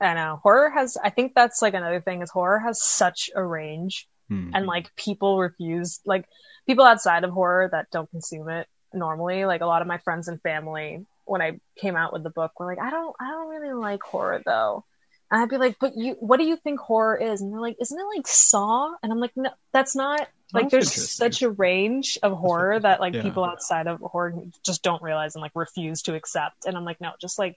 I 0.00 0.14
know. 0.14 0.40
Horror 0.42 0.70
has, 0.70 0.96
I 1.02 1.10
think 1.10 1.32
that's 1.34 1.62
like 1.62 1.74
another 1.74 2.00
thing 2.00 2.22
is 2.22 2.30
horror 2.30 2.58
has 2.58 2.82
such 2.82 3.30
a 3.34 3.44
range 3.44 4.06
Hmm. 4.28 4.50
and 4.54 4.66
like 4.66 4.94
people 4.96 5.38
refuse, 5.38 6.00
like 6.04 6.26
people 6.66 6.84
outside 6.84 7.22
of 7.22 7.30
horror 7.30 7.68
that 7.70 7.86
don't 7.92 8.10
consume 8.10 8.48
it 8.48 8.66
normally, 8.92 9.44
like 9.44 9.60
a 9.60 9.66
lot 9.66 9.82
of 9.82 9.88
my 9.88 9.98
friends 9.98 10.26
and 10.26 10.42
family, 10.42 11.06
when 11.24 11.40
I 11.40 11.60
came 11.78 11.96
out 11.96 12.12
with 12.12 12.24
the 12.24 12.30
book, 12.30 12.58
were 12.58 12.66
like, 12.66 12.80
I 12.80 12.90
don't, 12.90 13.14
I 13.20 13.30
don't 13.30 13.48
really 13.48 13.72
like 13.72 14.02
horror 14.02 14.42
though. 14.44 14.84
And 15.30 15.42
I'd 15.42 15.48
be 15.48 15.58
like, 15.58 15.76
but 15.80 15.92
you, 15.96 16.16
what 16.18 16.38
do 16.38 16.44
you 16.44 16.56
think 16.56 16.80
horror 16.80 17.16
is? 17.16 17.40
And 17.40 17.52
they're 17.52 17.60
like, 17.60 17.76
isn't 17.80 17.98
it 17.98 18.16
like 18.16 18.26
Saw? 18.26 18.94
And 19.02 19.12
I'm 19.12 19.20
like, 19.20 19.32
no, 19.36 19.50
that's 19.72 19.94
not, 19.94 20.28
like 20.52 20.70
That's 20.70 20.72
there's 20.72 21.12
such 21.12 21.42
a 21.42 21.50
range 21.50 22.18
of 22.22 22.32
horror 22.32 22.78
that 22.78 23.00
like 23.00 23.14
yeah. 23.14 23.22
people 23.22 23.44
outside 23.44 23.86
of 23.88 24.00
horror 24.00 24.34
just 24.64 24.82
don't 24.82 25.02
realize 25.02 25.34
and 25.34 25.42
like 25.42 25.52
refuse 25.54 26.02
to 26.02 26.14
accept. 26.14 26.66
And 26.66 26.76
I'm 26.76 26.84
like, 26.84 27.00
no, 27.00 27.12
just 27.20 27.38
like 27.38 27.56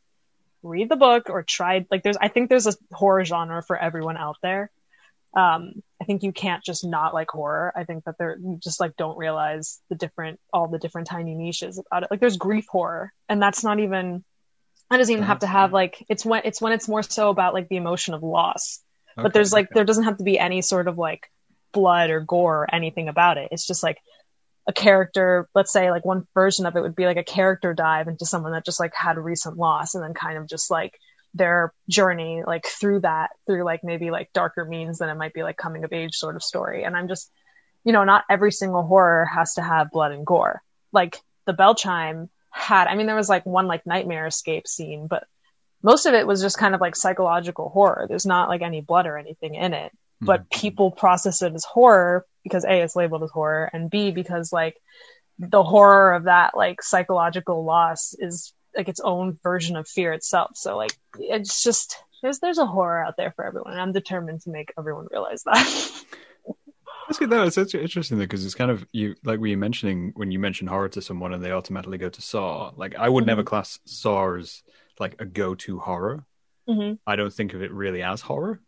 read 0.63 0.89
the 0.89 0.95
book 0.95 1.29
or 1.29 1.43
try 1.43 1.85
like 1.89 2.03
there's 2.03 2.17
I 2.17 2.27
think 2.27 2.49
there's 2.49 2.67
a 2.67 2.73
horror 2.91 3.23
genre 3.25 3.63
for 3.63 3.77
everyone 3.77 4.17
out 4.17 4.37
there. 4.41 4.71
Um, 5.33 5.83
I 6.01 6.05
think 6.05 6.23
you 6.23 6.31
can't 6.31 6.63
just 6.63 6.83
not 6.83 7.13
like 7.13 7.29
horror. 7.29 7.71
I 7.75 7.83
think 7.83 8.05
that 8.05 8.17
there 8.17 8.37
you 8.39 8.59
just 8.61 8.79
like 8.79 8.95
don't 8.97 9.17
realize 9.17 9.79
the 9.89 9.95
different 9.95 10.39
all 10.51 10.67
the 10.67 10.79
different 10.79 11.07
tiny 11.07 11.35
niches 11.35 11.77
about 11.79 12.03
it. 12.03 12.11
Like 12.11 12.19
there's 12.19 12.37
grief 12.37 12.67
horror, 12.67 13.13
and 13.27 13.41
that's 13.41 13.63
not 13.63 13.79
even 13.79 14.23
that 14.89 14.97
doesn't 14.97 15.13
even 15.13 15.25
have 15.25 15.39
to 15.39 15.47
have 15.47 15.71
like 15.71 16.03
it's 16.09 16.25
when 16.25 16.41
it's 16.45 16.61
when 16.61 16.73
it's 16.73 16.87
more 16.87 17.03
so 17.03 17.29
about 17.29 17.53
like 17.53 17.69
the 17.69 17.77
emotion 17.77 18.13
of 18.13 18.23
loss. 18.23 18.79
But 19.15 19.33
there's 19.33 19.51
like 19.51 19.65
okay. 19.65 19.73
there 19.75 19.83
doesn't 19.83 20.05
have 20.05 20.17
to 20.17 20.23
be 20.23 20.39
any 20.39 20.61
sort 20.61 20.87
of 20.87 20.97
like 20.97 21.29
blood 21.73 22.09
or 22.09 22.21
gore 22.21 22.63
or 22.63 22.73
anything 22.75 23.09
about 23.09 23.37
it. 23.37 23.49
It's 23.51 23.67
just 23.67 23.83
like 23.83 23.97
a 24.69 24.71
character, 24.71 25.49
let's 25.55 25.73
say 25.73 25.89
like 25.89 26.05
one 26.05 26.27
version 26.35 26.67
of 26.67 26.75
it 26.75 26.81
would 26.81 26.95
be 26.95 27.07
like 27.07 27.17
a 27.17 27.23
character 27.23 27.73
dive 27.73 28.07
into 28.07 28.23
someone 28.23 28.51
that 28.51 28.63
just 28.63 28.79
like 28.79 28.93
had 28.93 29.17
a 29.17 29.21
recent 29.21 29.57
loss 29.57 29.95
and 29.95 30.03
then 30.03 30.13
kind 30.13 30.37
of 30.37 30.47
just 30.47 30.69
like 30.69 30.93
their 31.33 31.73
journey 31.89 32.43
like 32.45 32.67
through 32.67 32.99
that 32.99 33.31
through 33.47 33.63
like 33.63 33.83
maybe 33.83 34.11
like 34.11 34.31
darker 34.31 34.65
means 34.65 34.99
than 34.99 35.09
it 35.09 35.15
might 35.15 35.33
be 35.33 35.41
like 35.41 35.57
coming 35.57 35.83
of 35.83 35.91
age 35.91 36.13
sort 36.13 36.35
of 36.35 36.43
story. 36.43 36.83
And 36.83 36.95
I'm 36.95 37.07
just 37.07 37.31
you 37.83 37.93
know, 37.93 38.03
not 38.03 38.25
every 38.29 38.51
single 38.51 38.83
horror 38.83 39.25
has 39.25 39.55
to 39.55 39.63
have 39.63 39.89
blood 39.89 40.11
and 40.11 40.23
gore. 40.23 40.61
Like 40.91 41.19
the 41.47 41.53
bell 41.53 41.73
chime 41.73 42.29
had 42.51 42.87
I 42.87 42.95
mean 42.95 43.07
there 43.07 43.15
was 43.15 43.29
like 43.29 43.47
one 43.47 43.65
like 43.65 43.87
nightmare 43.87 44.27
escape 44.27 44.67
scene, 44.67 45.07
but 45.07 45.25
most 45.81 46.05
of 46.05 46.13
it 46.13 46.27
was 46.27 46.41
just 46.41 46.59
kind 46.59 46.75
of 46.75 46.81
like 46.81 46.95
psychological 46.95 47.69
horror. 47.69 48.05
There's 48.07 48.27
not 48.27 48.49
like 48.49 48.61
any 48.61 48.81
blood 48.81 49.07
or 49.07 49.17
anything 49.17 49.55
in 49.55 49.73
it 49.73 49.91
but 50.21 50.41
Mhm. 50.41 50.49
people 50.49 50.91
process 50.91 51.41
it 51.41 51.53
as 51.53 51.63
horror 51.65 52.25
because 52.43 52.65
a 52.65 52.81
it's 52.81 52.95
labeled 52.95 53.23
as 53.23 53.31
horror 53.31 53.69
and 53.73 53.89
b 53.89 54.11
because 54.11 54.51
like 54.53 54.75
the 55.37 55.63
horror 55.63 56.13
of 56.13 56.23
that 56.25 56.55
like 56.57 56.81
psychological 56.83 57.63
loss 57.63 58.13
is 58.19 58.53
like 58.75 58.89
its 58.89 58.99
own 58.99 59.39
version 59.43 59.75
of 59.77 59.87
fear 59.87 60.11
itself 60.13 60.51
so 60.55 60.75
like 60.77 60.91
it's 61.19 61.63
just 61.63 61.97
there's 62.21 62.39
there's 62.39 62.57
a 62.57 62.65
horror 62.65 63.03
out 63.03 63.15
there 63.17 63.31
for 63.35 63.45
everyone 63.45 63.71
and 63.71 63.81
i'm 63.81 63.93
determined 63.93 64.41
to 64.41 64.49
make 64.49 64.73
everyone 64.77 65.07
realize 65.11 65.43
that 65.43 65.65
That's 67.07 67.17
good 67.17 67.31
though. 67.31 67.41
It's 67.45 67.55
such 67.55 67.73
interesting 67.73 68.19
because 68.19 68.45
it's 68.45 68.53
kind 68.53 68.69
of 68.69 68.85
you 68.91 69.15
like 69.23 69.39
we 69.39 69.49
were 69.49 69.57
mentioning 69.59 70.11
when 70.15 70.29
you 70.31 70.37
mention 70.37 70.67
horror 70.67 70.89
to 70.89 71.01
someone 71.01 71.33
and 71.33 71.43
they 71.43 71.51
automatically 71.51 71.97
go 71.97 72.09
to 72.09 72.21
Saw. 72.21 72.71
Like 72.75 72.93
I 72.95 73.09
would 73.09 73.23
Mhm. 73.23 73.27
never 73.27 73.43
class 73.43 73.79
Saw 73.85 74.35
as 74.35 74.61
like 74.99 75.19
a 75.19 75.25
go-to 75.25 75.79
horror. 75.79 76.23
hmm 76.67 76.93
I 77.07 77.15
don't 77.15 77.33
think 77.33 77.55
of 77.55 77.63
it 77.63 77.71
really 77.71 78.03
as 78.03 78.21
horror, 78.21 78.61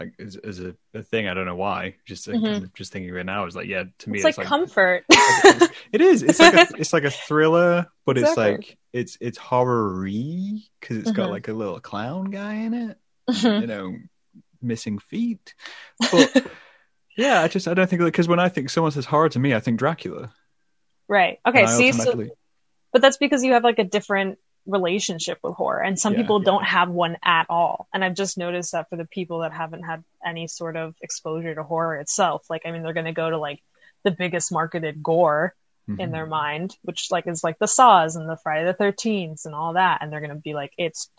like 0.00 0.14
as, 0.18 0.36
as 0.36 0.58
a, 0.60 0.74
a 0.94 1.02
thing. 1.02 1.28
I 1.28 1.34
don't 1.34 1.46
know 1.46 1.54
why. 1.56 1.94
Just 2.06 2.26
like, 2.26 2.38
Mhm. 2.38 2.44
kind 2.52 2.64
of 2.64 2.74
just 2.74 2.92
thinking 2.92 3.12
right 3.12 3.24
now 3.26 3.46
is 3.46 3.54
like 3.54 3.68
yeah. 3.68 3.84
To 3.98 4.10
me, 4.10 4.20
it's, 4.20 4.38
like, 4.38 4.46
comfort 4.46 5.04
it 5.92 6.00
is. 6.00 6.22
It's 6.22 6.40
like 6.40 6.54
a, 6.54 6.66
it's 6.78 6.92
like 6.92 7.04
a 7.04 7.10
thriller, 7.10 7.86
but 8.06 8.18
it's 8.18 8.30
Exactly. 8.30 8.52
like 8.56 8.78
it's 8.92 9.16
it's 9.20 9.38
horror-y 9.38 10.62
because 10.80 10.96
it's 10.98 11.12
got 11.12 11.28
Mhm. 11.28 11.32
like 11.32 11.48
a 11.48 11.52
little 11.52 11.78
clown 11.80 12.30
guy 12.30 12.54
in 12.54 12.74
it. 12.74 12.98
Mhm. 13.30 13.60
You 13.60 13.66
know, 13.66 13.96
missing 14.62 14.98
feet. 14.98 15.54
But 16.10 16.46
yeah, 17.16 17.42
I 17.42 17.48
just 17.48 17.68
I 17.68 17.74
don't 17.74 17.88
think 17.88 18.02
because 18.02 18.26
when 18.28 18.40
I 18.40 18.48
think 18.48 18.70
someone 18.70 18.92
says 18.92 19.04
horror 19.04 19.28
to 19.28 19.38
me, 19.38 19.54
I 19.54 19.60
think 19.60 19.78
Dracula. 19.78 20.32
right 21.08 21.38
okay 21.44 21.66
see 21.66 21.90
so 21.92 22.28
but 22.92 23.02
that's 23.02 23.16
because 23.16 23.42
you 23.42 23.52
have 23.54 23.64
like 23.64 23.78
a 23.80 23.84
different 23.84 24.38
relationship 24.70 25.38
with 25.42 25.54
horror 25.54 25.82
and 25.82 25.98
some 25.98 26.12
Yeah, 26.12 26.20
people 26.20 26.40
yeah. 26.40 26.44
don't 26.46 26.64
have 26.64 26.88
one 26.90 27.16
at 27.24 27.46
all 27.50 27.88
and 27.92 28.04
i've 28.04 28.14
just 28.14 28.38
noticed 28.38 28.72
that 28.72 28.88
for 28.88 28.96
the 28.96 29.04
people 29.06 29.40
that 29.40 29.52
haven't 29.52 29.82
had 29.82 30.04
any 30.24 30.46
sort 30.48 30.76
of 30.76 30.94
exposure 31.02 31.54
to 31.54 31.62
horror 31.62 31.96
itself 31.96 32.44
like 32.50 32.62
i 32.66 32.70
mean 32.70 32.82
they're 32.82 32.92
going 32.94 33.06
to 33.06 33.12
go 33.12 33.30
to 33.30 33.38
like 33.38 33.60
the 34.04 34.10
biggest 34.10 34.52
marketed 34.52 35.02
gore 35.02 35.54
in 35.98 36.10
Mhm. 36.10 36.12
their 36.12 36.26
mind 36.26 36.76
which 36.82 37.08
like 37.10 37.26
is 37.26 37.42
like 37.42 37.58
the 37.58 37.66
saws 37.66 38.16
and 38.16 38.28
the 38.28 38.36
friday 38.42 38.64
the 38.64 38.74
13th 38.74 39.44
and 39.44 39.54
all 39.54 39.72
that 39.74 39.98
and 40.00 40.12
they're 40.12 40.20
going 40.20 40.30
to 40.30 40.36
be 40.36 40.54
like 40.54 40.72
it's 40.78 41.10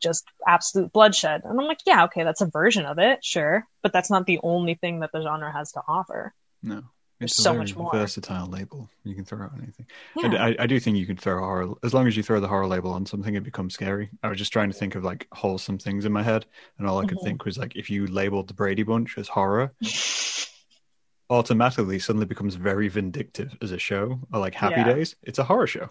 just 0.00 0.24
absolute 0.46 0.92
bloodshed 0.92 1.40
and 1.44 1.58
i'm 1.58 1.66
like 1.66 1.80
yeah 1.86 2.04
okay 2.04 2.24
that's 2.24 2.40
a 2.42 2.46
version 2.46 2.84
of 2.84 2.98
it 2.98 3.24
sure 3.24 3.64
but 3.82 3.92
that's 3.92 4.10
not 4.10 4.26
the 4.26 4.38
only 4.42 4.74
thing 4.74 5.00
that 5.00 5.10
the 5.12 5.22
genre 5.22 5.50
has 5.52 5.72
to 5.72 5.80
offer 5.88 6.32
no. 6.62 6.82
It's 7.20 7.34
so 7.36 7.52
much 7.54 7.74
more. 7.74 7.90
versatile 7.92 8.46
label. 8.46 8.88
You 9.04 9.14
can 9.14 9.24
throw 9.24 9.42
out 9.44 9.52
anything. 9.56 9.86
yeah. 10.16 10.42
I, 10.44 10.56
I 10.60 10.66
do 10.68 10.78
think 10.78 10.96
you 10.96 11.06
can 11.06 11.16
throw 11.16 11.38
horror 11.40 11.74
as 11.82 11.92
long 11.92 12.06
as 12.06 12.16
you 12.16 12.22
throw 12.22 12.38
the 12.38 12.46
horror 12.48 12.66
label 12.68 12.92
on 12.92 13.06
something, 13.06 13.34
it 13.34 13.42
becomes 13.42 13.74
scary. 13.74 14.08
I 14.22 14.28
was 14.28 14.38
just 14.38 14.52
trying 14.52 14.70
to 14.70 14.76
think 14.78 14.94
of 14.94 15.02
like 15.04 15.26
wholesome 15.32 15.78
things 15.78 16.04
in 16.04 16.12
my 16.12 16.22
head, 16.22 16.46
and 16.78 16.86
all 16.86 16.98
I 17.00 17.06
could 17.06 17.18
Mhm. 17.18 17.24
think 17.24 17.44
was 17.44 17.58
like 17.58 17.74
if 17.74 17.90
you 17.90 18.06
labeled 18.06 18.46
the 18.48 18.54
Brady 18.54 18.84
Bunch 18.84 19.18
as 19.18 19.26
horror, 19.28 19.72
automatically 21.30 21.98
suddenly 21.98 22.26
becomes 22.26 22.54
very 22.54 22.88
vindictive 22.88 23.56
as 23.60 23.72
a 23.72 23.78
show. 23.78 24.20
Or 24.32 24.40
like 24.40 24.54
Happy 24.54 24.76
Yeah. 24.76 24.84
Days, 24.94 25.16
it's 25.22 25.38
a 25.38 25.44
horror 25.44 25.66
show. 25.66 25.88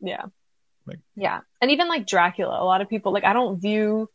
Yeah. 0.00 0.26
Like- 0.86 1.00
yeah. 1.16 1.40
And 1.60 1.70
even 1.72 1.88
like 1.88 2.06
Dracula, 2.06 2.62
a 2.62 2.64
lot 2.64 2.80
of 2.80 2.88
people 2.88 3.12
like 3.12 3.24
I 3.24 3.32
don't 3.34 3.60
view 3.60 4.08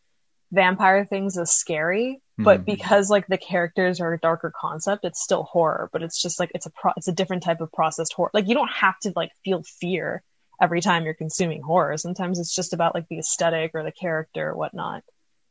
vampire 0.52 1.06
things 1.06 1.38
as 1.38 1.52
scary, 1.52 2.22
but 2.38 2.62
Mhm. 2.62 2.66
because 2.66 3.10
like 3.10 3.28
the 3.28 3.38
characters 3.38 4.00
are 4.02 4.14
a 4.14 4.20
darker 4.20 4.52
concept, 4.60 5.06
it's 5.06 5.22
still 5.24 5.44
horror, 5.44 5.90
but 5.94 6.02
it's 6.04 6.22
just 6.22 6.40
like 6.40 6.52
it's 6.56 6.66
a 6.66 6.72
pro- 6.72 6.94
it's 6.98 7.08
a 7.08 7.12
different 7.14 7.44
type 7.44 7.62
of 7.62 7.72
processed 7.72 8.14
horror. 8.14 8.32
Like 8.34 8.48
you 8.48 8.56
don't 8.56 8.72
have 8.72 8.98
to 9.02 9.14
like 9.16 9.32
feel 9.44 9.64
fear 9.64 10.24
every 10.62 10.82
time 10.82 11.04
you're 11.06 11.14
consuming 11.14 11.62
horror. 11.62 11.98
Sometimes 11.98 12.40
it's 12.40 12.56
just 12.56 12.74
about 12.74 12.96
like 12.96 13.08
the 13.10 13.20
aesthetic 13.20 13.72
or 13.74 13.84
the 13.84 13.92
character 13.92 14.50
or 14.50 14.56
whatnot. 14.56 15.04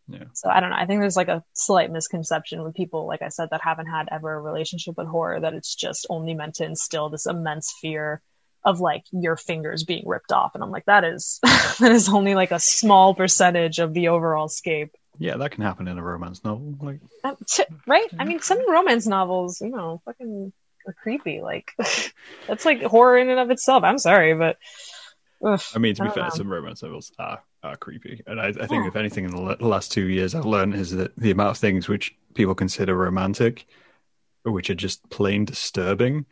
Yeah. 0.08 0.24
So 0.34 0.50
I 0.50 0.60
don't 0.60 0.70
know. 0.70 0.76
I 0.76 0.86
think 0.86 1.00
there's 1.00 1.16
like 1.16 1.28
a 1.28 1.44
slight 1.52 1.90
misconception 1.90 2.62
with 2.62 2.74
people, 2.74 3.06
like 3.06 3.22
I 3.22 3.28
said, 3.28 3.50
that 3.50 3.60
haven't 3.62 3.86
had 3.86 4.08
ever 4.10 4.32
a 4.34 4.40
relationship 4.40 4.96
with 4.98 5.06
horror 5.06 5.38
that 5.40 5.54
it's 5.54 5.74
just 5.74 6.06
only 6.10 6.34
meant 6.34 6.56
to 6.56 6.64
instill 6.64 7.08
this 7.08 7.26
immense 7.26 7.72
fear 7.80 8.20
of 8.64 8.80
like 8.80 9.04
your 9.12 9.36
fingers 9.36 9.84
being 9.84 10.02
ripped 10.06 10.32
off. 10.32 10.52
And 10.54 10.62
I'm 10.62 10.70
like, 10.70 10.84
that 10.86 11.04
is 11.04 11.38
that 11.78 11.92
is 11.92 12.08
only 12.08 12.34
like 12.34 12.50
a 12.50 12.58
small 12.60 13.14
percentage 13.14 13.78
of 13.78 13.94
the 13.94 14.08
overall 14.08 14.48
scape. 14.48 14.90
Yeah, 15.18 15.36
that 15.36 15.50
can 15.52 15.62
happen 15.62 15.88
in 15.88 15.98
a 15.98 16.02
romance 16.02 16.42
novel. 16.44 16.74
Like 16.80 17.00
Um, 17.24 17.36
t- 17.48 17.64
right? 17.86 18.08
I 18.18 18.24
mean, 18.24 18.40
some 18.40 18.68
romance 18.70 19.06
novels, 19.06 19.60
you 19.60 19.68
know, 19.70 20.00
fucking 20.04 20.52
are 20.86 20.92
creepy. 20.94 21.40
Like 21.42 21.72
that's 22.48 22.64
like 22.64 22.82
horror 22.82 23.18
in 23.18 23.28
and 23.30 23.38
of 23.38 23.50
itself. 23.50 23.84
I'm 23.84 23.98
sorry, 23.98 24.34
but 24.34 24.56
ugh, 25.44 25.60
I 25.74 25.78
mean, 25.78 25.94
to 25.96 26.04
be 26.04 26.10
fair, 26.10 26.24
know. 26.24 26.30
some 26.30 26.50
romance 26.50 26.82
novels 26.82 27.12
are, 27.18 27.42
are 27.62 27.76
creepy. 27.76 28.22
And 28.26 28.40
I, 28.40 28.48
I 28.48 28.52
think, 28.52 28.70
Yeah. 28.84 28.88
if 28.88 28.96
anything, 28.96 29.24
in 29.24 29.30
the 29.32 29.40
la- 29.40 29.56
last 29.68 29.92
two 29.92 30.06
years, 30.08 30.34
I've 30.34 30.46
learned 30.46 30.74
is 30.74 30.90
that 30.92 31.14
the 31.16 31.30
amount 31.30 31.50
of 31.50 31.58
things 31.58 31.88
which 31.88 32.14
people 32.34 32.54
consider 32.54 32.96
romantic, 32.96 33.66
which 34.44 34.70
are 34.70 34.74
just 34.74 35.08
plain 35.10 35.44
disturbing, 35.44 36.26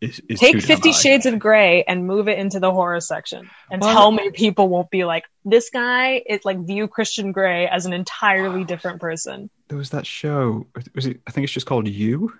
is, 0.00 0.20
is 0.28 0.40
take 0.40 0.62
Fifty. 0.62 0.92
Shades 0.92 1.26
of 1.26 1.38
Grey 1.38 1.84
and 1.86 2.06
move 2.06 2.28
it 2.28 2.38
into 2.38 2.58
the 2.60 2.72
horror 2.72 3.00
section, 3.00 3.50
and 3.70 3.80
Well- 3.82 3.92
tell 3.94 4.10
me 4.12 4.30
people 4.30 4.68
won't 4.68 4.90
be 4.90 5.04
like, 5.04 5.24
this 5.44 5.70
guy 5.70 6.22
is 6.26 6.44
like 6.44 6.58
view 6.66 6.88
Christian 6.88 7.32
Grey 7.32 7.66
as 7.68 7.86
an 7.86 7.92
entirely 7.92 8.64
different 8.64 9.00
person. 9.00 9.50
There 9.68 9.78
was 9.78 9.90
that 9.90 10.06
show. 10.06 10.66
Was 10.94 11.06
it? 11.06 11.20
I 11.26 11.30
think 11.30 11.44
it's 11.44 11.52
just 11.52 11.66
called 11.66 11.86
You. 11.88 12.32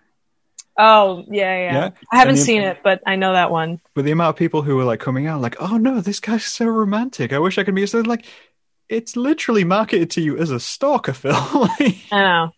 Oh 0.79 1.25
yeah, 1.29 1.57
yeah. 1.57 1.73
Yeah? 1.75 1.91
I 2.13 2.17
haven't 2.17 2.37
the- 2.37 2.41
seen 2.41 2.63
it, 2.63 2.79
but 2.83 3.03
I 3.07 3.17
know 3.17 3.33
that 3.35 3.51
one. 3.51 3.81
But 3.95 4.05
the 4.05 4.13
amount 4.13 4.31
of 4.31 4.37
people 4.37 4.63
who 4.63 4.77
were 4.77 4.85
like 4.85 5.01
coming 5.01 5.27
out, 5.27 5.41
like, 5.43 5.57
"Oh 5.61 5.77
no, 5.77 6.01
this 6.01 6.21
guy's 6.21 6.45
so 6.45 6.67
romantic. 6.67 7.33
I 7.33 7.39
wish 7.39 7.59
I 7.59 7.65
could 7.65 7.75
be." 7.75 7.87
So 7.87 8.01
like, 8.01 8.25
it's 8.89 9.17
literally 9.17 9.65
marketed 9.65 10.11
to 10.13 10.21
you 10.23 10.39
as 10.39 10.51
a 10.51 10.59
stalker 10.61 11.13
film. 11.13 11.35
I 11.81 11.99
know. 12.13 12.53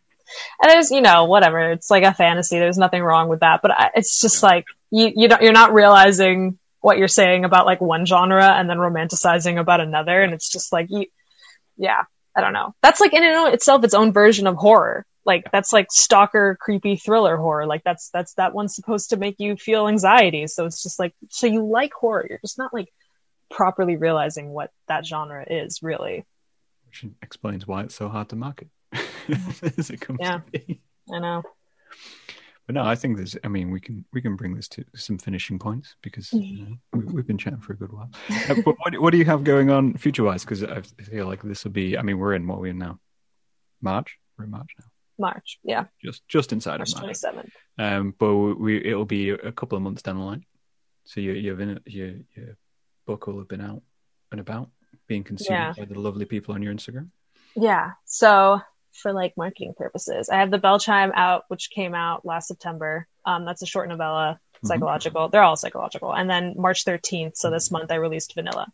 And 0.61 0.71
there's, 0.71 0.91
you 0.91 1.01
know, 1.01 1.25
whatever. 1.25 1.73
It's 1.73 1.91
like 1.91 2.05
a 2.05 2.15
fantasy. 2.15 2.59
There's 2.59 2.79
nothing 2.79 3.03
wrong 3.03 3.29
with 3.29 3.41
that. 3.41 3.61
But 3.63 3.73
I, 3.73 3.91
it's 3.97 4.21
just 4.21 4.43
like 4.43 4.65
you, 4.91 5.13
you 5.15 5.29
don't, 5.29 5.43
you're 5.43 5.53
not 5.53 5.73
realizing 5.73 6.59
what 6.81 6.99
you're 6.99 7.09
saying 7.09 7.45
about 7.45 7.67
like 7.67 7.81
one 7.81 8.05
genre 8.07 8.45
and 8.45 8.69
then 8.69 8.79
romanticizing 8.79 9.59
about 9.59 9.81
another. 9.81 10.23
And 10.23 10.35
it's 10.35 10.51
just 10.51 10.73
like 10.73 10.87
you, 10.91 11.07
yeah, 11.77 12.03
I 12.35 12.41
don't 12.41 12.53
know. 12.53 12.75
That's 12.83 13.01
like 13.01 13.13
in 13.13 13.23
and 13.23 13.49
of 13.49 13.55
itself 13.55 13.85
its 13.85 13.95
own 13.95 14.13
version 14.13 14.47
of 14.47 14.57
horror. 14.57 15.07
Like 15.25 15.51
that's 15.53 15.73
like 15.73 15.87
stalker, 15.91 16.57
creepy 16.61 16.97
thriller 16.97 17.37
horror. 17.37 17.67
Like 17.67 17.85
that's 17.85 18.11
that's 18.11 18.35
that 18.35 18.55
one's 18.55 18.75
supposed 18.75 19.11
to 19.11 19.17
make 19.17 19.37
you 19.39 19.57
feel 19.57 19.87
anxiety. 19.87 20.47
So 20.49 20.67
it's 20.67 20.83
just 20.83 20.99
like 20.99 21.15
so 21.29 21.47
you 21.47 21.65
like 21.65 21.93
horror. 21.93 22.27
You're 22.29 22.41
just 22.41 22.59
not 22.59 22.75
like 22.75 22.93
properly 23.51 23.97
realizing 23.97 24.49
what 24.49 24.71
that 24.89 25.07
genre 25.07 25.45
is 25.49 25.81
really. 25.83 26.25
Which 26.87 27.07
explains 27.23 27.67
why 27.67 27.83
it's 27.85 27.95
so 27.95 28.09
hard 28.09 28.31
to 28.31 28.37
market 28.37 28.69
as 29.79 29.91
it 29.91 30.01
comes 30.01 30.19
Yeah. 30.21 30.41
I 31.13 31.19
know. 31.19 31.43
But 32.67 32.77
no, 32.77 32.85
I 32.85 32.95
think 32.95 33.17
there's. 33.17 33.37
I 33.43 33.49
mean, 33.49 33.73
we 33.73 33.81
can 33.81 34.05
we 34.13 34.23
can 34.23 34.37
bring 34.37 34.55
this 34.55 34.69
to 34.69 34.85
some 34.95 35.19
finishing 35.19 35.59
points 35.59 35.97
because 36.01 36.33
you 36.33 36.65
know, 36.65 36.77
we, 36.93 37.05
we've 37.07 37.27
been 37.27 37.37
chatting 37.39 37.59
for 37.61 37.73
a 37.73 37.77
good 37.77 37.93
while. 37.93 38.09
Uh, 38.49 38.55
but 38.65 38.77
what, 38.79 39.01
what 39.01 39.11
do 39.11 39.19
you 39.19 39.25
have 39.25 39.43
going 39.43 39.71
on 39.71 39.95
future 39.95 40.23
wise? 40.23 40.45
Because 40.45 40.63
I 40.63 40.81
feel 41.03 41.27
like 41.27 41.43
this 41.43 41.65
will 41.65 41.73
be. 41.73 41.99
I 41.99 42.03
mean, 42.03 42.19
we're 42.19 42.35
in 42.35 42.47
what 42.47 42.59
we're 42.59 42.63
we 42.63 42.71
in 42.71 42.79
now? 42.79 43.01
March. 43.81 44.17
We're 44.39 44.45
in 44.45 44.53
March 44.53 44.71
now. 44.79 44.87
March. 45.19 45.59
Yeah. 45.65 45.87
Just 46.03 46.27
just 46.29 46.53
inside 46.53 46.79
March 46.79 46.95
of 46.95 47.03
March. 47.03 47.17
27th. 47.17 47.51
Um, 47.79 48.15
but 48.17 48.35
we 48.37 48.77
it'll 48.85 49.07
be 49.07 49.31
a 49.31 49.51
couple 49.51 49.77
of 49.77 49.83
months 49.83 50.03
down 50.03 50.19
the 50.19 50.25
line. 50.25 50.45
So 51.05 51.21
your 51.21 51.35
your 51.35 51.57
vin- 51.57 51.81
your 51.87 52.13
your 52.37 52.57
book 53.07 53.27
will 53.27 53.39
have 53.39 53.49
been 53.49 53.61
out 53.61 53.83
and 54.31 54.41
about, 54.41 54.71
being 55.09 55.25
consumed 55.25 55.51
Yeah. 55.51 55.73
by 55.77 55.85
the 55.85 55.99
lovely 55.99 56.27
people 56.27 56.55
on 56.55 56.63
your 56.63 56.73
Instagram. 56.73 57.09
Yeah. 57.57 57.91
So 58.05 58.61
for 58.93 59.13
like 59.13 59.37
marketing 59.37 59.75
purposes, 59.77 60.29
I 60.29 60.37
have 60.41 60.51
the 60.51 60.59
Bell 60.59 60.79
Chime 60.79 61.13
out, 61.15 61.45
which 61.49 61.71
came 61.71 61.95
out 61.95 62.25
last 62.25 62.49
September. 62.49 63.07
Um, 63.25 63.45
that's 63.45 63.63
a 63.63 63.67
short 63.67 63.89
novella, 63.89 64.41
psychological. 64.65 65.29
They're 65.29 65.43
all 65.43 65.57
psychological. 65.57 66.13
And 66.13 66.29
then 66.29 66.55
March 66.57 66.85
13th, 66.85 67.37
so 67.37 67.51
this 67.51 67.71
month 67.71 67.91
I 67.91 67.97
released 67.97 68.35
Vanilla. 68.35 68.67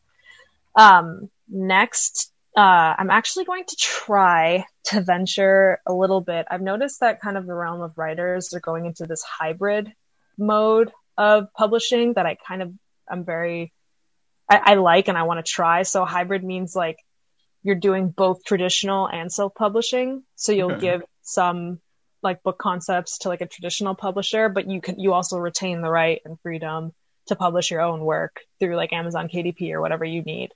Um, 0.74 1.30
next, 1.48 2.32
uh, 2.56 2.94
I'm 2.98 3.10
actually 3.10 3.44
going 3.44 3.64
to 3.64 3.76
try 3.76 4.64
to 4.84 5.00
venture 5.00 5.80
a 5.86 5.92
little 5.92 6.20
bit. 6.20 6.46
I've 6.50 6.62
noticed 6.62 7.00
that 7.00 7.20
kind 7.20 7.36
of 7.36 7.46
the 7.46 7.54
realm 7.54 7.80
of 7.80 7.96
writers 7.96 8.52
are 8.54 8.60
going 8.60 8.86
into 8.86 9.04
this 9.04 9.22
hybrid 9.22 9.92
mode 10.36 10.92
of 11.16 11.52
publishing 11.52 12.14
that 12.14 12.26
I 12.26 12.36
kind 12.36 12.62
of 12.62 12.72
I'm 13.10 13.24
very 13.24 13.72
I, 14.48 14.60
I 14.64 14.74
like 14.74 15.08
and 15.08 15.18
I 15.18 15.24
want 15.24 15.44
to 15.44 15.50
try. 15.50 15.82
So 15.82 16.04
hybrid 16.04 16.44
means 16.44 16.74
like 16.74 16.96
you're 17.62 17.74
doing 17.74 18.10
both 18.10 18.44
traditional 18.44 19.06
and 19.06 19.32
self-publishing. 19.32 20.22
So 20.36 20.52
you'll 20.52 20.72
Okay. 20.72 20.80
give 20.80 21.02
some 21.22 21.80
like 22.22 22.42
book 22.42 22.58
concepts 22.58 23.18
to 23.18 23.28
like 23.28 23.40
a 23.40 23.46
traditional 23.46 23.94
publisher, 23.94 24.48
but 24.48 24.68
you 24.68 24.80
can 24.80 24.98
you 24.98 25.12
also 25.12 25.38
retain 25.38 25.82
the 25.82 25.90
right 25.90 26.20
and 26.24 26.40
freedom 26.40 26.92
to 27.26 27.36
publish 27.36 27.70
your 27.70 27.80
own 27.80 28.00
work 28.00 28.40
through 28.58 28.76
like 28.76 28.92
Amazon 28.92 29.28
KDP 29.28 29.72
or 29.72 29.80
whatever 29.80 30.04
you 30.04 30.22
need. 30.22 30.50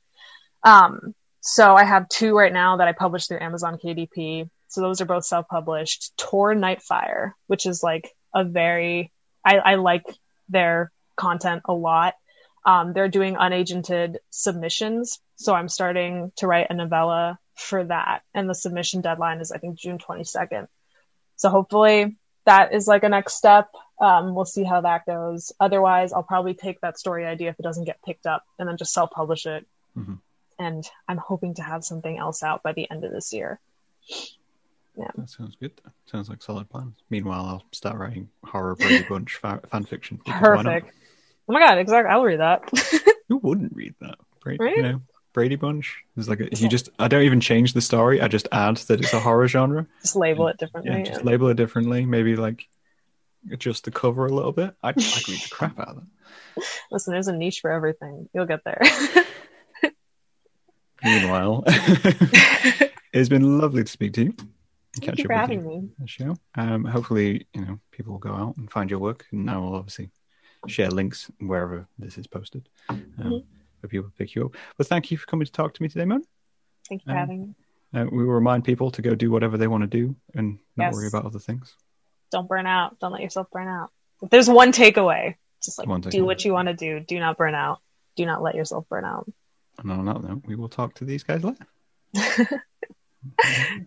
Um, 0.64 1.14
so 1.40 1.74
I 1.74 1.84
have 1.84 2.09
two 2.09 2.36
right 2.36 2.53
now 2.53 2.76
that 2.78 2.88
I 2.88 2.92
published 2.92 3.28
through 3.28 3.40
Amazon 3.40 3.78
KDP. 3.82 4.48
So 4.68 4.80
those 4.80 5.00
are 5.00 5.05
both 5.07 5.24
self-published. 5.24 6.16
Tor 6.16 6.55
Nightfire, 6.55 7.32
which 7.46 7.66
is 7.66 7.82
like 7.82 8.11
a 8.34 8.44
very 8.44 9.12
I, 9.44 9.59
I 9.59 9.74
like 9.74 10.05
their 10.48 10.90
content 11.16 11.62
a 11.66 11.72
lot. 11.72 12.14
Um, 12.64 12.92
they're 12.92 13.09
doing 13.09 13.34
unagented 13.34 14.16
submissions. 14.30 15.18
So 15.43 15.55
I'm 15.55 15.68
starting 15.68 16.30
to 16.36 16.47
write 16.47 16.68
a 16.70 16.74
novella 16.74 17.38
for 17.57 17.82
that. 17.84 18.22
And 18.34 18.49
the 18.49 18.55
submission 18.55 19.01
deadline 19.01 19.40
is, 19.40 19.51
I 19.51 19.59
think, 19.59 19.76
June 19.78 19.99
22nd. 19.99 20.68
So 21.36 21.49
hopefully 21.51 22.16
that 22.47 22.72
is 22.72 22.86
like 22.86 23.03
a 23.03 23.09
next 23.09 23.34
step. 23.34 23.68
Um, 24.01 24.34
we'll 24.34 24.45
see 24.45 24.64
how 24.64 24.80
that 24.82 25.05
goes. 25.07 25.53
Otherwise, 25.61 26.12
I'll 26.12 26.22
probably 26.22 26.55
take 26.55 26.80
that 26.80 26.99
story 26.99 27.26
idea 27.26 27.51
if 27.51 27.59
it 27.59 27.62
doesn't 27.62 27.84
get 27.84 28.03
picked 28.05 28.26
up 28.26 28.45
and 28.59 28.68
then 28.68 28.76
just 28.76 28.93
self 28.93 29.11
publish 29.11 29.47
it. 29.47 29.66
Mhm. 29.97 30.18
And 30.59 30.84
I'm 31.09 31.18
hoping 31.18 31.55
to 31.55 31.62
have 31.62 31.82
something 31.84 32.16
else 32.18 32.43
out 32.43 32.62
by 32.62 32.72
the 32.72 32.88
end 32.90 33.05
of 33.05 33.11
this 33.12 33.32
year. 33.32 33.61
Yeah. 34.97 35.09
That 35.16 35.30
sounds 35.30 35.57
good. 35.57 35.72
Sounds 36.07 36.28
like 36.28 36.43
solid 36.43 36.68
plans. 36.68 36.95
Meanwhile, 37.11 37.45
I'll 37.47 37.64
start 37.72 37.97
writing 37.99 38.28
horror 38.45 38.76
Brady 38.76 39.05
Bunch 39.09 39.36
fa- 39.36 39.61
fan 39.70 39.84
fiction. 39.84 40.18
because 40.24 40.40
why 40.40 40.62
not? 40.62 40.64
Perfect. 40.82 40.95
Oh 41.49 41.53
my 41.53 41.61
God, 41.61 41.78
exactly. 41.78 42.11
I'll 42.12 42.22
read 42.22 42.40
that. 42.40 42.62
Who 43.28 43.38
wouldn't 43.38 43.74
read 43.74 43.95
that? 44.01 44.16
Brady, 44.40 44.62
Right? 44.62 44.76
you 44.76 44.82
know, 44.82 45.01
Brady 45.33 45.57
Bunch. 45.57 46.05
There's 46.14 46.28
like 46.28 46.41
a, 46.41 46.49
you 46.57 46.68
just 46.68 46.89
I 46.99 47.09
don't 47.09 47.22
even 47.22 47.41
change 47.41 47.72
the 47.72 47.80
story. 47.80 48.20
I 48.20 48.28
just 48.28 48.49
add 48.53 48.76
that 48.78 49.01
it's 49.01 49.12
a 49.12 49.20
horror 49.20 49.49
genre. 49.49 49.87
just 50.03 50.16
label 50.16 50.49
it 50.49 50.59
differently. 50.59 50.93
Yeah, 50.99 51.03
just 51.05 51.24
label 51.24 51.49
it 51.49 51.57
differently. 51.57 52.05
Maybe 52.05 52.37
like 52.37 52.66
adjust 53.51 53.85
the 53.85 53.91
cover 53.91 54.26
a 54.26 54.33
little 54.33 54.53
bit. 54.53 54.74
I'd, 54.83 54.97
I'd 54.99 55.28
read 55.28 55.41
the 55.41 55.49
crap 55.51 55.78
out 55.80 55.89
of 55.89 55.97
that. 55.97 56.64
Listen, 56.91 57.12
there's 57.12 57.28
a 57.28 57.33
niche 57.37 57.61
for 57.61 57.70
everything. 57.70 58.28
You'll 58.35 58.47
get 58.47 58.61
there. 58.64 58.80
Meanwhile, 61.05 61.64
it's 63.12 63.28
been 63.28 63.59
lovely 63.59 63.83
to 63.83 63.91
speak 63.91 64.12
to 64.14 64.24
you. 64.24 64.35
Thank 65.01 65.18
you 65.18 65.24
up 65.24 65.26
for 65.26 65.33
having 65.35 65.62
you 65.62 65.66
me. 65.99 66.07
show. 66.07 66.37
Um, 66.55 66.85
hopefully, 66.85 67.47
you 67.55 67.62
know, 67.64 67.80
people 67.91 68.12
will 68.12 68.20
go 68.20 68.33
out 68.35 68.57
and 68.57 68.70
find 68.70 68.89
your 68.89 69.01
work, 69.01 69.26
and 69.33 69.51
I 69.51 69.57
will 69.57 69.74
obviously 69.74 70.11
share 70.68 70.91
links 70.91 71.28
wherever 71.41 71.89
this 71.99 72.18
is 72.18 72.28
posted 72.28 72.68
um, 72.89 73.05
Mhm. 73.18 73.45
People 73.89 74.11
pick 74.16 74.35
you 74.35 74.47
up. 74.47 74.53
But 74.78 74.87
thank 74.87 75.11
you 75.11 75.16
for 75.18 75.26
coming 75.26 75.47
to 75.47 75.53
talk 75.53 75.74
to 75.74 75.83
me 75.83 75.89
today, 75.89 76.05
man. 76.05 76.22
Thank 76.89 77.03
you 77.03 77.07
for 77.07 77.11
Um, 77.12 77.16
having 77.18 77.41
me. 77.43 77.55
Uh, 77.95 78.07
we 78.11 78.24
will 78.24 78.33
remind 78.35 78.64
people 78.64 78.91
to 78.91 79.03
go 79.03 79.14
do 79.14 79.30
whatever 79.30 79.59
they 79.59 79.66
want 79.66 79.83
to 79.83 79.87
do 79.87 80.16
and 80.35 80.59
not 80.76 80.87
Yes. 80.87 80.95
worry 80.95 81.09
about 81.09 81.26
other 81.26 81.39
things. 81.39 81.76
Don't 82.30 82.49
burn 82.49 82.66
out. 82.66 82.99
Don't 83.01 83.12
let 83.12 83.20
yourself 83.20 83.49
burn 83.53 83.68
out. 83.68 83.91
If 84.22 84.30
there's 84.30 84.49
one 84.49 84.72
takeaway, 84.72 85.35
just 85.62 85.78
like 85.78 85.89
One 85.89 86.01
do 86.01 86.24
what 86.24 86.45
you 86.45 86.53
want 86.53 86.68
to 86.68 86.74
do. 86.74 87.01
Do 87.01 87.18
not 87.20 87.37
burn 87.37 87.55
out. 87.55 87.80
Do 88.16 88.24
not 88.24 88.43
let 88.43 88.55
yourself 88.55 88.89
burn 88.89 89.05
out. 89.05 89.30
And 89.78 89.91
on 89.93 90.05
that 90.07 90.22
note, 90.22 90.43
we 90.47 90.55
will 90.57 90.68
talk 90.68 90.95
to 90.95 91.05
these 91.05 91.22
guys 91.22 91.45
later. 91.45 91.66
Yeah. 92.14 92.45